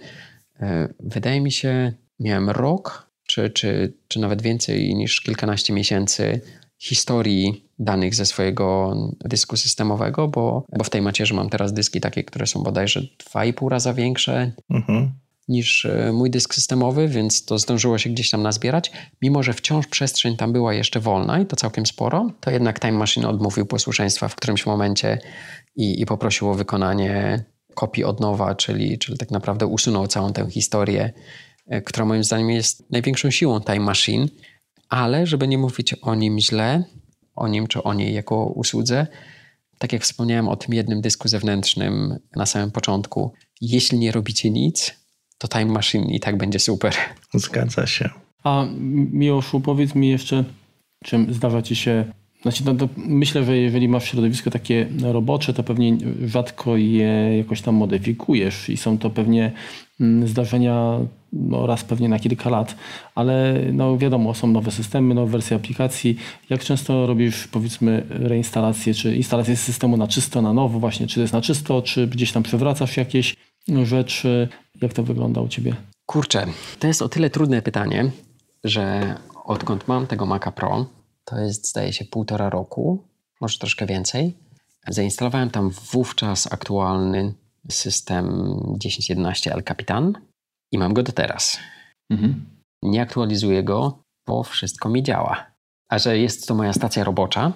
yy, 0.60 0.68
wydaje 0.99 1.41
mi 1.41 1.51
się, 1.51 1.93
miałem 2.20 2.49
rok 2.49 3.10
czy, 3.26 3.49
czy, 3.49 3.93
czy 4.07 4.20
nawet 4.20 4.41
więcej 4.41 4.95
niż 4.95 5.22
kilkanaście 5.22 5.74
miesięcy 5.74 6.41
historii 6.78 7.66
danych 7.80 8.16
ze 8.16 8.26
swojego 8.26 8.95
dysku 9.26 9.57
systemowego, 9.57 10.28
bo, 10.28 10.66
bo 10.78 10.84
w 10.84 10.89
tej 10.89 11.01
macierzy 11.01 11.34
mam 11.34 11.49
teraz 11.49 11.74
dyski 11.74 12.01
takie, 12.01 12.24
które 12.24 12.47
są 12.47 12.64
bodajże 12.64 13.01
2,5 13.01 13.70
raza 13.70 13.93
większe 13.93 14.51
mhm. 14.70 15.12
Niż 15.50 15.86
e, 15.86 16.12
mój 16.14 16.30
dysk 16.30 16.54
systemowy, 16.54 17.08
więc 17.08 17.45
to 17.45 17.60
zdążyło 17.60 17.97
się 17.97 18.10
gdzieś 18.10 18.30
tam 18.30 18.41
nazbierać. 18.41 18.91
Mimo, 19.22 19.43
że 19.43 19.54
wciąż 19.54 19.88
przestrzeń 19.88 20.38
tam 20.38 20.54
była 20.54 20.74
jeszcze 20.74 21.00
wolna 21.00 21.39
i 21.39 21.45
to 21.45 21.56
całkiem 21.56 21.86
sporo, 21.86 22.32
to 22.39 22.52
jednak 22.52 22.80
Time 22.80 22.97
Machine 22.97 23.30
odmówił 23.30 23.66
posłuszeństwa 23.66 24.28
w 24.28 24.36
którymś 24.36 24.66
momencie 24.66 25.20
i, 25.76 26.02
i 26.02 26.06
poprosił 26.06 26.50
o 26.50 26.54
wykonanie 26.54 27.43
kopii 27.76 28.04
od 28.04 28.20
nowa, 28.20 28.56
czyli, 28.56 28.97
czyli 28.97 29.18
tak 29.18 29.32
naprawdę 29.32 29.68
usunął 29.68 30.08
całą 30.08 30.34
tę 30.34 30.50
historię, 30.50 31.14
e, 31.68 31.82
która 31.82 32.06
moim 32.06 32.24
zdaniem 32.24 32.50
jest 32.50 32.91
największą 32.91 33.32
siłą 33.32 33.62
Time 33.62 33.80
Machine, 33.80 34.28
ale 34.89 35.28
żeby 35.28 35.47
nie 35.47 35.58
mówić 35.58 35.93
o 35.93 36.16
nim 36.16 36.39
źle, 36.39 36.84
o 37.36 37.47
nim 37.47 37.68
czy 37.68 37.84
o 37.84 37.93
niej 37.93 38.14
jako 38.14 38.45
usłudze, 38.45 39.08
tak 39.78 39.93
jak 39.93 40.04
wspomniałem 40.04 40.47
o 40.47 40.56
tym 40.56 40.74
jednym 40.74 41.02
dysku 41.02 41.28
zewnętrznym 41.28 42.20
na 42.36 42.45
samym 42.45 42.72
początku, 42.72 43.34
jeśli 43.62 44.00
nie 44.00 44.12
robicie 44.12 44.50
nic, 44.50 44.99
to 45.40 45.48
Time 45.48 45.66
Machine 45.66 46.12
i 46.12 46.20
tak 46.20 46.38
będzie 46.38 46.60
super. 46.60 46.94
Zgadza 47.34 47.88
się. 47.88 48.10
A 48.44 48.66
Miłoszu, 49.12 49.60
powiedz 49.60 49.96
mi 49.96 50.10
jeszcze, 50.10 50.44
czym 51.04 51.34
zdarza 51.34 51.62
ci 51.62 51.76
się 51.76 52.06
znaczy, 52.42 52.64
no 52.66 52.74
myślę, 52.98 53.44
że 53.44 53.58
jeżeli 53.58 53.90
masz 53.90 54.06
środowisko 54.06 54.52
takie 54.52 54.88
robocze, 55.02 55.54
to 55.54 55.64
pewnie 55.64 55.98
rzadko 56.26 56.78
je 56.78 57.38
jakoś 57.38 57.62
tam 57.62 57.76
modyfikujesz 57.76 58.70
i 58.70 58.78
są 58.78 58.98
to 58.98 59.10
pewnie 59.10 59.52
mm, 60.00 60.28
zdarzenia 60.28 61.00
no, 61.34 61.68
raz 61.68 61.84
pewnie 61.84 62.10
na 62.10 62.20
kilka 62.20 62.50
lat, 62.50 62.76
ale 63.16 63.60
no 63.74 63.98
wiadomo, 63.98 64.34
są 64.34 64.48
nowe 64.48 64.72
systemy, 64.72 65.14
nowe 65.14 65.32
wersje 65.32 65.58
aplikacji. 65.58 66.18
Jak 66.50 66.64
często 66.64 67.08
robisz 67.08 67.48
powiedzmy 67.48 68.06
reinstalację, 68.10 68.94
czy 68.94 69.16
instalację 69.16 69.56
systemu 69.56 69.98
na 69.98 70.08
czysto, 70.08 70.42
na 70.42 70.54
nowo 70.54 70.80
właśnie, 70.80 71.08
czy 71.08 71.16
to 71.16 71.22
jest 71.22 71.34
na 71.34 71.42
czysto, 71.42 71.82
czy 71.82 72.08
gdzieś 72.08 72.32
tam 72.32 72.44
przewracasz 72.44 72.98
jakieś 72.98 73.36
rzeczy? 73.86 74.49
Jak 74.82 74.93
to 74.93 75.03
wygląda 75.03 75.41
u 75.41 75.47
Ciebie? 75.47 75.76
Kurczę, 76.05 76.45
to 76.80 76.88
jest 76.88 77.01
o 77.01 77.09
tyle 77.09 77.30
trudne 77.30 77.61
pytanie, 77.61 78.11
że 78.63 79.15
odkąd 79.43 79.88
mam 79.88 80.07
tego 80.07 80.26
Maca 80.26 80.51
Pro, 80.51 80.86
to 81.26 81.39
jest 81.39 81.70
zdaje 81.70 81.93
się 81.93 82.05
półtora 82.05 82.49
roku, 82.49 83.03
może 83.41 83.59
troszkę 83.59 83.86
więcej, 83.86 84.38
zainstalowałem 84.88 85.49
tam 85.49 85.70
wówczas 85.70 86.53
aktualny 86.53 87.34
system 87.72 88.26
10.11 88.84 89.51
El 89.51 89.63
Capitan 89.63 90.13
i 90.72 90.78
mam 90.78 90.93
go 90.93 91.03
do 91.03 91.11
teraz. 91.11 91.59
Mhm. 92.09 92.45
Nie 92.82 93.01
aktualizuję 93.01 93.63
go, 93.63 94.03
bo 94.28 94.43
wszystko 94.43 94.89
mi 94.89 95.03
działa. 95.03 95.45
A 95.89 95.99
że 95.99 96.17
jest 96.17 96.47
to 96.47 96.55
moja 96.55 96.74
stacja 96.74 97.03
robocza, 97.03 97.53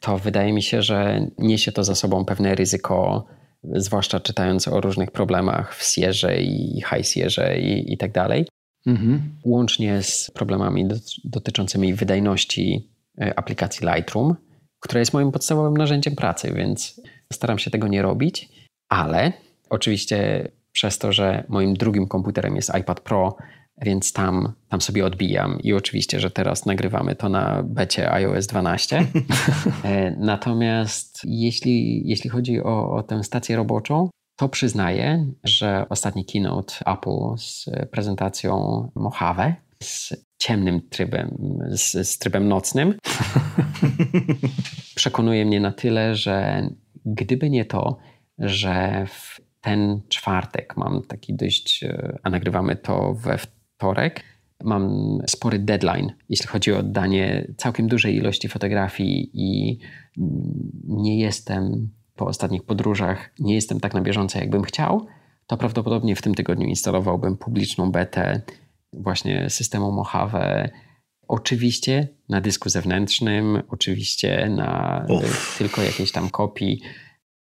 to 0.00 0.18
wydaje 0.18 0.52
mi 0.52 0.62
się, 0.62 0.82
że 0.82 1.26
niesie 1.38 1.72
to 1.72 1.84
za 1.84 1.94
sobą 1.94 2.24
pewne 2.24 2.54
ryzyko, 2.54 3.26
zwłaszcza 3.74 4.20
czytając 4.20 4.68
o 4.68 4.80
różnych 4.80 5.10
problemach 5.10 5.74
w 5.74 5.84
Sierze 5.84 6.42
i 6.42 6.82
High 6.90 7.06
Sierze 7.06 7.58
i, 7.58 7.92
i 7.92 7.98
tak 7.98 8.12
dalej. 8.12 8.46
Mhm. 8.86 9.36
Łącznie 9.44 10.02
z 10.02 10.30
problemami 10.30 10.88
dotyczącymi 11.24 11.94
wydajności 11.94 12.90
e, 13.20 13.38
aplikacji 13.38 13.86
Lightroom, 13.86 14.36
która 14.80 14.98
jest 14.98 15.12
moim 15.12 15.32
podstawowym 15.32 15.76
narzędziem 15.76 16.16
pracy, 16.16 16.52
więc 16.52 17.00
staram 17.32 17.58
się 17.58 17.70
tego 17.70 17.88
nie 17.88 18.02
robić, 18.02 18.48
ale 18.88 19.32
oczywiście 19.70 20.48
przez 20.72 20.98
to, 20.98 21.12
że 21.12 21.44
moim 21.48 21.74
drugim 21.74 22.08
komputerem 22.08 22.56
jest 22.56 22.72
iPad 22.80 23.00
Pro, 23.00 23.36
więc 23.82 24.12
tam, 24.12 24.52
tam 24.68 24.80
sobie 24.80 25.06
odbijam 25.06 25.60
i 25.60 25.72
oczywiście, 25.72 26.20
że 26.20 26.30
teraz 26.30 26.66
nagrywamy 26.66 27.16
to 27.16 27.28
na 27.28 27.62
becie 27.62 28.12
iOS 28.12 28.46
12. 28.46 29.06
E, 29.84 30.10
natomiast 30.10 31.20
jeśli, 31.24 32.02
jeśli 32.08 32.30
chodzi 32.30 32.62
o, 32.62 32.92
o 32.92 33.02
tę 33.02 33.24
stację 33.24 33.56
roboczą, 33.56 34.10
to 34.36 34.48
przyznaję, 34.48 35.26
że 35.44 35.86
ostatni 35.88 36.24
keynote 36.24 36.74
Apple 36.86 37.38
z 37.38 37.70
prezentacją 37.90 38.88
Mojave 38.94 39.54
z 39.82 40.14
ciemnym 40.38 40.80
trybem, 40.88 41.58
z, 41.70 42.08
z 42.08 42.18
trybem 42.18 42.48
nocnym 42.48 42.94
przekonuje 44.96 45.46
mnie 45.46 45.60
na 45.60 45.72
tyle, 45.72 46.14
że 46.14 46.68
gdyby 47.04 47.50
nie 47.50 47.64
to, 47.64 47.98
że 48.38 49.06
w 49.06 49.40
ten 49.60 50.00
czwartek 50.08 50.76
mam 50.76 51.02
taki 51.02 51.34
dość, 51.34 51.84
e, 51.84 52.18
a 52.22 52.30
nagrywamy 52.30 52.76
to 52.76 53.14
we 53.14 53.38
wtorek, 53.76 54.22
mam 54.64 55.18
spory 55.26 55.58
deadline, 55.58 56.12
jeśli 56.28 56.46
chodzi 56.46 56.72
o 56.72 56.78
oddanie 56.78 57.46
całkiem 57.56 57.88
dużej 57.88 58.16
ilości 58.16 58.48
fotografii 58.48 59.30
i 59.34 59.78
nie 60.84 61.18
jestem 61.18 61.90
po 62.14 62.26
ostatnich 62.26 62.62
podróżach, 62.62 63.30
nie 63.38 63.54
jestem 63.54 63.80
tak 63.80 63.94
na 63.94 64.00
bieżąco, 64.00 64.38
jakbym 64.38 64.62
chciał, 64.62 65.06
to 65.46 65.56
prawdopodobnie 65.56 66.16
w 66.16 66.22
tym 66.22 66.34
tygodniu 66.34 66.66
instalowałbym 66.66 67.36
publiczną 67.36 67.90
betę 67.90 68.40
właśnie 68.92 69.50
systemu 69.50 69.92
Mojave. 69.92 70.70
Oczywiście 71.28 72.08
na 72.28 72.40
dysku 72.40 72.68
zewnętrznym, 72.68 73.62
oczywiście 73.68 74.48
na 74.48 75.04
Uff. 75.08 75.58
tylko 75.58 75.82
jakiejś 75.82 76.12
tam 76.12 76.30
kopii 76.30 76.80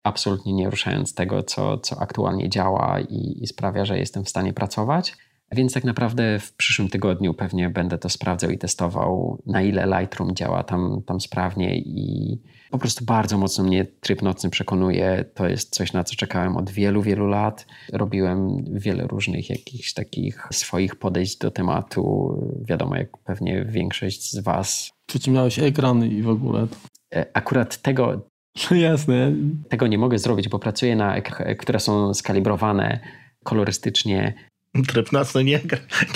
absolutnie 0.05 0.53
nie 0.53 0.71
ruszając 0.71 1.15
tego, 1.15 1.43
co, 1.43 1.79
co 1.79 2.01
aktualnie 2.01 2.49
działa 2.49 3.01
i, 3.01 3.43
i 3.43 3.47
sprawia, 3.47 3.85
że 3.85 3.99
jestem 3.99 4.25
w 4.25 4.29
stanie 4.29 4.53
pracować. 4.53 5.17
Więc 5.53 5.73
tak 5.73 5.85
naprawdę 5.85 6.39
w 6.39 6.55
przyszłym 6.55 6.89
tygodniu 6.89 7.35
pewnie 7.35 7.71
będę 7.71 7.99
to 7.99 8.09
sprawdzał 8.09 8.51
i 8.51 8.59
testował, 8.59 9.43
na 9.47 9.63
ile 9.63 9.87
Lightroom 9.87 10.35
działa 10.35 10.63
tam, 10.63 11.03
tam 11.07 11.21
sprawnie 11.21 11.79
i 11.79 12.39
po 12.71 12.79
prostu 12.79 13.05
bardzo 13.05 13.39
mocno 13.39 13.65
mnie 13.65 13.85
tryb 13.85 14.23
nocny 14.23 14.51
przekonuje. 14.51 15.25
To 15.35 15.49
jest 15.49 15.75
coś, 15.75 15.93
na 15.93 16.05
co 16.05 16.17
czekałem 16.17 16.57
od 16.57 16.71
wielu, 16.71 17.03
wielu 17.03 17.27
lat. 17.27 17.67
Robiłem 17.93 18.65
wiele 18.71 19.07
różnych 19.07 19.51
jakichś 19.51 19.93
takich 19.93 20.49
swoich 20.53 20.97
podejść 20.97 21.39
do 21.39 21.51
tematu. 21.51 22.37
Wiadomo, 22.69 22.97
jak 22.97 23.19
pewnie 23.19 23.65
większość 23.65 24.31
z 24.31 24.39
Was. 24.39 24.91
Przyciemniałeś 25.07 25.59
ekran 25.59 26.05
i 26.05 26.23
w 26.23 26.29
ogóle. 26.29 26.67
E, 27.15 27.27
akurat 27.35 27.83
tego, 27.83 28.23
Jasne. 28.71 29.33
Tego 29.69 29.87
nie 29.87 29.99
mogę 29.99 30.19
zrobić, 30.19 30.49
bo 30.49 30.59
pracuję 30.59 30.97
na 30.97 31.21
które 31.59 31.81
są 31.81 32.15
skalibrowane 32.15 33.01
kolorystycznie. 33.45 34.35
Tryb 34.89 35.13
nocny 35.13 35.45
nie, 35.45 35.61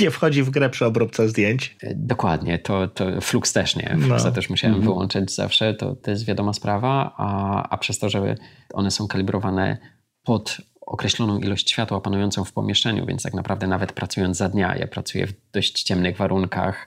nie 0.00 0.10
wchodzi 0.10 0.42
w 0.42 0.50
grę 0.50 0.70
przy 0.70 0.86
obróbce 0.86 1.28
zdjęć. 1.28 1.76
E, 1.82 1.94
dokładnie, 1.94 2.58
to, 2.58 2.88
to 2.88 3.20
Flux 3.20 3.52
też 3.52 3.76
nie. 3.76 3.96
Fluxa 4.00 4.24
no. 4.24 4.32
też 4.32 4.50
musiałem 4.50 4.76
mhm. 4.76 4.92
wyłączyć 4.92 5.34
zawsze, 5.34 5.74
to, 5.74 5.96
to 5.96 6.10
jest 6.10 6.24
wiadoma 6.24 6.52
sprawa, 6.52 7.14
a, 7.16 7.62
a 7.68 7.78
przez 7.78 7.98
to, 7.98 8.08
że 8.08 8.34
one 8.72 8.90
są 8.90 9.08
kalibrowane 9.08 9.78
pod 10.22 10.56
określoną 10.80 11.38
ilość 11.38 11.70
światła 11.70 12.00
panującą 12.00 12.44
w 12.44 12.52
pomieszczeniu, 12.52 13.06
więc 13.06 13.22
tak 13.22 13.34
naprawdę 13.34 13.66
nawet 13.66 13.92
pracując 13.92 14.36
za 14.36 14.48
dnia, 14.48 14.76
ja 14.76 14.86
pracuję 14.86 15.26
w 15.26 15.32
dość 15.52 15.82
ciemnych 15.82 16.16
warunkach, 16.16 16.86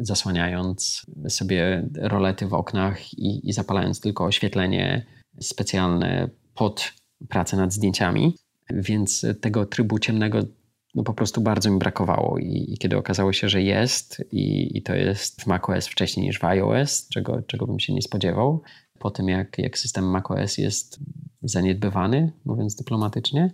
zasłaniając 0.00 1.06
sobie 1.28 1.88
rolety 1.96 2.46
w 2.46 2.54
oknach 2.54 3.14
i, 3.14 3.48
i 3.48 3.52
zapalając 3.52 4.00
tylko 4.00 4.24
oświetlenie 4.24 5.06
specjalne 5.40 6.28
pod 6.54 6.92
pracę 7.28 7.56
nad 7.56 7.72
zdjęciami. 7.72 8.36
Więc 8.70 9.26
tego 9.40 9.66
trybu 9.66 9.98
ciemnego 9.98 10.38
no 10.98 11.04
po 11.04 11.14
prostu 11.14 11.40
bardzo 11.40 11.70
mi 11.70 11.78
brakowało 11.78 12.38
i, 12.38 12.66
i 12.68 12.78
kiedy 12.78 12.96
okazało 12.96 13.32
się, 13.32 13.48
że 13.48 13.62
jest 13.62 14.24
i, 14.32 14.78
i, 14.78 14.82
to 14.82 14.94
jest 14.94 15.42
w 15.42 15.46
macOS 15.46 15.86
wcześniej 15.86 16.26
niż 16.26 16.38
w 16.38 16.44
iOS, 16.44 17.08
czego, 17.08 17.42
czego 17.42 17.66
bym 17.66 17.80
się 17.80 17.94
nie 17.94 18.02
spodziewał, 18.02 18.62
po 18.98 19.10
tym 19.10 19.28
jak, 19.28 19.58
jak 19.58 19.78
system 19.78 20.10
macOS 20.10 20.58
jest 20.58 21.00
zaniedbywany, 21.42 22.32
mówiąc 22.44 22.74
dyplomatycznie, 22.74 23.50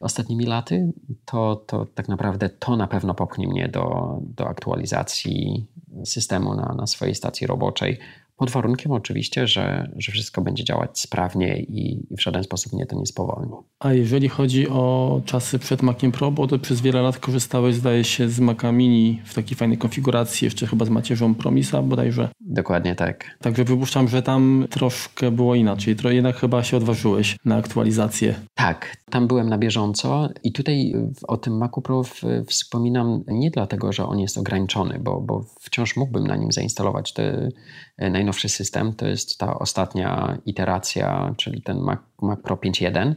ostatnimi 0.00 0.46
laty, 0.46 0.92
to, 1.24 1.56
to 1.56 1.86
tak 1.86 2.08
naprawdę 2.08 2.48
to 2.48 2.76
na 2.76 2.86
pewno 2.86 3.14
popchnie 3.14 3.48
mnie 3.48 3.68
do, 3.68 4.18
do 4.22 4.48
aktualizacji 4.48 5.66
systemu 6.04 6.54
na, 6.54 6.74
na 6.78 6.86
swojej 6.86 7.14
stacji 7.14 7.46
roboczej. 7.46 7.98
Pod 8.38 8.50
warunkiem 8.50 8.92
oczywiście, 8.92 9.46
że, 9.46 9.90
że 9.96 10.12
wszystko 10.12 10.42
będzie 10.42 10.64
działać 10.64 11.00
sprawnie 11.00 11.60
i, 11.60 11.92
i, 12.10 12.16
w 12.16 12.22
żaden 12.22 12.44
sposób 12.44 12.72
mnie 12.72 12.86
to 12.86 12.96
nie 12.96 13.06
spowolni. 13.06 13.52
A 13.78 13.92
jeżeli 13.92 14.28
chodzi 14.28 14.68
o 14.68 15.20
czasy 15.24 15.58
przed 15.58 15.82
Maciem 15.82 16.12
Pro, 16.12 16.30
bo 16.30 16.46
to 16.46 16.58
przez 16.58 16.80
wiele 16.80 17.02
lat 17.02 17.18
korzystałeś, 17.18 17.74
zdaje 17.74 18.04
się, 18.04 18.28
z 18.28 18.40
Maca 18.40 18.72
Mini 18.72 19.20
w 19.24 19.34
takiej 19.34 19.56
fajnej 19.56 19.78
konfiguracji, 19.78 20.44
jeszcze 20.44 20.66
chyba 20.66 20.84
z 20.84 20.90
macierzą 20.90 21.34
Promisa 21.34 21.82
bodajże. 21.82 22.28
Dokładnie 22.40 22.94
tak. 22.94 23.24
Także 23.40 23.64
wypuszczam, 23.64 24.08
że 24.08 24.22
tam 24.22 24.66
troszkę 24.70 25.30
było 25.30 25.54
inaczej. 25.54 25.96
To 25.96 26.10
jednak 26.10 26.36
chyba 26.36 26.62
się 26.62 26.76
odważyłeś 26.76 27.36
na 27.44 27.56
aktualizację. 27.56 28.34
Tak, 28.54 28.96
tam 29.10 29.26
byłem 29.26 29.48
na 29.48 29.58
bieżąco 29.58 30.28
i 30.44 30.52
tutaj 30.52 30.94
o 31.28 31.36
tym 31.36 31.58
Macu 31.58 31.82
Pro 31.82 32.02
wspominam 32.46 33.24
nie 33.28 33.50
dlatego, 33.50 33.92
że 33.92 34.06
on 34.06 34.18
jest 34.18 34.38
ograniczony, 34.38 34.98
bo, 34.98 35.20
bo 35.20 35.44
wciąż 35.60 35.96
mógłbym 35.96 36.26
na 36.26 36.36
nim 36.36 36.52
zainstalować 36.52 37.12
te 37.12 37.48
najnowszy 37.98 38.48
system. 38.48 38.94
To 38.94 39.06
jest 39.06 39.38
ta 39.38 39.58
ostatnia 39.58 40.38
iteracja, 40.46 41.34
czyli 41.36 41.62
ten 41.62 41.78
Mac, 41.78 42.00
Mac 42.22 42.40
Pro 42.40 42.56
5.1 42.56 43.14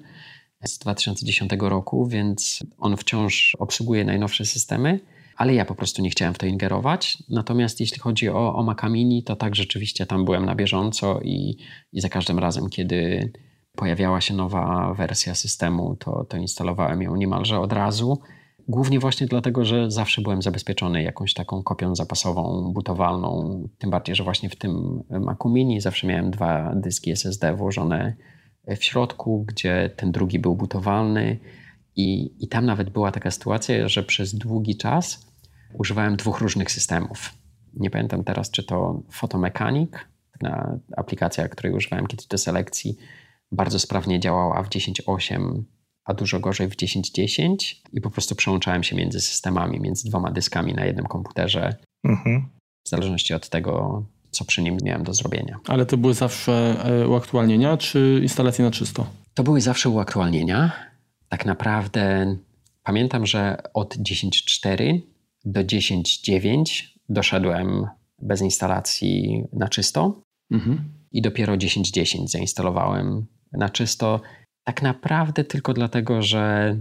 z 0.65 0.79
2010 0.79 1.51
roku, 1.59 2.07
więc 2.07 2.63
on 2.77 2.97
wciąż 2.97 3.55
obsługuje 3.59 4.05
najnowsze 4.05 4.45
systemy, 4.45 4.99
ale 5.37 5.53
ja 5.53 5.65
po 5.65 5.75
prostu 5.75 6.01
nie 6.01 6.09
chciałem 6.09 6.33
w 6.33 6.37
to 6.37 6.45
ingerować. 6.45 7.17
Natomiast 7.29 7.79
jeśli 7.79 7.99
chodzi 7.99 8.29
o, 8.29 8.55
o 8.55 8.63
Maca 8.63 8.89
Mini, 8.89 9.23
to 9.23 9.35
tak 9.35 9.55
rzeczywiście 9.55 10.05
tam 10.05 10.25
byłem 10.25 10.45
na 10.45 10.55
bieżąco 10.55 11.19
i, 11.21 11.57
i 11.93 12.01
za 12.01 12.09
każdym 12.09 12.39
razem, 12.39 12.69
kiedy 12.69 13.31
pojawiała 13.75 14.21
się 14.21 14.33
nowa 14.33 14.93
wersja 14.93 15.35
systemu, 15.35 15.95
to, 15.95 16.25
to 16.29 16.37
instalowałem 16.37 17.01
ją 17.01 17.15
niemalże 17.15 17.59
od 17.59 17.73
razu. 17.73 18.21
Głównie 18.67 18.99
właśnie 18.99 19.27
dlatego, 19.27 19.65
że 19.65 19.91
zawsze 19.91 20.21
byłem 20.21 20.41
zabezpieczony 20.41 21.03
jakąś 21.03 21.33
taką 21.33 21.63
kopią 21.63 21.95
zapasową, 21.95 22.71
butowalną. 22.73 23.63
Tym 23.77 23.89
bardziej, 23.89 24.15
że 24.15 24.23
właśnie 24.23 24.49
w 24.49 24.55
tym 24.55 25.03
Macu 25.09 25.49
Mini 25.49 25.81
zawsze 25.81 26.07
miałem 26.07 26.31
dwa 26.31 26.75
dyski 26.75 27.11
SSD 27.11 27.55
włożone 27.55 28.15
w 28.77 28.83
środku, 28.83 29.45
gdzie 29.47 29.89
ten 29.95 30.11
drugi 30.11 30.39
był 30.39 30.55
butowalny. 30.55 31.39
I, 31.95 32.35
I 32.43 32.47
tam 32.47 32.65
nawet 32.65 32.89
była 32.89 33.11
taka 33.11 33.31
sytuacja, 33.31 33.87
że 33.87 34.03
przez 34.03 34.35
długi 34.35 34.77
czas 34.77 35.31
używałem 35.73 36.15
dwóch 36.15 36.39
różnych 36.39 36.71
systemów. 36.71 37.33
Nie 37.73 37.89
pamiętam 37.89 38.23
teraz, 38.23 38.51
czy 38.51 38.63
to 38.63 39.03
Photomechanic, 39.11 39.91
aplikacja, 40.97 41.47
której 41.47 41.73
używałem 41.73 42.07
kiedyś 42.07 42.27
do 42.27 42.37
selekcji, 42.37 42.97
bardzo 43.51 43.79
sprawnie 43.79 44.19
działała 44.19 44.63
w 44.63 44.69
10.8, 44.69 45.63
a 46.05 46.13
dużo 46.13 46.39
gorzej 46.39 46.67
w 46.67 46.75
10.10 46.75 47.55
i 47.93 48.01
po 48.01 48.09
prostu 48.09 48.35
przełączałem 48.35 48.83
się 48.83 48.95
między 48.95 49.21
systemami, 49.21 49.79
między 49.79 50.09
dwoma 50.09 50.31
dyskami 50.31 50.73
na 50.73 50.85
jednym 50.85 51.05
komputerze, 51.05 51.75
mhm. 52.03 52.49
w 52.85 52.89
zależności 52.89 53.33
od 53.33 53.49
tego, 53.49 54.03
co 54.31 54.45
przy 54.45 54.61
nim 54.61 54.77
miałem 54.83 55.03
do 55.03 55.13
zrobienia. 55.13 55.59
Ale 55.67 55.85
to 55.85 55.97
były 55.97 56.13
zawsze 56.13 56.85
e, 56.85 57.07
uaktualnienia, 57.07 57.77
czy 57.77 58.19
instalacje 58.21 58.65
na 58.65 58.71
czysto? 58.71 59.05
To 59.33 59.43
były 59.43 59.61
zawsze 59.61 59.89
uaktualnienia. 59.89 60.71
Tak 61.29 61.45
naprawdę 61.45 62.35
pamiętam, 62.83 63.25
że 63.25 63.57
od 63.73 63.97
10.4 63.97 64.99
do 65.45 65.61
10.9 65.61 66.83
doszedłem 67.09 67.87
bez 68.19 68.41
instalacji 68.41 69.43
na 69.53 69.69
czysto 69.69 70.21
mhm. 70.51 70.93
i 71.11 71.21
dopiero 71.21 71.53
10.10 71.53 72.27
zainstalowałem 72.27 73.25
na 73.53 73.69
czysto. 73.69 74.21
Tak 74.63 74.81
naprawdę 74.81 75.43
tylko 75.43 75.73
dlatego, 75.73 76.21
że 76.21 76.75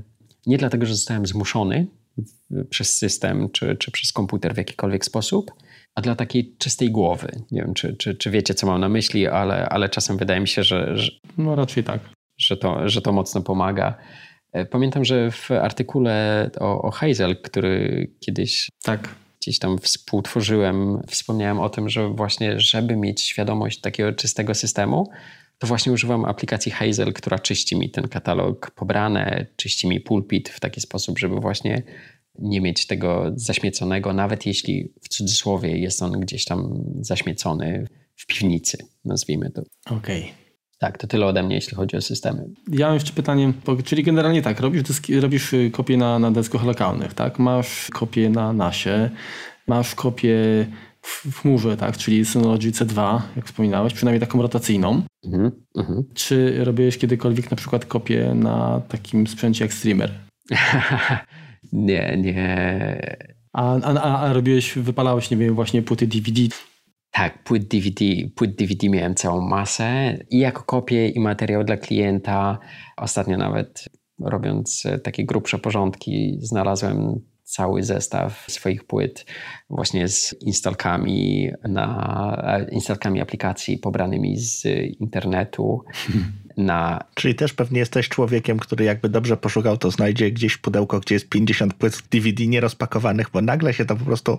nie 0.46 0.58
dlatego, 0.58 0.86
że 0.86 0.94
zostałem 0.94 1.26
zmuszony 1.26 1.86
przez 2.70 2.96
system 2.96 3.48
czy, 3.50 3.76
czy 3.76 3.90
przez 3.90 4.12
komputer 4.12 4.54
w 4.54 4.58
jakikolwiek 4.58 5.04
sposób, 5.04 5.50
a 5.94 6.00
dla 6.00 6.14
takiej 6.14 6.56
czystej 6.58 6.90
głowy. 6.90 7.28
Nie 7.50 7.62
wiem, 7.62 7.74
czy, 7.74 7.96
czy, 7.96 8.14
czy 8.14 8.30
wiecie, 8.30 8.54
co 8.54 8.66
mam 8.66 8.80
na 8.80 8.88
myśli, 8.88 9.26
ale, 9.26 9.68
ale 9.68 9.88
czasem 9.88 10.16
wydaje 10.16 10.40
mi 10.40 10.48
się, 10.48 10.62
że, 10.62 10.96
że, 10.96 11.10
no 11.38 11.54
raczej 11.54 11.84
tak. 11.84 12.00
że, 12.38 12.56
to, 12.56 12.88
że 12.88 13.02
to 13.02 13.12
mocno 13.12 13.40
pomaga. 13.40 13.94
E, 14.52 14.66
pamiętam, 14.66 15.04
że 15.04 15.30
w 15.30 15.50
artykule 15.50 16.50
o, 16.60 16.82
o 16.82 16.90
Hazel, 16.90 17.36
który 17.42 18.06
kiedyś 18.20 18.68
tak. 18.82 19.14
gdzieś 19.40 19.58
tam 19.58 19.78
współtworzyłem, 19.78 21.02
wspomniałem 21.06 21.60
o 21.60 21.68
tym, 21.68 21.88
że 21.88 22.08
właśnie, 22.08 22.60
żeby 22.60 22.96
mieć 22.96 23.22
świadomość 23.22 23.80
takiego 23.80 24.12
czystego 24.12 24.54
systemu, 24.54 25.10
to 25.60 25.66
właśnie 25.66 25.92
używam 25.92 26.24
aplikacji 26.24 26.72
Hazel, 26.72 27.12
która 27.12 27.38
czyści 27.38 27.76
mi 27.76 27.90
ten 27.90 28.08
katalog 28.08 28.70
pobrane, 28.70 29.46
czyści 29.56 29.88
mi 29.88 30.00
pulpit 30.00 30.48
w 30.48 30.60
taki 30.60 30.80
sposób, 30.80 31.18
żeby 31.18 31.36
właśnie 31.36 31.82
nie 32.38 32.60
mieć 32.60 32.86
tego 32.86 33.32
zaśmieconego, 33.34 34.12
nawet 34.12 34.46
jeśli 34.46 34.92
w 35.02 35.08
cudzysłowie 35.08 35.78
jest 35.78 36.02
on 36.02 36.20
gdzieś 36.20 36.44
tam 36.44 36.84
zaśmiecony 37.00 37.86
w 38.16 38.26
piwnicy, 38.26 38.78
nazwijmy 39.04 39.50
to. 39.50 39.62
Okej. 39.86 40.20
Okay. 40.20 40.34
Tak, 40.78 40.98
to 40.98 41.06
tyle 41.06 41.26
ode 41.26 41.42
mnie, 41.42 41.54
jeśli 41.54 41.76
chodzi 41.76 41.96
o 41.96 42.00
systemy. 42.00 42.48
Ja 42.72 42.86
mam 42.86 42.94
jeszcze 42.94 43.12
pytanie, 43.12 43.52
czyli 43.84 44.02
generalnie 44.02 44.42
tak, 44.42 44.60
robisz, 44.60 44.82
dyski, 44.82 45.20
robisz 45.20 45.52
y, 45.52 45.70
kopie 45.70 45.96
na, 45.96 46.18
na 46.18 46.30
deskach 46.30 46.64
lokalnych, 46.64 47.14
tak? 47.14 47.38
Masz 47.38 47.88
kopię 47.92 48.30
na 48.30 48.52
NASie, 48.52 49.10
masz 49.66 49.94
kopię 49.94 50.66
w, 51.02 51.40
chmurze, 51.40 51.76
tak? 51.76 51.96
Czyli 51.96 52.24
Synology 52.24 52.70
C2, 52.70 53.20
jak 53.36 53.46
wspominałeś, 53.46 53.94
przynajmniej 53.94 54.20
taką 54.20 54.42
rotacyjną. 54.42 55.02
Mhm, 55.24 55.50
mhm. 55.76 56.04
Czy 56.14 56.64
robiłeś 56.64 56.98
kiedykolwiek 56.98 57.50
na 57.50 57.56
przykład 57.56 57.84
kopię 57.84 58.34
na 58.34 58.82
takim 58.88 59.26
sprzęcie 59.26 59.64
jak 59.64 59.74
streamer? 59.74 60.12
nie, 61.72 62.16
nie. 62.16 63.18
A, 63.52 63.80
a, 63.80 64.20
a 64.20 64.32
robiłeś, 64.32 64.78
wypalałeś, 64.78 65.30
nie 65.30 65.36
wiem, 65.36 65.54
właśnie 65.54 65.82
płyty 65.82 66.06
DVD 66.06 66.42
tak, 67.10 67.44
płyt 67.44 67.68
DVD, 67.68 68.04
płyt 68.34 68.54
DVD 68.54 68.88
miałem 68.88 69.14
całą 69.14 69.40
masę 69.40 70.18
i 70.30 70.38
jako 70.38 70.62
kopię 70.62 71.08
i 71.08 71.20
materiał 71.20 71.64
dla 71.64 71.76
klienta. 71.76 72.58
Ostatnio 72.96 73.36
nawet 73.36 73.88
robiąc 74.20 74.86
e, 74.86 74.98
takie 74.98 75.24
grubsze 75.24 75.58
porządki 75.58 76.38
znalazłem 76.40 77.20
cały 77.50 77.82
zestaw 77.82 78.44
swoich 78.48 78.84
płyt 78.84 79.26
właśnie 79.70 80.08
z 80.08 80.34
instalkami, 80.40 81.50
na, 81.68 82.42
e, 82.44 82.70
instalkami 82.70 83.20
aplikacji 83.20 83.78
pobranymi 83.78 84.36
z 84.36 84.64
internetu. 85.00 85.84
Na... 86.56 87.04
Czyli 87.14 87.34
też 87.34 87.52
pewnie 87.52 87.78
jesteś 87.78 88.08
człowiekiem, 88.08 88.58
który 88.58 88.84
jakby 88.84 89.08
dobrze 89.08 89.36
poszukał, 89.36 89.76
to 89.76 89.90
znajdzie 89.90 90.30
gdzieś 90.30 90.56
pudełko, 90.56 91.00
gdzie 91.00 91.14
jest 91.14 91.28
50 91.28 91.74
płyt 91.74 92.02
DVD 92.10 92.46
nierozpakowanych, 92.46 93.30
bo 93.32 93.40
nagle 93.40 93.74
się 93.74 93.84
to 93.84 93.96
po 93.96 94.04
prostu 94.04 94.38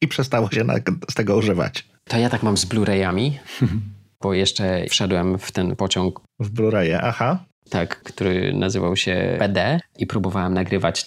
i 0.00 0.08
przestało 0.08 0.50
się 0.50 0.64
na, 0.64 0.74
z 1.10 1.14
tego 1.14 1.36
używać. 1.36 1.88
To 2.04 2.18
ja 2.18 2.30
tak 2.30 2.42
mam 2.42 2.56
z 2.56 2.66
Blu-rayami, 2.66 3.30
bo 4.22 4.34
jeszcze 4.34 4.84
wszedłem 4.88 5.38
w 5.38 5.52
ten 5.52 5.76
pociąg. 5.76 6.20
W 6.40 6.50
Blu-raye, 6.50 6.98
aha. 7.02 7.44
Tak, 7.70 8.02
który 8.02 8.52
nazywał 8.52 8.96
się 8.96 9.36
PD 9.38 9.80
i 9.98 10.06
próbowałem 10.06 10.54
nagrywać. 10.54 11.04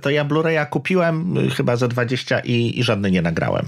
To 0.00 0.10
ja 0.10 0.24
Blu-raya 0.24 0.66
kupiłem 0.66 1.36
y, 1.36 1.50
chyba 1.50 1.76
za 1.76 1.88
20 1.88 2.40
i, 2.40 2.78
i 2.78 2.82
żadny 2.82 3.10
nie 3.10 3.22
nagrałem. 3.22 3.66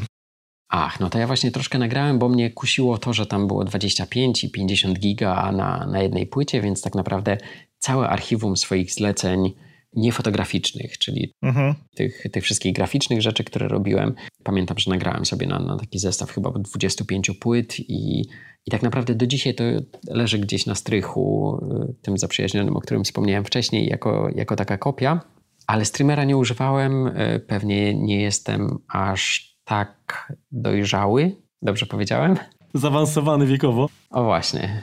Ach, 0.68 1.01
no 1.01 1.11
to 1.11 1.18
ja 1.18 1.27
właśnie 1.27 1.51
troszkę 1.51 1.79
nagrałem, 1.79 2.18
bo 2.18 2.29
mnie 2.29 2.51
kusiło 2.51 2.99
to, 2.99 3.12
że 3.12 3.27
tam 3.27 3.47
było 3.47 3.64
25 3.64 4.45
i 4.45 4.51
50 4.51 4.99
giga 4.99 5.53
na, 5.53 5.87
na 5.87 6.03
jednej 6.03 6.27
płycie, 6.27 6.61
więc 6.61 6.83
tak 6.83 6.95
naprawdę 6.95 7.39
całe 7.79 8.09
archiwum 8.09 8.57
swoich 8.57 8.93
zleceń 8.93 9.53
niefotograficznych, 9.97 10.99
czyli 10.99 11.33
mhm. 11.43 11.75
tych, 11.97 12.22
tych 12.33 12.45
wszystkich 12.45 12.72
graficznych 12.72 13.22
rzeczy, 13.22 13.45
które 13.45 13.68
robiłem. 13.68 14.14
Pamiętam, 14.45 14.79
że 14.79 14.91
nagrałem 14.91 15.27
sobie 15.27 15.47
na, 15.47 15.59
na 15.59 15.77
taki 15.77 15.99
zestaw 15.99 16.31
chyba 16.31 16.51
25 16.51 17.31
płyt 17.41 17.81
i, 17.81 18.20
i 18.66 18.70
tak 18.70 18.83
naprawdę 18.83 19.14
do 19.14 19.27
dzisiaj 19.27 19.55
to 19.55 19.64
leży 20.09 20.39
gdzieś 20.39 20.66
na 20.66 20.75
strychu, 20.75 21.59
y, 21.91 22.03
tym 22.03 22.18
zaprzyjaźnionym, 22.18 22.77
o 22.77 22.81
którym 22.81 23.05
wspomniałem 23.05 23.45
wcześniej, 23.45 23.87
jako, 23.87 24.29
jako 24.35 24.57
taka 24.57 24.79
kopia. 24.79 25.20
Ale 25.67 25.85
streamera 25.85 26.25
nie 26.25 26.37
używałem, 26.37 27.07
y, 27.07 27.41
pewnie 27.49 27.95
nie 27.95 28.23
jestem 28.23 28.79
aż 28.89 29.55
tak 29.65 30.33
dojrzały, 30.53 31.37
dobrze 31.62 31.87
powiedziałem? 31.87 32.37
Zaawansowany 32.75 33.47
wiekowo. 33.47 33.89
O 34.11 34.25
właśnie, 34.25 34.83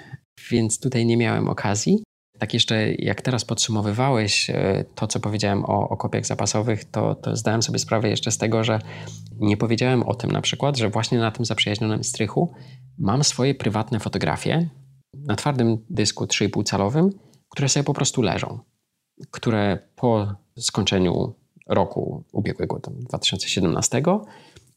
więc 0.51 0.79
tutaj 0.79 1.05
nie 1.05 1.17
miałem 1.17 1.49
okazji. 1.49 2.03
Tak 2.39 2.53
jeszcze 2.53 2.91
jak 2.93 3.21
teraz 3.21 3.45
podsumowywałeś 3.45 4.49
e, 4.49 4.85
to, 4.95 5.07
co 5.07 5.19
powiedziałem 5.19 5.65
o, 5.65 5.89
o 5.89 5.97
kopiach 5.97 6.25
zapasowych, 6.25 6.85
to, 6.85 7.15
to 7.15 7.35
zdałem 7.35 7.61
sobie 7.63 7.79
sprawę 7.79 8.09
jeszcze 8.09 8.31
z 8.31 8.37
tego, 8.37 8.63
że 8.63 8.79
nie 9.39 9.57
powiedziałem 9.57 10.03
o 10.03 10.15
tym 10.15 10.31
na 10.31 10.41
przykład, 10.41 10.77
że 10.77 10.89
właśnie 10.89 11.17
na 11.17 11.31
tym 11.31 11.45
zaprzyjaźnionym 11.45 12.03
strychu 12.03 12.53
mam 12.97 13.23
swoje 13.23 13.55
prywatne 13.55 13.99
fotografie 13.99 14.69
na 15.13 15.35
twardym 15.35 15.77
dysku 15.89 16.25
3,5 16.25 16.63
calowym, 16.63 17.09
które 17.49 17.69
sobie 17.69 17.83
po 17.83 17.93
prostu 17.93 18.21
leżą, 18.21 18.59
które 19.31 19.89
po 19.95 20.35
skończeniu 20.65 21.33
roku 21.67 22.23
ubiegłego, 22.31 22.79
2017, 22.87 24.01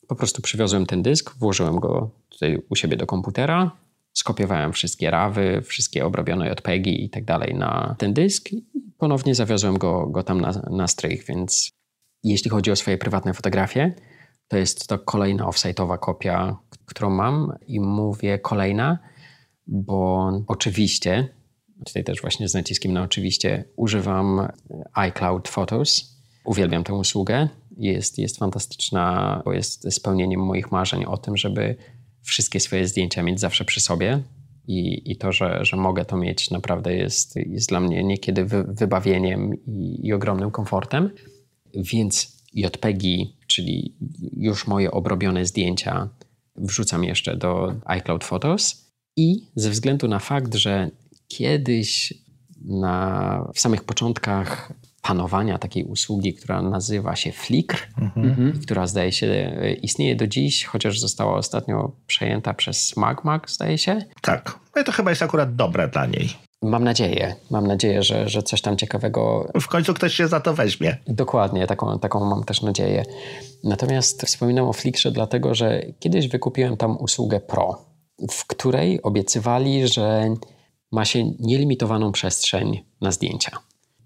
po 0.09 0.15
prostu 0.15 0.43
przywiozłem 0.43 0.87
ten 0.87 1.03
dysk, 1.03 1.37
włożyłem 1.39 1.81
go 1.81 2.11
tutaj 2.29 2.63
u 2.71 2.77
siebie 2.77 2.97
do 2.97 3.07
komputera, 3.07 3.71
skopiowałem 4.13 4.73
wszystkie 4.73 5.11
rawy, 5.11 5.63
wszystkie 5.63 6.07
obrobione 6.07 6.49
JPEGi 6.49 7.05
i 7.05 7.11
tak 7.11 7.25
dalej 7.25 7.55
na 7.55 7.95
ten 7.99 8.15
dysk 8.15 8.53
i 8.53 8.65
ponownie 8.99 9.35
zawiozłem 9.35 9.79
go, 9.79 10.07
go 10.07 10.23
tam 10.23 10.41
na, 10.41 10.53
na 10.71 10.89
strych, 10.89 11.25
więc 11.25 11.71
jeśli 12.23 12.51
chodzi 12.51 12.71
o 12.71 12.77
swoje 12.77 12.99
prywatne 12.99 13.35
fotografie, 13.35 13.95
to 14.49 14.57
jest 14.57 14.87
to 14.87 14.99
kolejna 14.99 15.45
offsite'owa 15.45 15.99
kopia, 15.99 16.57
którą 16.87 17.11
mam 17.11 17.53
i 17.67 17.81
mówię 17.81 18.39
kolejna, 18.39 18.99
bo 19.67 20.31
oczywiście, 20.47 21.29
tutaj 21.87 22.05
też 22.05 22.21
właśnie 22.21 22.49
z 22.49 22.55
naciskiem 22.55 22.93
na 22.93 23.03
oczywiście, 23.03 23.65
używam 23.77 24.49
iCloud 24.93 25.49
Photos. 25.49 26.15
Uwielbiam 26.45 26.85
tę 26.85 26.95
usługę. 26.95 27.49
Jest, 27.77 28.19
jest 28.19 28.39
fantastyczna, 28.39 29.43
bo 29.45 29.53
jest 29.53 29.95
spełnieniem 29.95 30.41
moich 30.41 30.73
marzeń 30.73 31.05
o 31.05 31.17
tym, 31.17 31.37
żeby 31.37 31.77
wszystkie 32.23 32.61
swoje 32.61 32.87
zdjęcia 32.87 33.23
mieć 33.23 33.41
zawsze 33.41 33.65
przy 33.65 33.81
sobie. 33.81 34.23
I, 34.67 35.11
i 35.13 35.17
to, 35.17 35.33
że, 35.33 35.65
że 35.65 35.77
mogę 35.77 36.05
to 36.05 36.17
mieć, 36.17 36.51
naprawdę 36.51 36.95
jest, 36.95 37.37
jest 37.37 37.69
dla 37.69 37.81
mnie 37.81 38.05
niekiedy 38.05 38.45
wy, 38.45 38.65
wybawieniem 38.65 39.55
i, 39.67 40.07
i 40.07 40.13
ogromnym 40.13 40.51
komfortem. 40.51 41.11
Więc 41.75 42.43
JPEGi, 42.53 43.37
czyli 43.47 43.97
już 44.37 44.67
moje 44.67 44.91
obrobione 44.91 45.47
zdjęcia, 45.47 46.09
wrzucam 46.57 47.05
jeszcze 47.05 47.37
do 47.37 47.75
iCloud 47.85 48.25
Photos. 48.25 48.85
I 49.17 49.47
ze 49.55 49.71
względu 49.71 50.09
na 50.09 50.19
fakt, 50.19 50.55
że 50.55 50.91
kiedyś 51.29 52.15
na, 52.65 53.49
w 53.55 53.61
samych 53.61 53.85
początkach 53.85 54.73
panowania 55.03 55.59
takiej 55.59 55.85
usługi, 55.85 56.35
która 56.35 56.63
nazywa 56.63 57.17
się 57.17 57.33
Flickr, 57.33 57.89
mhm. 58.17 58.61
która 58.63 58.87
zdaje 58.87 59.13
się 59.13 59.27
e, 59.27 59.73
istnieje 59.73 60.17
do 60.17 60.27
dziś, 60.27 60.65
chociaż 60.65 61.01
została 61.01 61.35
ostatnio 61.37 61.93
przejęta 62.07 62.55
przez 62.55 62.97
Magmag, 62.97 63.51
zdaje 63.51 63.79
się. 63.79 64.05
Tak, 64.21 64.59
no 64.77 64.83
i 64.83 64.85
to 64.85 64.93
chyba 64.93 65.11
jest 65.11 65.23
akurat 65.23 65.57
dobre 65.57 65.89
dla 65.89 66.07
niej. 66.07 66.29
Mam 66.63 66.85
nadzieję, 66.85 67.37
mam 67.51 67.67
nadzieję, 67.67 68.03
że, 68.03 68.29
że 68.29 68.43
coś 68.43 68.61
tam 68.61 68.77
ciekawego. 68.77 69.53
W 69.61 69.69
końcu 69.69 69.95
ktoś 69.95 70.15
się 70.15 70.29
za 70.29 70.41
to 70.41 70.55
weźmie. 70.55 70.97
Dokładnie, 71.07 71.67
taką, 71.67 71.99
taką 71.99 72.25
mam 72.25 72.45
też 72.45 72.63
nadzieję. 72.63 73.05
Natomiast 73.65 74.23
wspominam 74.23 74.69
o 74.69 74.73
Flickrze, 74.73 75.13
dlatego 75.13 75.55
że 75.55 75.83
kiedyś 76.01 76.29
wykupiłem 76.29 76.77
tam 76.77 76.97
usługę 76.97 77.41
Pro, 77.41 77.85
w 78.31 78.47
której 78.47 79.03
obiecywali, 79.03 79.89
że 79.89 80.35
ma 80.95 81.05
się 81.05 81.33
nielimitowaną 81.41 82.13
przestrzeń 82.13 82.85
na 83.01 83.11
zdjęcia. 83.11 83.59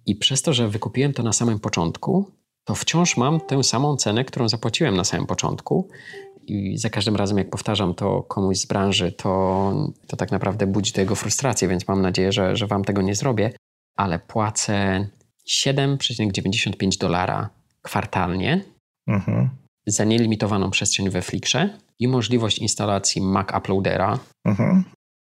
I 0.07 0.16
przez 0.16 0.43
to, 0.43 0.53
że 0.53 0.68
wykupiłem 0.68 1.12
to 1.12 1.22
na 1.22 1.32
samym 1.32 1.59
początku, 1.59 2.30
to 2.64 2.74
wciąż 2.74 3.16
mam 3.16 3.41
tę 3.41 3.64
samą 3.64 3.97
cenę, 3.97 4.24
którą 4.24 4.49
zapłaciłem 4.49 4.97
na 4.97 5.05
samym 5.05 5.26
początku. 5.26 5.89
I 6.47 6.78
za 6.78 6.91
każdym 6.91 7.16
razem, 7.16 7.39
jak 7.39 7.51
powtarzam 7.51 7.95
to 7.95 8.22
komuś 8.22 8.59
z 8.59 8.66
branży, 8.66 9.12
to, 9.12 9.93
to 10.07 10.16
tak 10.16 10.30
naprawdę 10.30 10.66
budzi 10.66 10.93
to 10.93 11.01
jego 11.01 11.14
frustrację, 11.14 11.68
więc 11.68 11.89
mam 11.89 12.03
nadzieję, 12.03 12.32
że, 12.32 12.57
że 12.57 12.66
Wam 12.66 12.84
tego 12.84 13.03
nie 13.03 13.14
zrobię. 13.14 13.53
Ale 13.97 14.18
płacę 14.18 15.07
7,95 15.49 16.99
dolara 17.01 17.51
kwartalnie 17.82 18.64
mhm. 19.09 19.49
za 19.86 20.05
nielimitowaną 20.05 20.70
przestrzeń 20.70 21.11
we 21.11 21.22
Flickrze 21.22 21.78
i 21.99 22.09
możliwość 22.09 22.59
instalacji 22.59 23.22
Mac 23.22 23.49
Uploadera, 23.59 24.18
mhm. 24.47 24.84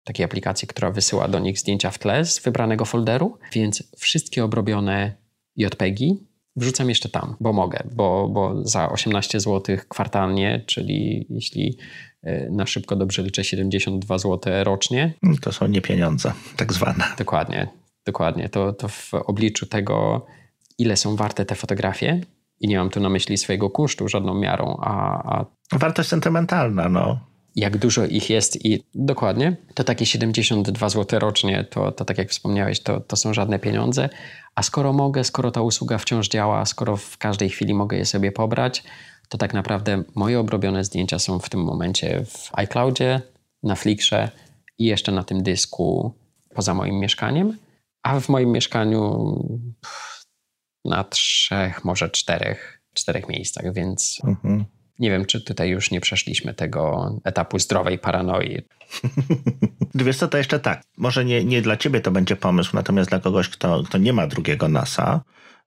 Takiej 0.09 0.25
aplikacji, 0.25 0.67
która 0.67 0.91
wysyła 0.91 1.27
do 1.27 1.39
nich 1.39 1.59
zdjęcia 1.59 1.91
w 1.91 1.99
tle 1.99 2.25
z 2.25 2.39
wybranego 2.39 2.85
folderu, 2.85 3.37
więc 3.53 3.83
wszystkie 3.97 4.43
obrobione 4.43 5.13
JPEGi 5.55 6.27
wrzucam 6.55 6.89
jeszcze 6.89 7.09
tam, 7.09 7.35
bo 7.39 7.53
mogę, 7.53 7.83
bo, 7.95 8.29
bo 8.29 8.67
za 8.67 8.89
18 8.89 9.39
zł 9.39 9.77
kwartalnie, 9.89 10.63
czyli 10.67 11.27
jeśli 11.29 11.77
e, 12.23 12.49
na 12.49 12.65
szybko 12.65 12.95
dobrze 12.95 13.23
liczę 13.23 13.43
72 13.43 14.17
zł 14.17 14.53
rocznie. 14.63 15.13
To 15.41 15.51
są 15.51 15.67
nie 15.67 15.81
pieniądze, 15.81 16.33
tak 16.57 16.73
zwane. 16.73 17.03
Dokładnie, 17.17 17.67
dokładnie. 18.05 18.49
To, 18.49 18.73
to 18.73 18.87
w 18.87 19.13
obliczu 19.13 19.65
tego, 19.65 20.25
ile 20.77 20.97
są 20.97 21.15
warte 21.15 21.45
te 21.45 21.55
fotografie, 21.55 22.21
i 22.59 22.67
nie 22.67 22.77
mam 22.77 22.89
tu 22.89 22.99
na 22.99 23.09
myśli 23.09 23.37
swojego 23.37 23.69
kunsztu 23.69 24.07
żadną 24.07 24.33
miarą, 24.33 24.77
a, 24.81 24.93
a 25.37 25.45
Wartość 25.71 26.09
sentymentalna, 26.09 26.89
no. 26.89 27.28
Jak 27.55 27.77
dużo 27.77 28.05
ich 28.05 28.29
jest 28.29 28.65
i 28.65 28.83
dokładnie, 28.95 29.55
to 29.73 29.83
takie 29.83 30.05
72 30.05 30.89
zł 30.89 31.19
rocznie, 31.19 31.65
to, 31.69 31.91
to 31.91 32.05
tak 32.05 32.17
jak 32.17 32.29
wspomniałeś, 32.29 32.79
to, 32.79 32.99
to 32.99 33.15
są 33.15 33.33
żadne 33.33 33.59
pieniądze. 33.59 34.09
A 34.55 34.63
skoro 34.63 34.93
mogę, 34.93 35.23
skoro 35.23 35.51
ta 35.51 35.61
usługa 35.61 35.97
wciąż 35.97 36.27
działa, 36.27 36.65
skoro 36.65 36.97
w 36.97 37.17
każdej 37.17 37.49
chwili 37.49 37.73
mogę 37.73 37.97
je 37.97 38.05
sobie 38.05 38.31
pobrać, 38.31 38.83
to 39.29 39.37
tak 39.37 39.53
naprawdę 39.53 40.03
moje 40.15 40.39
obrobione 40.39 40.83
zdjęcia 40.83 41.19
są 41.19 41.39
w 41.39 41.49
tym 41.49 41.63
momencie 41.63 42.25
w 42.25 42.49
iCloudzie, 42.53 43.21
na 43.63 43.75
Flickrze 43.75 44.31
i 44.77 44.85
jeszcze 44.85 45.11
na 45.11 45.23
tym 45.23 45.43
dysku 45.43 46.13
poza 46.55 46.73
moim 46.73 46.99
mieszkaniem. 46.99 47.57
A 48.03 48.19
w 48.19 48.29
moim 48.29 48.51
mieszkaniu 48.51 49.33
na 50.85 51.03
trzech, 51.03 51.85
może 51.85 52.09
czterech, 52.09 52.81
czterech 52.93 53.29
miejscach, 53.29 53.73
więc 53.73 54.21
mhm. 54.23 54.65
Nie 54.99 55.09
wiem, 55.09 55.25
czy 55.25 55.41
tutaj 55.41 55.69
już 55.69 55.91
nie 55.91 56.01
przeszliśmy 56.01 56.53
tego 56.53 57.11
etapu 57.23 57.59
zdrowej 57.59 57.99
paranoi. 57.99 58.61
Wiesz 59.95 60.17
co, 60.17 60.27
to 60.27 60.37
jeszcze 60.37 60.59
tak, 60.59 60.81
może 60.97 61.25
nie, 61.25 61.43
nie 61.43 61.61
dla 61.61 61.77
ciebie 61.77 62.01
to 62.01 62.11
będzie 62.11 62.35
pomysł, 62.35 62.71
natomiast 62.73 63.09
dla 63.09 63.19
kogoś, 63.19 63.49
kto, 63.49 63.83
kto 63.83 63.97
nie 63.97 64.13
ma 64.13 64.27
drugiego 64.27 64.67
NASA, 64.67 65.21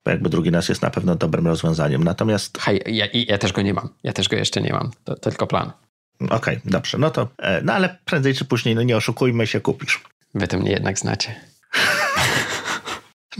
bo 0.04 0.10
jakby 0.10 0.28
drugi 0.30 0.50
nas 0.50 0.68
jest 0.68 0.82
na 0.82 0.90
pewno 0.90 1.16
dobrym 1.16 1.46
rozwiązaniem. 1.46 2.04
Natomiast. 2.04 2.58
Hej, 2.58 2.82
ja, 2.86 3.06
ja 3.12 3.38
też 3.38 3.52
go 3.52 3.62
nie 3.62 3.74
mam. 3.74 3.88
Ja 4.02 4.12
też 4.12 4.28
go 4.28 4.36
jeszcze 4.36 4.60
nie 4.60 4.72
mam. 4.72 4.90
To, 5.04 5.14
to 5.14 5.30
tylko 5.30 5.46
plan. 5.46 5.72
Okej, 6.20 6.36
okay, 6.36 6.60
dobrze. 6.64 6.98
No 6.98 7.10
to, 7.10 7.28
e, 7.38 7.62
no 7.62 7.72
ale 7.72 7.98
prędzej 8.04 8.34
czy 8.34 8.44
później, 8.44 8.74
no 8.74 8.82
nie 8.82 8.96
oszukujmy 8.96 9.46
się, 9.46 9.60
kupisz. 9.60 10.00
Wy 10.34 10.48
to 10.48 10.58
mnie 10.58 10.70
jednak 10.70 10.98
znacie. 10.98 11.34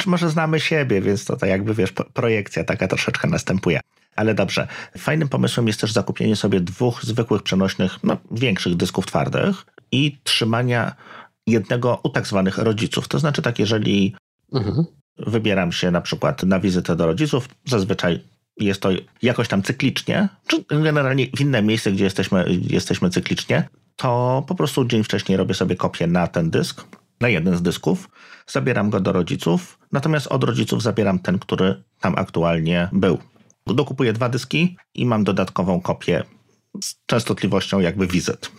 Czy 0.01 0.09
może 0.09 0.30
znamy 0.30 0.61
siebie, 0.61 1.01
więc 1.01 1.24
to 1.24 1.36
tak 1.36 1.51
jakby, 1.51 1.74
wiesz, 1.74 1.93
projekcja 1.93 2.64
taka 2.64 2.88
troszeczkę 2.88 3.28
następuje. 3.28 3.80
Ale 4.17 4.35
dobrze. 4.35 4.69
Fajnym 4.99 5.29
pomysłem 5.29 5.67
jest 5.67 5.81
też 5.81 5.93
zakupienie 5.93 6.37
sobie 6.37 6.61
dwóch 6.61 7.05
zwykłych 7.05 7.43
przenośnych, 7.43 7.99
no, 8.05 8.17
większych 8.31 8.77
dysków 8.77 9.07
twardych 9.07 9.67
i 9.93 10.19
trzymania 10.23 10.95
jednego 11.47 12.01
u 12.03 12.09
tak 12.09 12.27
zwanych 12.27 12.59
rodziców. 12.59 13.09
To 13.09 13.19
znaczy 13.19 13.43
tak, 13.43 13.59
jeżeli 13.59 14.15
mhm. 14.53 14.85
wybieram 15.19 15.73
się 15.73 15.91
na 15.91 16.01
przykład 16.01 16.43
na 16.43 16.61
wizytę 16.61 16.97
do 16.97 17.07
rodziców, 17.07 17.49
zazwyczaj 17.65 18.21
jest 18.61 18.81
to 18.81 18.89
jakoś 19.23 19.49
tam 19.49 19.63
cyklicznie, 19.63 20.29
czy 20.47 20.65
generalnie 20.69 21.27
w 21.37 21.41
inne 21.41 21.63
miejsce, 21.63 21.93
gdzie 21.93 22.05
jesteśmy, 22.05 22.45
jesteśmy 22.71 23.11
cyklicznie, 23.11 23.69
to 23.97 24.45
po 24.49 24.55
prostu 24.55 24.85
dzień 24.85 25.05
wcześniej 25.05 25.39
robię 25.39 25.55
sobie 25.55 25.77
kopię 25.77 26.07
na 26.07 26.27
ten 26.27 26.51
dysk, 26.51 26.85
na 27.21 27.29
jeden 27.29 27.57
z 27.57 27.63
dysków, 27.63 28.09
zabieram 28.47 28.91
go 28.91 29.01
do 29.01 29.13
rodziców, 29.13 29.79
natomiast 29.93 30.27
od 30.27 30.45
rodziców 30.45 30.83
zabieram 30.83 31.19
ten, 31.19 31.39
który 31.39 31.83
tam 32.01 32.15
aktualnie 32.17 32.89
był. 32.93 33.19
Dokupuję 33.67 34.13
dwa 34.13 34.29
dyski 34.29 34.77
i 34.95 35.07
mam 35.07 35.25
dodatkową 35.25 35.81
kopię 35.81 36.25
z 36.83 36.95
częstotliwością 37.07 37.81
jakby 37.81 38.07
wizyt. 38.07 38.51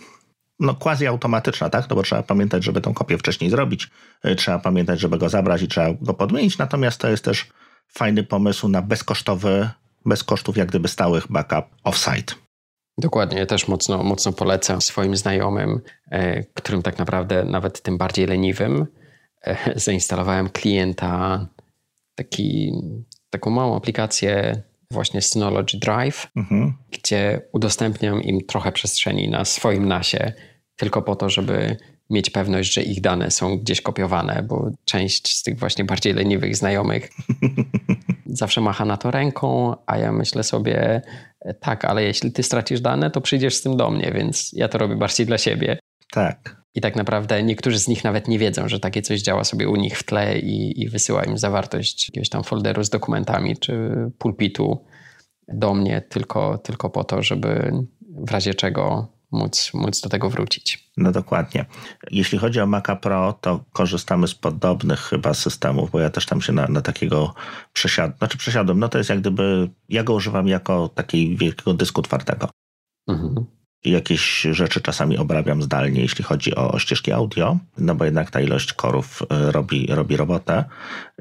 No 0.60 0.74
quasi 0.74 1.06
automatyczna, 1.06 1.70
tak? 1.70 1.90
No 1.90 1.96
bo 1.96 2.02
trzeba 2.02 2.22
pamiętać, 2.22 2.64
żeby 2.64 2.80
tą 2.80 2.94
kopię 2.94 3.18
wcześniej 3.18 3.50
zrobić, 3.50 3.90
y, 4.26 4.34
trzeba 4.34 4.58
pamiętać, 4.58 5.00
żeby 5.00 5.18
go 5.18 5.28
zabrać 5.28 5.62
i 5.62 5.68
trzeba 5.68 5.92
go 6.00 6.14
podmienić, 6.14 6.58
natomiast 6.58 7.00
to 7.00 7.08
jest 7.08 7.24
też 7.24 7.46
fajny 7.88 8.22
pomysł 8.22 8.68
na 8.68 8.82
bezkosztowy, 8.82 9.70
bez 10.06 10.24
kosztów 10.24 10.56
jak 10.56 10.68
gdyby 10.68 10.88
stałych 10.88 11.32
backup 11.32 11.64
offsite. 11.84 12.34
Dokładnie, 12.98 13.38
ja 13.38 13.46
też 13.46 13.68
mocno, 13.68 14.02
mocno 14.02 14.32
polecam 14.32 14.82
swoim 14.82 15.16
znajomym, 15.16 15.80
e, 16.10 16.44
którym 16.44 16.82
tak 16.82 16.98
naprawdę 16.98 17.44
nawet 17.44 17.82
tym 17.82 17.98
bardziej 17.98 18.26
leniwym, 18.26 18.86
e, 19.42 19.56
zainstalowałem 19.86 20.48
klienta, 20.48 21.46
taki, 22.14 22.72
taką 23.30 23.50
małą 23.50 23.76
aplikację 23.76 24.62
właśnie 24.90 25.22
Synology 25.22 25.78
Drive, 25.78 26.26
mhm. 26.36 26.74
gdzie 26.90 27.40
udostępniam 27.52 28.22
im 28.22 28.46
trochę 28.46 28.72
przestrzeni 28.72 29.28
na 29.28 29.44
swoim 29.44 29.88
nasie, 29.88 30.32
tylko 30.76 31.02
po 31.02 31.16
to, 31.16 31.28
żeby 31.28 31.76
mieć 32.10 32.30
pewność, 32.30 32.72
że 32.72 32.82
ich 32.82 33.00
dane 33.00 33.30
są 33.30 33.58
gdzieś 33.58 33.80
kopiowane, 33.80 34.42
bo 34.48 34.70
część 34.84 35.36
z 35.36 35.42
tych 35.42 35.58
właśnie 35.58 35.84
bardziej 35.84 36.12
leniwych 36.12 36.56
znajomych 36.56 37.10
zawsze 38.26 38.60
macha 38.60 38.84
na 38.84 38.96
to 38.96 39.10
ręką, 39.10 39.74
a 39.86 39.98
ja 39.98 40.12
myślę 40.12 40.42
sobie, 40.42 41.02
tak, 41.60 41.84
ale 41.84 42.02
jeśli 42.02 42.32
ty 42.32 42.42
stracisz 42.42 42.80
dane, 42.80 43.10
to 43.10 43.20
przyjdziesz 43.20 43.54
z 43.54 43.62
tym 43.62 43.76
do 43.76 43.90
mnie, 43.90 44.12
więc 44.14 44.52
ja 44.52 44.68
to 44.68 44.78
robię 44.78 44.96
bardziej 44.96 45.26
dla 45.26 45.38
siebie. 45.38 45.78
Tak. 46.12 46.63
I 46.74 46.80
tak 46.80 46.96
naprawdę 46.96 47.42
niektórzy 47.42 47.78
z 47.78 47.88
nich 47.88 48.04
nawet 48.04 48.28
nie 48.28 48.38
wiedzą, 48.38 48.68
że 48.68 48.80
takie 48.80 49.02
coś 49.02 49.22
działa 49.22 49.44
sobie 49.44 49.68
u 49.68 49.76
nich 49.76 49.98
w 49.98 50.02
tle 50.02 50.38
i, 50.38 50.82
i 50.82 50.88
wysyła 50.88 51.24
im 51.24 51.38
zawartość 51.38 52.08
jakiegoś 52.08 52.28
tam 52.28 52.44
folderu 52.44 52.84
z 52.84 52.90
dokumentami 52.90 53.56
czy 53.56 53.90
pulpitu 54.18 54.84
do 55.48 55.74
mnie 55.74 56.00
tylko, 56.00 56.58
tylko 56.58 56.90
po 56.90 57.04
to, 57.04 57.22
żeby 57.22 57.72
w 58.26 58.30
razie 58.30 58.54
czego 58.54 59.08
móc, 59.30 59.70
móc 59.74 60.00
do 60.00 60.08
tego 60.08 60.30
wrócić. 60.30 60.90
No 60.96 61.12
dokładnie. 61.12 61.64
Jeśli 62.10 62.38
chodzi 62.38 62.60
o 62.60 62.66
Maca 62.66 62.96
Pro, 62.96 63.32
to 63.40 63.64
korzystamy 63.72 64.28
z 64.28 64.34
podobnych 64.34 65.00
chyba 65.00 65.34
systemów, 65.34 65.90
bo 65.90 66.00
ja 66.00 66.10
też 66.10 66.26
tam 66.26 66.40
się 66.40 66.52
na, 66.52 66.66
na 66.66 66.80
takiego 66.80 67.34
przesiadłem. 67.72 68.18
Znaczy 68.18 68.38
przesiadłem, 68.38 68.78
no 68.78 68.88
to 68.88 68.98
jest 68.98 69.10
jak 69.10 69.20
gdyby, 69.20 69.70
ja 69.88 70.02
go 70.02 70.14
używam 70.14 70.48
jako 70.48 70.88
takiego 70.88 71.38
wielkiego 71.38 71.74
dysku 71.74 72.02
twardego. 72.02 72.48
Mhm. 73.08 73.46
Jakieś 73.84 74.40
rzeczy 74.50 74.80
czasami 74.80 75.18
obrabiam 75.18 75.62
zdalnie, 75.62 76.00
jeśli 76.00 76.24
chodzi 76.24 76.54
o, 76.54 76.78
ścieżki 76.78 77.12
audio, 77.12 77.58
no 77.78 77.94
bo 77.94 78.04
jednak 78.04 78.30
ta 78.30 78.40
ilość 78.40 78.72
korów 78.72 79.22
y, 79.22 79.52
robi, 79.52 79.86
robi 79.86 80.16
robotę. 80.16 80.64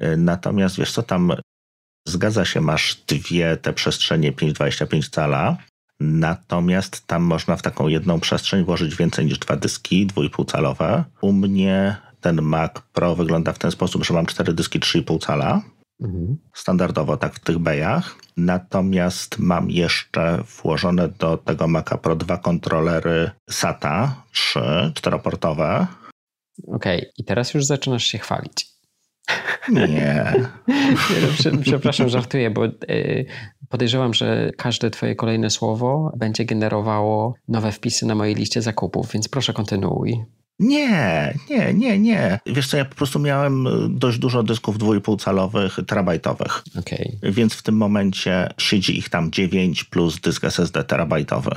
Y, 0.04 0.18
natomiast 0.18 0.78
wiesz 0.78 0.92
co, 0.92 1.04
tam 1.04 1.34
zgadza 2.08 2.46
się, 2.46 2.62
masz 2.62 2.96
dwie 3.08 3.58
te 3.58 3.74
przestrzenie 3.74 4.32
5,25 4.34 5.10
cala, 5.10 5.58
Natomiast 6.00 7.08
tam 7.08 7.24
można 7.24 7.56
w 7.56 7.62
taką 7.62 7.88
jedną 7.88 8.20
przestrzeń 8.20 8.64
włożyć 8.66 8.96
więcej 8.96 9.26
niż 9.26 9.40
dwa 9.40 9.56
dyski 9.56 10.08
2,5 10.08 10.52
calowe. 10.52 11.04
U 11.22 11.34
mnie 11.34 11.96
ten 12.22 12.42
Mac 12.42 12.72
Pro 12.94 13.16
wygląda 13.16 13.54
w 13.54 13.60
ten 13.60 13.72
sposób, 13.72 14.06
że 14.06 14.14
mam 14.14 14.26
cztery 14.26 14.54
dyski 14.54 14.80
3,5 14.80 15.26
cala. 15.26 15.62
Mhm. 16.04 16.38
Standardowo 16.54 17.18
tak 17.18 17.34
w 17.34 17.40
tych 17.40 17.60
bejach. 17.60 18.16
Natomiast 18.38 19.40
mam 19.40 19.70
jeszcze 19.70 20.44
włożone 20.62 21.10
do 21.10 21.38
tego 21.38 21.68
Maca 21.68 21.98
Pro 21.98 22.16
dwa 22.16 22.38
kontrolery 22.38 23.32
SATA 23.50 24.24
3, 24.32 24.60
czteroportowe. 24.94 25.88
Okej, 26.68 27.00
okay. 27.00 27.12
i 27.18 27.24
teraz 27.24 27.54
już 27.54 27.66
zaczynasz 27.66 28.04
się 28.04 28.18
chwalić. 28.18 28.74
Nie. 29.70 30.34
przepraszam, 31.64 32.10
żartuję, 32.10 32.52
bo 32.52 32.66
y, 32.66 33.26
podejrzewam, 33.70 34.14
że 34.14 34.52
każde 34.58 34.90
Twoje 34.90 35.16
kolejne 35.16 35.50
słowo 35.50 36.12
będzie 36.18 36.46
generowało 36.46 37.36
nowe 37.48 37.72
wpisy 37.72 38.06
na 38.06 38.16
mojej 38.16 38.36
liście 38.36 38.62
zakupów, 38.62 39.12
więc 39.12 39.28
proszę 39.30 39.54
kontynuuj. 39.54 40.26
Nie, 40.60 41.34
nie, 41.50 41.74
nie, 41.74 42.00
nie. 42.00 42.40
Wiesz 42.46 42.68
co, 42.68 42.78
ja 42.78 42.86
po 42.86 42.96
prostu 42.96 43.20
miałem 43.20 43.68
dość 44.00 44.18
dużo 44.18 44.44
dysków 44.44 44.78
2,5 44.78 45.24
calowych, 45.24 45.78
terabajtowych. 45.88 46.64
Okay. 46.80 47.18
Więc 47.24 47.54
w 47.54 47.64
tym 47.64 47.78
momencie 47.78 48.50
siedzi 48.58 48.98
ich 48.98 49.10
tam 49.10 49.32
9 49.32 49.84
plus 49.84 50.20
dysk 50.20 50.44
SSD 50.44 50.84
terabajtowy. 50.84 51.52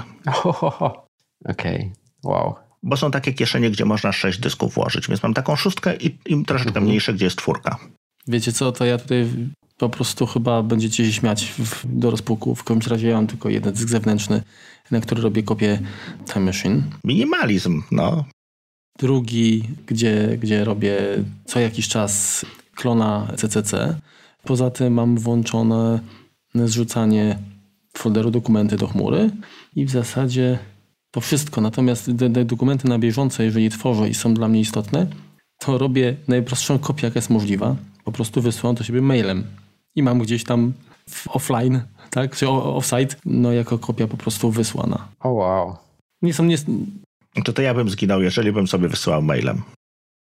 Okej, 0.44 0.90
okay. 1.44 1.90
wow 2.24 2.66
bo 2.86 2.97
są 2.97 3.10
takie 3.10 3.32
kieszenie, 3.32 3.70
gdzie 3.70 3.85
można 3.85 4.12
sześć 4.12 4.39
dysków 4.39 4.74
włożyć, 4.74 5.09
więc 5.09 5.23
mam 5.23 5.35
taką 5.35 5.56
szóstkę 5.56 5.97
i, 5.97 6.06
i 6.06 6.44
troszeczkę 6.44 6.68
mhm. 6.68 6.85
mniejsze, 6.85 7.14
gdzie 7.14 7.24
jest 7.24 7.36
czwórka. 7.36 7.78
Wiecie 8.28 8.52
co, 8.52 8.73
to 8.73 8.85
ja 8.85 8.98
tutaj 8.98 9.28
po 9.78 9.89
prostu 9.89 10.27
chyba 10.27 10.62
będziecie 10.62 11.06
się 11.06 11.12
śmiać 11.12 11.44
w, 11.44 11.98
do 11.98 12.10
rozpuku. 12.10 12.55
W 12.55 12.64
każdym 12.64 12.90
razie 12.90 13.09
ja 13.09 13.14
mam 13.14 13.27
tylko 13.27 13.48
jeden 13.48 13.74
dysk 13.74 13.89
zewnętrzny, 13.89 14.43
na 14.90 15.01
który 15.01 15.23
robię 15.23 15.43
kopię 15.43 15.78
Time 16.32 16.44
Machine. 16.44 16.82
Minimalizm, 17.05 17.82
no. 17.90 18.24
Drugi, 18.98 19.62
gdzie, 19.86 20.39
gdzie 20.40 20.64
robię 20.64 20.98
co 21.44 21.60
jakiś 21.60 21.89
czas 21.89 22.44
klona 22.74 23.28
CCC. 23.36 23.97
Poza 24.44 24.70
tym 24.70 24.93
mam 24.93 25.18
włączone 25.18 26.01
zrzucanie 26.55 27.39
folderu 27.97 28.31
dokumenty 28.31 28.77
do 28.77 28.86
chmury 28.86 29.31
i 29.77 29.85
w 29.85 29.90
zasadzie 29.90 30.59
to 31.10 31.20
wszystko. 31.20 31.60
Natomiast 31.60 32.10
te, 32.18 32.31
te 32.31 32.44
dokumenty 32.44 32.89
na 32.89 32.98
bieżąco, 32.98 33.43
jeżeli 33.43 33.70
tworzę 33.70 34.09
i 34.09 34.14
są 34.14 34.35
dla 34.35 34.48
mnie 34.48 34.60
istotne, 34.60 35.06
to 35.59 35.78
robię 35.78 36.16
najprostszą 36.28 36.78
kopię, 36.78 37.06
jaka 37.06 37.18
jest 37.18 37.31
możliwa. 37.31 37.77
Po 38.05 38.12
prostu 38.12 38.40
wysyłam 38.40 38.77
to 38.77 38.85
siebie 38.85 39.02
mailem 39.02 39.44
i 39.94 40.02
mam 40.02 40.18
gdzieś 40.18 40.44
tam 40.44 40.73
offline, 41.28 41.81
tak, 42.10 42.36
czy 42.36 42.48
offsite, 42.48 43.16
no 43.24 43.52
jako 43.52 43.78
kopia 43.78 44.06
po 44.06 44.16
prostu 44.16 44.51
wysłana. 44.51 45.09
O 45.20 45.28
oh, 45.28 45.32
wow. 45.32 45.77
Nie 46.23 46.35
są 46.35 46.44
nie... 46.44 46.56
To 47.44 47.52
to 47.52 47.62
ja 47.62 47.74
bym 47.74 47.90
zginął, 47.90 48.22
jeżeli 48.22 48.52
bym 48.52 48.68
sobie 48.68 48.88
wysyłał 48.88 49.22
mailem. 49.22 49.62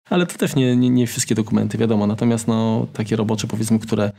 Ale 0.09 0.25
to 0.25 0.37
też 0.37 0.55
nie, 0.55 0.75
nie, 0.75 0.89
nie 0.89 1.07
wszystkie 1.07 1.35
dokumenty, 1.35 1.77
wiadomo. 1.77 2.07
Natomiast 2.07 2.47
no, 2.47 2.87
takie 2.93 3.15
robocze, 3.15 3.47
powiedzmy, 3.47 3.79
które 3.79 4.11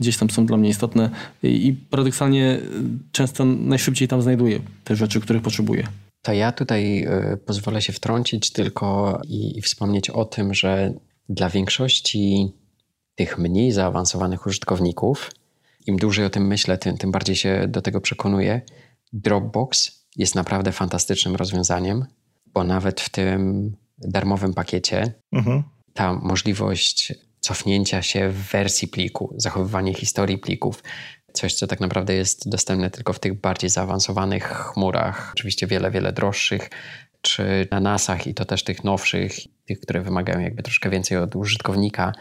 gdzieś 0.00 0.16
tam 0.16 0.30
są 0.30 0.46
dla 0.46 0.56
mnie 0.56 0.68
istotne 0.68 1.10
i 1.42 1.76
paradoksalnie 1.90 2.60
często 3.12 3.44
najszybciej 3.44 4.08
tam 4.08 4.22
znajduję 4.22 4.60
te 4.84 4.96
rzeczy, 4.96 5.20
których 5.20 5.42
potrzebuję. 5.42 5.86
To 6.22 6.32
ja 6.32 6.52
tutaj 6.52 7.04
y, 7.32 7.36
pozwolę 7.36 7.82
się 7.82 7.92
wtrącić 7.92 8.50
tylko 8.50 9.20
i, 9.28 9.58
i 9.58 9.62
wspomnieć 9.62 10.10
o 10.10 10.24
tym, 10.24 10.54
że 10.54 10.94
dla 11.28 11.50
większości 11.50 12.52
tych 13.14 13.38
mniej 13.38 13.72
zaawansowanych 13.72 14.46
użytkowników, 14.46 15.30
im 15.86 15.96
dłużej 15.96 16.24
o 16.24 16.30
tym 16.30 16.46
myślę, 16.46 16.78
tym, 16.78 16.98
tym 16.98 17.10
bardziej 17.10 17.36
się 17.36 17.64
do 17.68 17.82
tego 17.82 18.00
przekonuję. 18.00 18.60
Dropbox 19.12 20.02
jest 20.16 20.34
naprawdę 20.34 20.72
fantastycznym 20.72 21.36
rozwiązaniem, 21.36 22.04
bo 22.54 22.64
nawet 22.64 23.00
w 23.00 23.08
tym 23.08 23.72
darmowym 23.98 24.54
pakiecie 24.54 25.12
mhm. 25.32 25.62
ta 25.94 26.12
możliwość 26.12 27.12
cofnięcia 27.40 28.02
się 28.02 28.28
w 28.28 28.50
wersji 28.50 28.88
pliku, 28.88 29.34
zachowywanie 29.36 29.94
historii 29.94 30.38
plików, 30.38 30.82
coś, 31.32 31.54
co 31.54 31.66
tak 31.66 31.80
naprawdę 31.80 32.14
jest 32.14 32.48
dostępne 32.48 32.90
tylko 32.90 33.12
w 33.12 33.18
tych 33.18 33.40
bardziej 33.40 33.70
zaawansowanych 33.70 34.44
chmurach, 34.44 35.30
oczywiście 35.32 35.66
wiele, 35.66 35.90
wiele 35.90 36.12
droższych, 36.12 36.70
czy 37.20 37.68
na 37.70 37.80
NASach 37.80 38.26
i 38.26 38.34
to 38.34 38.44
też 38.44 38.64
tych 38.64 38.84
nowszych, 38.84 39.32
tych, 39.64 39.80
które 39.80 40.00
wymagają 40.00 40.40
jakby 40.40 40.62
troszkę 40.62 40.90
więcej 40.90 41.18
od 41.18 41.36
użytkownika. 41.36 42.12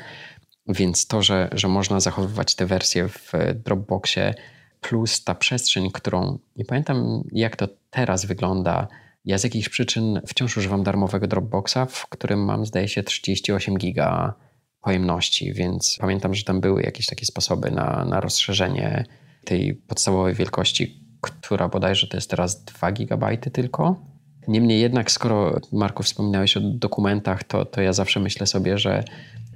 Więc 0.67 1.07
to, 1.07 1.21
że, 1.21 1.49
że 1.51 1.67
można 1.67 1.99
zachowywać 1.99 2.55
te 2.55 2.65
wersje 2.65 3.07
w 3.07 3.31
Dropboxie, 3.55 4.33
plus 4.81 5.23
ta 5.23 5.35
przestrzeń, 5.35 5.91
którą 5.91 6.39
nie 6.55 6.65
pamiętam, 6.65 7.23
jak 7.31 7.55
to 7.55 7.67
teraz 7.89 8.25
wygląda. 8.25 8.87
Ja 9.25 9.37
z 9.37 9.43
jakichś 9.43 9.69
przyczyn 9.69 10.21
wciąż 10.27 10.57
używam 10.57 10.83
darmowego 10.83 11.27
Dropboxa, 11.27 11.77
w 11.89 12.07
którym 12.07 12.45
mam, 12.45 12.65
zdaje 12.65 12.87
się, 12.87 13.03
38 13.03 13.77
giga 13.77 14.33
pojemności, 14.81 15.53
więc 15.53 15.97
pamiętam, 15.99 16.33
że 16.33 16.43
tam 16.43 16.61
były 16.61 16.81
jakieś 16.81 17.05
takie 17.05 17.25
sposoby 17.25 17.71
na, 17.71 18.05
na 18.05 18.19
rozszerzenie 18.19 19.05
tej 19.45 19.75
podstawowej 19.75 20.33
wielkości, 20.33 21.03
która 21.21 21.67
bodajże 21.67 22.07
to 22.07 22.17
jest 22.17 22.29
teraz 22.29 22.63
2 22.63 22.91
GB 22.91 23.37
tylko. 23.37 24.05
Niemniej 24.47 24.81
jednak, 24.81 25.11
skoro 25.11 25.59
Marku 25.71 26.03
wspominałeś 26.03 26.57
o 26.57 26.61
dokumentach, 26.61 27.43
to, 27.43 27.65
to 27.65 27.81
ja 27.81 27.93
zawsze 27.93 28.19
myślę 28.19 28.47
sobie, 28.47 28.77
że 28.77 29.03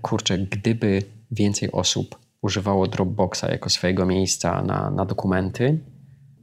kurczę, 0.02 0.38
gdyby 0.38 1.04
więcej 1.32 1.72
osób 1.72 2.20
używało 2.42 2.88
Dropboxa 2.88 3.44
jako 3.52 3.70
swojego 3.70 4.06
miejsca 4.06 4.62
na, 4.62 4.92
na 4.92 5.06
dokumenty, 5.06 5.80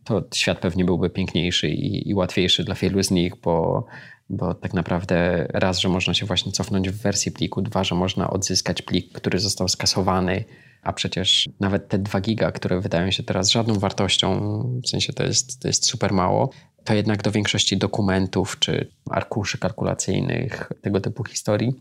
to 0.05 0.23
świat 0.35 0.59
pewnie 0.59 0.85
byłby 0.85 1.11
piękniejszy 1.11 1.69
i, 1.69 2.09
i 2.09 2.15
łatwiejszy 2.15 2.65
dla 2.65 2.75
wielu 2.75 3.03
z 3.03 3.11
nich, 3.11 3.37
bo 3.37 3.85
bo 4.33 4.55
tak 4.55 4.75
naprawdę 4.75 5.47
raz, 5.53 5.79
że 5.79 5.89
można 5.89 6.15
się 6.15 6.27
właśnie 6.27 6.53
cofnąć 6.53 6.91
w 6.91 7.03
wersji 7.03 7.33
pliku, 7.33 7.63
dwa, 7.63 7.85
że 7.85 7.95
można 7.95 8.31
odzyskać 8.31 8.83
plik, 8.83 9.13
który 9.13 9.39
został 9.39 9.69
skasowany, 9.69 10.45
a 10.83 10.93
przecież 10.93 11.49
nawet 11.61 11.89
te 11.89 11.99
2 11.99 12.21
giga, 12.21 12.53
które 12.53 12.81
wydają 12.81 13.11
się 13.11 13.23
teraz 13.23 13.51
żadną 13.51 13.75
wartością, 13.75 14.41
w 14.85 14.89
sensie 14.89 15.13
to 15.13 15.23
jest, 15.25 15.61
to 15.61 15.69
jest 15.69 15.87
super 15.87 16.13
mało, 16.13 16.51
to 16.85 16.95
jednak 16.95 17.23
do 17.23 17.31
większości 17.31 17.77
dokumentów 17.77 18.59
czy 18.59 18.91
arkuszy 19.11 19.59
kalkulacyjnych, 19.59 20.73
tego 20.83 21.01
typu 21.01 21.25
historii 21.25 21.73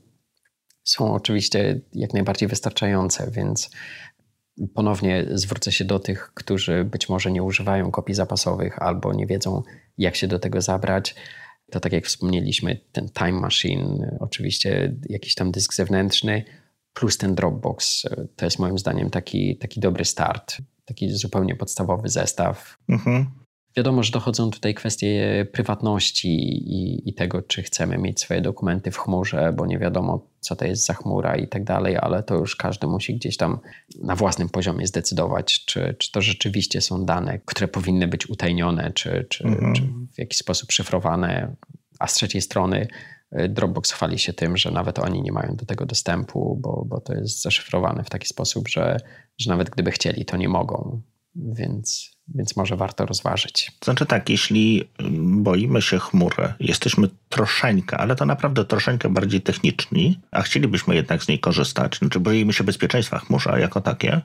są 0.83 1.13
oczywiście 1.13 1.81
jak 1.93 2.13
najbardziej 2.13 2.49
wystarczające, 2.49 3.31
więc 3.31 3.69
ponownie 4.73 5.25
zwrócę 5.31 5.71
się 5.71 5.85
do 5.85 5.99
tych, 5.99 6.31
którzy 6.33 6.83
być 6.83 7.09
może 7.09 7.31
nie 7.31 7.43
używają 7.43 7.91
kopii 7.91 8.15
zapasowych 8.15 8.81
albo 8.81 9.13
nie 9.13 9.27
wiedzą, 9.27 9.63
jak 9.97 10.15
się 10.15 10.27
do 10.27 10.39
tego 10.39 10.61
zabrać 10.61 11.15
to 11.71 11.79
tak 11.79 11.93
jak 11.93 12.05
wspomnieliśmy, 12.05 12.79
ten 12.91 13.09
Time 13.09 13.31
Machine, 13.31 14.17
oczywiście 14.19 14.95
jakiś 15.09 15.35
tam 15.35 15.51
dysk 15.51 15.73
zewnętrzny, 15.73 16.43
plus 16.93 17.17
ten 17.17 17.35
Dropbox. 17.35 18.07
To 18.35 18.45
jest 18.45 18.59
moim 18.59 18.77
zdaniem 18.77 19.09
taki, 19.09 19.57
taki 19.57 19.79
dobry 19.79 20.05
start, 20.05 20.57
taki 20.85 21.09
zupełnie 21.09 21.55
podstawowy 21.55 22.09
zestaw. 22.09 22.77
Mhm. 22.89 23.40
Wiadomo, 23.75 24.03
że 24.03 24.11
dochodzą 24.11 24.51
tutaj 24.51 24.73
kwestie 24.73 25.45
prywatności 25.51 26.29
i, 26.73 27.09
i, 27.09 27.13
tego, 27.13 27.41
czy 27.41 27.63
chcemy 27.63 27.97
mieć 27.97 28.19
swoje 28.19 28.41
dokumenty 28.41 28.91
w 28.91 28.97
chmurze, 28.97 29.53
bo 29.57 29.65
nie 29.65 29.79
wiadomo, 29.79 30.27
co 30.39 30.55
to 30.55 30.65
jest 30.65 30.85
za 30.85 30.93
chmura 30.93 31.35
i 31.35 31.47
tak 31.47 31.63
dalej, 31.63 31.97
ale 31.97 32.23
to 32.23 32.35
już 32.35 32.55
każdy 32.55 32.87
musi 32.87 33.15
gdzieś 33.15 33.37
tam 33.37 33.59
na 34.03 34.15
własnym 34.15 34.49
poziomie 34.49 34.87
zdecydować, 34.87 35.65
czy, 35.65 35.95
czy 35.99 36.11
to 36.11 36.21
rzeczywiście 36.21 36.81
są 36.81 37.05
dane, 37.05 37.39
które 37.45 37.67
powinny 37.67 38.07
być 38.07 38.29
utajnione, 38.29 38.91
czy, 38.93 39.25
czy, 39.29 39.43
mhm. 39.43 39.73
czy 39.73 39.81
w 40.13 40.17
jakiś 40.17 40.37
sposób 40.37 40.71
szyfrowane. 40.71 41.55
A 41.99 42.07
z 42.07 42.13
trzeciej 42.13 42.41
strony 42.41 42.87
y, 43.39 43.49
Dropbox 43.49 43.91
chwali 43.91 44.19
się 44.19 44.33
tym, 44.33 44.57
że 44.57 44.71
nawet 44.71 44.99
oni 44.99 45.21
nie 45.21 45.31
mają 45.31 45.55
do 45.55 45.65
tego 45.65 45.85
dostępu, 45.85 46.59
bo, 46.61 46.85
bo 46.87 47.01
to 47.01 47.13
jest 47.13 47.41
zaszyfrowane 47.41 48.03
w 48.03 48.09
taki 48.09 48.27
sposób, 48.27 48.69
że, 48.69 48.97
że 49.37 49.49
nawet 49.49 49.69
gdyby 49.69 49.91
chcieli, 49.91 50.25
to 50.25 50.37
nie 50.37 50.49
mogą. 50.49 51.01
Więc 51.35 52.10
więc 52.27 52.57
może 52.57 52.75
warto 52.75 53.05
rozważyć. 53.05 53.71
Znaczy 53.83 54.05
tak, 54.05 54.29
jeśli 54.29 54.89
boimy 55.21 55.81
się 55.81 55.99
chmury, 55.99 56.53
jesteśmy 56.59 57.09
troszeczkę, 57.29 57.97
ale 57.97 58.15
to 58.15 58.25
naprawdę 58.25 58.65
troszeczkę 58.65 59.09
bardziej 59.09 59.41
techniczni, 59.41 60.19
a 60.31 60.41
chcielibyśmy 60.41 60.95
jednak 60.95 61.23
z 61.23 61.27
niej 61.27 61.39
korzystać, 61.39 61.97
znaczy 61.97 62.19
boimy 62.19 62.53
się 62.53 62.63
bezpieczeństwa 62.63 63.19
chmurza 63.19 63.59
jako 63.59 63.81
takie, 63.81 64.21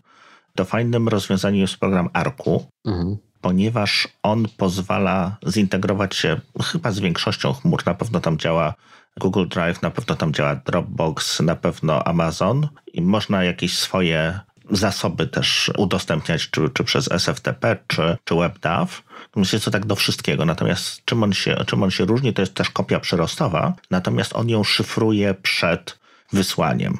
to 0.55 0.65
fajnym 0.65 1.09
rozwiązaniem 1.09 1.61
jest 1.61 1.77
program 1.77 2.09
Arku, 2.13 2.67
mhm. 2.87 3.17
ponieważ 3.41 4.09
on 4.23 4.47
pozwala 4.57 5.37
zintegrować 5.49 6.17
się 6.17 6.41
chyba 6.65 6.91
z 6.91 6.99
większością 6.99 7.53
chmur. 7.53 7.87
Na 7.87 7.95
pewno 7.95 8.21
tam 8.21 8.39
działa 8.39 8.75
Google 9.21 9.47
Drive, 9.49 9.83
na 9.83 9.91
pewno 9.91 10.17
tam 10.17 10.33
działa 10.33 10.57
Dropbox, 10.57 11.41
na 11.41 11.57
pewno 11.57 12.05
Amazon 12.05 12.69
i 12.93 13.03
można 13.03 13.45
jakieś 13.45 13.79
swoje 13.79 14.41
zasoby 14.71 15.27
też 15.27 15.71
udostępniać, 15.77 16.51
czy, 16.51 16.69
czy 16.75 16.85
przez 16.85 17.13
SFTP, 17.13 17.77
czy, 17.87 18.17
czy 18.25 18.35
WebDAV. 18.35 18.93
Myślę, 19.37 19.59
że 19.59 19.71
tak 19.71 19.87
do 19.87 19.97
wszystkiego. 19.97 20.45
Natomiast 20.45 21.05
czym 21.05 21.23
on, 21.23 21.33
się, 21.33 21.57
czym 21.67 21.83
on 21.83 21.91
się 21.91 22.05
różni, 22.05 22.33
to 22.33 22.43
jest 22.43 22.55
też 22.55 22.71
kopia 22.71 23.01
przyrostowa, 23.01 23.75
natomiast 23.91 24.37
on 24.37 24.49
ją 24.49 24.65
szyfruje 24.65 25.35
przed 25.35 25.99
wysłaniem. 26.33 26.99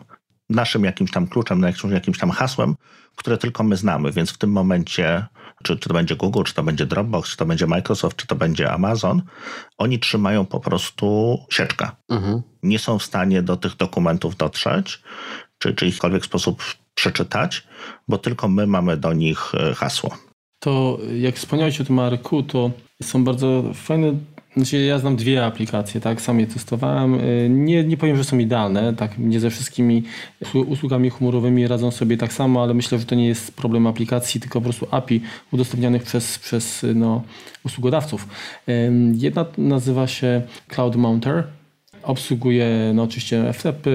Naszym 0.51 0.85
jakimś 0.85 1.11
tam 1.11 1.27
kluczem, 1.27 1.63
jakimś, 1.63 1.93
jakimś 1.93 2.19
tam 2.19 2.31
hasłem, 2.31 2.77
które 3.17 3.39
tylko 3.39 3.63
my 3.63 3.77
znamy, 3.77 4.13
więc 4.13 4.31
w 4.31 4.39
tym 4.39 4.53
momencie, 4.53 5.27
czy, 5.63 5.77
czy 5.77 5.89
to 5.89 5.95
będzie 5.95 6.17
Google, 6.17 6.43
czy 6.43 6.55
to 6.55 6.63
będzie 6.63 6.87
Dropbox, 6.87 7.31
czy 7.31 7.37
to 7.37 7.47
będzie 7.47 7.67
Microsoft, 7.67 8.17
czy 8.17 8.27
to 8.27 8.35
będzie 8.35 8.73
Amazon, 8.73 9.23
oni 9.79 9.99
trzymają 9.99 10.47
po 10.47 10.61
prostu 10.61 11.39
sieczkę. 11.51 11.91
Mhm. 12.09 12.43
Nie 12.63 12.79
są 12.79 12.99
w 12.99 13.03
stanie 13.03 13.43
do 13.43 13.57
tych 13.57 13.77
dokumentów 13.77 14.37
dotrzeć, 14.37 15.03
czy, 15.59 15.75
czy 15.75 15.85
w 15.85 15.89
jakikolwiek 15.89 16.25
sposób 16.25 16.63
przeczytać, 16.97 17.67
bo 18.09 18.19
tylko 18.19 18.49
my 18.49 18.67
mamy 18.67 18.97
do 18.97 19.13
nich 19.13 19.55
e, 19.55 19.75
hasło. 19.75 20.11
To 20.59 20.99
jak 21.19 21.37
wspomniałeś 21.37 21.81
o 21.81 21.85
tym 21.85 21.99
ARQ, 21.99 22.43
to 22.43 22.71
są 23.03 23.25
bardzo 23.25 23.63
fajne 23.75 24.15
znaczy 24.57 24.79
ja 24.79 24.99
znam 24.99 25.17
dwie 25.17 25.45
aplikacje, 25.45 26.01
tak, 26.01 26.21
sam 26.21 26.41
je 26.41 26.47
testowałem. 26.47 27.15
E, 27.15 27.49
nie, 27.49 27.85
nie 27.85 27.97
powiem, 27.97 28.17
że 28.17 28.25
są 28.25 28.39
idealne, 28.39 28.95
tak, 28.95 29.19
nie 29.19 29.41
ze 29.41 29.51
wszystkimi 29.51 30.03
usługami 30.55 31.11
chmurowymi 31.11 31.69
radzą 31.69 31.91
sobie 31.91 32.17
tak 32.17 32.33
samo, 32.33 32.63
ale 32.63 32.75
myślę, 32.75 32.99
że 32.99 33.05
to 33.05 33.15
nie 33.15 33.27
jest 33.27 33.57
problem 33.57 33.87
aplikacji, 33.87 34.41
tylko 34.41 34.61
po 34.61 34.65
prostu 34.65 34.89
API 34.91 35.21
udostępnianych 35.53 36.03
przez, 36.03 36.39
przez 36.39 36.87
no, 36.95 37.23
usługodawców. 37.65 38.29
Jedna 39.15 39.45
nazywa 39.59 40.07
się 40.07 40.43
Cloud 40.69 40.97
Mounter, 40.97 41.45
Obsługuje 42.07 42.93
no, 42.95 43.03
oczywiście 43.03 43.53
FTP, 43.53 43.91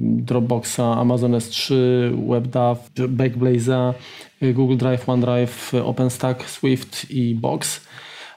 Dropboxa, 0.00 0.80
Amazon 0.80 1.32
S3, 1.32 1.74
WebDAV, 2.28 2.90
Backblaze'a, 2.94 3.94
Google 4.54 4.76
Drive, 4.76 5.08
OneDrive, 5.08 5.74
OpenStack, 5.84 6.48
Swift 6.48 7.10
i 7.10 7.34
Box. 7.34 7.86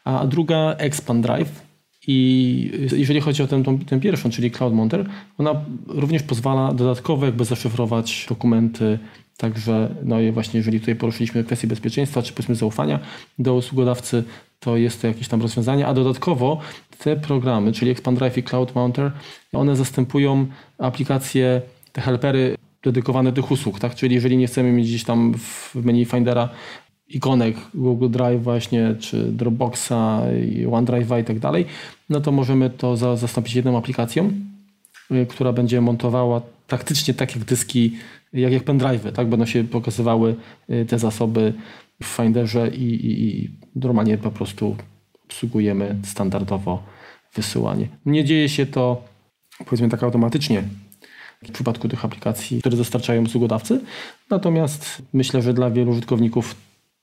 A 0.04 0.28
druga 0.28 0.76
Expand 0.78 1.26
Drive. 1.26 1.66
I 2.08 2.90
jeżeli 2.98 3.22
chodzi 3.22 3.44
o 3.44 3.48
tę, 3.48 3.64
pierwszą, 4.02 4.30
czyli 4.30 4.52
Cloud 4.52 4.74
Monter, 4.74 5.06
ona 5.38 5.62
również 5.88 6.24
pozwala 6.24 6.74
dodatkowo 6.74 7.26
jakby 7.26 7.46
zaszyfrować 7.46 8.26
dokumenty 8.30 9.00
Także 9.38 9.96
no 10.04 10.22
i 10.22 10.32
właśnie 10.32 10.58
jeżeli 10.58 10.80
tutaj 10.80 10.96
poruszyliśmy 10.96 11.44
kwestię 11.44 11.68
bezpieczeństwa, 11.68 12.22
czy 12.22 12.34
powiedzmy 12.34 12.56
zaufania 12.56 13.00
do 13.40 13.56
usługodawcy, 13.56 14.24
to 14.60 14.78
jest 14.78 15.02
to 15.02 15.08
jakieś 15.08 15.28
tam 15.28 15.42
rozwiązanie, 15.42 15.88
a 15.88 15.94
dodatkowo 15.94 16.60
te 16.98 17.16
programy, 17.16 17.72
czyli 17.72 17.92
Expand 17.92 18.20
Drive 18.20 18.38
i 18.38 18.44
Cloud 18.44 18.76
Mounter, 18.76 19.12
one 19.54 19.76
zastępują 19.76 20.46
aplikacje, 20.78 21.62
te 21.92 22.02
helpery 22.02 22.56
dedykowane 22.84 23.32
tych 23.32 23.52
usług, 23.52 23.80
tak? 23.80 23.96
Czyli 23.96 24.16
jeżeli 24.16 24.38
nie 24.38 24.48
chcemy 24.48 24.72
mieć 24.72 24.88
gdzieś 24.88 25.04
tam 25.04 25.34
w 25.38 25.76
menu 25.76 26.06
Findera 26.06 26.50
ikonek 27.08 27.56
Google 27.74 28.10
Drive 28.10 28.44
właśnie, 28.44 28.96
czy 29.00 29.32
Dropboxa, 29.32 30.22
OneDrive'a 30.72 31.22
i 31.22 31.24
tak 31.24 31.40
dalej, 31.40 31.66
no 32.10 32.22
to 32.22 32.32
możemy 32.32 32.70
to 32.70 32.98
za, 32.98 33.16
zastąpić 33.16 33.56
jedną 33.56 33.78
aplikacją, 33.78 34.32
y, 35.12 35.26
która 35.26 35.54
będzie 35.54 35.82
montowała 35.82 36.42
praktycznie 36.68 37.14
tak 37.14 37.36
jak 37.36 37.46
dyski, 37.46 37.96
jak, 38.34 38.54
jak 38.54 38.64
pendrive'y, 38.64 39.12
tak? 39.12 39.28
Będą 39.28 39.46
się 39.46 39.64
pokazywały 39.64 40.36
y, 40.70 40.86
te 40.86 41.00
zasoby 41.00 41.54
w 42.04 42.06
Finderze 42.06 42.68
i, 42.68 42.84
i, 42.84 43.28
i 43.28 43.50
normalnie 43.76 44.18
po 44.18 44.32
prostu 44.32 44.76
obsługujemy 45.36 45.96
standardowo 46.06 46.84
wysyłanie. 47.34 47.88
Nie 48.06 48.24
dzieje 48.24 48.50
się 48.50 48.66
to 48.66 49.06
powiedzmy 49.66 49.90
tak 49.90 50.04
automatycznie 50.04 50.64
w 51.44 51.52
przypadku 51.52 51.90
tych 51.90 52.06
aplikacji, 52.06 52.60
które 52.60 52.78
dostarczają 52.78 53.24
usługodawcy, 53.24 53.82
natomiast 54.30 55.02
myślę, 55.14 55.42
że 55.42 55.54
dla 55.54 55.70
wielu 55.70 55.92
użytkowników 55.92 56.56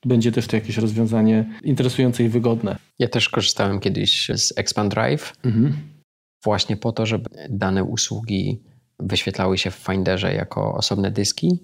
będzie 0.05 0.31
też 0.31 0.47
to 0.47 0.55
jakieś 0.55 0.77
rozwiązanie 0.77 1.45
interesujące 1.63 2.23
i 2.23 2.29
wygodne. 2.29 2.75
Ja 2.99 3.07
też 3.07 3.29
korzystałem 3.29 3.79
kiedyś 3.79 4.31
z 4.35 4.53
Expand 4.57 4.93
Drive 4.93 5.33
mhm. 5.45 5.77
właśnie 6.43 6.77
po 6.77 6.91
to, 6.91 7.05
żeby 7.05 7.29
dane 7.49 7.83
usługi 7.83 8.63
wyświetlały 8.99 9.57
się 9.57 9.71
w 9.71 9.75
Finderze 9.75 10.33
jako 10.33 10.73
osobne 10.73 11.11
dyski, 11.11 11.59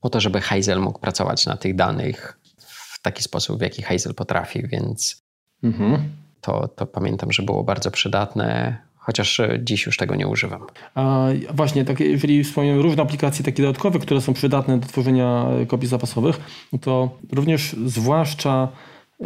po 0.00 0.10
to, 0.10 0.20
żeby 0.20 0.40
Hazel 0.40 0.80
mógł 0.80 0.98
pracować 0.98 1.46
na 1.46 1.56
tych 1.56 1.74
danych 1.76 2.40
w 2.58 3.02
taki 3.02 3.22
sposób, 3.22 3.58
w 3.58 3.62
jaki 3.62 3.82
Hazel 3.82 4.14
potrafi, 4.14 4.68
więc 4.68 5.21
mhm. 5.64 6.02
to, 6.40 6.68
to 6.68 6.86
pamiętam, 6.86 7.32
że 7.32 7.42
było 7.42 7.64
bardzo 7.64 7.90
przydatne 7.90 8.76
chociaż 9.02 9.40
dziś 9.58 9.86
już 9.86 9.96
tego 9.96 10.14
nie 10.14 10.28
używam. 10.28 10.60
A 10.94 11.26
właśnie, 11.54 11.84
tak, 11.84 12.00
jeżeli 12.00 12.44
wspomniałem 12.44 12.80
różne 12.80 13.02
aplikacje 13.02 13.44
takie 13.44 13.62
dodatkowe, 13.62 13.98
które 13.98 14.20
są 14.20 14.32
przydatne 14.32 14.78
do 14.78 14.86
tworzenia 14.86 15.46
kopii 15.68 15.88
zapasowych, 15.88 16.40
to 16.80 17.18
również 17.32 17.76
zwłaszcza 17.86 18.68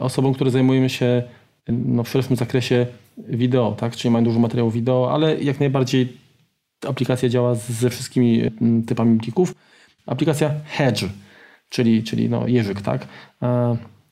osobom, 0.00 0.34
które 0.34 0.50
zajmujemy 0.50 0.90
się 0.90 1.22
no, 1.68 2.04
w 2.04 2.08
szerszym 2.08 2.36
zakresie 2.36 2.86
wideo, 3.18 3.72
tak? 3.72 3.96
czyli 3.96 4.12
mają 4.12 4.24
dużo 4.24 4.38
materiałów 4.38 4.74
wideo, 4.74 5.12
ale 5.12 5.42
jak 5.42 5.60
najbardziej 5.60 6.16
aplikacja 6.88 7.28
działa 7.28 7.54
ze 7.54 7.90
wszystkimi 7.90 8.42
typami 8.86 9.18
plików. 9.18 9.54
Aplikacja 10.06 10.50
Hedge, 10.64 11.04
czyli, 11.68 12.02
czyli 12.02 12.28
no, 12.30 12.46
jeżyk, 12.46 12.82
tak? 12.82 13.06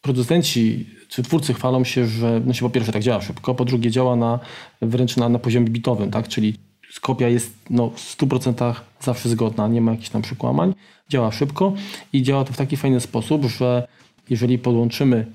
Producenci 0.04 0.86
czy 1.08 1.22
twórcy 1.22 1.54
chwalą 1.54 1.84
się, 1.84 2.06
że 2.06 2.40
no 2.46 2.52
się 2.52 2.60
po 2.60 2.70
pierwsze 2.70 2.92
tak 2.92 3.02
działa 3.02 3.20
szybko, 3.20 3.54
po 3.54 3.64
drugie 3.64 3.90
działa 3.90 4.16
na, 4.16 4.40
wręcz 4.82 5.16
na, 5.16 5.28
na 5.28 5.38
poziomie 5.38 5.66
bitowym, 5.66 6.10
tak? 6.10 6.28
czyli 6.28 6.54
kopia 7.00 7.28
jest 7.28 7.54
no, 7.70 7.90
w 7.90 8.16
100% 8.16 8.74
zawsze 9.00 9.28
zgodna, 9.28 9.68
nie 9.68 9.80
ma 9.80 9.90
jakichś 9.90 10.08
tam 10.08 10.22
przekłamań, 10.22 10.74
działa 11.08 11.32
szybko 11.32 11.72
i 12.12 12.22
działa 12.22 12.44
to 12.44 12.52
w 12.52 12.56
taki 12.56 12.76
fajny 12.76 13.00
sposób, 13.00 13.44
że 13.44 13.88
jeżeli 14.30 14.58
podłączymy 14.58 15.26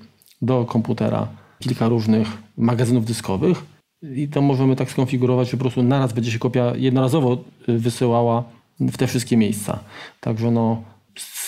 do 0.42 0.64
komputera 0.64 1.28
kilka 1.58 1.88
różnych 1.88 2.28
magazynów 2.56 3.04
dyskowych, 3.04 3.62
i 4.02 4.28
to 4.28 4.42
możemy 4.42 4.76
tak 4.76 4.90
skonfigurować, 4.90 5.50
że 5.50 5.56
po 5.56 5.60
prostu 5.60 5.82
naraz 5.82 6.12
będzie 6.12 6.30
się 6.30 6.38
kopia 6.38 6.72
jednorazowo 6.76 7.44
wysyłała 7.68 8.44
w 8.80 8.96
te 8.96 9.06
wszystkie 9.06 9.36
miejsca. 9.36 9.78
Także 10.20 10.50
no, 10.50 10.82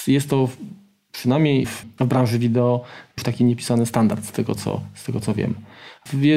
jest 0.06 0.30
to 0.30 0.48
przynajmniej 1.12 1.66
w, 1.66 1.86
w 2.00 2.06
branży 2.06 2.38
wideo, 2.38 2.84
w 3.16 3.24
taki 3.24 3.44
niepisany 3.44 3.86
standard 3.86 4.24
z 4.24 4.32
tego, 4.32 4.54
co, 4.54 4.80
z 4.94 5.04
tego 5.04 5.20
co 5.20 5.34
wiem. 5.34 5.54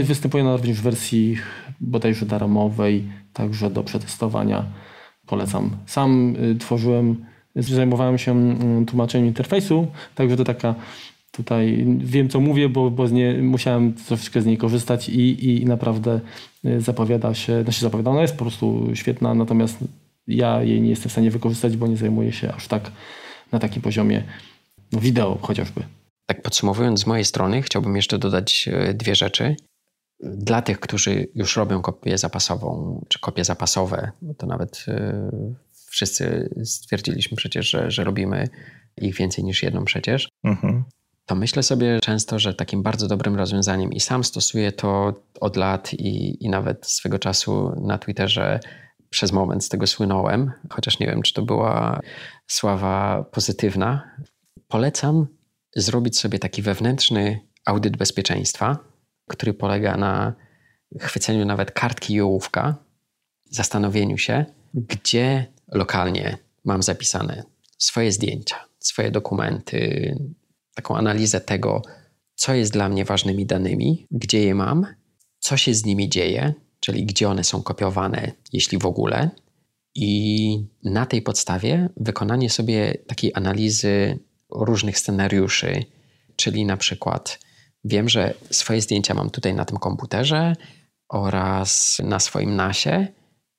Występuje 0.04 0.44
ona 0.44 0.58
również 0.58 0.80
w 0.80 0.84
wersji 0.84 1.38
bodajże 1.82 2.26
darmowej, 2.26 3.04
także 3.34 3.70
do 3.70 3.84
przetestowania 3.84 4.66
polecam. 5.26 5.70
Sam 5.86 6.36
y, 6.36 6.56
tworzyłem, 6.56 7.26
zajmowałem 7.56 8.18
się 8.18 8.56
y, 8.82 8.86
tłumaczeniem 8.86 9.28
interfejsu, 9.28 9.88
także 10.16 10.38
to 10.38 10.44
taka 10.44 10.76
tutaj 11.32 11.86
wiem 11.98 12.30
co 12.30 12.40
mówię, 12.40 12.70
bo, 12.70 12.92
bo 12.92 13.08
nie, 13.08 13.34
musiałem 13.34 13.94
troszeczkę 13.94 14.42
z 14.42 14.46
niej 14.46 14.58
korzystać 14.58 15.10
i, 15.10 15.62
i 15.62 15.66
naprawdę 15.66 16.20
y, 16.66 16.82
zapowiada 16.82 17.34
się, 17.34 17.64
znaczy 17.64 17.82
zapowiada, 17.82 18.12
ona 18.12 18.22
jest 18.22 18.34
po 18.34 18.44
prostu 18.46 18.90
świetna, 18.94 19.34
natomiast 19.34 19.78
ja 20.28 20.64
jej 20.64 20.82
nie 20.82 20.90
jestem 20.90 21.10
w 21.10 21.12
stanie 21.12 21.32
wykorzystać, 21.32 21.78
bo 21.78 21.88
nie 21.88 21.98
zajmuję 21.98 22.32
się 22.32 22.54
aż 22.54 22.68
tak 22.68 22.92
na 23.52 23.60
takim 23.60 23.82
poziomie 23.82 24.24
wideo 24.92 25.38
chociażby. 25.42 25.84
Tak 26.26 26.42
podsumowując 26.42 27.00
z 27.00 27.08
mojej 27.08 27.26
strony, 27.26 27.62
chciałbym 27.62 27.96
jeszcze 27.96 28.18
dodać 28.18 28.70
e, 28.72 28.94
dwie 28.94 29.16
rzeczy. 29.16 29.56
Dla 30.20 30.62
tych, 30.62 30.80
którzy 30.80 31.28
już 31.36 31.58
robią 31.58 31.82
kopię 31.82 32.18
zapasową, 32.18 33.02
czy 33.10 33.20
kopie 33.20 33.44
zapasowe, 33.44 34.12
to 34.38 34.48
nawet 34.48 34.86
e, 34.88 35.30
wszyscy 35.90 36.50
stwierdziliśmy 36.64 37.38
przecież, 37.38 37.70
że, 37.70 37.92
że 37.92 38.04
robimy 38.04 38.50
ich 39.02 39.16
więcej 39.16 39.44
niż 39.44 39.64
jedną 39.64 39.86
przecież. 39.86 40.30
Mhm. 40.44 40.84
To 41.26 41.36
myślę 41.36 41.64
sobie 41.64 42.00
często, 42.00 42.40
że 42.40 42.54
takim 42.54 42.84
bardzo 42.84 43.08
dobrym 43.08 43.36
rozwiązaniem 43.36 43.94
i 43.94 44.00
sam 44.00 44.24
stosuję 44.24 44.72
to 44.72 45.14
od 45.42 45.56
lat 45.56 45.94
i, 45.94 46.46
i 46.46 46.50
nawet 46.50 46.86
swego 46.86 47.20
czasu 47.20 47.82
na 47.82 47.98
Twitterze 47.98 48.60
przez 49.10 49.32
moment 49.32 49.64
z 49.64 49.70
tego 49.70 49.88
słynąłem, 49.88 50.52
chociaż 50.70 51.00
nie 51.00 51.08
wiem, 51.08 51.22
czy 51.22 51.34
to 51.34 51.42
była 51.42 52.00
sława 52.48 53.24
pozytywna, 53.32 54.16
polecam 54.68 55.28
zrobić 55.76 56.20
sobie 56.20 56.40
taki 56.40 56.62
wewnętrzny 56.62 57.40
audyt 57.66 57.98
bezpieczeństwa, 57.98 58.78
który 59.30 59.54
polega 59.54 59.98
na 59.98 60.34
chwyceniu 61.00 61.46
nawet 61.46 61.72
kartki 61.72 62.14
i 62.14 62.22
ołówka, 62.22 62.76
zastanowieniu 63.52 64.18
się, 64.18 64.46
gdzie 64.74 65.54
lokalnie 65.72 66.38
mam 66.66 66.84
zapisane 66.84 67.44
swoje 67.78 68.12
zdjęcia, 68.12 68.56
swoje 68.80 69.12
dokumenty, 69.12 70.16
taką 70.76 70.98
analizę 70.98 71.42
tego, 71.42 71.82
co 72.36 72.54
jest 72.54 72.74
dla 72.74 72.90
mnie 72.90 73.06
ważnymi 73.06 73.46
danymi, 73.46 74.08
gdzie 74.12 74.44
je 74.44 74.56
mam, 74.56 74.86
co 75.40 75.58
się 75.58 75.74
z 75.74 75.86
nimi 75.86 76.10
dzieje, 76.10 76.54
czyli 76.80 77.06
gdzie 77.06 77.30
one 77.30 77.44
są 77.44 77.64
kopiowane, 77.64 78.32
jeśli 78.54 78.78
w 78.78 78.86
ogóle. 78.86 79.30
I 79.96 80.68
na 80.84 81.06
tej 81.06 81.22
podstawie 81.22 81.90
wykonanie 81.98 82.50
sobie 82.50 82.98
takiej 83.08 83.32
analizy 83.36 84.20
różnych 84.60 85.00
scenariuszy, 85.00 85.86
czyli 86.36 86.66
na 86.66 86.78
przykład 86.78 87.40
wiem, 87.84 88.10
że 88.10 88.34
swoje 88.52 88.82
zdjęcia 88.82 89.14
mam 89.14 89.30
tutaj 89.30 89.54
na 89.54 89.66
tym 89.66 89.78
komputerze 89.78 90.56
oraz 91.10 92.02
na 92.04 92.20
swoim 92.20 92.56
nasie 92.56 93.08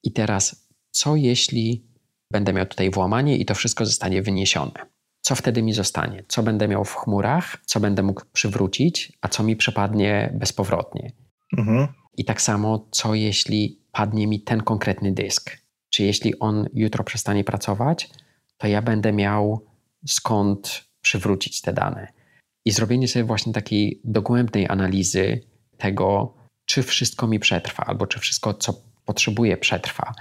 i 0.03 0.13
teraz 0.13 0.67
co 0.91 1.17
jeśli 1.17 1.87
będę 2.33 2.53
miał 2.53 2.67
tutaj 2.67 2.91
włamanie 2.91 3.37
i 3.37 3.45
to 3.45 3.55
wszystko 3.55 3.87
zostanie 3.87 4.23
wyniesione? 4.23 4.87
Co 5.21 5.35
wtedy 5.35 5.63
mi 5.63 5.73
zostanie? 5.73 6.25
Co 6.29 6.43
będę 6.43 6.69
miał 6.69 6.85
w 6.85 6.95
chmurach? 6.95 7.59
Co 7.67 7.81
będę 7.81 8.03
mógł 8.03 8.23
przywrócić? 8.33 9.13
A 9.21 9.29
co 9.29 9.43
mi 9.43 9.57
przepadnie 9.57 10.33
bezpowrotnie? 10.35 11.13
Mhm. 11.59 11.89
I 12.17 12.25
tak 12.25 12.43
samo, 12.43 12.89
co 12.91 13.15
jeśli 13.15 13.81
padnie 13.93 14.27
mi 14.27 14.41
ten 14.41 14.63
konkretny 14.63 15.13
dysk? 15.13 15.57
Czy 15.91 16.03
jeśli 16.03 16.39
on 16.39 16.69
jutro 16.75 17.05
przestanie 17.05 17.45
pracować, 17.45 18.11
to 18.59 18.67
ja 18.67 18.83
będę 18.83 19.13
miał 19.13 19.67
skąd 20.07 20.85
przywrócić 21.07 21.61
te 21.61 21.73
dane. 21.73 22.13
I 22.65 22.71
zrobienie 22.71 23.09
sobie 23.09 23.25
właśnie 23.25 23.53
takiej 23.53 24.01
dogłębnej 24.05 24.69
analizy 24.69 25.41
tego, 25.79 26.35
czy 26.65 26.83
wszystko 26.83 27.27
mi 27.27 27.39
przetrwa, 27.39 27.85
albo 27.87 28.07
czy 28.07 28.19
wszystko, 28.19 28.55
co 28.55 28.83
potrzebuję, 29.05 29.57
przetrwa. 29.57 30.13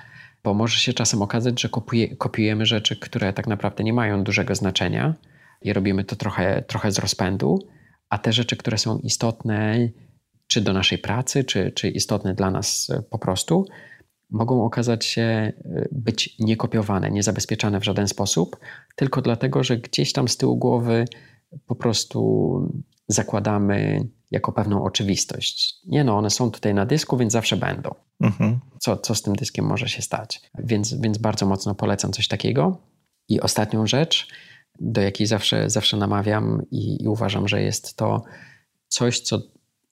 Bo 0.43 0.53
może 0.53 0.79
się 0.79 0.93
czasem 0.93 1.21
okazać, 1.21 1.61
że 1.61 1.69
kopiuje, 1.69 2.15
kopiujemy 2.15 2.65
rzeczy, 2.65 2.95
które 2.95 3.33
tak 3.33 3.47
naprawdę 3.47 3.83
nie 3.83 3.93
mają 3.93 4.23
dużego 4.23 4.55
znaczenia 4.55 5.13
i 5.61 5.73
robimy 5.73 6.03
to 6.03 6.15
trochę, 6.15 6.63
trochę 6.67 6.91
z 6.91 6.99
rozpędu, 6.99 7.59
a 8.09 8.17
te 8.17 8.33
rzeczy, 8.33 8.55
które 8.55 8.77
są 8.77 8.99
istotne, 8.99 9.89
czy 10.47 10.61
do 10.61 10.73
naszej 10.73 10.97
pracy, 10.97 11.43
czy, 11.43 11.71
czy 11.71 11.89
istotne 11.89 12.33
dla 12.33 12.51
nas 12.51 12.91
po 13.09 13.19
prostu, 13.19 13.65
mogą 14.29 14.65
okazać 14.65 15.05
się 15.05 15.21
e, 15.21 15.53
być 15.91 16.39
niekopiowane, 16.39 17.11
niezabezpieczane 17.11 17.79
w 17.79 17.83
żaden 17.83 18.07
sposób, 18.07 18.57
tylko 18.95 19.21
dlatego, 19.21 19.63
że 19.63 19.77
gdzieś 19.77 20.13
tam 20.13 20.27
z 20.27 20.37
tyłu 20.37 20.57
głowy 20.57 21.05
po 21.67 21.75
prostu 21.75 22.71
zakładamy 23.07 24.07
jako 24.31 24.51
pewną 24.51 24.83
oczywistość. 24.83 25.75
Nie 25.85 26.03
no, 26.03 26.17
one 26.17 26.29
są 26.29 26.51
tutaj 26.51 26.73
na 26.73 26.85
dysku, 26.85 27.17
więc 27.17 27.33
zawsze 27.33 27.57
będą. 27.57 27.95
Mhm. 28.21 28.59
Co, 28.79 28.97
co 28.97 29.15
z 29.15 29.21
tym 29.21 29.35
dyskiem 29.35 29.65
może 29.65 29.89
się 29.89 30.01
stać? 30.01 30.41
Więc, 30.59 30.93
więc 30.93 31.17
bardzo 31.17 31.45
mocno 31.45 31.75
polecam 31.75 32.11
coś 32.11 32.27
takiego. 32.27 32.77
I 33.29 33.41
ostatnią 33.41 33.87
rzecz, 33.87 34.27
do 34.79 35.01
jakiej 35.01 35.27
zawsze, 35.27 35.69
zawsze 35.69 35.97
namawiam 35.97 36.61
i, 36.71 37.03
i 37.03 37.07
uważam, 37.07 37.47
że 37.47 37.61
jest 37.61 37.97
to 37.97 38.23
coś, 38.87 39.19
co 39.19 39.39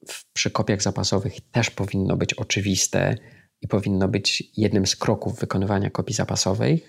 w, 0.07 0.33
przy 0.33 0.51
kopiach 0.51 0.81
zapasowych 0.81 1.33
też 1.51 1.69
powinno 1.69 2.17
być 2.17 2.33
oczywiste, 2.33 3.15
i 3.63 3.67
powinno 3.67 4.07
być 4.07 4.43
jednym 4.57 4.87
z 4.87 4.95
kroków 4.95 5.39
wykonywania 5.39 5.89
kopii 5.89 6.15
zapasowej, 6.15 6.83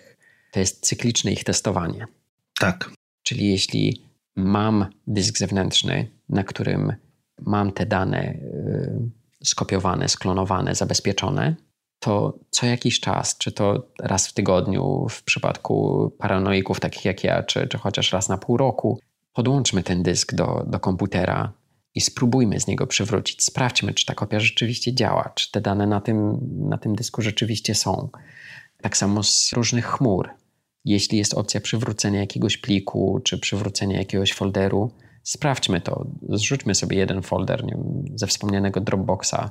to 0.52 0.60
jest 0.60 0.86
cykliczne 0.86 1.32
ich 1.32 1.44
testowanie. 1.44 2.06
Tak. 2.58 2.90
Czyli 3.22 3.50
jeśli 3.50 4.04
mam 4.36 4.86
dysk 5.06 5.38
zewnętrzny, 5.38 6.08
na 6.28 6.44
którym 6.44 6.92
mam 7.40 7.72
te 7.72 7.86
dane 7.86 8.32
y, 8.32 9.10
skopiowane, 9.44 10.08
sklonowane, 10.08 10.74
zabezpieczone, 10.74 11.54
to 11.98 12.38
co 12.50 12.66
jakiś 12.66 13.00
czas, 13.00 13.38
czy 13.38 13.52
to 13.52 13.88
raz 14.00 14.28
w 14.28 14.32
tygodniu 14.32 15.06
w 15.10 15.22
przypadku 15.22 16.10
paranoików 16.18 16.80
takich 16.80 17.04
jak 17.04 17.24
ja, 17.24 17.42
czy, 17.42 17.68
czy 17.68 17.78
chociaż 17.78 18.12
raz 18.12 18.28
na 18.28 18.38
pół 18.38 18.56
roku, 18.56 19.00
podłączmy 19.32 19.82
ten 19.82 20.02
dysk 20.02 20.34
do, 20.34 20.64
do 20.66 20.80
komputera 20.80 21.52
i 21.94 22.00
spróbujmy 22.00 22.60
z 22.60 22.66
niego 22.66 22.86
przywrócić. 22.86 23.44
Sprawdźmy, 23.44 23.94
czy 23.94 24.06
ta 24.06 24.14
kopia 24.14 24.40
rzeczywiście 24.40 24.94
działa, 24.94 25.32
czy 25.34 25.50
te 25.50 25.60
dane 25.60 25.86
na 25.86 26.00
tym, 26.00 26.38
na 26.68 26.78
tym 26.78 26.94
dysku 26.94 27.22
rzeczywiście 27.22 27.74
są. 27.74 28.08
Tak 28.82 28.96
samo 28.96 29.22
z 29.22 29.52
różnych 29.52 29.86
chmur. 29.86 30.30
Jeśli 30.84 31.18
jest 31.18 31.34
opcja 31.34 31.60
przywrócenia 31.60 32.20
jakiegoś 32.20 32.56
pliku, 32.56 33.20
czy 33.24 33.38
przywrócenia 33.38 33.98
jakiegoś 33.98 34.32
folderu, 34.32 34.90
sprawdźmy 35.22 35.80
to. 35.80 36.06
Zrzućmy 36.28 36.74
sobie 36.74 36.96
jeden 36.96 37.22
folder 37.22 37.66
wiem, 37.66 38.04
ze 38.14 38.26
wspomnianego 38.26 38.80
Dropboxa, 38.80 39.50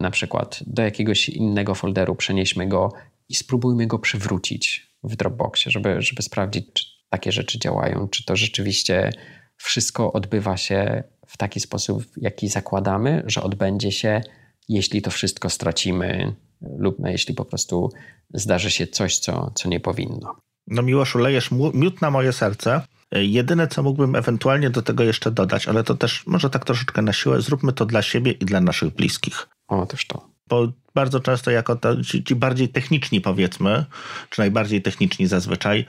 na 0.00 0.10
przykład 0.10 0.60
do 0.66 0.82
jakiegoś 0.82 1.28
innego 1.28 1.74
folderu, 1.74 2.14
przenieśmy 2.14 2.66
go 2.68 2.92
i 3.28 3.34
spróbujmy 3.34 3.86
go 3.86 3.98
przywrócić 3.98 4.96
w 5.04 5.16
Dropboxie, 5.16 5.72
żeby, 5.72 6.02
żeby 6.02 6.22
sprawdzić, 6.22 6.66
czy 6.72 6.84
takie 7.08 7.32
rzeczy 7.32 7.58
działają, 7.58 8.08
czy 8.08 8.24
to 8.24 8.36
rzeczywiście 8.36 9.10
wszystko 9.56 10.12
odbywa 10.12 10.56
się 10.56 11.04
w 11.34 11.36
taki 11.36 11.60
sposób, 11.60 12.04
jaki 12.16 12.48
zakładamy, 12.48 13.22
że 13.26 13.42
odbędzie 13.42 13.92
się, 13.92 14.22
jeśli 14.68 15.02
to 15.02 15.10
wszystko 15.10 15.50
stracimy, 15.50 16.34
lub 16.78 16.98
no, 16.98 17.08
jeśli 17.08 17.34
po 17.34 17.44
prostu 17.44 17.90
zdarzy 18.34 18.70
się 18.70 18.86
coś, 18.86 19.18
co, 19.18 19.50
co 19.54 19.68
nie 19.68 19.80
powinno. 19.80 20.36
No 20.66 20.82
Miłoszu, 20.82 21.18
lejesz 21.18 21.50
miód 21.74 22.00
na 22.00 22.10
moje 22.10 22.32
serce. 22.32 22.80
Jedyne, 23.12 23.68
co 23.68 23.82
mógłbym 23.82 24.16
ewentualnie 24.16 24.70
do 24.70 24.82
tego 24.82 25.04
jeszcze 25.04 25.30
dodać, 25.30 25.68
ale 25.68 25.84
to 25.84 25.94
też 25.94 26.26
może 26.26 26.50
tak 26.50 26.64
troszeczkę 26.64 27.02
na 27.02 27.12
siłę, 27.12 27.40
zróbmy 27.40 27.72
to 27.72 27.86
dla 27.86 28.02
siebie 28.02 28.32
i 28.32 28.44
dla 28.44 28.60
naszych 28.60 28.94
bliskich. 28.94 29.48
O, 29.68 29.86
też 29.86 30.06
to. 30.06 30.33
Bo 30.48 30.72
bardzo 30.94 31.20
często 31.20 31.50
jako 31.50 31.76
to, 31.76 32.02
ci, 32.02 32.24
ci 32.24 32.34
bardziej 32.34 32.68
techniczni 32.68 33.20
powiedzmy, 33.20 33.84
czy 34.30 34.40
najbardziej 34.40 34.82
techniczni 34.82 35.26
zazwyczaj, 35.26 35.86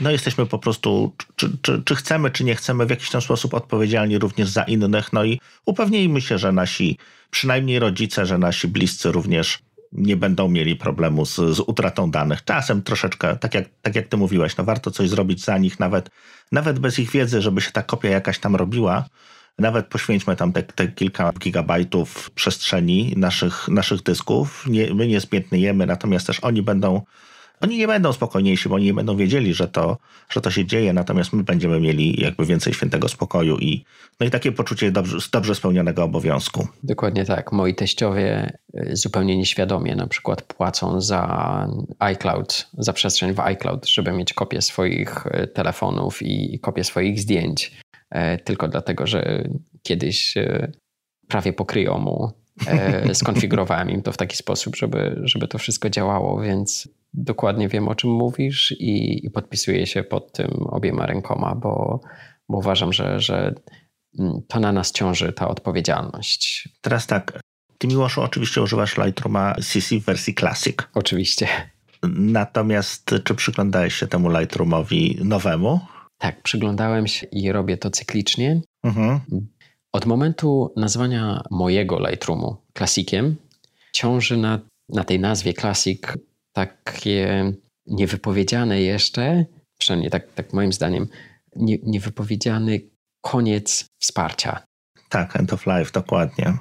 no 0.00 0.10
jesteśmy 0.10 0.46
po 0.46 0.58
prostu, 0.58 1.12
czy, 1.36 1.50
czy, 1.62 1.82
czy, 1.84 1.96
chcemy, 1.96 2.30
czy 2.30 2.44
nie 2.44 2.54
chcemy, 2.54 2.86
w 2.86 2.90
jakiś 2.90 3.10
tam 3.10 3.20
sposób 3.20 3.54
odpowiedzialni 3.54 4.18
również 4.18 4.48
za 4.48 4.62
innych, 4.62 5.12
no 5.12 5.24
i 5.24 5.40
upewnijmy 5.66 6.20
się, 6.20 6.38
że 6.38 6.52
nasi, 6.52 6.98
przynajmniej 7.30 7.78
rodzice, 7.78 8.26
że 8.26 8.38
nasi 8.38 8.68
bliscy 8.68 9.12
również 9.12 9.58
nie 9.92 10.16
będą 10.16 10.48
mieli 10.48 10.76
problemu 10.76 11.26
z, 11.26 11.34
z 11.34 11.60
utratą 11.60 12.10
danych. 12.10 12.44
Czasem 12.44 12.82
troszeczkę, 12.82 13.36
tak 13.36 13.54
jak, 13.54 13.64
tak 13.82 13.96
jak 13.96 14.08
ty 14.08 14.16
mówiłeś, 14.16 14.56
no 14.56 14.64
warto 14.64 14.90
coś 14.90 15.08
zrobić 15.08 15.44
za 15.44 15.58
nich, 15.58 15.80
nawet, 15.80 16.10
nawet 16.52 16.78
bez 16.78 16.98
ich 16.98 17.10
wiedzy, 17.10 17.42
żeby 17.42 17.60
się 17.60 17.70
ta 17.70 17.82
kopia 17.82 18.08
jakaś 18.08 18.38
tam 18.38 18.56
robiła. 18.56 19.04
Nawet 19.58 19.86
poświęćmy 19.86 20.36
tam 20.36 20.52
te, 20.52 20.62
te 20.62 20.88
kilka 20.88 21.32
gigabajtów 21.38 22.30
przestrzeni 22.30 23.14
naszych, 23.16 23.68
naszych 23.68 24.02
dysków. 24.02 24.64
Nie, 24.68 24.94
my 24.94 25.08
nie 25.08 25.20
zbiedniejemy, 25.20 25.86
natomiast 25.86 26.26
też 26.26 26.40
oni 26.40 26.62
będą 26.62 27.02
oni 27.60 27.78
nie 27.78 27.86
będą 27.86 28.12
spokojniejsi, 28.12 28.68
bo 28.68 28.74
oni 28.74 28.84
nie 28.84 28.94
będą 28.94 29.16
wiedzieli, 29.16 29.54
że 29.54 29.68
to, 29.68 29.96
że 30.30 30.40
to 30.40 30.50
się 30.50 30.66
dzieje, 30.66 30.92
natomiast 30.92 31.32
my 31.32 31.44
będziemy 31.44 31.80
mieli 31.80 32.20
jakby 32.20 32.46
więcej 32.46 32.74
świętego 32.74 33.08
spokoju 33.08 33.58
i, 33.58 33.84
no 34.20 34.26
i 34.26 34.30
takie 34.30 34.52
poczucie 34.52 34.90
dobrze, 34.90 35.18
dobrze 35.32 35.54
spełnionego 35.54 36.04
obowiązku. 36.04 36.68
Dokładnie 36.82 37.24
tak. 37.24 37.52
Moi 37.52 37.74
teściowie 37.74 38.52
y, 38.74 38.96
zupełnie 38.96 39.36
nieświadomie 39.36 39.96
na 39.96 40.06
przykład 40.06 40.42
płacą 40.42 41.00
za 41.00 41.68
iCloud, 41.98 42.68
za 42.78 42.92
przestrzeń 42.92 43.32
w 43.32 43.40
iCloud, 43.40 43.88
żeby 43.88 44.12
mieć 44.12 44.32
kopię 44.32 44.62
swoich 44.62 45.26
y, 45.26 45.46
telefonów 45.46 46.22
i 46.22 46.58
kopię 46.60 46.84
swoich 46.84 47.20
zdjęć. 47.20 47.72
E, 48.10 48.38
tylko 48.38 48.68
dlatego, 48.68 49.06
że 49.06 49.48
kiedyś 49.82 50.36
y, 50.36 50.72
prawie 51.28 51.52
pokryją 51.52 51.98
mu 51.98 52.32
e, 52.66 53.14
skonfigurowałem 53.14 53.90
im 53.90 54.02
to 54.02 54.12
w 54.12 54.16
taki 54.16 54.36
sposób, 54.36 54.76
żeby, 54.76 55.20
żeby 55.24 55.48
to 55.48 55.58
wszystko 55.58 55.90
działało, 55.90 56.40
więc 56.40 56.88
dokładnie 57.14 57.68
wiem, 57.68 57.88
o 57.88 57.94
czym 57.94 58.10
mówisz 58.10 58.74
i, 58.78 59.26
i 59.26 59.30
podpisuję 59.30 59.86
się 59.86 60.02
pod 60.02 60.32
tym 60.32 60.50
obiema 60.66 61.06
rękoma, 61.06 61.54
bo, 61.54 62.00
bo 62.48 62.58
uważam, 62.58 62.92
że, 62.92 63.20
że 63.20 63.54
mm, 64.18 64.42
to 64.48 64.60
na 64.60 64.72
nas 64.72 64.92
ciąży 64.92 65.32
ta 65.32 65.48
odpowiedzialność. 65.48 66.68
Teraz 66.80 67.06
tak, 67.06 67.40
ty 67.78 67.86
Miłoszu 67.86 68.22
oczywiście 68.22 68.62
używasz 68.62 68.98
Lightrooma 68.98 69.54
CC 69.54 69.96
w 70.00 70.04
wersji 70.04 70.34
Classic. 70.34 70.76
Oczywiście. 70.94 71.48
Natomiast 72.12 73.14
czy 73.24 73.34
przyglądałeś 73.34 73.94
się 73.94 74.06
temu 74.06 74.30
Lightroomowi 74.30 75.18
nowemu? 75.24 75.80
Tak, 76.18 76.42
przyglądałem 76.42 77.06
się 77.06 77.26
i 77.26 77.52
robię 77.52 77.76
to 77.76 77.90
cyklicznie. 77.90 78.60
Mhm. 78.84 79.20
Od 79.92 80.06
momentu 80.06 80.72
nazwania 80.76 81.42
mojego 81.50 81.98
Lightroomu 81.98 82.56
klasikiem 82.72 83.36
ciąży 83.92 84.36
na, 84.36 84.60
na 84.88 85.04
tej 85.04 85.20
nazwie 85.20 85.52
Classic 85.52 86.02
takie 86.52 87.52
niewypowiedziane 87.86 88.80
jeszcze, 88.80 89.44
przynajmniej 89.78 90.10
tak, 90.10 90.32
tak 90.32 90.52
moim 90.52 90.72
zdaniem, 90.72 91.08
nie, 91.56 91.78
niewypowiedziany 91.82 92.80
koniec 93.20 93.86
wsparcia. 94.02 94.62
Tak, 95.08 95.36
end 95.36 95.52
of 95.52 95.66
life, 95.66 95.90
dokładnie. 95.92 96.58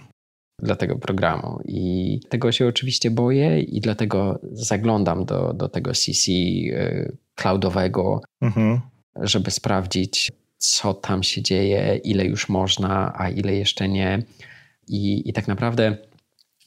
Dla 0.61 0.75
tego 0.75 0.95
programu. 0.95 1.59
I 1.65 2.19
tego 2.29 2.51
się 2.51 2.67
oczywiście 2.67 3.11
boję, 3.11 3.61
i 3.61 3.81
dlatego 3.81 4.39
zaglądam 4.51 5.25
do, 5.25 5.53
do 5.53 5.69
tego 5.69 5.91
CC 5.93 6.31
y, 6.31 7.17
cloudowego, 7.35 8.21
mhm. 8.41 8.81
Żeby 9.21 9.51
sprawdzić, 9.51 10.31
co 10.57 10.93
tam 10.93 11.23
się 11.23 11.41
dzieje, 11.41 11.99
ile 12.03 12.25
już 12.25 12.49
można, 12.49 13.13
a 13.17 13.29
ile 13.29 13.55
jeszcze 13.55 13.89
nie. 13.89 14.23
I, 14.87 15.29
i 15.29 15.33
tak 15.33 15.47
naprawdę 15.47 15.97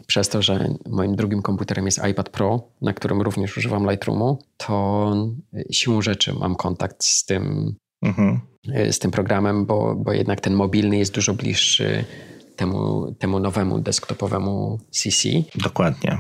przez 0.07 0.29
to, 0.29 0.43
że 0.43 0.75
moim 0.87 1.17
drugim 1.17 1.43
komputerem 1.43 1.87
jest 1.87 2.01
iPad 2.11 2.29
Pro, 2.29 2.69
na 2.83 2.93
którym 2.93 3.23
również 3.23 3.57
używam 3.57 3.91
Lightroomu, 3.91 4.39
to 4.57 5.13
siłą 5.71 6.03
rzeczy 6.03 6.33
mam 6.33 6.57
kontakt 6.57 7.05
z 7.05 7.25
tym, 7.25 7.75
mhm. 8.03 8.41
z 8.91 8.99
tym 8.99 9.11
programem, 9.11 9.67
bo, 9.67 9.95
bo 9.97 10.13
jednak 10.13 10.41
ten 10.41 10.55
mobilny 10.55 10.99
jest 10.99 11.15
dużo 11.15 11.35
bliższy 11.35 12.05
temu, 12.57 13.13
temu 13.19 13.41
nowemu 13.41 13.79
desktopowemu 13.79 14.79
CC. 14.91 15.29
Dokładnie. 15.55 16.19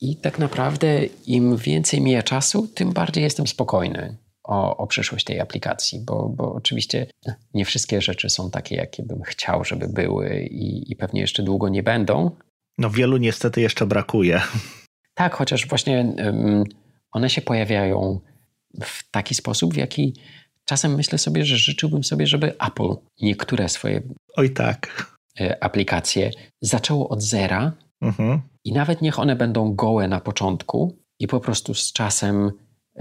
I 0.00 0.16
tak 0.16 0.38
naprawdę 0.38 1.04
im 1.26 1.56
więcej 1.56 2.00
mija 2.00 2.22
czasu, 2.22 2.68
tym 2.74 2.92
bardziej 2.92 3.24
jestem 3.24 3.46
spokojny 3.46 4.16
o, 4.48 4.76
o 4.76 4.86
przyszłość 4.86 5.24
tej 5.24 5.40
aplikacji, 5.40 6.00
bo, 6.06 6.28
bo 6.28 6.54
oczywiście 6.54 7.06
nie 7.54 7.64
wszystkie 7.64 8.02
rzeczy 8.02 8.30
są 8.30 8.50
takie, 8.50 8.76
jakie 8.76 9.02
bym 9.02 9.22
chciał, 9.22 9.64
żeby 9.64 9.88
były 9.88 10.40
i, 10.40 10.92
i 10.92 10.96
pewnie 10.96 11.20
jeszcze 11.20 11.42
długo 11.42 11.68
nie 11.68 11.82
będą, 11.82 12.30
no 12.78 12.90
wielu 12.90 13.16
niestety 13.16 13.60
jeszcze 13.60 13.86
brakuje. 13.86 14.40
Tak, 15.14 15.34
chociaż 15.34 15.68
właśnie 15.68 16.16
one 17.12 17.30
się 17.30 17.42
pojawiają 17.42 18.20
w 18.82 19.10
taki 19.10 19.34
sposób, 19.34 19.74
w 19.74 19.76
jaki 19.76 20.14
czasem 20.64 20.94
myślę 20.94 21.18
sobie, 21.18 21.44
że 21.44 21.56
życzyłbym 21.56 22.04
sobie, 22.04 22.26
żeby 22.26 22.54
Apple 22.58 22.94
niektóre 23.20 23.68
swoje 23.68 24.02
Oj 24.36 24.50
tak. 24.50 25.12
E, 25.40 25.64
aplikacje 25.64 26.30
zaczęło 26.60 27.08
od 27.08 27.22
zera 27.22 27.72
mhm. 28.00 28.40
i 28.64 28.72
nawet 28.72 29.02
niech 29.02 29.18
one 29.18 29.36
będą 29.36 29.74
gołe 29.74 30.08
na 30.08 30.20
początku 30.20 30.96
i 31.18 31.26
po 31.26 31.40
prostu 31.40 31.74
z 31.74 31.92
czasem 31.92 32.50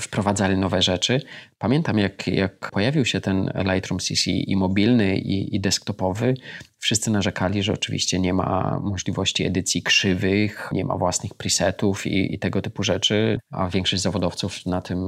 wprowadzali 0.02 0.58
nowe 0.58 0.82
rzeczy. 0.82 1.22
Pamiętam, 1.58 1.98
jak, 1.98 2.28
jak 2.28 2.72
pojawił 2.72 3.06
się 3.06 3.22
ten 3.22 3.52
Lightroom 3.56 4.00
CC 4.00 4.32
i 4.32 4.56
mobilny, 4.56 5.18
i, 5.18 5.56
i 5.56 5.60
desktopowy, 5.60 6.34
wszyscy 6.80 7.12
narzekali, 7.12 7.64
że 7.64 7.74
oczywiście 7.74 8.20
nie 8.20 8.34
ma 8.34 8.80
możliwości 8.84 9.46
edycji 9.46 9.84
krzywych, 9.84 10.70
nie 10.72 10.86
ma 10.86 10.98
własnych 10.98 11.34
presetów 11.34 12.08
i, 12.08 12.34
i 12.36 12.40
tego 12.40 12.62
typu 12.62 12.84
rzeczy, 12.84 13.40
a 13.52 13.70
większość 13.70 14.02
zawodowców 14.02 14.66
na 14.66 14.82
tym 14.82 15.00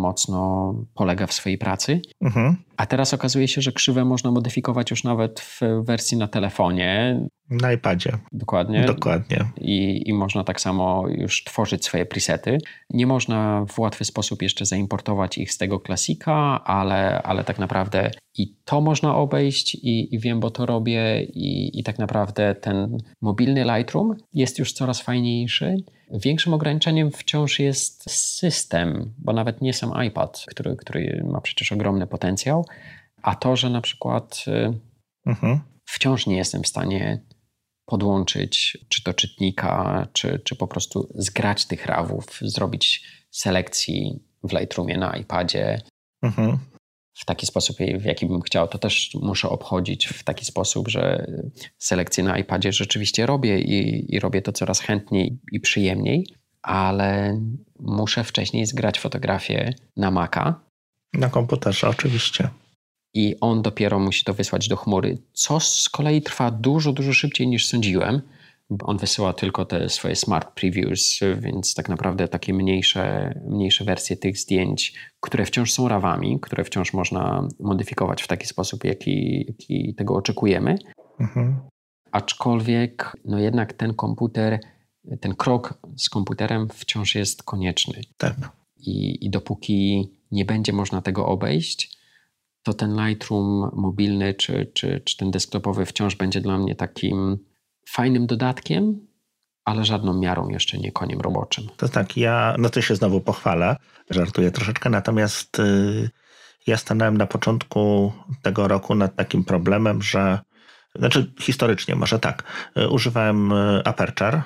mocno 0.00 0.74
polega 0.94 1.26
w 1.26 1.32
swojej 1.32 1.58
pracy. 1.58 2.00
Mhm. 2.20 2.56
A 2.76 2.86
teraz 2.86 3.14
okazuje 3.14 3.48
się, 3.48 3.60
że 3.60 3.72
krzywe 3.72 4.04
można 4.04 4.30
modyfikować 4.30 4.90
już 4.90 5.04
nawet 5.04 5.40
w 5.40 5.60
wersji 5.84 6.18
na 6.18 6.28
telefonie. 6.28 7.20
Na 7.50 7.72
iPadzie. 7.72 8.18
Dokładnie. 8.32 8.84
Dokładnie. 8.84 9.44
I, 9.60 10.08
I 10.08 10.12
można 10.12 10.44
tak 10.44 10.60
samo 10.60 11.08
już 11.08 11.44
tworzyć 11.44 11.84
swoje 11.84 12.06
presety. 12.06 12.58
Nie 12.90 13.06
można 13.06 13.64
w 13.68 13.78
łatwy 13.78 14.04
sposób 14.04 14.42
jeszcze 14.42 14.66
zaimportować 14.66 15.38
ich 15.38 15.52
z 15.52 15.58
tego 15.58 15.80
klasika, 15.80 16.64
ale, 16.64 17.22
ale 17.22 17.44
tak 17.44 17.58
naprawdę 17.58 18.10
i 18.38 18.56
to 18.64 18.80
można 18.80 19.16
obejść 19.16 19.74
i, 19.74 20.14
i 20.14 20.18
wiem, 20.18 20.40
bo 20.40 20.50
to 20.50 20.66
robię 20.66 21.22
i, 21.22 21.80
i 21.80 21.82
tak 21.82 21.98
naprawdę 21.98 22.54
ten 22.54 22.98
mobilny 23.20 23.64
Lightroom 23.64 24.16
jest 24.32 24.58
już 24.58 24.72
coraz 24.72 25.00
fajniejszy. 25.00 25.76
Większym 26.10 26.54
ograniczeniem 26.54 27.10
wciąż 27.10 27.60
jest 27.60 28.10
system, 28.10 29.14
bo 29.18 29.32
nawet 29.32 29.60
nie 29.60 29.72
sam 29.72 30.04
iPad, 30.06 30.44
który, 30.48 30.76
który 30.76 31.24
ma 31.30 31.40
przecież 31.40 31.72
ogromny 31.72 32.06
potencjał, 32.06 32.66
a 33.22 33.34
to, 33.34 33.56
że 33.56 33.70
na 33.70 33.80
przykład 33.80 34.44
y, 34.48 34.78
mhm. 35.26 35.60
wciąż 35.84 36.26
nie 36.26 36.36
jestem 36.36 36.62
w 36.62 36.68
stanie 36.68 37.20
podłączyć 37.86 38.78
czy 38.88 39.02
to 39.02 39.14
czytnika, 39.14 40.06
czy, 40.12 40.38
czy 40.38 40.56
po 40.56 40.66
prostu 40.66 41.08
zgrać 41.14 41.66
tych 41.66 41.86
rawów, 41.86 42.38
zrobić 42.42 43.08
selekcji 43.30 44.22
w 44.44 44.52
Lightroomie 44.52 44.98
na 44.98 45.16
iPadzie. 45.16 45.80
Mhm. 46.22 46.58
W 47.14 47.24
taki 47.24 47.46
sposób, 47.46 47.76
w 47.98 48.04
jaki 48.04 48.26
bym 48.26 48.40
chciał, 48.40 48.68
to 48.68 48.78
też 48.78 49.10
muszę 49.22 49.48
obchodzić 49.48 50.06
w 50.06 50.22
taki 50.22 50.44
sposób, 50.44 50.88
że 50.88 51.32
selekcję 51.78 52.24
na 52.24 52.38
iPadzie 52.38 52.72
rzeczywiście 52.72 53.26
robię 53.26 53.60
i, 53.60 54.14
i 54.14 54.20
robię 54.20 54.42
to 54.42 54.52
coraz 54.52 54.80
chętniej 54.80 55.38
i 55.52 55.60
przyjemniej, 55.60 56.26
ale 56.62 57.40
muszę 57.80 58.24
wcześniej 58.24 58.66
zgrać 58.66 59.00
fotografię 59.00 59.74
na 59.96 60.10
Maca. 60.10 60.60
Na 61.12 61.28
komputerze, 61.28 61.88
oczywiście. 61.88 62.48
I 63.14 63.36
on 63.40 63.62
dopiero 63.62 63.98
musi 63.98 64.24
to 64.24 64.34
wysłać 64.34 64.68
do 64.68 64.76
chmury, 64.76 65.18
co 65.32 65.60
z 65.60 65.88
kolei 65.88 66.22
trwa 66.22 66.50
dużo, 66.50 66.92
dużo 66.92 67.12
szybciej 67.12 67.48
niż 67.48 67.68
sądziłem. 67.68 68.22
On 68.82 68.96
wysyła 68.96 69.32
tylko 69.32 69.64
te 69.64 69.88
swoje 69.88 70.16
smart 70.16 70.54
previews, 70.54 71.20
więc 71.38 71.74
tak 71.74 71.88
naprawdę 71.88 72.28
takie 72.28 72.54
mniejsze, 72.54 73.34
mniejsze 73.46 73.84
wersje 73.84 74.16
tych 74.16 74.38
zdjęć, 74.38 74.94
które 75.20 75.44
wciąż 75.46 75.72
są 75.72 75.88
rawami, 75.88 76.40
które 76.40 76.64
wciąż 76.64 76.92
można 76.92 77.48
modyfikować 77.60 78.22
w 78.22 78.26
taki 78.26 78.46
sposób, 78.46 78.84
jaki, 78.84 79.46
jaki 79.48 79.94
tego 79.94 80.14
oczekujemy. 80.14 80.78
Mhm. 81.20 81.56
Aczkolwiek, 82.12 83.16
no 83.24 83.38
jednak 83.38 83.72
ten 83.72 83.94
komputer, 83.94 84.60
ten 85.20 85.34
krok 85.34 85.78
z 85.96 86.08
komputerem 86.08 86.68
wciąż 86.68 87.14
jest 87.14 87.42
konieczny. 87.42 88.00
Tak. 88.16 88.36
I, 88.76 89.26
I 89.26 89.30
dopóki 89.30 90.08
nie 90.30 90.44
będzie 90.44 90.72
można 90.72 91.02
tego 91.02 91.26
obejść, 91.26 91.98
to 92.62 92.74
ten 92.74 93.06
Lightroom 93.06 93.70
mobilny 93.72 94.34
czy, 94.34 94.70
czy, 94.74 95.00
czy 95.04 95.16
ten 95.16 95.30
desktopowy 95.30 95.86
wciąż 95.86 96.16
będzie 96.16 96.40
dla 96.40 96.58
mnie 96.58 96.74
takim 96.74 97.38
fajnym 97.88 98.26
dodatkiem, 98.26 99.06
ale 99.64 99.84
żadną 99.84 100.14
miarą 100.14 100.48
jeszcze 100.48 100.78
nie 100.78 100.92
koniem 100.92 101.20
roboczym. 101.20 101.64
To 101.76 101.88
tak, 101.88 102.16
ja 102.16 102.54
no 102.58 102.70
to 102.70 102.82
się 102.82 102.96
znowu 102.96 103.20
pochwalę, 103.20 103.76
żartuję 104.10 104.50
troszeczkę, 104.50 104.90
natomiast 104.90 105.58
yy, 105.58 106.10
ja 106.66 106.76
stanąłem 106.76 107.16
na 107.16 107.26
początku 107.26 108.12
tego 108.42 108.68
roku 108.68 108.94
nad 108.94 109.16
takim 109.16 109.44
problemem, 109.44 110.02
że 110.02 110.38
znaczy 110.94 111.32
historycznie 111.40 111.94
może 111.94 112.18
tak, 112.18 112.42
yy, 112.76 112.88
używałem 112.88 113.50
yy, 113.50 113.82
Aperture, 113.84 114.42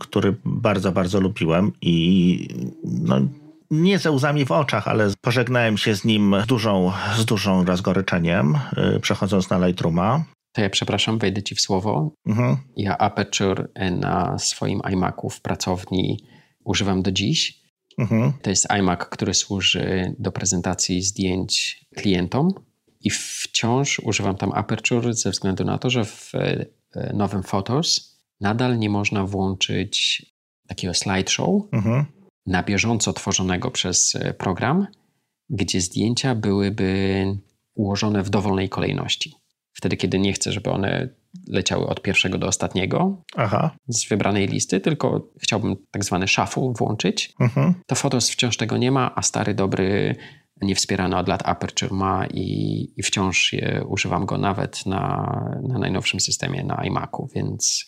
który 0.00 0.36
bardzo, 0.44 0.92
bardzo 0.92 1.20
lubiłem 1.20 1.72
i 1.80 2.48
no, 2.84 3.20
nie 3.70 3.98
ze 3.98 4.10
łzami 4.10 4.44
w 4.44 4.52
oczach, 4.52 4.88
ale 4.88 5.08
pożegnałem 5.20 5.78
się 5.78 5.94
z 5.94 6.04
nim 6.04 6.36
z 6.44 6.46
dużą, 6.46 6.92
z 7.16 7.24
dużą 7.24 7.64
rozgoryczeniem, 7.64 8.58
yy, 8.76 9.00
przechodząc 9.00 9.50
na 9.50 9.66
Lightrooma. 9.66 10.24
To 10.58 10.62
ja 10.62 10.70
przepraszam, 10.70 11.18
wejdę 11.18 11.42
ci 11.42 11.54
w 11.54 11.60
słowo. 11.60 12.12
Mhm. 12.26 12.56
Ja 12.76 12.98
Aperture 12.98 13.68
na 13.90 14.38
swoim 14.38 14.80
iMacu 14.92 15.30
w 15.30 15.40
pracowni 15.40 16.24
używam 16.64 17.02
do 17.02 17.12
dziś. 17.12 17.62
Mhm. 17.98 18.32
To 18.42 18.50
jest 18.50 18.70
iMac, 18.70 19.00
który 19.00 19.34
służy 19.34 20.14
do 20.18 20.32
prezentacji 20.32 21.02
zdjęć 21.02 21.80
klientom 21.96 22.50
i 23.00 23.10
wciąż 23.10 23.98
używam 23.98 24.36
tam 24.36 24.52
Aperture 24.52 25.14
ze 25.14 25.30
względu 25.30 25.64
na 25.64 25.78
to, 25.78 25.90
że 25.90 26.04
w 26.04 26.32
e, 26.34 26.66
nowym 27.14 27.42
Photos 27.42 28.18
nadal 28.40 28.78
nie 28.78 28.90
można 28.90 29.24
włączyć 29.24 30.26
takiego 30.68 30.94
slideshow 30.94 31.62
mhm. 31.72 32.04
na 32.46 32.62
bieżąco 32.62 33.12
tworzonego 33.12 33.70
przez 33.70 34.14
e, 34.14 34.34
program, 34.34 34.86
gdzie 35.50 35.80
zdjęcia 35.80 36.34
byłyby 36.34 37.24
ułożone 37.74 38.22
w 38.22 38.30
dowolnej 38.30 38.68
kolejności 38.68 39.37
wtedy, 39.78 39.96
kiedy 39.96 40.18
nie 40.18 40.32
chcę, 40.32 40.52
żeby 40.52 40.70
one 40.70 41.08
leciały 41.48 41.86
od 41.86 42.02
pierwszego 42.02 42.38
do 42.38 42.46
ostatniego 42.46 43.22
Aha. 43.36 43.70
z 43.88 44.08
wybranej 44.08 44.46
listy, 44.46 44.80
tylko 44.80 45.28
chciałbym 45.42 45.76
tak 45.90 46.04
zwany 46.04 46.28
shuffle 46.28 46.72
włączyć. 46.78 47.32
Mhm. 47.40 47.74
To 47.86 47.94
Photos 47.94 48.30
wciąż 48.30 48.56
tego 48.56 48.76
nie 48.76 48.90
ma, 48.90 49.12
a 49.14 49.22
stary, 49.22 49.54
dobry, 49.54 50.16
niewspierany 50.62 51.16
od 51.16 51.28
lat 51.28 51.48
Aperture 51.48 51.92
ma 51.92 52.26
i, 52.26 52.88
i 52.96 53.02
wciąż 53.02 53.52
je, 53.52 53.84
używam 53.88 54.26
go 54.26 54.38
nawet 54.38 54.86
na, 54.86 55.00
na 55.68 55.78
najnowszym 55.78 56.20
systemie, 56.20 56.64
na 56.64 56.84
iMacu, 56.84 57.28
więc 57.34 57.86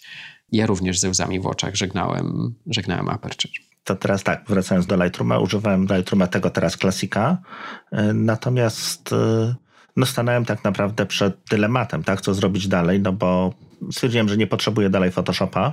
ja 0.53 0.67
również 0.67 0.99
ze 0.99 1.09
łzami 1.09 1.41
w 1.41 1.47
oczach 1.47 1.75
żegnałem, 1.75 2.55
żegnałem 2.67 3.09
Aperture. 3.09 3.53
To 3.85 3.97
teraz 3.97 4.23
tak, 4.23 4.45
wracając 4.49 4.87
do 4.87 5.05
Lightrooma, 5.05 5.39
używałem 5.39 5.87
Lightrooma 5.87 6.27
tego 6.27 6.51
teraz 6.51 6.77
klasika, 6.77 7.39
y, 7.93 8.15
natomiast 8.15 9.13
y, 9.13 9.55
no 9.97 10.07
stanąłem 10.07 10.45
tak 10.45 10.65
naprawdę 10.65 11.07
przed 11.07 11.37
dylematem, 11.51 12.03
tak, 12.03 12.21
co 12.21 12.35
zrobić 12.35 12.69
dalej, 12.69 13.01
no 13.01 13.13
bo 13.13 13.55
stwierdziłem, 13.93 14.29
że 14.29 14.37
nie 14.37 14.47
potrzebuję 14.47 14.91
dalej 14.91 15.11
Photoshopa, 15.11 15.73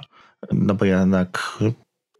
no 0.52 0.74
bo 0.74 0.86
jednak 0.86 1.58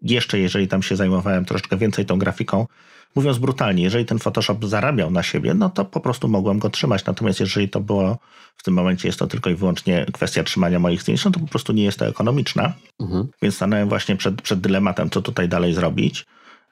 jeszcze 0.02 0.40
jeżeli 0.40 0.68
tam 0.68 0.84
się 0.84 0.96
zajmowałem 0.96 1.46
troszeczkę 1.46 1.78
więcej 1.78 2.06
tą 2.06 2.20
grafiką, 2.20 2.68
mówiąc 3.16 3.38
brutalnie, 3.38 3.84
jeżeli 3.84 4.06
ten 4.06 4.20
Photoshop 4.20 4.66
zarabiał 4.66 5.12
na 5.12 5.24
siebie, 5.24 5.54
no 5.54 5.70
to 5.70 5.86
po 5.86 6.00
prostu 6.00 6.28
mogłem 6.28 6.60
go 6.60 6.70
trzymać. 6.70 7.06
Natomiast 7.06 7.40
jeżeli 7.40 7.70
to 7.70 7.80
było, 7.80 8.18
w 8.58 8.64
tym 8.64 8.74
momencie 8.74 9.08
jest 9.08 9.20
to 9.20 9.28
tylko 9.28 9.50
i 9.50 9.56
wyłącznie 9.56 10.06
kwestia 10.14 10.44
trzymania 10.44 10.80
moich 10.80 11.02
zdjęć, 11.02 11.26
no 11.26 11.32
to 11.32 11.40
po 11.40 11.48
prostu 11.48 11.74
nie 11.74 11.84
jest 11.84 12.00
to 12.00 12.08
ekonomiczne. 12.08 12.74
Mhm. 13.00 13.28
Więc 13.42 13.56
stanąłem 13.56 13.90
właśnie 13.90 14.16
przed, 14.16 14.42
przed 14.42 14.60
dylematem, 14.60 15.10
co 15.10 15.22
tutaj 15.22 15.50
dalej 15.50 15.74
zrobić. 15.74 16.26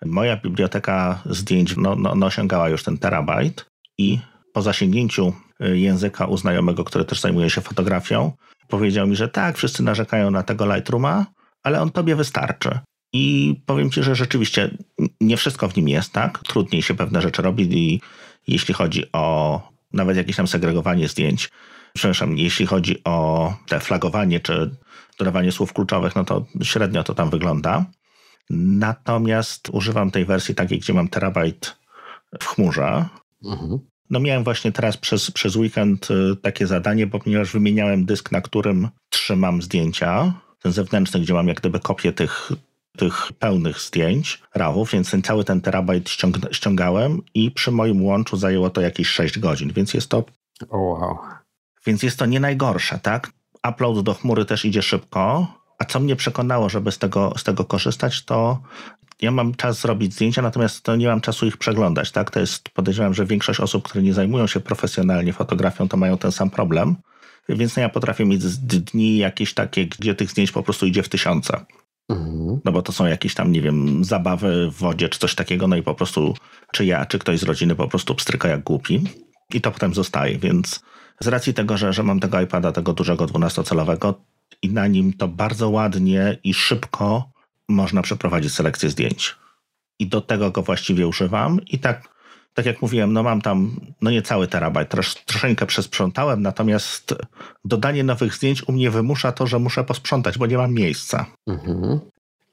Moja 0.06 0.38
biblioteka 0.38 1.22
zdjęć 1.26 1.78
no, 1.78 1.96
no, 1.96 2.16
no 2.16 2.26
osiągała 2.26 2.70
już 2.70 2.84
ten 2.84 2.98
terabajt 2.98 3.66
i 3.98 4.20
po 4.56 4.62
zasięgnięciu 4.62 5.34
y, 5.64 5.78
języka 5.78 6.26
u 6.26 6.38
znajomego, 6.38 6.84
który 6.84 7.06
też 7.06 7.20
zajmuje 7.22 7.50
się 7.50 7.62
fotografią, 7.62 8.32
powiedział 8.68 9.08
mi, 9.08 9.16
że 9.16 9.30
tak, 9.30 9.58
wszyscy 9.58 9.84
narzekają 9.84 10.32
na 10.32 10.44
tego 10.44 10.76
Lightrooma, 10.76 11.26
ale 11.64 11.82
on 11.82 11.92
tobie 11.92 12.16
wystarczy. 12.16 12.80
I 13.14 13.56
powiem 13.66 13.92
ci, 13.92 14.04
że 14.04 14.16
rzeczywiście 14.16 14.78
nie 15.22 15.38
wszystko 15.38 15.70
w 15.70 15.76
nim 15.76 15.88
jest, 15.88 16.14
tak? 16.14 16.40
Trudniej 16.40 16.82
się 16.82 16.94
pewne 16.94 17.22
rzeczy 17.22 17.42
robi 17.42 17.64
i 17.78 18.02
jeśli 18.48 18.74
chodzi 18.74 19.04
o 19.14 19.62
nawet 19.94 20.18
jakieś 20.18 20.36
tam 20.36 20.48
segregowanie 20.48 21.08
zdjęć, 21.08 21.50
przepraszam, 21.94 22.38
jeśli 22.38 22.66
chodzi 22.66 23.04
o 23.04 23.54
te 23.68 23.80
flagowanie 23.80 24.40
czy 24.40 24.76
dodawanie 25.20 25.52
słów 25.52 25.74
kluczowych, 25.74 26.16
no 26.16 26.24
to 26.24 26.46
średnio 26.64 27.04
to 27.04 27.14
tam 27.16 27.30
wygląda. 27.30 27.86
Natomiast 28.50 29.70
używam 29.70 30.12
tej 30.12 30.26
wersji 30.26 30.56
takiej, 30.56 30.80
gdzie 30.80 30.94
mam 30.94 31.08
terabajt 31.08 31.78
w 32.42 32.46
chmurze. 32.46 33.06
Mhm. 33.46 33.80
No 34.10 34.20
miałem 34.20 34.44
właśnie 34.44 34.72
teraz 34.72 34.98
przez, 34.98 35.32
przez 35.32 35.56
weekend 35.56 36.12
y, 36.12 36.36
takie 36.42 36.68
zadanie, 36.68 37.08
bo 37.08 37.20
ponieważ 37.20 37.52
wymieniałem 37.52 38.06
dysk, 38.06 38.32
na 38.32 38.42
którym 38.42 38.90
trzymam 39.10 39.62
zdjęcia, 39.62 40.34
ten 40.62 40.72
zewnętrzny, 40.72 41.20
gdzie 41.20 41.34
mam 41.34 41.48
jak 41.48 41.60
gdyby 41.60 41.80
kopię 41.80 42.14
tych, 42.14 42.52
tych 42.98 43.32
pełnych 43.40 43.80
zdjęć, 43.80 44.42
RAWów, 44.56 44.92
więc 44.92 45.12
ten 45.12 45.22
cały 45.22 45.44
ten 45.44 45.62
terabajt 45.62 46.10
ściąg 46.10 46.38
ściągałem 46.52 47.22
i 47.34 47.52
przy 47.52 47.72
moim 47.72 48.04
łączu 48.04 48.38
zajęło 48.38 48.70
to 48.70 48.82
jakieś 48.82 49.08
6 49.08 49.40
godzin, 49.40 49.74
więc 49.74 49.94
jest 49.94 50.10
to... 50.10 50.18
Oh, 50.70 50.78
wow. 50.78 51.18
Więc 51.86 52.04
jest 52.04 52.20
to 52.20 52.26
nie 52.26 52.40
najgorsze, 52.40 53.00
tak? 53.00 53.32
Upload 53.70 54.00
do 54.02 54.14
chmury 54.14 54.46
też 54.46 54.66
idzie 54.66 54.82
szybko, 54.82 55.48
a 55.80 55.86
co 55.86 56.00
mnie 56.00 56.16
przekonało, 56.16 56.70
żeby 56.70 56.92
z 56.92 56.98
tego, 56.98 57.34
z 57.38 57.44
tego 57.44 57.66
korzystać, 57.66 58.26
to 58.26 58.62
ja 59.22 59.32
mam 59.32 59.56
czas 59.56 59.82
zrobić 59.82 60.14
zdjęcia, 60.14 60.42
natomiast 60.42 60.84
to 60.84 60.96
nie 60.96 61.08
mam 61.08 61.22
czasu 61.22 61.46
ich 61.46 61.58
przeglądać. 61.58 62.12
Tak? 62.12 62.32
To 62.32 62.40
jest, 62.40 62.70
podejrzewam, 62.70 63.14
że 63.14 63.26
większość 63.26 63.60
osób, 63.60 63.84
które 63.84 64.04
nie 64.04 64.14
zajmują 64.14 64.48
się 64.48 64.60
profesjonalnie 64.60 65.34
fotografią, 65.34 65.88
to 65.88 65.98
mają 65.98 66.18
ten 66.18 66.32
sam 66.32 66.50
problem. 66.50 66.96
Więc 67.50 67.76
no 67.76 67.82
ja 67.82 67.90
potrafię 67.90 68.26
mieć 68.26 68.58
dni 68.58 69.18
jakieś 69.18 69.54
takie, 69.54 69.86
gdzie 69.86 70.16
tych 70.16 70.32
zdjęć 70.32 70.52
po 70.52 70.64
prostu 70.64 70.86
idzie 70.86 71.04
w 71.04 71.10
tysiące. 71.10 71.66
Mhm. 72.10 72.60
No 72.66 72.72
bo 72.72 72.82
to 72.82 72.92
są 72.92 73.06
jakieś 73.06 73.34
tam, 73.34 73.52
nie 73.52 73.62
wiem, 73.62 74.04
zabawy 74.04 74.72
w 74.72 74.74
wodzie 74.74 75.10
czy 75.10 75.20
coś 75.20 75.36
takiego, 75.36 75.68
no 75.68 75.76
i 75.76 75.84
po 75.84 75.96
prostu 75.96 76.34
czy 76.74 76.86
ja, 76.86 77.06
czy 77.06 77.20
ktoś 77.20 77.40
z 77.40 77.44
rodziny 77.44 77.76
po 77.76 77.88
prostu 77.88 78.16
pstryka 78.16 78.48
jak 78.48 78.64
głupi 78.64 79.02
i 79.54 79.62
to 79.62 79.72
potem 79.72 79.94
zostaje, 79.94 80.38
więc 80.38 80.84
z 81.20 81.28
racji 81.28 81.54
tego, 81.54 81.78
że, 81.78 81.94
że 81.94 82.04
mam 82.04 82.20
tego 82.20 82.42
iPada, 82.42 82.72
tego 82.72 82.94
dużego 82.94 83.26
12-calowego 83.26 84.14
i 84.62 84.70
na 84.70 84.88
nim 84.88 85.14
to 85.14 85.28
bardzo 85.28 85.70
ładnie 85.70 86.38
i 86.44 86.54
szybko 86.54 87.35
można 87.70 88.02
przeprowadzić 88.02 88.54
selekcję 88.54 88.90
zdjęć. 88.90 89.36
I 90.00 90.08
do 90.08 90.22
tego 90.22 90.52
go 90.52 90.62
właściwie 90.62 91.08
używam. 91.08 91.60
I 91.66 91.80
tak, 91.80 92.16
tak 92.54 92.66
jak 92.66 92.82
mówiłem, 92.82 93.14
no 93.14 93.24
mam 93.24 93.42
tam 93.42 93.80
no 94.02 94.12
nie 94.12 94.22
cały 94.22 94.48
terabajt, 94.48 94.90
trosz, 94.90 95.16
troszeczkę 95.16 95.66
przesprzątałem, 95.66 96.42
natomiast 96.42 97.16
dodanie 97.66 98.04
nowych 98.04 98.36
zdjęć 98.36 98.68
u 98.68 98.72
mnie 98.72 98.92
wymusza 98.92 99.32
to, 99.32 99.48
że 99.48 99.60
muszę 99.60 99.84
posprzątać, 99.84 100.38
bo 100.38 100.46
nie 100.46 100.58
mam 100.58 100.74
miejsca. 100.74 101.26
Mhm. 101.48 102.00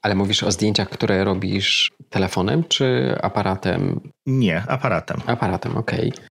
Ale 0.01 0.15
mówisz 0.15 0.43
o 0.43 0.51
zdjęciach, 0.51 0.89
które 0.89 1.23
robisz 1.23 1.91
telefonem 2.09 2.63
czy 2.63 3.17
aparatem? 3.21 3.99
Nie, 4.25 4.63
aparatem. 4.67 5.21
Aparatem, 5.25 5.77
okej. 5.77 6.09
Okay. 6.13 6.27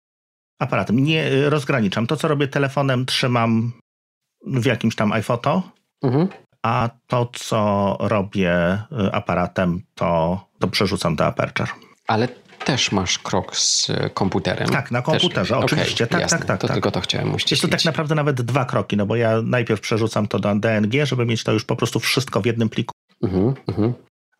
Aparatem. 0.58 0.98
Nie 0.98 1.50
rozgraniczam. 1.50 2.06
To, 2.06 2.16
co 2.16 2.28
robię 2.28 2.48
telefonem, 2.48 3.06
trzymam 3.06 3.72
w 4.46 4.64
jakimś 4.64 4.96
tam 4.96 5.12
iPhoto. 5.12 5.62
Mhm 6.02 6.28
a 6.62 6.88
to, 7.06 7.30
co 7.32 7.96
robię 8.00 8.78
y, 9.06 9.12
aparatem, 9.12 9.82
to, 9.94 10.40
to 10.58 10.68
przerzucam 10.68 11.16
do 11.16 11.26
Aperture. 11.26 11.68
Ale 12.06 12.28
też 12.64 12.92
masz 12.92 13.18
krok 13.18 13.56
z 13.56 13.90
komputerem. 14.14 14.68
Tak, 14.68 14.90
na 14.90 15.02
komputerze, 15.02 15.54
też. 15.54 15.64
oczywiście. 15.64 16.04
Okay, 16.04 16.12
tak, 16.12 16.20
jasne. 16.20 16.38
tak, 16.38 16.46
tak, 16.46 16.60
To 16.60 16.66
tak. 16.66 16.74
tylko 16.76 16.90
to 16.90 17.00
chciałem 17.00 17.34
uściślić. 17.34 17.50
Jest 17.62 17.72
to 17.72 17.78
tak 17.78 17.84
naprawdę 17.84 18.14
nawet 18.14 18.42
dwa 18.42 18.64
kroki, 18.64 18.96
no 18.96 19.06
bo 19.06 19.16
ja 19.16 19.42
najpierw 19.42 19.80
przerzucam 19.80 20.28
to 20.28 20.38
do 20.38 20.54
DNG, 20.54 21.06
żeby 21.06 21.26
mieć 21.26 21.44
to 21.44 21.52
już 21.52 21.64
po 21.64 21.76
prostu 21.76 22.00
wszystko 22.00 22.40
w 22.40 22.46
jednym 22.46 22.68
pliku. 22.68 22.92
Mhm, 23.22 23.54
mhm. 23.68 23.92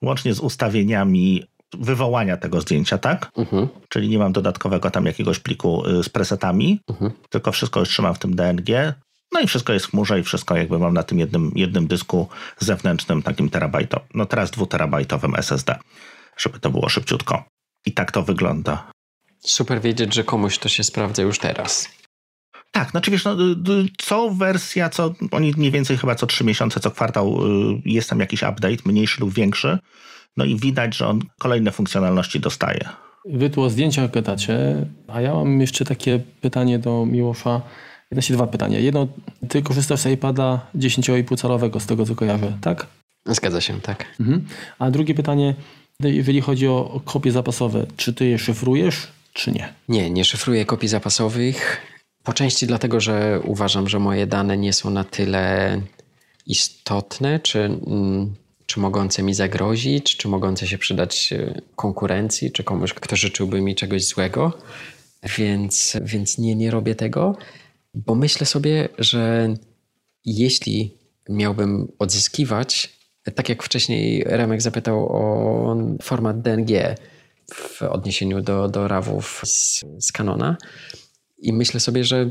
Łącznie 0.04 0.34
z 0.34 0.40
ustawieniami 0.40 1.44
wywołania 1.78 2.36
tego 2.36 2.60
zdjęcia, 2.60 2.98
tak? 2.98 3.30
Mhm. 3.36 3.68
Czyli 3.88 4.08
nie 4.08 4.18
mam 4.18 4.32
dodatkowego 4.32 4.90
tam 4.90 5.06
jakiegoś 5.06 5.38
pliku 5.38 5.86
y, 5.86 6.02
z 6.02 6.08
presetami, 6.08 6.80
Mhm. 6.90 7.10
tylko 7.30 7.52
wszystko 7.52 7.80
już 7.80 7.88
trzymam 7.88 8.14
w 8.14 8.18
tym 8.18 8.36
DNG. 8.36 8.94
No 9.32 9.40
i 9.40 9.46
wszystko 9.46 9.72
jest 9.72 9.86
w 9.86 9.90
chmurze 9.90 10.20
i 10.20 10.22
wszystko 10.22 10.56
jakby 10.56 10.78
mam 10.78 10.94
na 10.94 11.02
tym 11.02 11.18
jednym, 11.18 11.52
jednym 11.54 11.86
dysku 11.86 12.28
zewnętrznym, 12.58 13.22
takim 13.22 13.50
terabajtowym, 13.50 14.08
no 14.14 14.26
teraz 14.26 14.50
dwuterabajtowym 14.50 15.34
SSD, 15.34 15.78
żeby 16.36 16.60
to 16.60 16.70
było 16.70 16.88
szybciutko. 16.88 17.44
I 17.86 17.92
tak 17.92 18.12
to 18.12 18.22
wygląda. 18.22 18.90
Super 19.40 19.80
wiedzieć, 19.80 20.14
że 20.14 20.24
komuś 20.24 20.58
to 20.58 20.68
się 20.68 20.84
sprawdza 20.84 21.22
już 21.22 21.38
teraz. 21.38 21.88
Tak, 22.72 22.90
znaczy 22.90 23.10
wiesz, 23.10 23.24
no, 23.24 23.36
co 23.98 24.30
wersja, 24.30 24.88
co 24.88 25.14
oni 25.30 25.52
mniej 25.56 25.70
więcej 25.70 25.96
chyba 25.96 26.14
co 26.14 26.26
trzy 26.26 26.44
miesiące, 26.44 26.80
co 26.80 26.90
kwartał 26.90 27.46
y, 27.46 27.82
jest 27.84 28.10
tam 28.10 28.20
jakiś 28.20 28.42
update, 28.42 28.76
mniejszy 28.84 29.20
lub 29.20 29.34
większy. 29.34 29.78
No 30.36 30.44
i 30.44 30.56
widać, 30.56 30.96
że 30.96 31.06
on 31.06 31.20
kolejne 31.38 31.72
funkcjonalności 31.72 32.40
dostaje. 32.40 32.88
Wy 33.24 33.50
tu 33.50 33.62
o 33.62 33.70
zdjęciach 33.70 34.10
gadacie, 34.10 34.86
a 35.08 35.20
ja 35.20 35.34
mam 35.34 35.60
jeszcze 35.60 35.84
takie 35.84 36.20
pytanie 36.40 36.78
do 36.78 37.06
Miłosza. 37.06 37.60
Znaczy 38.12 38.32
dwa 38.32 38.46
pytania. 38.46 38.78
Jedno, 38.78 39.08
ty 39.48 39.62
korzystasz 39.62 40.00
z 40.00 40.06
iPada 40.06 40.66
10,5 40.74 41.40
calowego, 41.40 41.80
z 41.80 41.86
tego 41.86 42.06
co 42.06 42.14
kojarzę, 42.14 42.58
tak? 42.60 42.86
Zgadza 43.26 43.60
się, 43.60 43.80
tak. 43.80 44.04
Mhm. 44.20 44.46
A 44.78 44.90
drugie 44.90 45.14
pytanie, 45.14 45.54
jeżeli 46.00 46.40
chodzi 46.40 46.68
o, 46.68 46.90
o 46.90 47.00
kopie 47.00 47.32
zapasowe, 47.32 47.86
czy 47.96 48.14
ty 48.14 48.26
je 48.26 48.38
szyfrujesz, 48.38 49.08
czy 49.32 49.52
nie? 49.52 49.74
Nie, 49.88 50.10
nie 50.10 50.24
szyfruję 50.24 50.64
kopii 50.64 50.88
zapasowych. 50.88 51.80
Po 52.22 52.32
części 52.32 52.66
dlatego, 52.66 53.00
że 53.00 53.40
uważam, 53.44 53.88
że 53.88 53.98
moje 53.98 54.26
dane 54.26 54.58
nie 54.58 54.72
są 54.72 54.90
na 54.90 55.04
tyle 55.04 55.80
istotne, 56.46 57.40
czy, 57.40 57.58
mm, 57.60 58.34
czy 58.66 58.80
mogące 58.80 59.22
mi 59.22 59.34
zagrozić, 59.34 60.16
czy 60.16 60.28
mogące 60.28 60.66
się 60.66 60.78
przydać 60.78 61.32
e, 61.32 61.60
konkurencji, 61.76 62.52
czy 62.52 62.64
komuś, 62.64 62.92
kto 62.92 63.16
życzyłby 63.16 63.60
mi 63.60 63.74
czegoś 63.74 64.04
złego. 64.04 64.58
Więc, 65.38 65.96
więc 66.02 66.38
nie, 66.38 66.54
nie 66.54 66.70
robię 66.70 66.94
tego, 66.94 67.36
bo 68.06 68.14
myślę 68.14 68.46
sobie, 68.46 68.88
że 68.98 69.54
jeśli 70.24 70.94
miałbym 71.28 71.92
odzyskiwać, 71.98 72.98
tak 73.34 73.48
jak 73.48 73.62
wcześniej 73.62 74.24
Remek 74.26 74.62
zapytał 74.62 75.08
o 75.08 75.76
format 76.02 76.40
DNG 76.40 76.96
w 77.54 77.82
odniesieniu 77.82 78.40
do, 78.40 78.68
do 78.68 78.88
RAWów 78.88 79.42
z, 79.44 79.84
z 79.98 80.12
Canona, 80.12 80.56
i 81.38 81.52
myślę 81.52 81.80
sobie, 81.80 82.04
że 82.04 82.30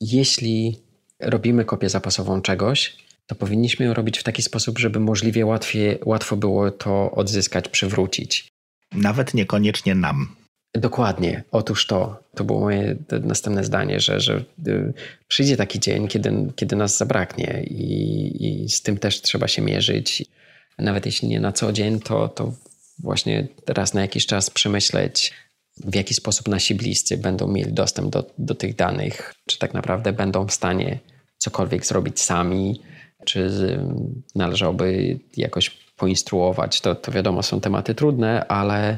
jeśli 0.00 0.76
robimy 1.20 1.64
kopię 1.64 1.88
zapasową 1.88 2.42
czegoś, 2.42 2.96
to 3.26 3.34
powinniśmy 3.34 3.86
ją 3.86 3.94
robić 3.94 4.18
w 4.18 4.22
taki 4.22 4.42
sposób, 4.42 4.78
żeby 4.78 5.00
możliwie 5.00 5.46
łatwiej, 5.46 5.98
łatwo 6.04 6.36
było 6.36 6.70
to 6.70 7.10
odzyskać, 7.10 7.68
przywrócić. 7.68 8.48
Nawet 8.92 9.34
niekoniecznie 9.34 9.94
nam. 9.94 10.41
Dokładnie. 10.74 11.44
Otóż 11.50 11.86
to. 11.86 12.22
To 12.34 12.44
było 12.44 12.60
moje 12.60 12.96
następne 13.10 13.64
zdanie, 13.64 14.00
że, 14.00 14.20
że 14.20 14.44
y, 14.66 14.92
przyjdzie 15.28 15.56
taki 15.56 15.80
dzień, 15.80 16.08
kiedy, 16.08 16.52
kiedy 16.56 16.76
nas 16.76 16.96
zabraknie 16.96 17.62
i, 17.64 18.64
i 18.64 18.68
z 18.68 18.82
tym 18.82 18.98
też 18.98 19.20
trzeba 19.20 19.48
się 19.48 19.62
mierzyć. 19.62 20.24
Nawet 20.78 21.06
jeśli 21.06 21.28
nie 21.28 21.40
na 21.40 21.52
co 21.52 21.72
dzień, 21.72 22.00
to, 22.00 22.28
to 22.28 22.54
właśnie 22.98 23.48
raz 23.66 23.94
na 23.94 24.00
jakiś 24.00 24.26
czas 24.26 24.50
przemyśleć, 24.50 25.32
w 25.76 25.94
jaki 25.94 26.14
sposób 26.14 26.48
nasi 26.48 26.74
bliscy 26.74 27.16
będą 27.18 27.48
mieli 27.48 27.72
dostęp 27.72 28.10
do, 28.10 28.26
do 28.38 28.54
tych 28.54 28.76
danych, 28.76 29.34
czy 29.46 29.58
tak 29.58 29.74
naprawdę 29.74 30.12
będą 30.12 30.46
w 30.46 30.52
stanie 30.52 30.98
cokolwiek 31.38 31.86
zrobić 31.86 32.20
sami, 32.20 32.80
czy 33.24 33.50
należałoby 34.34 35.18
jakoś 35.36 35.70
poinstruować. 35.96 36.80
To, 36.80 36.94
to 36.94 37.12
wiadomo, 37.12 37.42
są 37.42 37.60
tematy 37.60 37.94
trudne, 37.94 38.46
ale 38.48 38.96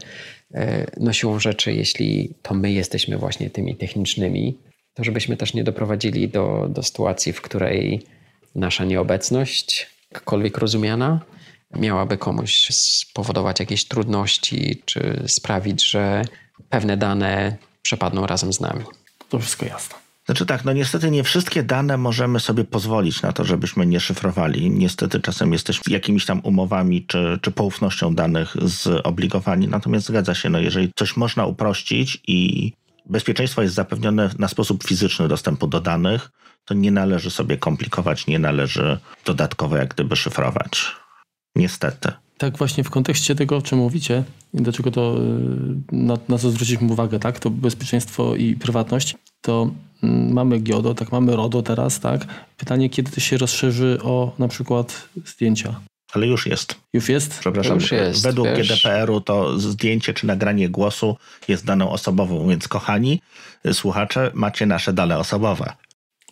no 1.01 1.13
siłą 1.13 1.39
rzeczy, 1.39 1.73
jeśli 1.73 2.35
to 2.43 2.55
my 2.55 2.73
jesteśmy 2.73 3.17
właśnie 3.19 3.51
tymi 3.51 3.77
technicznymi, 3.77 4.59
to 4.95 5.05
żebyśmy 5.05 5.37
też 5.37 5.55
nie 5.55 5.65
doprowadzili 5.65 6.29
do, 6.29 6.69
do 6.71 6.83
sytuacji, 6.83 7.33
w 7.33 7.43
której 7.43 8.03
nasza 8.55 8.85
nieobecność, 8.85 9.91
jakkolwiek 10.13 10.59
rozumiana, 10.59 11.21
miałaby 11.77 12.19
komuś 12.19 12.69
spowodować 12.71 13.61
jakieś 13.61 13.85
trudności, 13.85 14.83
czy 14.85 15.23
sprawić, 15.27 15.91
że 15.91 16.23
pewne 16.69 16.97
dane 16.97 17.57
przepadną 17.83 18.27
razem 18.27 18.53
z 18.53 18.61
nami. 18.61 18.85
To 19.29 19.39
wszystko 19.39 19.67
jasne. 19.67 20.04
Znaczy 20.27 20.47
tak, 20.47 20.65
no 20.65 20.73
niestety 20.73 21.11
nie 21.11 21.25
wszystkie 21.25 21.63
dane 21.63 21.97
możemy 21.97 22.41
sobie 22.41 22.65
pozwolić 22.65 23.23
na 23.23 23.33
to, 23.33 23.45
żebyśmy 23.45 23.87
nie 23.87 24.01
szyfrowali. 24.01 24.71
Niestety 24.71 25.21
czasem 25.21 25.53
jesteśmy 25.53 25.93
jakimiś 25.93 26.27
tam 26.27 26.41
umowami 26.41 27.07
czy, 27.07 27.39
czy 27.43 27.51
poufnością 27.51 28.15
danych 28.15 28.55
zobligowani. 28.63 29.69
Natomiast 29.69 30.07
zgadza 30.07 30.35
się, 30.35 30.51
no 30.51 30.59
jeżeli 30.59 30.91
coś 30.97 31.17
można 31.17 31.47
uprościć 31.47 32.23
i 32.27 32.73
bezpieczeństwo 33.07 33.63
jest 33.63 33.75
zapewnione 33.75 34.31
na 34.39 34.49
sposób 34.49 34.85
fizyczny 34.85 35.29
dostępu 35.29 35.67
do 35.67 35.81
danych, 35.81 36.31
to 36.65 36.75
nie 36.75 36.91
należy 36.91 37.31
sobie 37.31 37.57
komplikować, 37.57 38.27
nie 38.27 38.39
należy 38.39 38.99
dodatkowo 39.25 39.77
jak 39.77 39.95
gdyby 39.95 40.17
szyfrować. 40.17 40.87
Niestety. 41.57 42.13
Tak 42.39 42.59
właśnie 42.59 42.85
w 42.85 42.91
kontekście 42.91 43.35
tego, 43.35 43.57
o 43.57 43.63
czym 43.63 43.79
mówicie, 43.79 44.25
do 44.55 44.73
czego 44.73 44.91
to, 44.91 45.17
na, 45.93 46.19
na 46.29 46.39
co 46.39 46.51
zwróciliśmy 46.51 46.93
uwagę, 46.93 47.19
tak, 47.19 47.39
to 47.39 47.51
bezpieczeństwo 47.51 48.37
i 48.37 48.57
prywatność, 48.57 49.17
to 49.41 49.71
mm, 50.03 50.33
mamy 50.33 50.59
GIODO, 50.59 50.95
tak, 50.95 51.13
mamy 51.13 51.37
RODO 51.37 51.63
teraz, 51.63 52.01
tak. 52.01 52.27
Pytanie, 52.57 52.91
kiedy 52.91 53.11
to 53.11 53.21
się 53.21 53.39
rozszerzy 53.39 53.99
o 54.03 54.35
na 54.39 54.49
przykład 54.49 55.09
zdjęcia? 55.27 55.81
Ale 56.13 56.27
już 56.27 56.47
jest. 56.47 56.75
Już 56.93 57.09
jest? 57.09 57.39
Przepraszam, 57.41 57.75
już 57.75 57.93
jest, 57.93 58.23
według 58.23 58.49
wiesz. 58.49 58.69
GDPR-u 58.69 59.21
to 59.21 59.59
zdjęcie 59.61 60.15
czy 60.15 60.27
nagranie 60.27 60.69
głosu 60.69 61.17
jest 61.49 61.65
daną 61.65 61.91
osobową, 61.91 62.49
więc 62.49 62.69
kochani 62.69 63.21
słuchacze, 63.73 64.31
macie 64.35 64.67
nasze 64.67 64.93
dane 64.93 65.19
osobowe. 65.19 65.73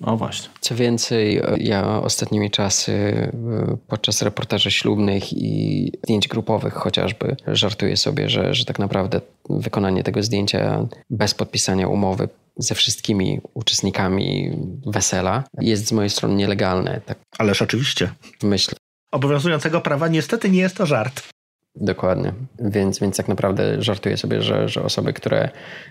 O 0.03 0.17
właśnie. 0.17 0.49
Co 0.61 0.75
więcej, 0.75 1.43
ja 1.59 2.03
ostatnimi 2.03 2.51
czasy 2.51 2.93
y, 2.93 3.31
podczas 3.87 4.23
reportaży 4.23 4.71
ślubnych 4.71 5.33
i 5.33 5.93
zdjęć 6.05 6.29
grupowych 6.29 6.75
chociażby 6.75 7.37
żartuję 7.47 7.97
sobie, 7.97 8.29
że, 8.29 8.55
że 8.55 8.65
tak 8.65 8.79
naprawdę 8.79 9.21
wykonanie 9.51 10.03
tego 10.03 10.23
zdjęcia 10.23 10.87
bez 11.11 11.35
podpisania 11.35 11.89
umowy 11.89 12.29
ze 12.57 12.75
wszystkimi 12.75 13.41
uczestnikami 13.55 14.51
wesela 14.87 15.45
jest 15.61 15.87
z 15.87 15.93
mojej 15.93 16.11
strony 16.11 16.35
nielegalne. 16.35 17.01
Tak 17.07 17.19
Ależ 17.39 17.63
oczywiście. 17.63 18.13
myślę. 18.43 18.75
Obowiązującego 19.13 19.81
prawa 19.81 20.09
niestety 20.09 20.51
nie 20.51 20.61
jest 20.61 20.77
to 20.77 20.87
żart. 20.87 21.32
Dokładnie. 21.75 22.35
Więc, 22.59 22.99
więc 22.99 23.17
tak 23.17 23.29
naprawdę 23.29 23.83
żartuję 23.83 24.17
sobie, 24.17 24.43
że, 24.43 24.69
że 24.69 24.83
osoby, 24.83 25.13
które 25.13 25.51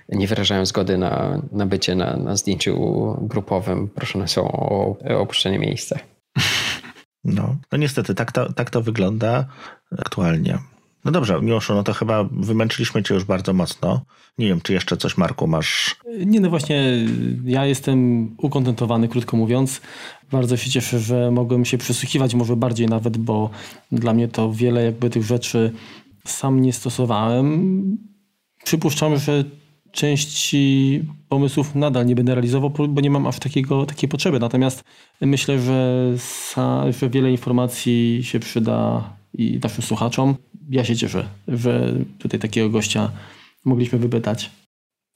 nie 0.09 0.27
wyrażają 0.27 0.65
zgody 0.65 0.97
na, 0.97 1.41
na 1.51 1.65
bycie 1.65 1.95
na, 1.95 2.17
na 2.17 2.35
zdjęciu 2.35 2.75
grupowym, 3.21 3.87
proszone 3.87 4.27
są 4.27 4.51
o, 4.51 4.97
o 5.09 5.19
opuszczenie 5.19 5.59
miejsca. 5.59 5.99
No, 7.23 7.55
no 7.71 7.77
niestety, 7.77 8.15
tak 8.15 8.31
to, 8.31 8.53
tak 8.53 8.69
to 8.69 8.81
wygląda 8.81 9.45
aktualnie. 9.97 10.59
No 11.05 11.11
dobrze, 11.11 11.41
Miłoszu, 11.41 11.73
no 11.73 11.83
to 11.83 11.93
chyba 11.93 12.23
wymęczyliśmy 12.23 13.03
cię 13.03 13.13
już 13.13 13.23
bardzo 13.23 13.53
mocno. 13.53 14.01
Nie 14.37 14.47
wiem, 14.47 14.61
czy 14.61 14.73
jeszcze 14.73 14.97
coś, 14.97 15.17
Marku, 15.17 15.47
masz... 15.47 15.95
Nie, 16.25 16.39
no 16.39 16.49
właśnie, 16.49 17.07
ja 17.45 17.65
jestem 17.65 18.29
ukontentowany, 18.37 19.07
krótko 19.07 19.37
mówiąc. 19.37 19.81
Bardzo 20.31 20.57
się 20.57 20.69
cieszę, 20.69 20.99
że 20.99 21.31
mogłem 21.31 21.65
się 21.65 21.77
przysłuchiwać 21.77 22.35
może 22.35 22.55
bardziej 22.55 22.87
nawet, 22.87 23.17
bo 23.17 23.49
dla 23.91 24.13
mnie 24.13 24.27
to 24.27 24.53
wiele 24.53 24.83
jakby 24.83 25.09
tych 25.09 25.23
rzeczy 25.23 25.71
sam 26.25 26.61
nie 26.61 26.73
stosowałem. 26.73 27.97
Przypuszczam, 28.63 29.17
że 29.17 29.43
części 29.91 31.01
pomysłów 31.29 31.75
nadal 31.75 32.05
nie 32.05 32.15
będę 32.15 32.35
realizował, 32.35 32.69
bo 32.89 33.01
nie 33.01 33.09
mam 33.09 33.27
aż 33.27 33.39
takiego, 33.39 33.85
takiej 33.85 34.09
potrzeby. 34.09 34.39
Natomiast 34.39 34.83
myślę, 35.21 35.59
że, 35.59 36.11
sa, 36.17 36.91
że 36.99 37.09
wiele 37.09 37.31
informacji 37.31 38.19
się 38.23 38.39
przyda 38.39 39.03
i 39.33 39.59
naszym 39.63 39.83
słuchaczom. 39.83 40.35
Ja 40.69 40.83
się 40.83 40.95
cieszę, 40.95 41.29
że 41.47 41.93
tutaj 42.19 42.39
takiego 42.39 42.69
gościa 42.69 43.11
mogliśmy 43.65 43.99
wypytać. 43.99 44.51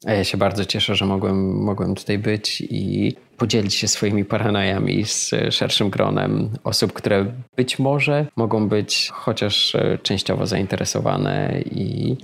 A 0.05 0.11
ja 0.11 0.23
się 0.23 0.37
bardzo 0.37 0.65
cieszę, 0.65 0.95
że 0.95 1.05
mogłem, 1.05 1.63
mogłem 1.63 1.95
tutaj 1.95 2.19
być 2.19 2.61
i 2.69 3.15
podzielić 3.37 3.73
się 3.73 3.87
swoimi 3.87 4.25
paranojami 4.25 5.05
z 5.05 5.31
szerszym 5.49 5.89
gronem 5.89 6.49
osób, 6.63 6.93
które 6.93 7.33
być 7.55 7.79
może 7.79 8.27
mogą 8.35 8.69
być 8.69 9.09
chociaż 9.13 9.75
częściowo 10.03 10.47
zainteresowane 10.47 11.61
i, 11.71 12.17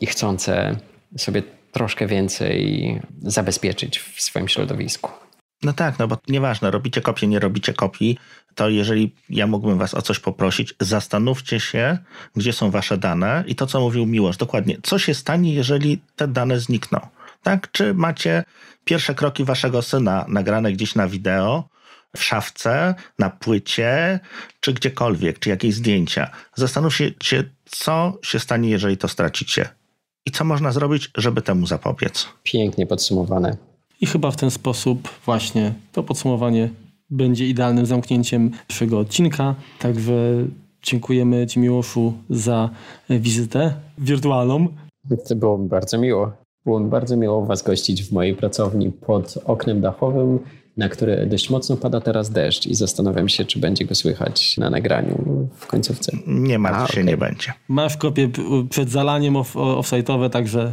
i 0.00 0.06
chcące 0.06 0.76
sobie 1.16 1.42
troszkę 1.72 2.06
więcej 2.06 3.00
zabezpieczyć 3.22 3.98
w 3.98 4.22
swoim 4.22 4.48
środowisku. 4.48 5.10
No 5.62 5.72
tak, 5.72 5.98
no 5.98 6.08
bo 6.08 6.18
nieważne, 6.28 6.70
robicie 6.70 7.00
kopię, 7.00 7.26
nie 7.26 7.38
robicie 7.38 7.72
kopii, 7.72 8.18
to 8.56 8.68
jeżeli 8.68 9.14
ja 9.28 9.46
mógłbym 9.46 9.78
was 9.78 9.94
o 9.94 10.02
coś 10.02 10.18
poprosić, 10.18 10.74
zastanówcie 10.80 11.60
się, 11.60 11.98
gdzie 12.36 12.52
są 12.52 12.70
wasze 12.70 12.98
dane 12.98 13.44
i 13.46 13.54
to, 13.54 13.66
co 13.66 13.80
mówił 13.80 14.06
Miłosz, 14.06 14.36
dokładnie, 14.36 14.76
co 14.82 14.98
się 14.98 15.14
stanie, 15.14 15.54
jeżeli 15.54 16.00
te 16.16 16.28
dane 16.28 16.60
znikną, 16.60 17.00
tak? 17.42 17.70
Czy 17.72 17.94
macie 17.94 18.44
pierwsze 18.84 19.14
kroki 19.14 19.44
waszego 19.44 19.82
syna 19.82 20.24
nagrane 20.28 20.72
gdzieś 20.72 20.94
na 20.94 21.08
wideo, 21.08 21.68
w 22.16 22.22
szafce, 22.24 22.94
na 23.18 23.30
płycie, 23.30 24.20
czy 24.60 24.72
gdziekolwiek, 24.72 25.38
czy 25.38 25.50
jakieś 25.50 25.74
zdjęcia. 25.74 26.30
Zastanówcie 26.54 27.14
się, 27.22 27.44
co 27.64 28.18
się 28.22 28.38
stanie, 28.38 28.70
jeżeli 28.70 28.96
to 28.96 29.08
stracicie. 29.08 29.68
I 30.26 30.30
co 30.30 30.44
można 30.44 30.72
zrobić, 30.72 31.10
żeby 31.14 31.42
temu 31.42 31.66
zapobiec. 31.66 32.28
Pięknie 32.42 32.86
podsumowane. 32.86 33.56
I 34.00 34.06
chyba 34.06 34.30
w 34.30 34.36
ten 34.36 34.50
sposób 34.50 35.08
właśnie 35.24 35.74
to 35.92 36.02
podsumowanie 36.02 36.68
będzie 37.10 37.46
idealnym 37.46 37.86
zamknięciem 37.86 38.50
naszego 38.70 38.98
odcinka. 38.98 39.54
Także 39.78 40.12
dziękujemy 40.82 41.46
Ci 41.46 41.58
Miłoszu 41.60 42.12
za 42.30 42.70
wizytę 43.10 43.74
wirtualną. 43.98 44.68
To 45.28 45.36
było 45.36 45.58
mi 45.58 45.68
bardzo 45.68 45.98
miło. 45.98 46.32
Było 46.64 46.80
mi 46.80 46.90
bardzo 46.90 47.16
miło 47.16 47.46
Was 47.46 47.62
gościć 47.62 48.02
w 48.02 48.12
mojej 48.12 48.34
pracowni 48.34 48.92
pod 48.92 49.38
oknem 49.44 49.80
dachowym, 49.80 50.38
na 50.76 50.88
które 50.88 51.26
dość 51.26 51.50
mocno 51.50 51.76
pada 51.76 52.00
teraz 52.00 52.30
deszcz 52.30 52.66
i 52.66 52.74
zastanawiam 52.74 53.28
się, 53.28 53.44
czy 53.44 53.58
będzie 53.58 53.84
go 53.84 53.94
słychać 53.94 54.56
na 54.56 54.70
nagraniu 54.70 55.48
w 55.56 55.66
końcówce. 55.66 56.12
Nie 56.26 56.58
martw 56.58 56.78
A, 56.82 56.86
się, 56.86 56.92
okej. 56.92 57.04
nie 57.04 57.16
będzie. 57.16 57.52
Masz 57.68 57.96
kopię 57.96 58.28
przed 58.70 58.90
zalaniem 58.90 59.34
off- 59.34 59.80
offsite'owe, 59.80 60.30
także 60.30 60.72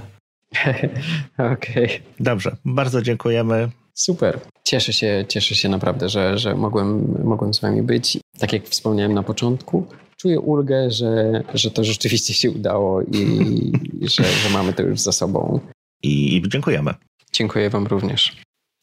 Okej. 1.54 1.90
Dobrze, 2.20 2.56
bardzo 2.66 3.02
dziękujemy. 3.02 3.70
Super. 3.94 4.40
Cieszę 4.64 4.94
się, 4.94 5.26
cieszę 5.28 5.56
się 5.56 5.70
naprawdę, 5.70 6.10
że, 6.10 6.38
że 6.38 6.56
mogłem, 6.56 7.18
mogłem 7.24 7.54
z 7.54 7.60
Wami 7.60 7.82
być. 7.84 8.18
Tak 8.40 8.54
jak 8.54 8.68
wspomniałem 8.68 9.14
na 9.14 9.24
początku, 9.24 9.88
czuję 10.18 10.40
ulgę, 10.40 10.92
że, 10.92 11.44
że 11.54 11.72
to 11.72 11.84
rzeczywiście 11.84 12.34
się 12.34 12.52
udało 12.52 13.02
i 13.02 13.72
że, 14.16 14.24
że 14.24 14.50
mamy 14.50 14.74
to 14.74 14.84
już 14.84 15.00
za 15.00 15.12
sobą. 15.12 15.60
I, 16.04 16.44
dziękujemy. 16.48 16.94
Dziękuję 17.34 17.70
Wam 17.70 17.88
również. 17.88 18.36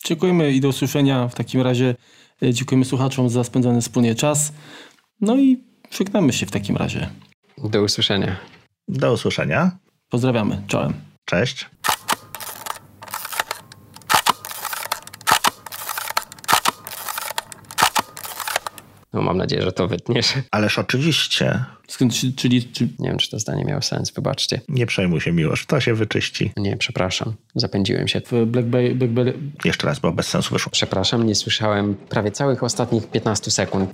dziękujemy 0.05 0.53
i 0.53 0.61
do 0.61 0.69
usłyszenia. 0.69 1.29
W 1.29 1.35
takim 1.35 1.61
razie 1.61 1.95
e, 2.43 2.53
dziękujemy 2.55 2.85
słuchaczom 2.85 3.31
za 3.31 3.45
spędzony 3.45 3.81
wspólnie 3.81 4.15
czas. 4.15 4.53
No 5.21 5.37
i 5.37 5.65
żegnamy 5.91 6.33
się 6.33 6.47
w 6.47 6.51
takim 6.51 6.77
razie. 6.77 7.09
Do 7.59 7.83
usłyszenia. 7.83 8.37
Do 8.89 9.13
usłyszenia. 9.13 9.79
Pozdrawiamy. 10.09 10.63
Czołem. 10.67 10.93
Cześć. 11.25 11.71
No, 19.13 19.23
mam 19.23 19.37
nadzieję, 19.37 19.63
że 19.63 19.73
to 19.73 19.89
wytniesz. 19.89 20.35
Ależ 20.51 20.79
oczywiście, 20.79 21.65
Skąd, 21.89 22.15
czy- 22.15 22.33
czyli 22.33 22.65
czy 22.65 22.89
Nie 22.99 23.09
wiem, 23.09 23.19
czy 23.19 23.31
to 23.31 23.39
zdanie 23.39 23.65
miało 23.65 23.83
sens, 23.83 24.11
wybaczcie. 24.11 24.61
nie 24.69 24.87
przejmuj 24.87 25.21
się 25.21 25.33
miłość, 25.33 25.67
to 25.67 25.81
się 25.81 25.95
wyczyści. 25.95 26.53
Nie, 26.57 26.77
przepraszam. 26.77 27.35
Zapędziłem 27.55 28.09
się. 28.09 28.21
w 28.21 28.47
Blackberry, 28.47 28.95
Blackberry 28.95 29.35
Jeszcze 29.65 29.87
raz, 29.87 29.99
bo 29.99 30.13
bez 30.13 30.27
sensu 30.27 30.55
wyszło. 30.55 30.73
Przepraszam, 30.73 31.27
nie 31.27 31.35
słyszałem 31.35 31.95
prawie 31.95 32.31
całych 32.31 32.63
ostatnich 32.63 33.11
15 33.11 33.51
sekund. 33.51 33.91